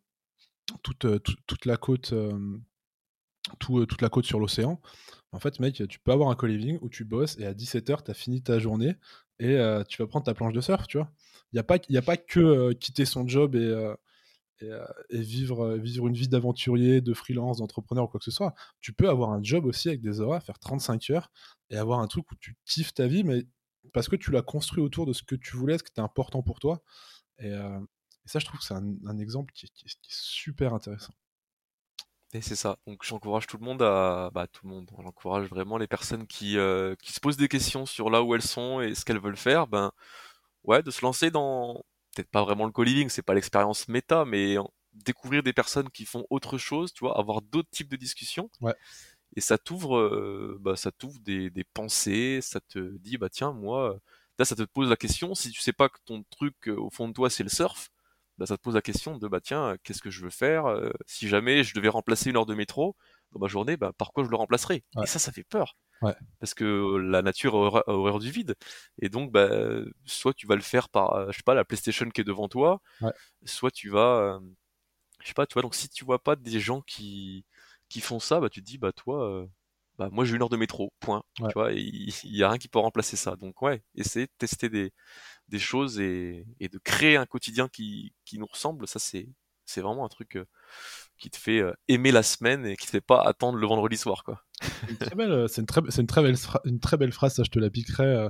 toute, 0.84 1.22
toute 1.24 1.38
toute 1.48 1.66
la 1.68 1.78
côte, 1.78 2.14
tout, 3.60 3.86
toute 3.88 4.02
la 4.04 4.10
côte 4.10 4.26
sur 4.26 4.40
l'océan, 4.40 4.82
en 5.34 5.40
fait, 5.40 5.60
mec, 5.62 5.84
tu 5.90 6.00
peux 6.00 6.12
avoir 6.14 6.30
un 6.32 6.36
co-living 6.36 6.80
où 6.82 6.90
tu 6.90 7.06
bosses 7.06 7.38
et 7.40 7.46
à 7.48 7.54
17:00 7.56 8.04
tu 8.04 8.12
as 8.12 8.16
fini 8.16 8.44
ta 8.44 8.60
journée 8.60 8.96
et 9.40 9.58
tu 9.90 10.02
vas 10.04 10.08
prendre 10.08 10.26
ta 10.26 10.34
planche 10.36 10.54
de 10.54 10.62
surf, 10.62 10.88
tu 10.88 10.98
vois? 11.00 11.12
Il 11.54 11.58
y 11.58 11.60
a 11.60 11.64
pas 11.64 11.78
a 11.96 12.02
pas 12.04 12.18
que, 12.18 12.74
quitter 12.74 13.06
son 13.06 13.28
job 13.28 13.56
et 13.56 13.96
et 14.62 14.70
heu 14.70 14.82
et 15.10 15.22
vivre, 15.22 15.66
heu, 15.66 15.78
vivre 15.78 16.08
une 16.08 16.14
vie 16.16 16.28
d'aventurier, 16.28 17.02
de 17.02 17.14
freelance, 17.14 17.58
d'entrepreneur 17.58 18.06
ou 18.06 18.08
quoi 18.08 18.20
que 18.20 18.26
ce 18.26 18.32
soit. 18.32 18.54
Tu 18.82 18.94
peux 18.94 19.10
avoir 19.10 19.32
un 19.32 19.44
job 19.44 19.66
aussi 19.66 19.90
avec 19.90 20.02
des 20.02 20.22
horaires, 20.22 20.44
faire 20.44 20.60
35 20.60 21.10
heures 21.12 21.32
et 21.70 21.78
avoir 21.78 22.00
un 22.00 22.08
truc 22.08 22.32
où 22.32 22.36
tu 22.36 22.58
kiffes 22.66 22.94
ta 22.94 23.08
vie, 23.08 23.24
mais 23.24 23.44
parce 23.94 24.08
que 24.10 24.16
tu 24.16 24.32
l'as 24.32 24.42
construit 24.42 24.84
autour 24.84 25.06
de 25.06 25.14
ce 25.14 25.24
que 25.24 25.36
tu 25.36 25.58
voulais, 25.58 25.78
ce 25.78 25.84
qui 25.84 25.92
était 25.92 26.02
important 26.02 26.42
pour 26.44 26.60
toi 26.60 26.82
et 27.40 27.52
et 28.26 28.30
ça, 28.30 28.40
je 28.40 28.46
trouve 28.46 28.60
que 28.60 28.66
c'est 28.66 28.74
un 28.74 29.18
exemple 29.20 29.54
qui 29.54 29.68
est 29.68 29.94
super 30.08 30.74
intéressant. 30.74 31.14
Et 32.34 32.42
c'est 32.42 32.56
ça, 32.56 32.80
donc 32.86 33.02
j'encourage 33.04 33.48
tout 33.48 33.58
le 33.58 33.64
monde 33.64 33.82
à 33.82 34.30
bah, 34.34 34.48
tout 34.48 34.68
le 34.68 34.74
monde, 34.74 34.92
j'encourage 35.02 35.48
vraiment 35.48 35.78
les 35.78 35.88
personnes 35.88 36.28
qui, 36.28 36.58
qui 37.02 37.14
se 37.14 37.20
posent 37.22 37.38
des 37.38 37.48
questions 37.48 37.86
sur 37.86 38.10
là 38.10 38.24
où 38.24 38.36
elles 38.36 38.42
sont 38.42 38.82
et 38.82 38.94
ce 38.94 39.06
qu'elles 39.06 39.20
veulent 39.22 39.38
faire, 39.38 39.68
ben, 39.68 39.92
ouais, 40.66 40.84
de 40.84 40.92
se 40.92 41.02
lancer 41.02 41.32
dans 41.32 41.84
peut-être 42.16 42.30
pas 42.30 42.44
vraiment 42.44 42.66
le 42.66 42.72
co-living, 42.72 43.10
c'est 43.10 43.22
pas 43.22 43.34
l'expérience 43.34 43.88
méta, 43.88 44.26
mais 44.26 44.56
découvrir 44.94 45.44
des 45.44 45.54
personnes 45.54 45.90
qui 45.90 46.06
font 46.06 46.26
autre 46.30 46.58
chose, 46.58 46.94
tu 46.94 47.02
vois, 47.02 47.18
avoir 47.20 47.42
d'autres 47.42 47.70
types 47.70 47.90
de 47.90 47.98
discussions. 47.98 48.50
Ouais. 48.62 48.74
Et 49.36 49.42
ça 49.42 49.58
t'ouvre, 49.58 49.98
euh, 49.98 50.58
bah, 50.62 50.76
ça 50.76 50.92
t'ouvre 50.92 51.20
des, 51.20 51.50
des, 51.50 51.66
pensées, 51.66 52.40
ça 52.42 52.62
te 52.62 52.98
dit, 52.98 53.18
bah 53.18 53.30
tiens, 53.30 53.52
moi, 53.52 54.00
là, 54.40 54.46
ça 54.46 54.56
te 54.56 54.64
pose 54.64 54.90
la 54.90 54.96
question, 54.96 55.36
si 55.36 55.52
tu 55.52 55.62
sais 55.62 55.74
pas 55.74 55.90
que 55.90 56.00
ton 56.06 56.24
truc, 56.30 56.56
euh, 56.68 56.78
au 56.78 56.90
fond 56.90 57.08
de 57.10 57.14
toi, 57.14 57.30
c'est 57.30 57.44
le 57.44 57.50
surf, 57.50 57.90
bah, 58.38 58.46
ça 58.46 58.58
te 58.58 58.62
pose 58.62 58.76
la 58.76 58.82
question 58.82 59.18
de, 59.18 59.28
bah 59.28 59.42
tiens, 59.42 59.76
qu'est-ce 59.84 60.02
que 60.02 60.10
je 60.10 60.22
veux 60.22 60.30
faire 60.30 60.66
euh, 60.68 60.92
Si 61.06 61.28
jamais 61.28 61.64
je 61.64 61.74
devais 61.74 61.90
remplacer 61.90 62.30
une 62.30 62.38
heure 62.38 62.46
de 62.46 62.56
métro 62.56 62.96
dans 63.32 63.40
ma 63.40 63.48
journée, 63.48 63.78
bah, 63.78 63.92
par 63.98 64.14
quoi 64.14 64.24
je 64.24 64.30
le 64.30 64.38
remplacerais 64.38 64.84
Et 65.04 65.08
ça, 65.08 65.20
ça 65.20 65.32
fait 65.32 65.44
peur. 65.44 65.76
Ouais. 66.02 66.16
Parce 66.40 66.54
que 66.54 66.98
la 66.98 67.22
nature 67.22 67.56
a 67.56 67.84
horreur 67.88 68.20
du 68.20 68.30
vide. 68.30 68.56
Et 69.02 69.10
donc, 69.10 69.32
bah, 69.32 69.50
soit 70.06 70.34
tu 70.34 70.48
vas 70.48 70.56
le 70.56 70.62
faire 70.62 70.90
par, 70.90 71.32
je 71.32 71.38
sais 71.38 71.44
pas, 71.44 71.54
la 71.54 71.66
PlayStation 71.66 72.10
qui 72.10 72.22
est 72.22 72.26
devant 72.26 72.48
toi, 72.48 72.82
ouais. 73.02 73.12
soit 73.46 73.72
tu 73.72 73.90
vas, 73.90 74.40
je 75.22 75.28
sais 75.28 75.34
pas, 75.34 75.46
tu 75.46 75.54
vois, 75.54 75.62
donc 75.62 75.76
si 75.76 75.90
tu 75.90 76.06
vois 76.06 76.22
pas 76.22 76.36
des 76.36 76.60
gens 76.60 76.82
qui, 76.82 77.46
qui 77.90 78.02
font 78.02 78.20
ça, 78.20 78.40
bah 78.40 78.50
tu 78.50 78.62
te 78.62 78.66
dis, 78.66 78.78
bah 78.78 78.92
toi, 78.92 79.48
bah 79.98 80.10
moi 80.12 80.26
j'ai 80.26 80.36
une 80.36 80.42
heure 80.42 80.50
de 80.50 80.58
métro, 80.58 80.94
point. 81.00 81.24
Tu 81.38 81.44
vois, 81.54 81.72
il 81.72 82.14
y, 82.24 82.44
a 82.44 82.50
rien 82.50 82.58
qui 82.58 82.68
peut 82.68 82.80
remplacer 82.80 83.16
ça. 83.16 83.36
Donc 83.36 83.62
ouais, 83.62 83.82
essayer 83.96 84.26
de 84.26 84.32
tester 84.38 84.70
des, 84.70 84.92
des 85.48 85.60
choses 85.60 86.00
et, 86.00 86.46
et 86.60 86.70
de 86.70 86.78
créer 86.80 87.18
un 87.18 87.26
quotidien 87.26 87.68
qui, 87.70 88.14
qui 88.26 88.38
nous 88.40 88.48
ressemble, 88.48 88.88
ça 88.88 89.00
c'est 89.00 89.30
c'est 89.68 89.82
vraiment 89.82 90.06
un 90.06 90.10
truc 90.10 90.38
qui 91.18 91.32
te 91.32 91.38
fait 91.38 91.64
aimer 91.88 92.12
la 92.12 92.22
semaine 92.22 92.68
et 92.68 92.78
qui 92.78 92.86
te 92.86 92.92
fait 92.92 93.02
pas 93.02 93.22
attendre 93.22 93.58
le 93.58 93.66
vendredi 93.66 93.98
soir 93.98 94.24
quoi. 94.24 94.44
C'est 94.88 94.92
une 94.92 94.98
très 94.98 95.16
belle, 95.16 95.50
c'est 95.50 95.62
une 95.62 95.68
très, 95.68 95.82
c'est 95.90 96.02
une 96.02 96.08
très 96.08 96.22
belle, 96.22 96.36
une 96.66 96.80
très 96.80 96.98
belle 96.98 97.12
phrase, 97.12 97.36
ça 97.36 97.44
je 97.44 97.50
te 97.50 97.60
la 97.60 97.70
piquerai. 97.70 98.28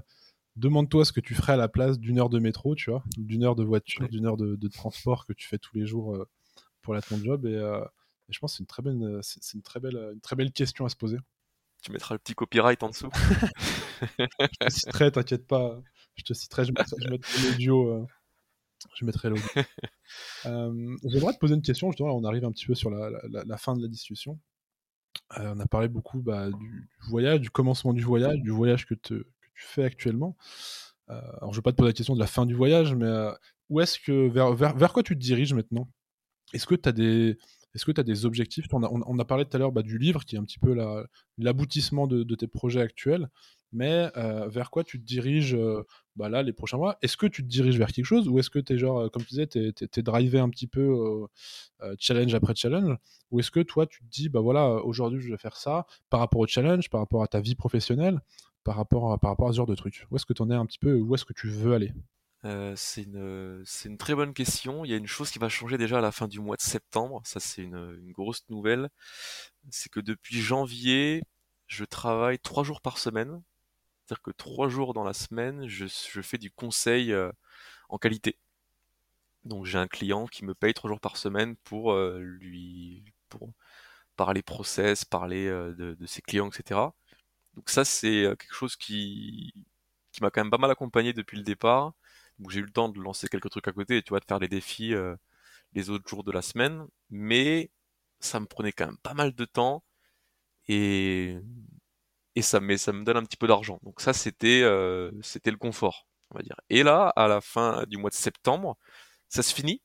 Demande-toi 0.55 1.03
ce 1.03 1.11
que 1.11 1.19
tu 1.19 1.36
ferais 1.36 1.53
à 1.53 1.57
la 1.57 1.67
place 1.67 1.99
d'une 1.99 2.17
heure 2.17 2.29
de 2.29 2.39
métro, 2.39 2.75
tu 2.75 2.89
vois, 2.89 3.03
d'une 3.17 3.43
heure 3.43 3.55
de 3.55 3.63
voiture, 3.63 4.07
d'une 4.07 4.25
heure 4.25 4.38
de, 4.38 4.55
de, 4.55 4.67
transport 4.69 5.25
que 5.25 5.33
tu 5.33 5.47
fais 5.47 5.57
tous 5.57 5.75
les 5.75 5.86
jours 5.86 6.17
pour 6.81 6.93
la 6.93 7.01
ton 7.01 7.17
job 7.17 7.45
et, 7.45 7.59
je 8.29 8.39
pense 8.39 8.53
que 8.53 8.57
c'est 8.57 8.63
une 8.63 8.67
très 8.67 8.81
belle, 8.81 9.19
c'est 9.21 9.53
une 9.53 9.61
très 9.61 9.79
belle, 9.79 10.11
une 10.13 10.21
très 10.21 10.36
belle 10.36 10.51
question 10.51 10.86
à 10.86 10.89
se 10.89 10.95
poser. 10.95 11.17
Tu 11.83 11.91
mettras 11.91 12.15
le 12.15 12.19
petit 12.19 12.33
copyright 12.33 12.81
en 12.81 12.89
dessous. 12.89 13.09
je 14.19 14.57
te 14.59 14.69
citerai, 14.69 15.11
t'inquiète 15.11 15.45
pas. 15.45 15.79
Je 16.15 16.23
te 16.23 16.33
citerai, 16.33 16.65
je 16.65 16.71
mettrai, 16.71 16.95
l'audio. 17.43 18.07
je 18.95 19.05
mettrai 19.05 19.29
l'audio. 19.29 19.45
J'aimerais 20.43 21.33
te 21.33 21.38
poser 21.38 21.53
une 21.53 21.61
question. 21.61 21.91
Justement, 21.91 22.15
on 22.15 22.23
arrive 22.23 22.45
un 22.45 22.51
petit 22.51 22.65
peu 22.65 22.73
sur 22.73 22.89
la, 22.89 23.11
la, 23.29 23.57
fin 23.57 23.75
de 23.75 23.83
la 23.83 23.88
discussion. 23.88 24.39
On 25.38 25.59
a 25.59 25.65
parlé 25.65 25.88
beaucoup 25.88 26.21
bah, 26.21 26.49
du, 26.51 26.89
voyage, 27.09 27.41
du 27.41 27.49
commencement 27.49 27.93
du 27.93 28.03
voyage, 28.03 28.39
du 28.41 28.51
voyage 28.51 28.86
que, 28.86 28.93
tu 28.93 29.23
fais 29.53 29.84
actuellement. 29.84 30.36
alors, 31.07 31.32
je 31.43 31.47
ne 31.47 31.55
vais 31.55 31.61
pas 31.61 31.71
te 31.71 31.78
poser 31.78 31.89
la 31.89 31.93
question 31.93 32.15
de 32.15 32.19
la 32.19 32.28
fin 32.28 32.45
du 32.45 32.53
voyage, 32.53 32.93
mais 32.93 33.11
où 33.69 33.80
est-ce 33.80 33.99
que 33.99 34.28
vers, 34.30 34.93
quoi 34.93 35.03
tu 35.03 35.15
te 35.15 35.21
diriges 35.21 35.53
maintenant? 35.53 35.89
Est-ce 36.53 36.67
que 36.67 36.76
tu 36.76 36.89
as 36.89 38.03
des 38.03 38.26
objectifs? 38.26 38.65
On 38.71 38.84
a, 38.84 38.89
on, 38.91 39.19
a, 39.19 39.26
parlé 39.26 39.45
tout 39.45 39.55
à 39.55 39.59
l'heure 39.59 39.71
bah, 39.71 39.82
du 39.82 39.97
livre, 39.97 40.23
qui 40.26 40.36
est 40.36 40.39
un 40.39 40.43
petit 40.43 40.59
peu 40.59 40.76
l'aboutissement 41.38 42.07
de, 42.07 42.36
tes 42.36 42.47
projets 42.47 42.82
actuels, 42.82 43.30
mais 43.72 44.11
vers 44.47 44.72
quoi 44.72 44.84
tu 44.84 44.99
te 44.99 45.05
diriges 45.05 45.57
bah, 46.16 46.30
là 46.30 46.43
les 46.43 46.53
prochains 46.53 46.78
mois? 46.78 46.97
Est-ce 47.01 47.18
que 47.18 47.26
tu 47.26 47.43
te 47.43 47.47
diriges 47.47 47.78
vers 47.78 47.91
quelque 47.91 48.05
chose 48.05 48.28
ou 48.28 48.39
est-ce 48.39 48.49
que 48.49 48.59
tu 48.59 48.74
es 48.74 48.78
genre, 48.78 49.11
comme 49.11 49.24
tu 49.24 49.30
disais, 49.30 49.47
tu 49.47 49.59
es, 49.59 50.01
drivé 50.01 50.39
un 50.39 50.49
petit 50.49 50.68
peu 50.68 51.28
challenge 51.99 52.34
après 52.36 52.55
challenge? 52.55 52.97
Ou 53.32 53.39
est-ce 53.39 53.51
que 53.51 53.59
toi 53.59 53.86
tu 53.86 53.99
te 53.99 54.09
dis, 54.09 54.30
bah 54.30 54.39
voilà, 54.39 54.70
aujourd'hui 54.84 55.22
je 55.22 55.30
vais 55.30 55.38
faire 55.38 55.57
ça 55.57 55.86
par 56.09 56.20
rapport 56.20 56.41
au 56.41 56.47
challenge, 56.47 56.89
par 56.89 57.01
rapport 57.01 57.24
à 57.24 57.28
ta 57.28 57.41
vie 57.41 57.55
professionnelle, 57.55 58.22
par 58.63 58.76
rapport 58.76 59.11
à, 59.11 59.18
par 59.18 59.32
rapport 59.32 59.49
à 59.49 59.51
ce 59.51 59.57
genre 59.57 59.68
de 59.68 59.76
trucs 59.76 60.07
Où 60.09 60.16
est-ce 60.16 60.26
que 60.26 60.34
tu 60.34 60.41
en 60.41 60.49
es 60.49 60.55
un 60.55 60.66
petit 60.66 60.80
peu 60.80 60.95
Où 60.99 61.13
est-ce 61.16 61.26
que 61.26 61.34
tu 61.34 61.47
veux 61.49 61.74
aller? 61.74 61.91
C'est 62.76 63.03
une, 63.03 63.63
une 63.86 63.97
très 63.97 64.13
bonne 64.13 64.34
question. 64.34 64.86
Il 64.86 64.91
y 64.91 64.93
a 64.93 64.97
une 64.97 65.07
chose 65.07 65.32
qui 65.32 65.39
va 65.39 65.49
changer 65.49 65.80
déjà 65.80 65.97
à 65.97 66.01
la 66.01 66.11
fin 66.11 66.28
du 66.28 66.39
mois 66.39 66.55
de 66.55 66.61
septembre. 66.61 67.22
Ça, 67.26 67.39
c'est 67.39 67.63
une, 67.63 67.97
une 67.99 68.11
grosse 68.11 68.43
nouvelle. 68.49 68.89
C'est 69.72 69.89
que 69.91 69.99
depuis 69.99 70.39
janvier, 70.41 71.24
je 71.66 71.86
travaille 71.86 72.38
trois 72.38 72.63
jours 72.63 72.82
par 72.82 72.99
semaine. 72.99 73.41
C'est-à-dire 74.05 74.21
que 74.23 74.31
trois 74.31 74.69
jours 74.69 74.93
dans 74.93 75.03
la 75.03 75.13
semaine, 75.13 75.67
je, 75.67 75.87
fais 76.21 76.37
du 76.37 76.51
conseil 76.51 77.11
euh, 77.13 77.31
en 77.89 77.97
qualité. 77.97 78.37
Donc 79.43 79.65
j'ai 79.65 79.77
un 79.77 79.87
client 79.87 80.27
qui 80.27 80.45
me 80.45 80.55
paye 80.55 80.73
trois 80.73 80.89
jours 80.89 80.99
par 80.99 81.17
semaine 81.17 81.55
pour 81.57 81.91
euh, 81.93 82.19
lui 82.19 83.03
pour 83.29 83.49
parler 84.15 84.41
process, 84.43 85.05
parler 85.05 85.47
de, 85.49 85.95
de, 85.99 86.05
ses 86.05 86.21
clients, 86.21 86.49
etc. 86.49 86.93
Donc 87.55 87.69
ça 87.69 87.85
c'est 87.85 88.23
quelque 88.39 88.53
chose 88.53 88.75
qui 88.75 89.53
qui 90.11 90.21
m'a 90.23 90.31
quand 90.31 90.41
même 90.41 90.51
pas 90.51 90.57
mal 90.57 90.71
accompagné 90.71 91.13
depuis 91.13 91.37
le 91.37 91.43
départ 91.43 91.93
j'ai 92.49 92.59
eu 92.59 92.63
le 92.63 92.71
temps 92.71 92.89
de 92.89 92.99
lancer 92.99 93.27
quelques 93.27 93.49
trucs 93.49 93.67
à 93.67 93.71
côté, 93.73 94.01
tu 94.03 94.09
vois, 94.09 94.19
de 94.19 94.25
faire 94.25 94.39
les 94.39 94.47
défis 94.47 94.93
euh, 94.93 95.15
les 95.73 95.89
autres 95.89 96.07
jours 96.09 96.23
de 96.23 96.31
la 96.31 96.41
semaine, 96.41 96.87
mais 97.09 97.71
ça 98.19 98.39
me 98.39 98.45
prenait 98.45 98.71
quand 98.71 98.87
même 98.87 98.97
pas 98.97 99.13
mal 99.13 99.33
de 99.35 99.45
temps 99.45 99.83
et 100.67 101.37
et 102.36 102.41
ça 102.41 102.59
me 102.59 102.77
ça 102.77 102.93
me 102.93 103.03
donne 103.03 103.17
un 103.17 103.23
petit 103.23 103.38
peu 103.38 103.47
d'argent. 103.47 103.79
Donc 103.83 104.01
ça 104.01 104.13
c'était 104.13 104.61
euh, 104.63 105.11
c'était 105.21 105.51
le 105.51 105.57
confort, 105.57 106.07
on 106.31 106.38
va 106.38 106.43
dire. 106.43 106.55
Et 106.69 106.83
là, 106.83 107.09
à 107.15 107.27
la 107.27 107.41
fin 107.41 107.83
du 107.88 107.97
mois 107.97 108.09
de 108.09 108.15
septembre, 108.15 108.77
ça 109.29 109.43
se 109.43 109.53
finit. 109.53 109.81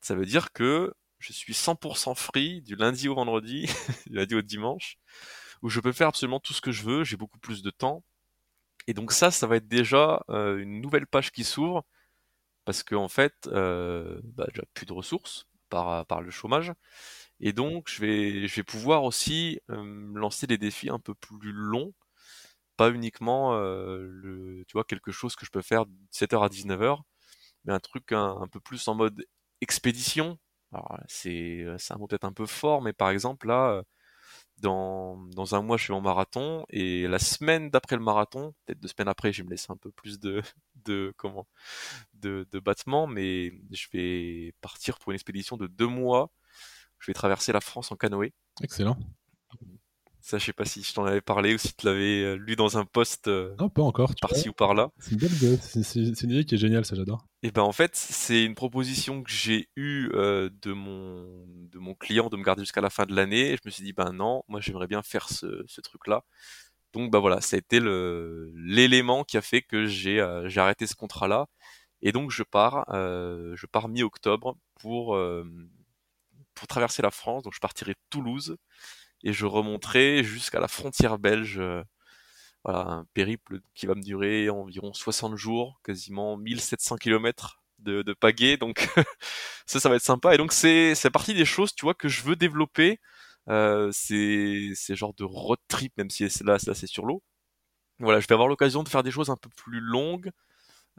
Ça 0.00 0.14
veut 0.14 0.26
dire 0.26 0.52
que 0.52 0.94
je 1.18 1.32
suis 1.32 1.54
100% 1.54 2.14
free 2.16 2.62
du 2.62 2.76
lundi 2.76 3.08
au 3.08 3.14
vendredi, 3.14 3.66
du 4.06 4.16
lundi 4.16 4.34
au 4.36 4.42
dimanche, 4.42 4.98
où 5.62 5.68
je 5.70 5.80
peux 5.80 5.92
faire 5.92 6.08
absolument 6.08 6.40
tout 6.40 6.54
ce 6.54 6.60
que 6.60 6.72
je 6.72 6.84
veux. 6.84 7.04
J'ai 7.04 7.16
beaucoup 7.16 7.38
plus 7.38 7.62
de 7.62 7.70
temps 7.70 8.04
et 8.88 8.94
donc 8.94 9.12
ça, 9.12 9.30
ça 9.30 9.46
va 9.46 9.56
être 9.56 9.68
déjà 9.68 10.24
euh, 10.30 10.58
une 10.58 10.80
nouvelle 10.80 11.06
page 11.06 11.30
qui 11.30 11.44
s'ouvre 11.44 11.84
parce 12.64 12.82
qu'en 12.82 13.04
en 13.04 13.08
fait, 13.08 13.34
euh, 13.48 14.20
bah, 14.24 14.46
j'ai 14.54 14.62
plus 14.74 14.86
de 14.86 14.92
ressources 14.94 15.46
par, 15.68 16.06
par 16.06 16.22
le 16.22 16.30
chômage. 16.30 16.72
Et 17.40 17.52
donc, 17.52 17.88
je 17.88 18.00
vais, 18.00 18.48
je 18.48 18.56
vais 18.56 18.64
pouvoir 18.64 19.04
aussi 19.04 19.60
euh, 19.70 20.12
lancer 20.14 20.46
des 20.46 20.58
défis 20.58 20.90
un 20.90 20.98
peu 20.98 21.14
plus 21.14 21.52
longs, 21.52 21.94
pas 22.76 22.90
uniquement 22.90 23.56
le, 23.58 24.64
tu 24.68 24.72
vois, 24.74 24.84
quelque 24.84 25.12
chose 25.12 25.36
que 25.36 25.46
je 25.46 25.50
peux 25.50 25.62
faire 25.62 25.86
de 25.86 25.92
7h 26.12 26.44
à 26.44 26.48
19h, 26.48 27.00
mais 27.64 27.72
un 27.72 27.80
truc 27.80 28.12
un, 28.12 28.46
peu 28.52 28.60
plus 28.60 28.86
en 28.88 28.94
mode 28.94 29.24
expédition. 29.60 30.38
C'est, 31.08 31.66
un 31.90 31.96
mot 31.98 32.06
peut-être 32.06 32.24
un 32.24 32.32
peu 32.32 32.46
fort, 32.46 32.82
mais 32.82 32.92
par 32.92 33.10
exemple, 33.10 33.48
là, 33.48 33.82
dans, 34.60 35.16
dans 35.34 35.54
un 35.54 35.62
mois, 35.62 35.76
je 35.76 35.86
fais 35.86 35.92
mon 35.92 36.00
marathon 36.00 36.64
et 36.70 37.06
la 37.06 37.18
semaine 37.18 37.70
d'après 37.70 37.96
le 37.96 38.02
marathon, 38.02 38.54
peut-être 38.66 38.80
deux 38.80 38.88
semaines 38.88 39.08
après, 39.08 39.32
je 39.32 39.42
vais 39.42 39.46
me 39.46 39.50
laisser 39.50 39.70
un 39.70 39.76
peu 39.76 39.90
plus 39.92 40.18
de, 40.20 40.42
de 40.84 41.12
comment, 41.16 41.46
de, 42.14 42.46
de 42.50 42.58
battements, 42.60 43.06
mais 43.06 43.52
je 43.70 43.86
vais 43.92 44.54
partir 44.60 44.98
pour 44.98 45.12
une 45.12 45.16
expédition 45.16 45.56
de 45.56 45.66
deux 45.66 45.86
mois. 45.86 46.30
Je 46.98 47.06
vais 47.06 47.14
traverser 47.14 47.52
la 47.52 47.60
France 47.60 47.92
en 47.92 47.96
canoë. 47.96 48.32
Excellent. 48.62 48.96
Ça, 50.28 50.36
je 50.36 50.44
sais 50.44 50.52
pas 50.52 50.66
si 50.66 50.82
je 50.82 50.92
t'en 50.92 51.06
avais 51.06 51.22
parlé 51.22 51.54
ou 51.54 51.58
si 51.58 51.72
tu 51.74 51.86
l'avais 51.86 52.22
euh, 52.22 52.34
lu 52.34 52.54
dans 52.54 52.76
un 52.76 52.84
post. 52.84 53.28
Euh, 53.28 53.54
non, 53.58 53.70
pas 53.70 53.80
encore. 53.80 54.12
Par-ci 54.20 54.50
ou 54.50 54.52
par-là. 54.52 54.90
C'est 54.98 55.12
une 55.12 55.16
belle 55.16 55.58
C'est 55.62 56.22
une 56.22 56.30
idée 56.30 56.44
qui 56.44 56.56
est 56.56 56.58
géniale, 56.58 56.84
ça 56.84 56.96
j'adore. 56.96 57.24
Et 57.42 57.50
ben 57.50 57.62
en 57.62 57.72
fait, 57.72 57.92
c'est 57.94 58.44
une 58.44 58.54
proposition 58.54 59.22
que 59.22 59.30
j'ai 59.30 59.70
eue 59.76 60.10
euh, 60.12 60.50
de 60.60 60.74
mon 60.74 61.46
de 61.72 61.78
mon 61.78 61.94
client 61.94 62.28
de 62.28 62.36
me 62.36 62.42
garder 62.42 62.60
jusqu'à 62.60 62.82
la 62.82 62.90
fin 62.90 63.06
de 63.06 63.14
l'année. 63.14 63.52
Je 63.52 63.62
me 63.64 63.70
suis 63.70 63.82
dit 63.82 63.94
ben 63.94 64.12
non, 64.12 64.42
moi 64.48 64.60
j'aimerais 64.60 64.86
bien 64.86 65.02
faire 65.02 65.30
ce, 65.30 65.64
ce 65.66 65.80
truc-là. 65.80 66.24
Donc 66.92 67.10
bah 67.10 67.20
voilà, 67.20 67.40
ça 67.40 67.56
a 67.56 67.58
été 67.58 67.80
l'élément 67.80 69.24
qui 69.24 69.38
a 69.38 69.40
fait 69.40 69.62
que 69.62 69.86
j'ai 69.86 70.22
j'ai 70.44 70.60
arrêté 70.60 70.86
ce 70.86 70.94
contrat-là. 70.94 71.46
Et 72.02 72.12
donc 72.12 72.30
je 72.30 72.42
pars 72.42 72.84
je 72.90 73.66
pars 73.66 73.88
mi-octobre 73.88 74.58
pour 74.78 75.16
pour 76.58 76.68
traverser 76.68 77.02
la 77.02 77.10
France. 77.10 77.42
Donc 77.44 77.54
je 77.54 77.60
partirai 77.60 77.92
de 77.92 77.98
Toulouse 78.10 78.56
et 79.24 79.32
je 79.32 79.46
remonterai 79.46 80.24
jusqu'à 80.24 80.60
la 80.60 80.68
frontière 80.68 81.18
belge. 81.18 81.58
Euh, 81.58 81.82
voilà, 82.64 82.80
un 82.80 83.04
périple 83.14 83.60
qui 83.74 83.86
va 83.86 83.94
me 83.94 84.02
durer 84.02 84.50
environ 84.50 84.92
60 84.92 85.36
jours, 85.36 85.80
quasiment 85.84 86.36
1700 86.36 86.96
km 86.96 87.62
de, 87.78 88.02
de 88.02 88.12
pagaie, 88.12 88.56
donc 88.56 88.88
ça, 89.66 89.80
ça 89.80 89.88
va 89.88 89.96
être 89.96 90.02
sympa. 90.02 90.34
Et 90.34 90.38
donc 90.38 90.52
c'est 90.52 90.94
c'est 90.94 91.10
partie 91.10 91.34
des 91.34 91.44
choses, 91.44 91.74
tu 91.74 91.84
vois, 91.86 91.94
que 91.94 92.08
je 92.08 92.22
veux 92.22 92.36
développer. 92.36 93.00
Euh, 93.48 93.90
c'est 93.92 94.72
c'est 94.74 94.96
genre 94.96 95.14
de 95.14 95.24
road 95.24 95.58
trip, 95.68 95.92
même 95.96 96.10
si 96.10 96.24
là, 96.44 96.58
là 96.66 96.74
c'est 96.74 96.86
sur 96.86 97.06
l'eau. 97.06 97.22
Voilà, 98.00 98.20
je 98.20 98.26
vais 98.28 98.34
avoir 98.34 98.48
l'occasion 98.48 98.82
de 98.82 98.88
faire 98.88 99.02
des 99.02 99.10
choses 99.10 99.30
un 99.30 99.36
peu 99.36 99.50
plus 99.56 99.80
longues, 99.80 100.30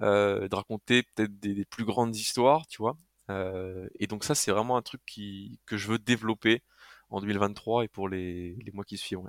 euh, 0.01 0.47
de 0.49 0.55
raconter 0.55 1.03
peut-être 1.03 1.39
des, 1.39 1.53
des, 1.55 1.66
plus 1.66 1.86
grandes 1.86 2.16
histoires, 2.16 2.68
tu 2.68 2.80
vois. 2.80 2.95
Euh, 3.30 3.88
et 4.00 4.08
donc 4.08 4.24
ça, 4.24 4.36
c'est 4.36 4.52
vraiment 4.52 4.78
un 4.78 4.82
truc 4.82 5.02
qui 5.06 5.60
que 5.66 5.78
je 5.78 5.88
veux 5.88 6.00
développer 6.00 6.64
en 7.10 7.22
2023 7.22 7.86
et 7.86 7.88
pour 7.88 8.10
les, 8.10 8.56
les 8.56 8.72
mois 8.72 8.84
qui 8.84 8.98
suivent. 8.98 9.20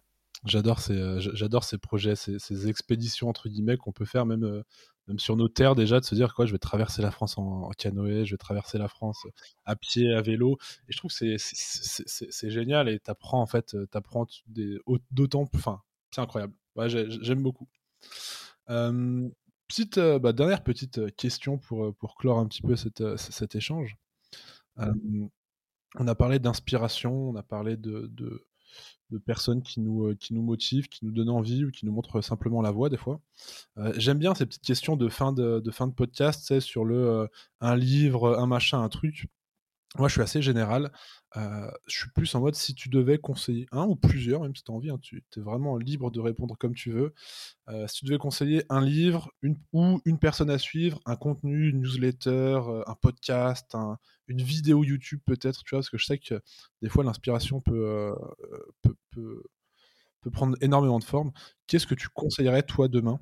J'adore 0.47 0.81
ces, 0.81 0.95
euh, 0.95 1.21
j'adore 1.21 1.65
ces 1.65 1.77
projets, 1.77 2.17
ces, 2.17 2.39
ces, 2.39 2.69
expéditions 2.69 3.29
entre 3.29 3.51
guillemets 3.51 3.77
qu'on 3.77 3.93
peut 3.93 4.07
faire 4.07 4.25
même, 4.25 4.45
euh, 4.45 4.63
même 5.07 5.19
sur 5.19 5.37
nos 5.37 5.49
terres 5.49 5.75
déjà, 5.75 6.01
de 6.01 6.05
se 6.05 6.15
dire 6.15 6.35
quoi, 6.35 6.47
je 6.47 6.53
vais 6.53 6.59
traverser 6.59 7.03
la 7.03 7.11
France 7.11 7.37
en, 7.37 7.69
canoë, 7.77 8.25
je 8.25 8.33
vais 8.33 8.39
traverser 8.39 8.79
la 8.79 8.89
France 8.89 9.27
à 9.67 9.77
pied, 9.77 10.15
à 10.15 10.23
vélo. 10.23 10.57
Et 10.89 10.93
je 10.93 10.97
trouve 10.97 11.13
que 11.13 11.37
c'est 11.37 12.51
génial 12.51 12.89
et 12.89 12.99
t'apprends 13.01 13.43
en 13.43 13.47
fait, 13.47 13.77
t'apprends 13.91 14.27
d'autant, 15.11 15.47
enfin, 15.55 15.83
c'est 16.11 16.23
incroyable. 16.23 16.55
J'aime 16.87 17.43
beaucoup. 17.43 17.69
Petite, 19.71 19.99
euh, 19.99 20.19
bah, 20.19 20.33
dernière 20.33 20.63
petite 20.63 20.99
euh, 20.99 21.11
question 21.17 21.57
pour, 21.57 21.85
euh, 21.85 21.93
pour 21.93 22.17
clore 22.17 22.39
un 22.39 22.47
petit 22.47 22.63
peu 22.63 22.75
cet 22.77 23.55
échange. 23.55 23.97
On 24.77 26.07
a 26.07 26.15
parlé 26.15 26.39
d'inspiration, 26.39 27.31
on 27.31 27.37
a 27.37 27.43
parlé 27.43 27.77
de, 27.77 28.11
personnes 29.27 29.63
qui 29.63 29.81
nous, 29.81 30.15
motivent, 30.31 30.89
qui 30.89 31.05
nous 31.05 31.11
donnent 31.11 31.31
envie 31.31 31.65
ou 31.65 31.71
qui 31.71 31.85
nous 31.85 31.93
montrent 31.93 32.21
simplement 32.21 32.63
la 32.63 32.71
voie 32.71 32.89
des 32.89 32.97
fois. 32.97 33.21
J'aime 33.97 34.19
bien 34.19 34.35
ces 34.35 34.47
petites 34.47 34.65
questions 34.65 34.97
de 34.97 35.09
fin 35.09 35.33
de, 35.33 35.91
podcast, 35.91 36.45
c'est 36.47 36.61
sur 36.61 36.85
le 36.85 37.29
un 37.61 37.77
livre, 37.77 38.39
un 38.39 38.47
machin, 38.47 38.83
un 38.83 38.89
truc. 38.89 39.27
Moi, 39.99 40.07
je 40.07 40.13
suis 40.13 40.23
assez 40.23 40.41
général. 40.41 40.93
Je 41.35 41.71
suis 41.87 42.11
plus 42.11 42.33
en 42.35 42.41
mode 42.41 42.55
si 42.55 42.75
tu 42.75 42.89
devais 42.89 43.19
conseiller 43.19 43.67
un 43.73 43.87
ou 43.87 43.97
plusieurs, 43.97 44.43
même 44.43 44.55
si 44.55 44.63
tu 44.63 44.71
as 44.71 44.75
envie, 44.75 44.91
hein, 44.91 44.99
tu 45.01 45.17
es 45.37 45.41
vraiment 45.41 45.77
libre 45.77 46.11
de 46.13 46.21
répondre 46.21 46.57
comme 46.57 46.75
tu 46.75 46.93
veux. 46.93 47.13
Si 47.89 47.97
tu 47.97 48.05
devais 48.05 48.19
conseiller 48.19 48.65
un 48.69 48.81
livre 48.81 49.33
ou 49.73 50.01
une 50.05 50.19
personne 50.19 50.51
à 50.51 50.59
suivre, 50.59 51.01
un 51.07 51.17
contenu, 51.17 51.71
une 51.71 51.81
newsletter, 51.81 52.61
un 52.87 52.95
podcast, 52.95 53.75
un, 53.75 53.99
une 54.29 54.43
vidéo 54.43 54.85
YouTube 54.85 55.21
peut-être, 55.27 55.65
tu 55.65 55.75
vois, 55.75 55.81
parce 55.81 55.91
que 55.91 55.99
je 55.99 56.07
sais 56.07 56.19
que 56.19 56.41
des 56.83 56.89
fois 56.89 57.03
l'inspiration 57.03 57.61
peut, 57.61 58.15
peut, 58.83 58.97
peut, 59.11 60.31
prendre 60.33 60.57
énormément 60.61 61.01
de 61.01 61.05
formes. 61.05 61.33
Qu'est-ce 61.67 61.87
que 61.89 61.97
tu 61.97 62.09
conseillerais 62.09 62.63
toi 62.63 62.87
demain 62.87 63.19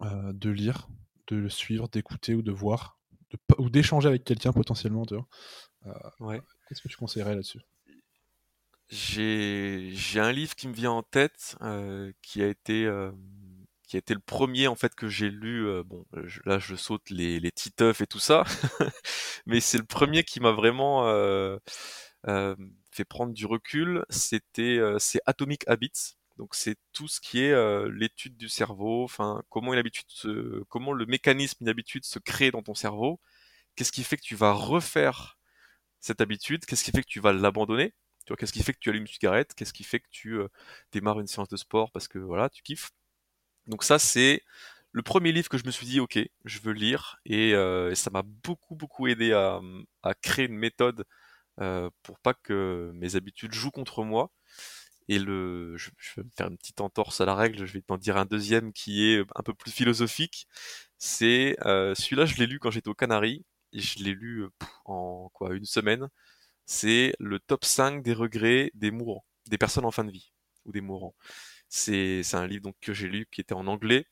de 0.00 0.50
lire, 0.50 0.88
de 1.28 1.48
suivre, 1.48 1.88
d'écouter 1.88 2.34
ou 2.34 2.42
de 2.42 2.50
voir 2.50 2.96
ou 3.58 3.70
d'échanger 3.70 4.08
avec 4.08 4.24
quelqu'un 4.24 4.52
potentiellement, 4.52 5.04
tu 5.04 5.14
vois 5.14 5.26
Ouais. 6.20 6.42
Qu'est-ce 6.68 6.82
que 6.82 6.88
tu 6.88 6.96
conseillerais 6.96 7.34
là-dessus? 7.34 7.60
J'ai 8.88 9.90
j'ai 9.94 10.20
un 10.20 10.30
livre 10.32 10.54
qui 10.54 10.68
me 10.68 10.72
vient 10.72 10.92
en 10.92 11.02
tête 11.02 11.56
euh, 11.62 12.12
qui 12.22 12.42
a 12.42 12.46
été 12.46 12.84
euh, 12.84 13.10
qui 13.88 13.96
a 13.96 13.98
été 13.98 14.14
le 14.14 14.20
premier 14.20 14.68
en 14.68 14.76
fait 14.76 14.94
que 14.94 15.08
j'ai 15.08 15.28
lu. 15.30 15.66
euh, 15.66 15.82
bon, 15.84 16.06
je- 16.24 16.40
là 16.44 16.58
je 16.60 16.76
saute 16.76 17.10
les 17.10 17.40
les 17.40 17.50
Titeuf 17.52 18.00
et 18.00 18.06
tout 18.06 18.20
ça, 18.20 18.44
mais 19.46 19.60
c'est 19.60 19.78
le 19.78 19.84
premier 19.84 20.22
qui 20.24 20.38
m'a 20.40 20.52
vraiment 20.52 21.08
euh, 21.08 21.58
euh, 22.28 22.54
fait 22.92 23.04
prendre 23.04 23.32
du 23.34 23.44
recul. 23.46 24.04
C'était 24.10 24.78
euh, 24.78 24.98
c'est 25.00 25.20
Atomic 25.26 25.64
Habits. 25.68 26.14
Donc 26.38 26.54
c'est 26.54 26.76
tout 26.92 27.08
ce 27.08 27.20
qui 27.20 27.42
est 27.42 27.52
euh, 27.52 27.90
l'étude 27.92 28.36
du 28.36 28.48
cerveau, 28.48 29.02
enfin 29.04 29.42
comment 29.50 29.72
une 29.74 29.80
habitude 29.80 30.06
se, 30.08 30.62
comment 30.68 30.92
le 30.92 31.06
mécanisme 31.06 31.56
d'une 31.60 31.68
habitude 31.70 32.04
se 32.04 32.18
crée 32.20 32.50
dans 32.52 32.62
ton 32.62 32.74
cerveau. 32.76 33.20
Qu'est-ce 33.76 33.92
qui 33.92 34.04
fait 34.04 34.16
que 34.16 34.22
tu 34.22 34.36
vas 34.36 34.52
refaire 34.52 35.38
cette 36.06 36.20
habitude 36.20 36.64
Qu'est-ce 36.64 36.84
qui 36.84 36.92
fait 36.92 37.02
que 37.02 37.08
tu 37.08 37.20
vas 37.20 37.32
l'abandonner? 37.32 37.94
Qu'est-ce 38.34 38.52
qui 38.52 38.62
fait 38.62 38.72
que 38.72 38.78
tu 38.80 38.90
allumes 38.90 39.02
une 39.02 39.08
cigarette? 39.08 39.54
Qu'est-ce 39.54 39.72
qui 39.72 39.84
fait 39.84 40.00
que 40.00 40.08
tu 40.10 40.38
euh, 40.38 40.48
démarres 40.92 41.20
une 41.20 41.26
séance 41.28 41.48
de 41.48 41.56
sport 41.56 41.92
parce 41.92 42.08
que 42.08 42.18
voilà, 42.18 42.48
tu 42.48 42.62
kiffes? 42.62 42.90
Donc 43.66 43.84
ça, 43.84 43.98
c'est 43.98 44.42
le 44.92 45.02
premier 45.02 45.32
livre 45.32 45.48
que 45.48 45.58
je 45.58 45.66
me 45.66 45.70
suis 45.70 45.86
dit, 45.86 46.00
ok, 46.00 46.18
je 46.44 46.58
veux 46.60 46.72
lire, 46.72 47.18
et, 47.26 47.54
euh, 47.54 47.94
ça 47.94 48.10
m'a 48.10 48.22
beaucoup 48.22 48.76
beaucoup 48.76 49.06
aidé 49.08 49.32
à, 49.32 49.60
créer 50.22 50.46
une 50.46 50.56
méthode 50.56 51.04
euh, 51.60 51.90
pour 52.02 52.18
pas 52.20 52.34
que 52.34 52.92
mes 52.94 53.16
habitudes 53.16 53.52
jouent 53.52 53.70
contre 53.70 54.04
moi. 54.04 54.32
Et 55.08 55.18
le, 55.18 55.76
je, 55.76 55.90
vais 56.16 56.24
me 56.24 56.30
faire 56.36 56.48
une 56.48 56.58
petite 56.58 56.80
entorse 56.80 57.20
à 57.20 57.26
la 57.26 57.34
règle, 57.36 57.66
je 57.66 57.72
vais 57.74 57.82
t'en 57.82 57.98
dire 57.98 58.16
un 58.16 58.26
deuxième 58.26 58.72
qui 58.72 59.12
est 59.12 59.24
un 59.36 59.42
peu 59.42 59.54
plus 59.54 59.72
philosophique. 59.72 60.48
C'est 60.98 61.56
celui-là, 61.62 62.26
je 62.26 62.36
l'ai 62.38 62.46
lu 62.46 62.58
quand 62.60 62.70
j'étais 62.70 62.88
aux 62.88 62.94
Canaries, 62.94 63.44
je 63.72 63.98
l'ai 64.04 64.12
lu 64.14 64.46
en 64.84 65.30
quoi 65.34 65.54
une 65.54 65.64
semaine. 65.64 66.08
C'est 66.66 67.14
le 67.20 67.40
top 67.40 67.64
5 67.64 68.02
des 68.04 68.14
regrets 68.14 68.70
des 68.74 68.90
mourants, 68.92 69.26
des 69.48 69.58
personnes 69.58 69.84
en 69.86 69.92
fin 69.92 70.04
de 70.04 70.12
vie 70.12 70.32
ou 70.66 70.72
des 70.72 70.80
mourants. 70.82 71.14
C'est 71.68 72.22
un 72.34 72.46
livre 72.46 72.64
donc 72.64 72.76
que 72.80 72.94
j'ai 72.94 73.08
lu 73.08 73.26
qui 73.32 73.40
était 73.42 73.54
en 73.54 73.66
anglais, 73.68 74.06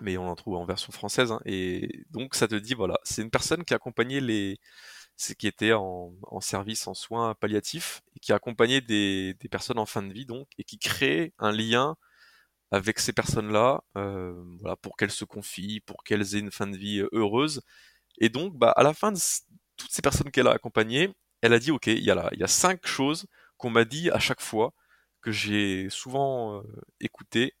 mais 0.00 0.16
on 0.18 0.28
en 0.28 0.36
trouve 0.36 0.56
en 0.56 0.64
version 0.66 0.92
française. 0.92 1.32
hein. 1.32 1.40
et 1.44 2.04
donc 2.10 2.34
ça 2.34 2.48
te 2.48 2.54
dit 2.54 2.74
voilà, 2.74 2.98
c'est 3.04 3.22
une 3.22 3.30
personne 3.30 3.64
qui 3.64 3.74
accompagnait 3.74 4.20
les, 4.20 4.58
qui 5.38 5.46
était 5.48 5.72
en, 5.72 6.12
en 6.24 6.40
service 6.40 6.86
en 6.86 6.94
soins 6.94 7.34
palliatifs 7.34 8.02
et 8.16 8.20
qui 8.20 8.32
accompagnait 8.32 8.80
des, 8.80 9.34
des 9.40 9.48
personnes 9.48 9.78
en 9.78 9.86
fin 9.86 10.02
de 10.02 10.12
vie 10.12 10.26
donc 10.26 10.48
et 10.58 10.64
qui 10.64 10.78
crée 10.78 11.34
un 11.38 11.52
lien 11.52 11.96
avec 12.70 12.98
ces 12.98 13.12
personnes-là, 13.12 13.82
euh, 13.96 14.34
voilà, 14.60 14.76
pour 14.76 14.96
qu'elles 14.96 15.10
se 15.10 15.24
confient, 15.24 15.80
pour 15.80 16.04
qu'elles 16.04 16.34
aient 16.36 16.40
une 16.40 16.50
fin 16.52 16.66
de 16.66 16.76
vie 16.76 17.02
heureuse. 17.12 17.62
Et 18.18 18.28
donc, 18.28 18.54
bah, 18.56 18.72
à 18.76 18.82
la 18.82 18.94
fin 18.94 19.12
de 19.12 19.18
toutes 19.76 19.92
ces 19.92 20.02
personnes 20.02 20.30
qu'elle 20.30 20.48
a 20.48 20.52
accompagnées, 20.52 21.10
elle 21.42 21.52
a 21.52 21.58
dit, 21.58 21.70
OK, 21.70 21.86
il 21.86 22.04
y 22.04 22.10
a 22.10 22.46
cinq 22.46 22.86
choses 22.86 23.26
qu'on 23.56 23.70
m'a 23.70 23.84
dit 23.84 24.10
à 24.10 24.18
chaque 24.18 24.40
fois, 24.40 24.72
que 25.20 25.32
j'ai 25.32 25.88
souvent 25.90 26.58
euh, 26.58 26.62
écoutées, 27.00 27.54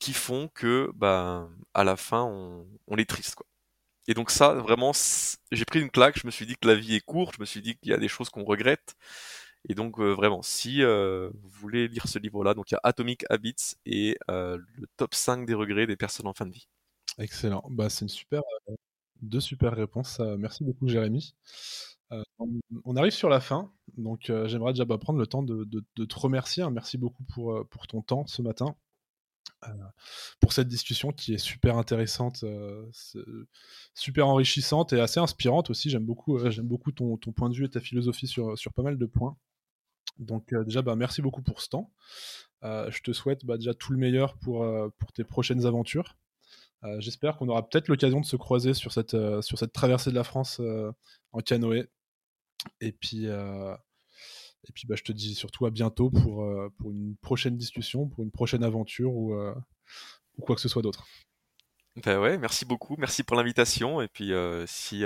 qui 0.00 0.12
font 0.12 0.48
que, 0.48 0.90
bah, 0.94 1.48
à 1.74 1.84
la 1.84 1.96
fin, 1.96 2.24
on, 2.24 2.66
on 2.88 2.96
est 2.96 3.08
triste. 3.08 3.36
Et 4.08 4.14
donc 4.14 4.30
ça, 4.30 4.54
vraiment, 4.54 4.92
j'ai 5.52 5.64
pris 5.64 5.80
une 5.80 5.90
claque, 5.90 6.18
je 6.18 6.26
me 6.26 6.32
suis 6.32 6.46
dit 6.46 6.56
que 6.60 6.66
la 6.66 6.74
vie 6.74 6.96
est 6.96 7.00
courte, 7.00 7.36
je 7.36 7.40
me 7.40 7.46
suis 7.46 7.62
dit 7.62 7.76
qu'il 7.76 7.90
y 7.90 7.94
a 7.94 7.98
des 7.98 8.08
choses 8.08 8.30
qu'on 8.30 8.44
regrette. 8.44 8.96
Et 9.68 9.74
donc, 9.74 10.00
euh, 10.00 10.12
vraiment, 10.12 10.42
si 10.42 10.82
euh, 10.82 11.30
vous 11.34 11.48
voulez 11.50 11.86
lire 11.86 12.08
ce 12.08 12.18
livre-là, 12.18 12.54
donc 12.54 12.72
il 12.72 12.74
y 12.74 12.76
a 12.76 12.80
Atomic 12.82 13.24
Habits 13.30 13.76
et 13.86 14.18
le 14.28 14.86
top 14.96 15.14
5 15.14 15.46
des 15.46 15.54
regrets 15.54 15.86
des 15.86 15.96
personnes 15.96 16.26
en 16.26 16.34
fin 16.34 16.46
de 16.46 16.52
vie. 16.52 16.66
Excellent. 17.18 17.62
Bah, 17.70 17.88
c'est 17.88 18.02
une 18.02 18.08
super, 18.08 18.42
deux 19.22 19.40
super 19.40 19.72
réponses. 19.72 20.20
Euh, 20.20 20.36
merci 20.36 20.64
beaucoup, 20.64 20.88
Jérémy. 20.88 21.34
Euh, 22.10 22.22
on, 22.84 22.96
arrive 22.96 23.12
sur 23.12 23.30
la 23.30 23.40
fin, 23.40 23.72
donc 23.96 24.28
euh, 24.28 24.46
j'aimerais 24.46 24.74
déjà 24.74 24.84
bah, 24.84 24.98
prendre 24.98 25.18
le 25.18 25.26
temps 25.26 25.42
de, 25.42 25.64
te 25.94 26.18
remercier. 26.18 26.62
hein. 26.62 26.70
Merci 26.70 26.98
beaucoup 26.98 27.24
pour, 27.24 27.66
ton 27.88 28.02
temps 28.02 28.26
ce 28.26 28.42
matin, 28.42 28.76
pour 30.40 30.52
cette 30.52 30.68
discussion 30.68 31.10
qui 31.12 31.32
est 31.32 31.38
super 31.38 31.78
intéressante, 31.78 32.44
super 33.94 34.28
enrichissante 34.28 34.92
et 34.92 35.00
assez 35.00 35.20
inspirante 35.20 35.70
aussi. 35.70 35.88
J'aime 35.88 36.04
beaucoup, 36.04 36.36
ton, 36.92 37.16
point 37.16 37.48
de 37.48 37.54
vue 37.54 37.64
et 37.64 37.70
ta 37.70 37.80
philosophie 37.80 38.26
sur, 38.26 38.54
pas 38.74 38.82
mal 38.82 38.98
de 38.98 39.06
points. 39.06 39.38
Donc 40.18 40.52
déjà, 40.66 40.82
bah, 40.82 40.96
merci 40.96 41.22
beaucoup 41.22 41.42
pour 41.42 41.62
ce 41.62 41.70
temps. 41.70 41.90
Je 42.62 43.00
te 43.00 43.12
souhaite 43.12 43.46
bah, 43.46 43.56
déjà 43.56 43.72
tout 43.72 43.92
le 43.92 43.98
meilleur 43.98 44.36
pour 44.36 44.66
tes 45.14 45.24
prochaines 45.24 45.64
aventures. 45.64 46.18
Euh, 46.84 47.00
J'espère 47.00 47.36
qu'on 47.36 47.48
aura 47.48 47.68
peut-être 47.68 47.88
l'occasion 47.88 48.20
de 48.20 48.26
se 48.26 48.36
croiser 48.36 48.74
sur 48.74 48.92
cette, 48.92 49.14
euh, 49.14 49.42
sur 49.42 49.58
cette 49.58 49.72
traversée 49.72 50.10
de 50.10 50.16
la 50.16 50.24
France 50.24 50.58
euh, 50.60 50.90
en 51.32 51.40
canoë. 51.40 51.88
Et 52.80 52.92
puis, 52.92 53.24
et 53.24 54.72
puis 54.72 54.86
bah, 54.86 54.94
je 54.96 55.02
te 55.02 55.10
dis 55.10 55.34
surtout 55.34 55.66
à 55.66 55.70
bientôt 55.70 56.10
pour, 56.10 56.48
pour 56.78 56.92
une 56.92 57.16
prochaine 57.16 57.56
discussion, 57.56 58.06
pour 58.08 58.22
une 58.22 58.30
prochaine 58.30 58.62
aventure 58.62 59.12
ou, 59.12 59.34
ou 59.34 60.42
quoi 60.42 60.54
que 60.54 60.60
ce 60.60 60.68
soit 60.68 60.82
d'autre. 60.82 61.04
Ben 62.04 62.20
ouais, 62.20 62.38
merci 62.38 62.64
beaucoup, 62.64 62.94
merci 62.98 63.24
pour 63.24 63.36
l'invitation. 63.36 64.00
Et 64.00 64.06
puis 64.06 64.30
si, 64.68 65.02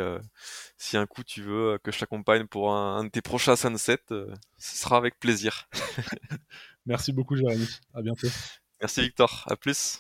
si 0.77 0.97
un 0.99 1.07
coup 1.07 1.25
tu 1.25 1.41
veux 1.41 1.79
que 1.83 1.91
je 1.93 1.99
t'accompagne 1.99 2.47
pour 2.47 2.75
un, 2.75 2.99
un 2.99 3.05
de 3.05 3.09
tes 3.09 3.23
prochains 3.23 3.57
sunsets, 3.57 4.05
ce 4.11 4.37
sera 4.59 4.99
avec 4.99 5.19
plaisir. 5.19 5.67
Merci 6.85 7.13
beaucoup, 7.13 7.37
Jérémy. 7.37 7.67
À 7.95 8.03
bientôt. 8.03 8.29
Merci 8.81 9.01
Victor, 9.01 9.45
à 9.49 9.57
plus. 9.57 9.95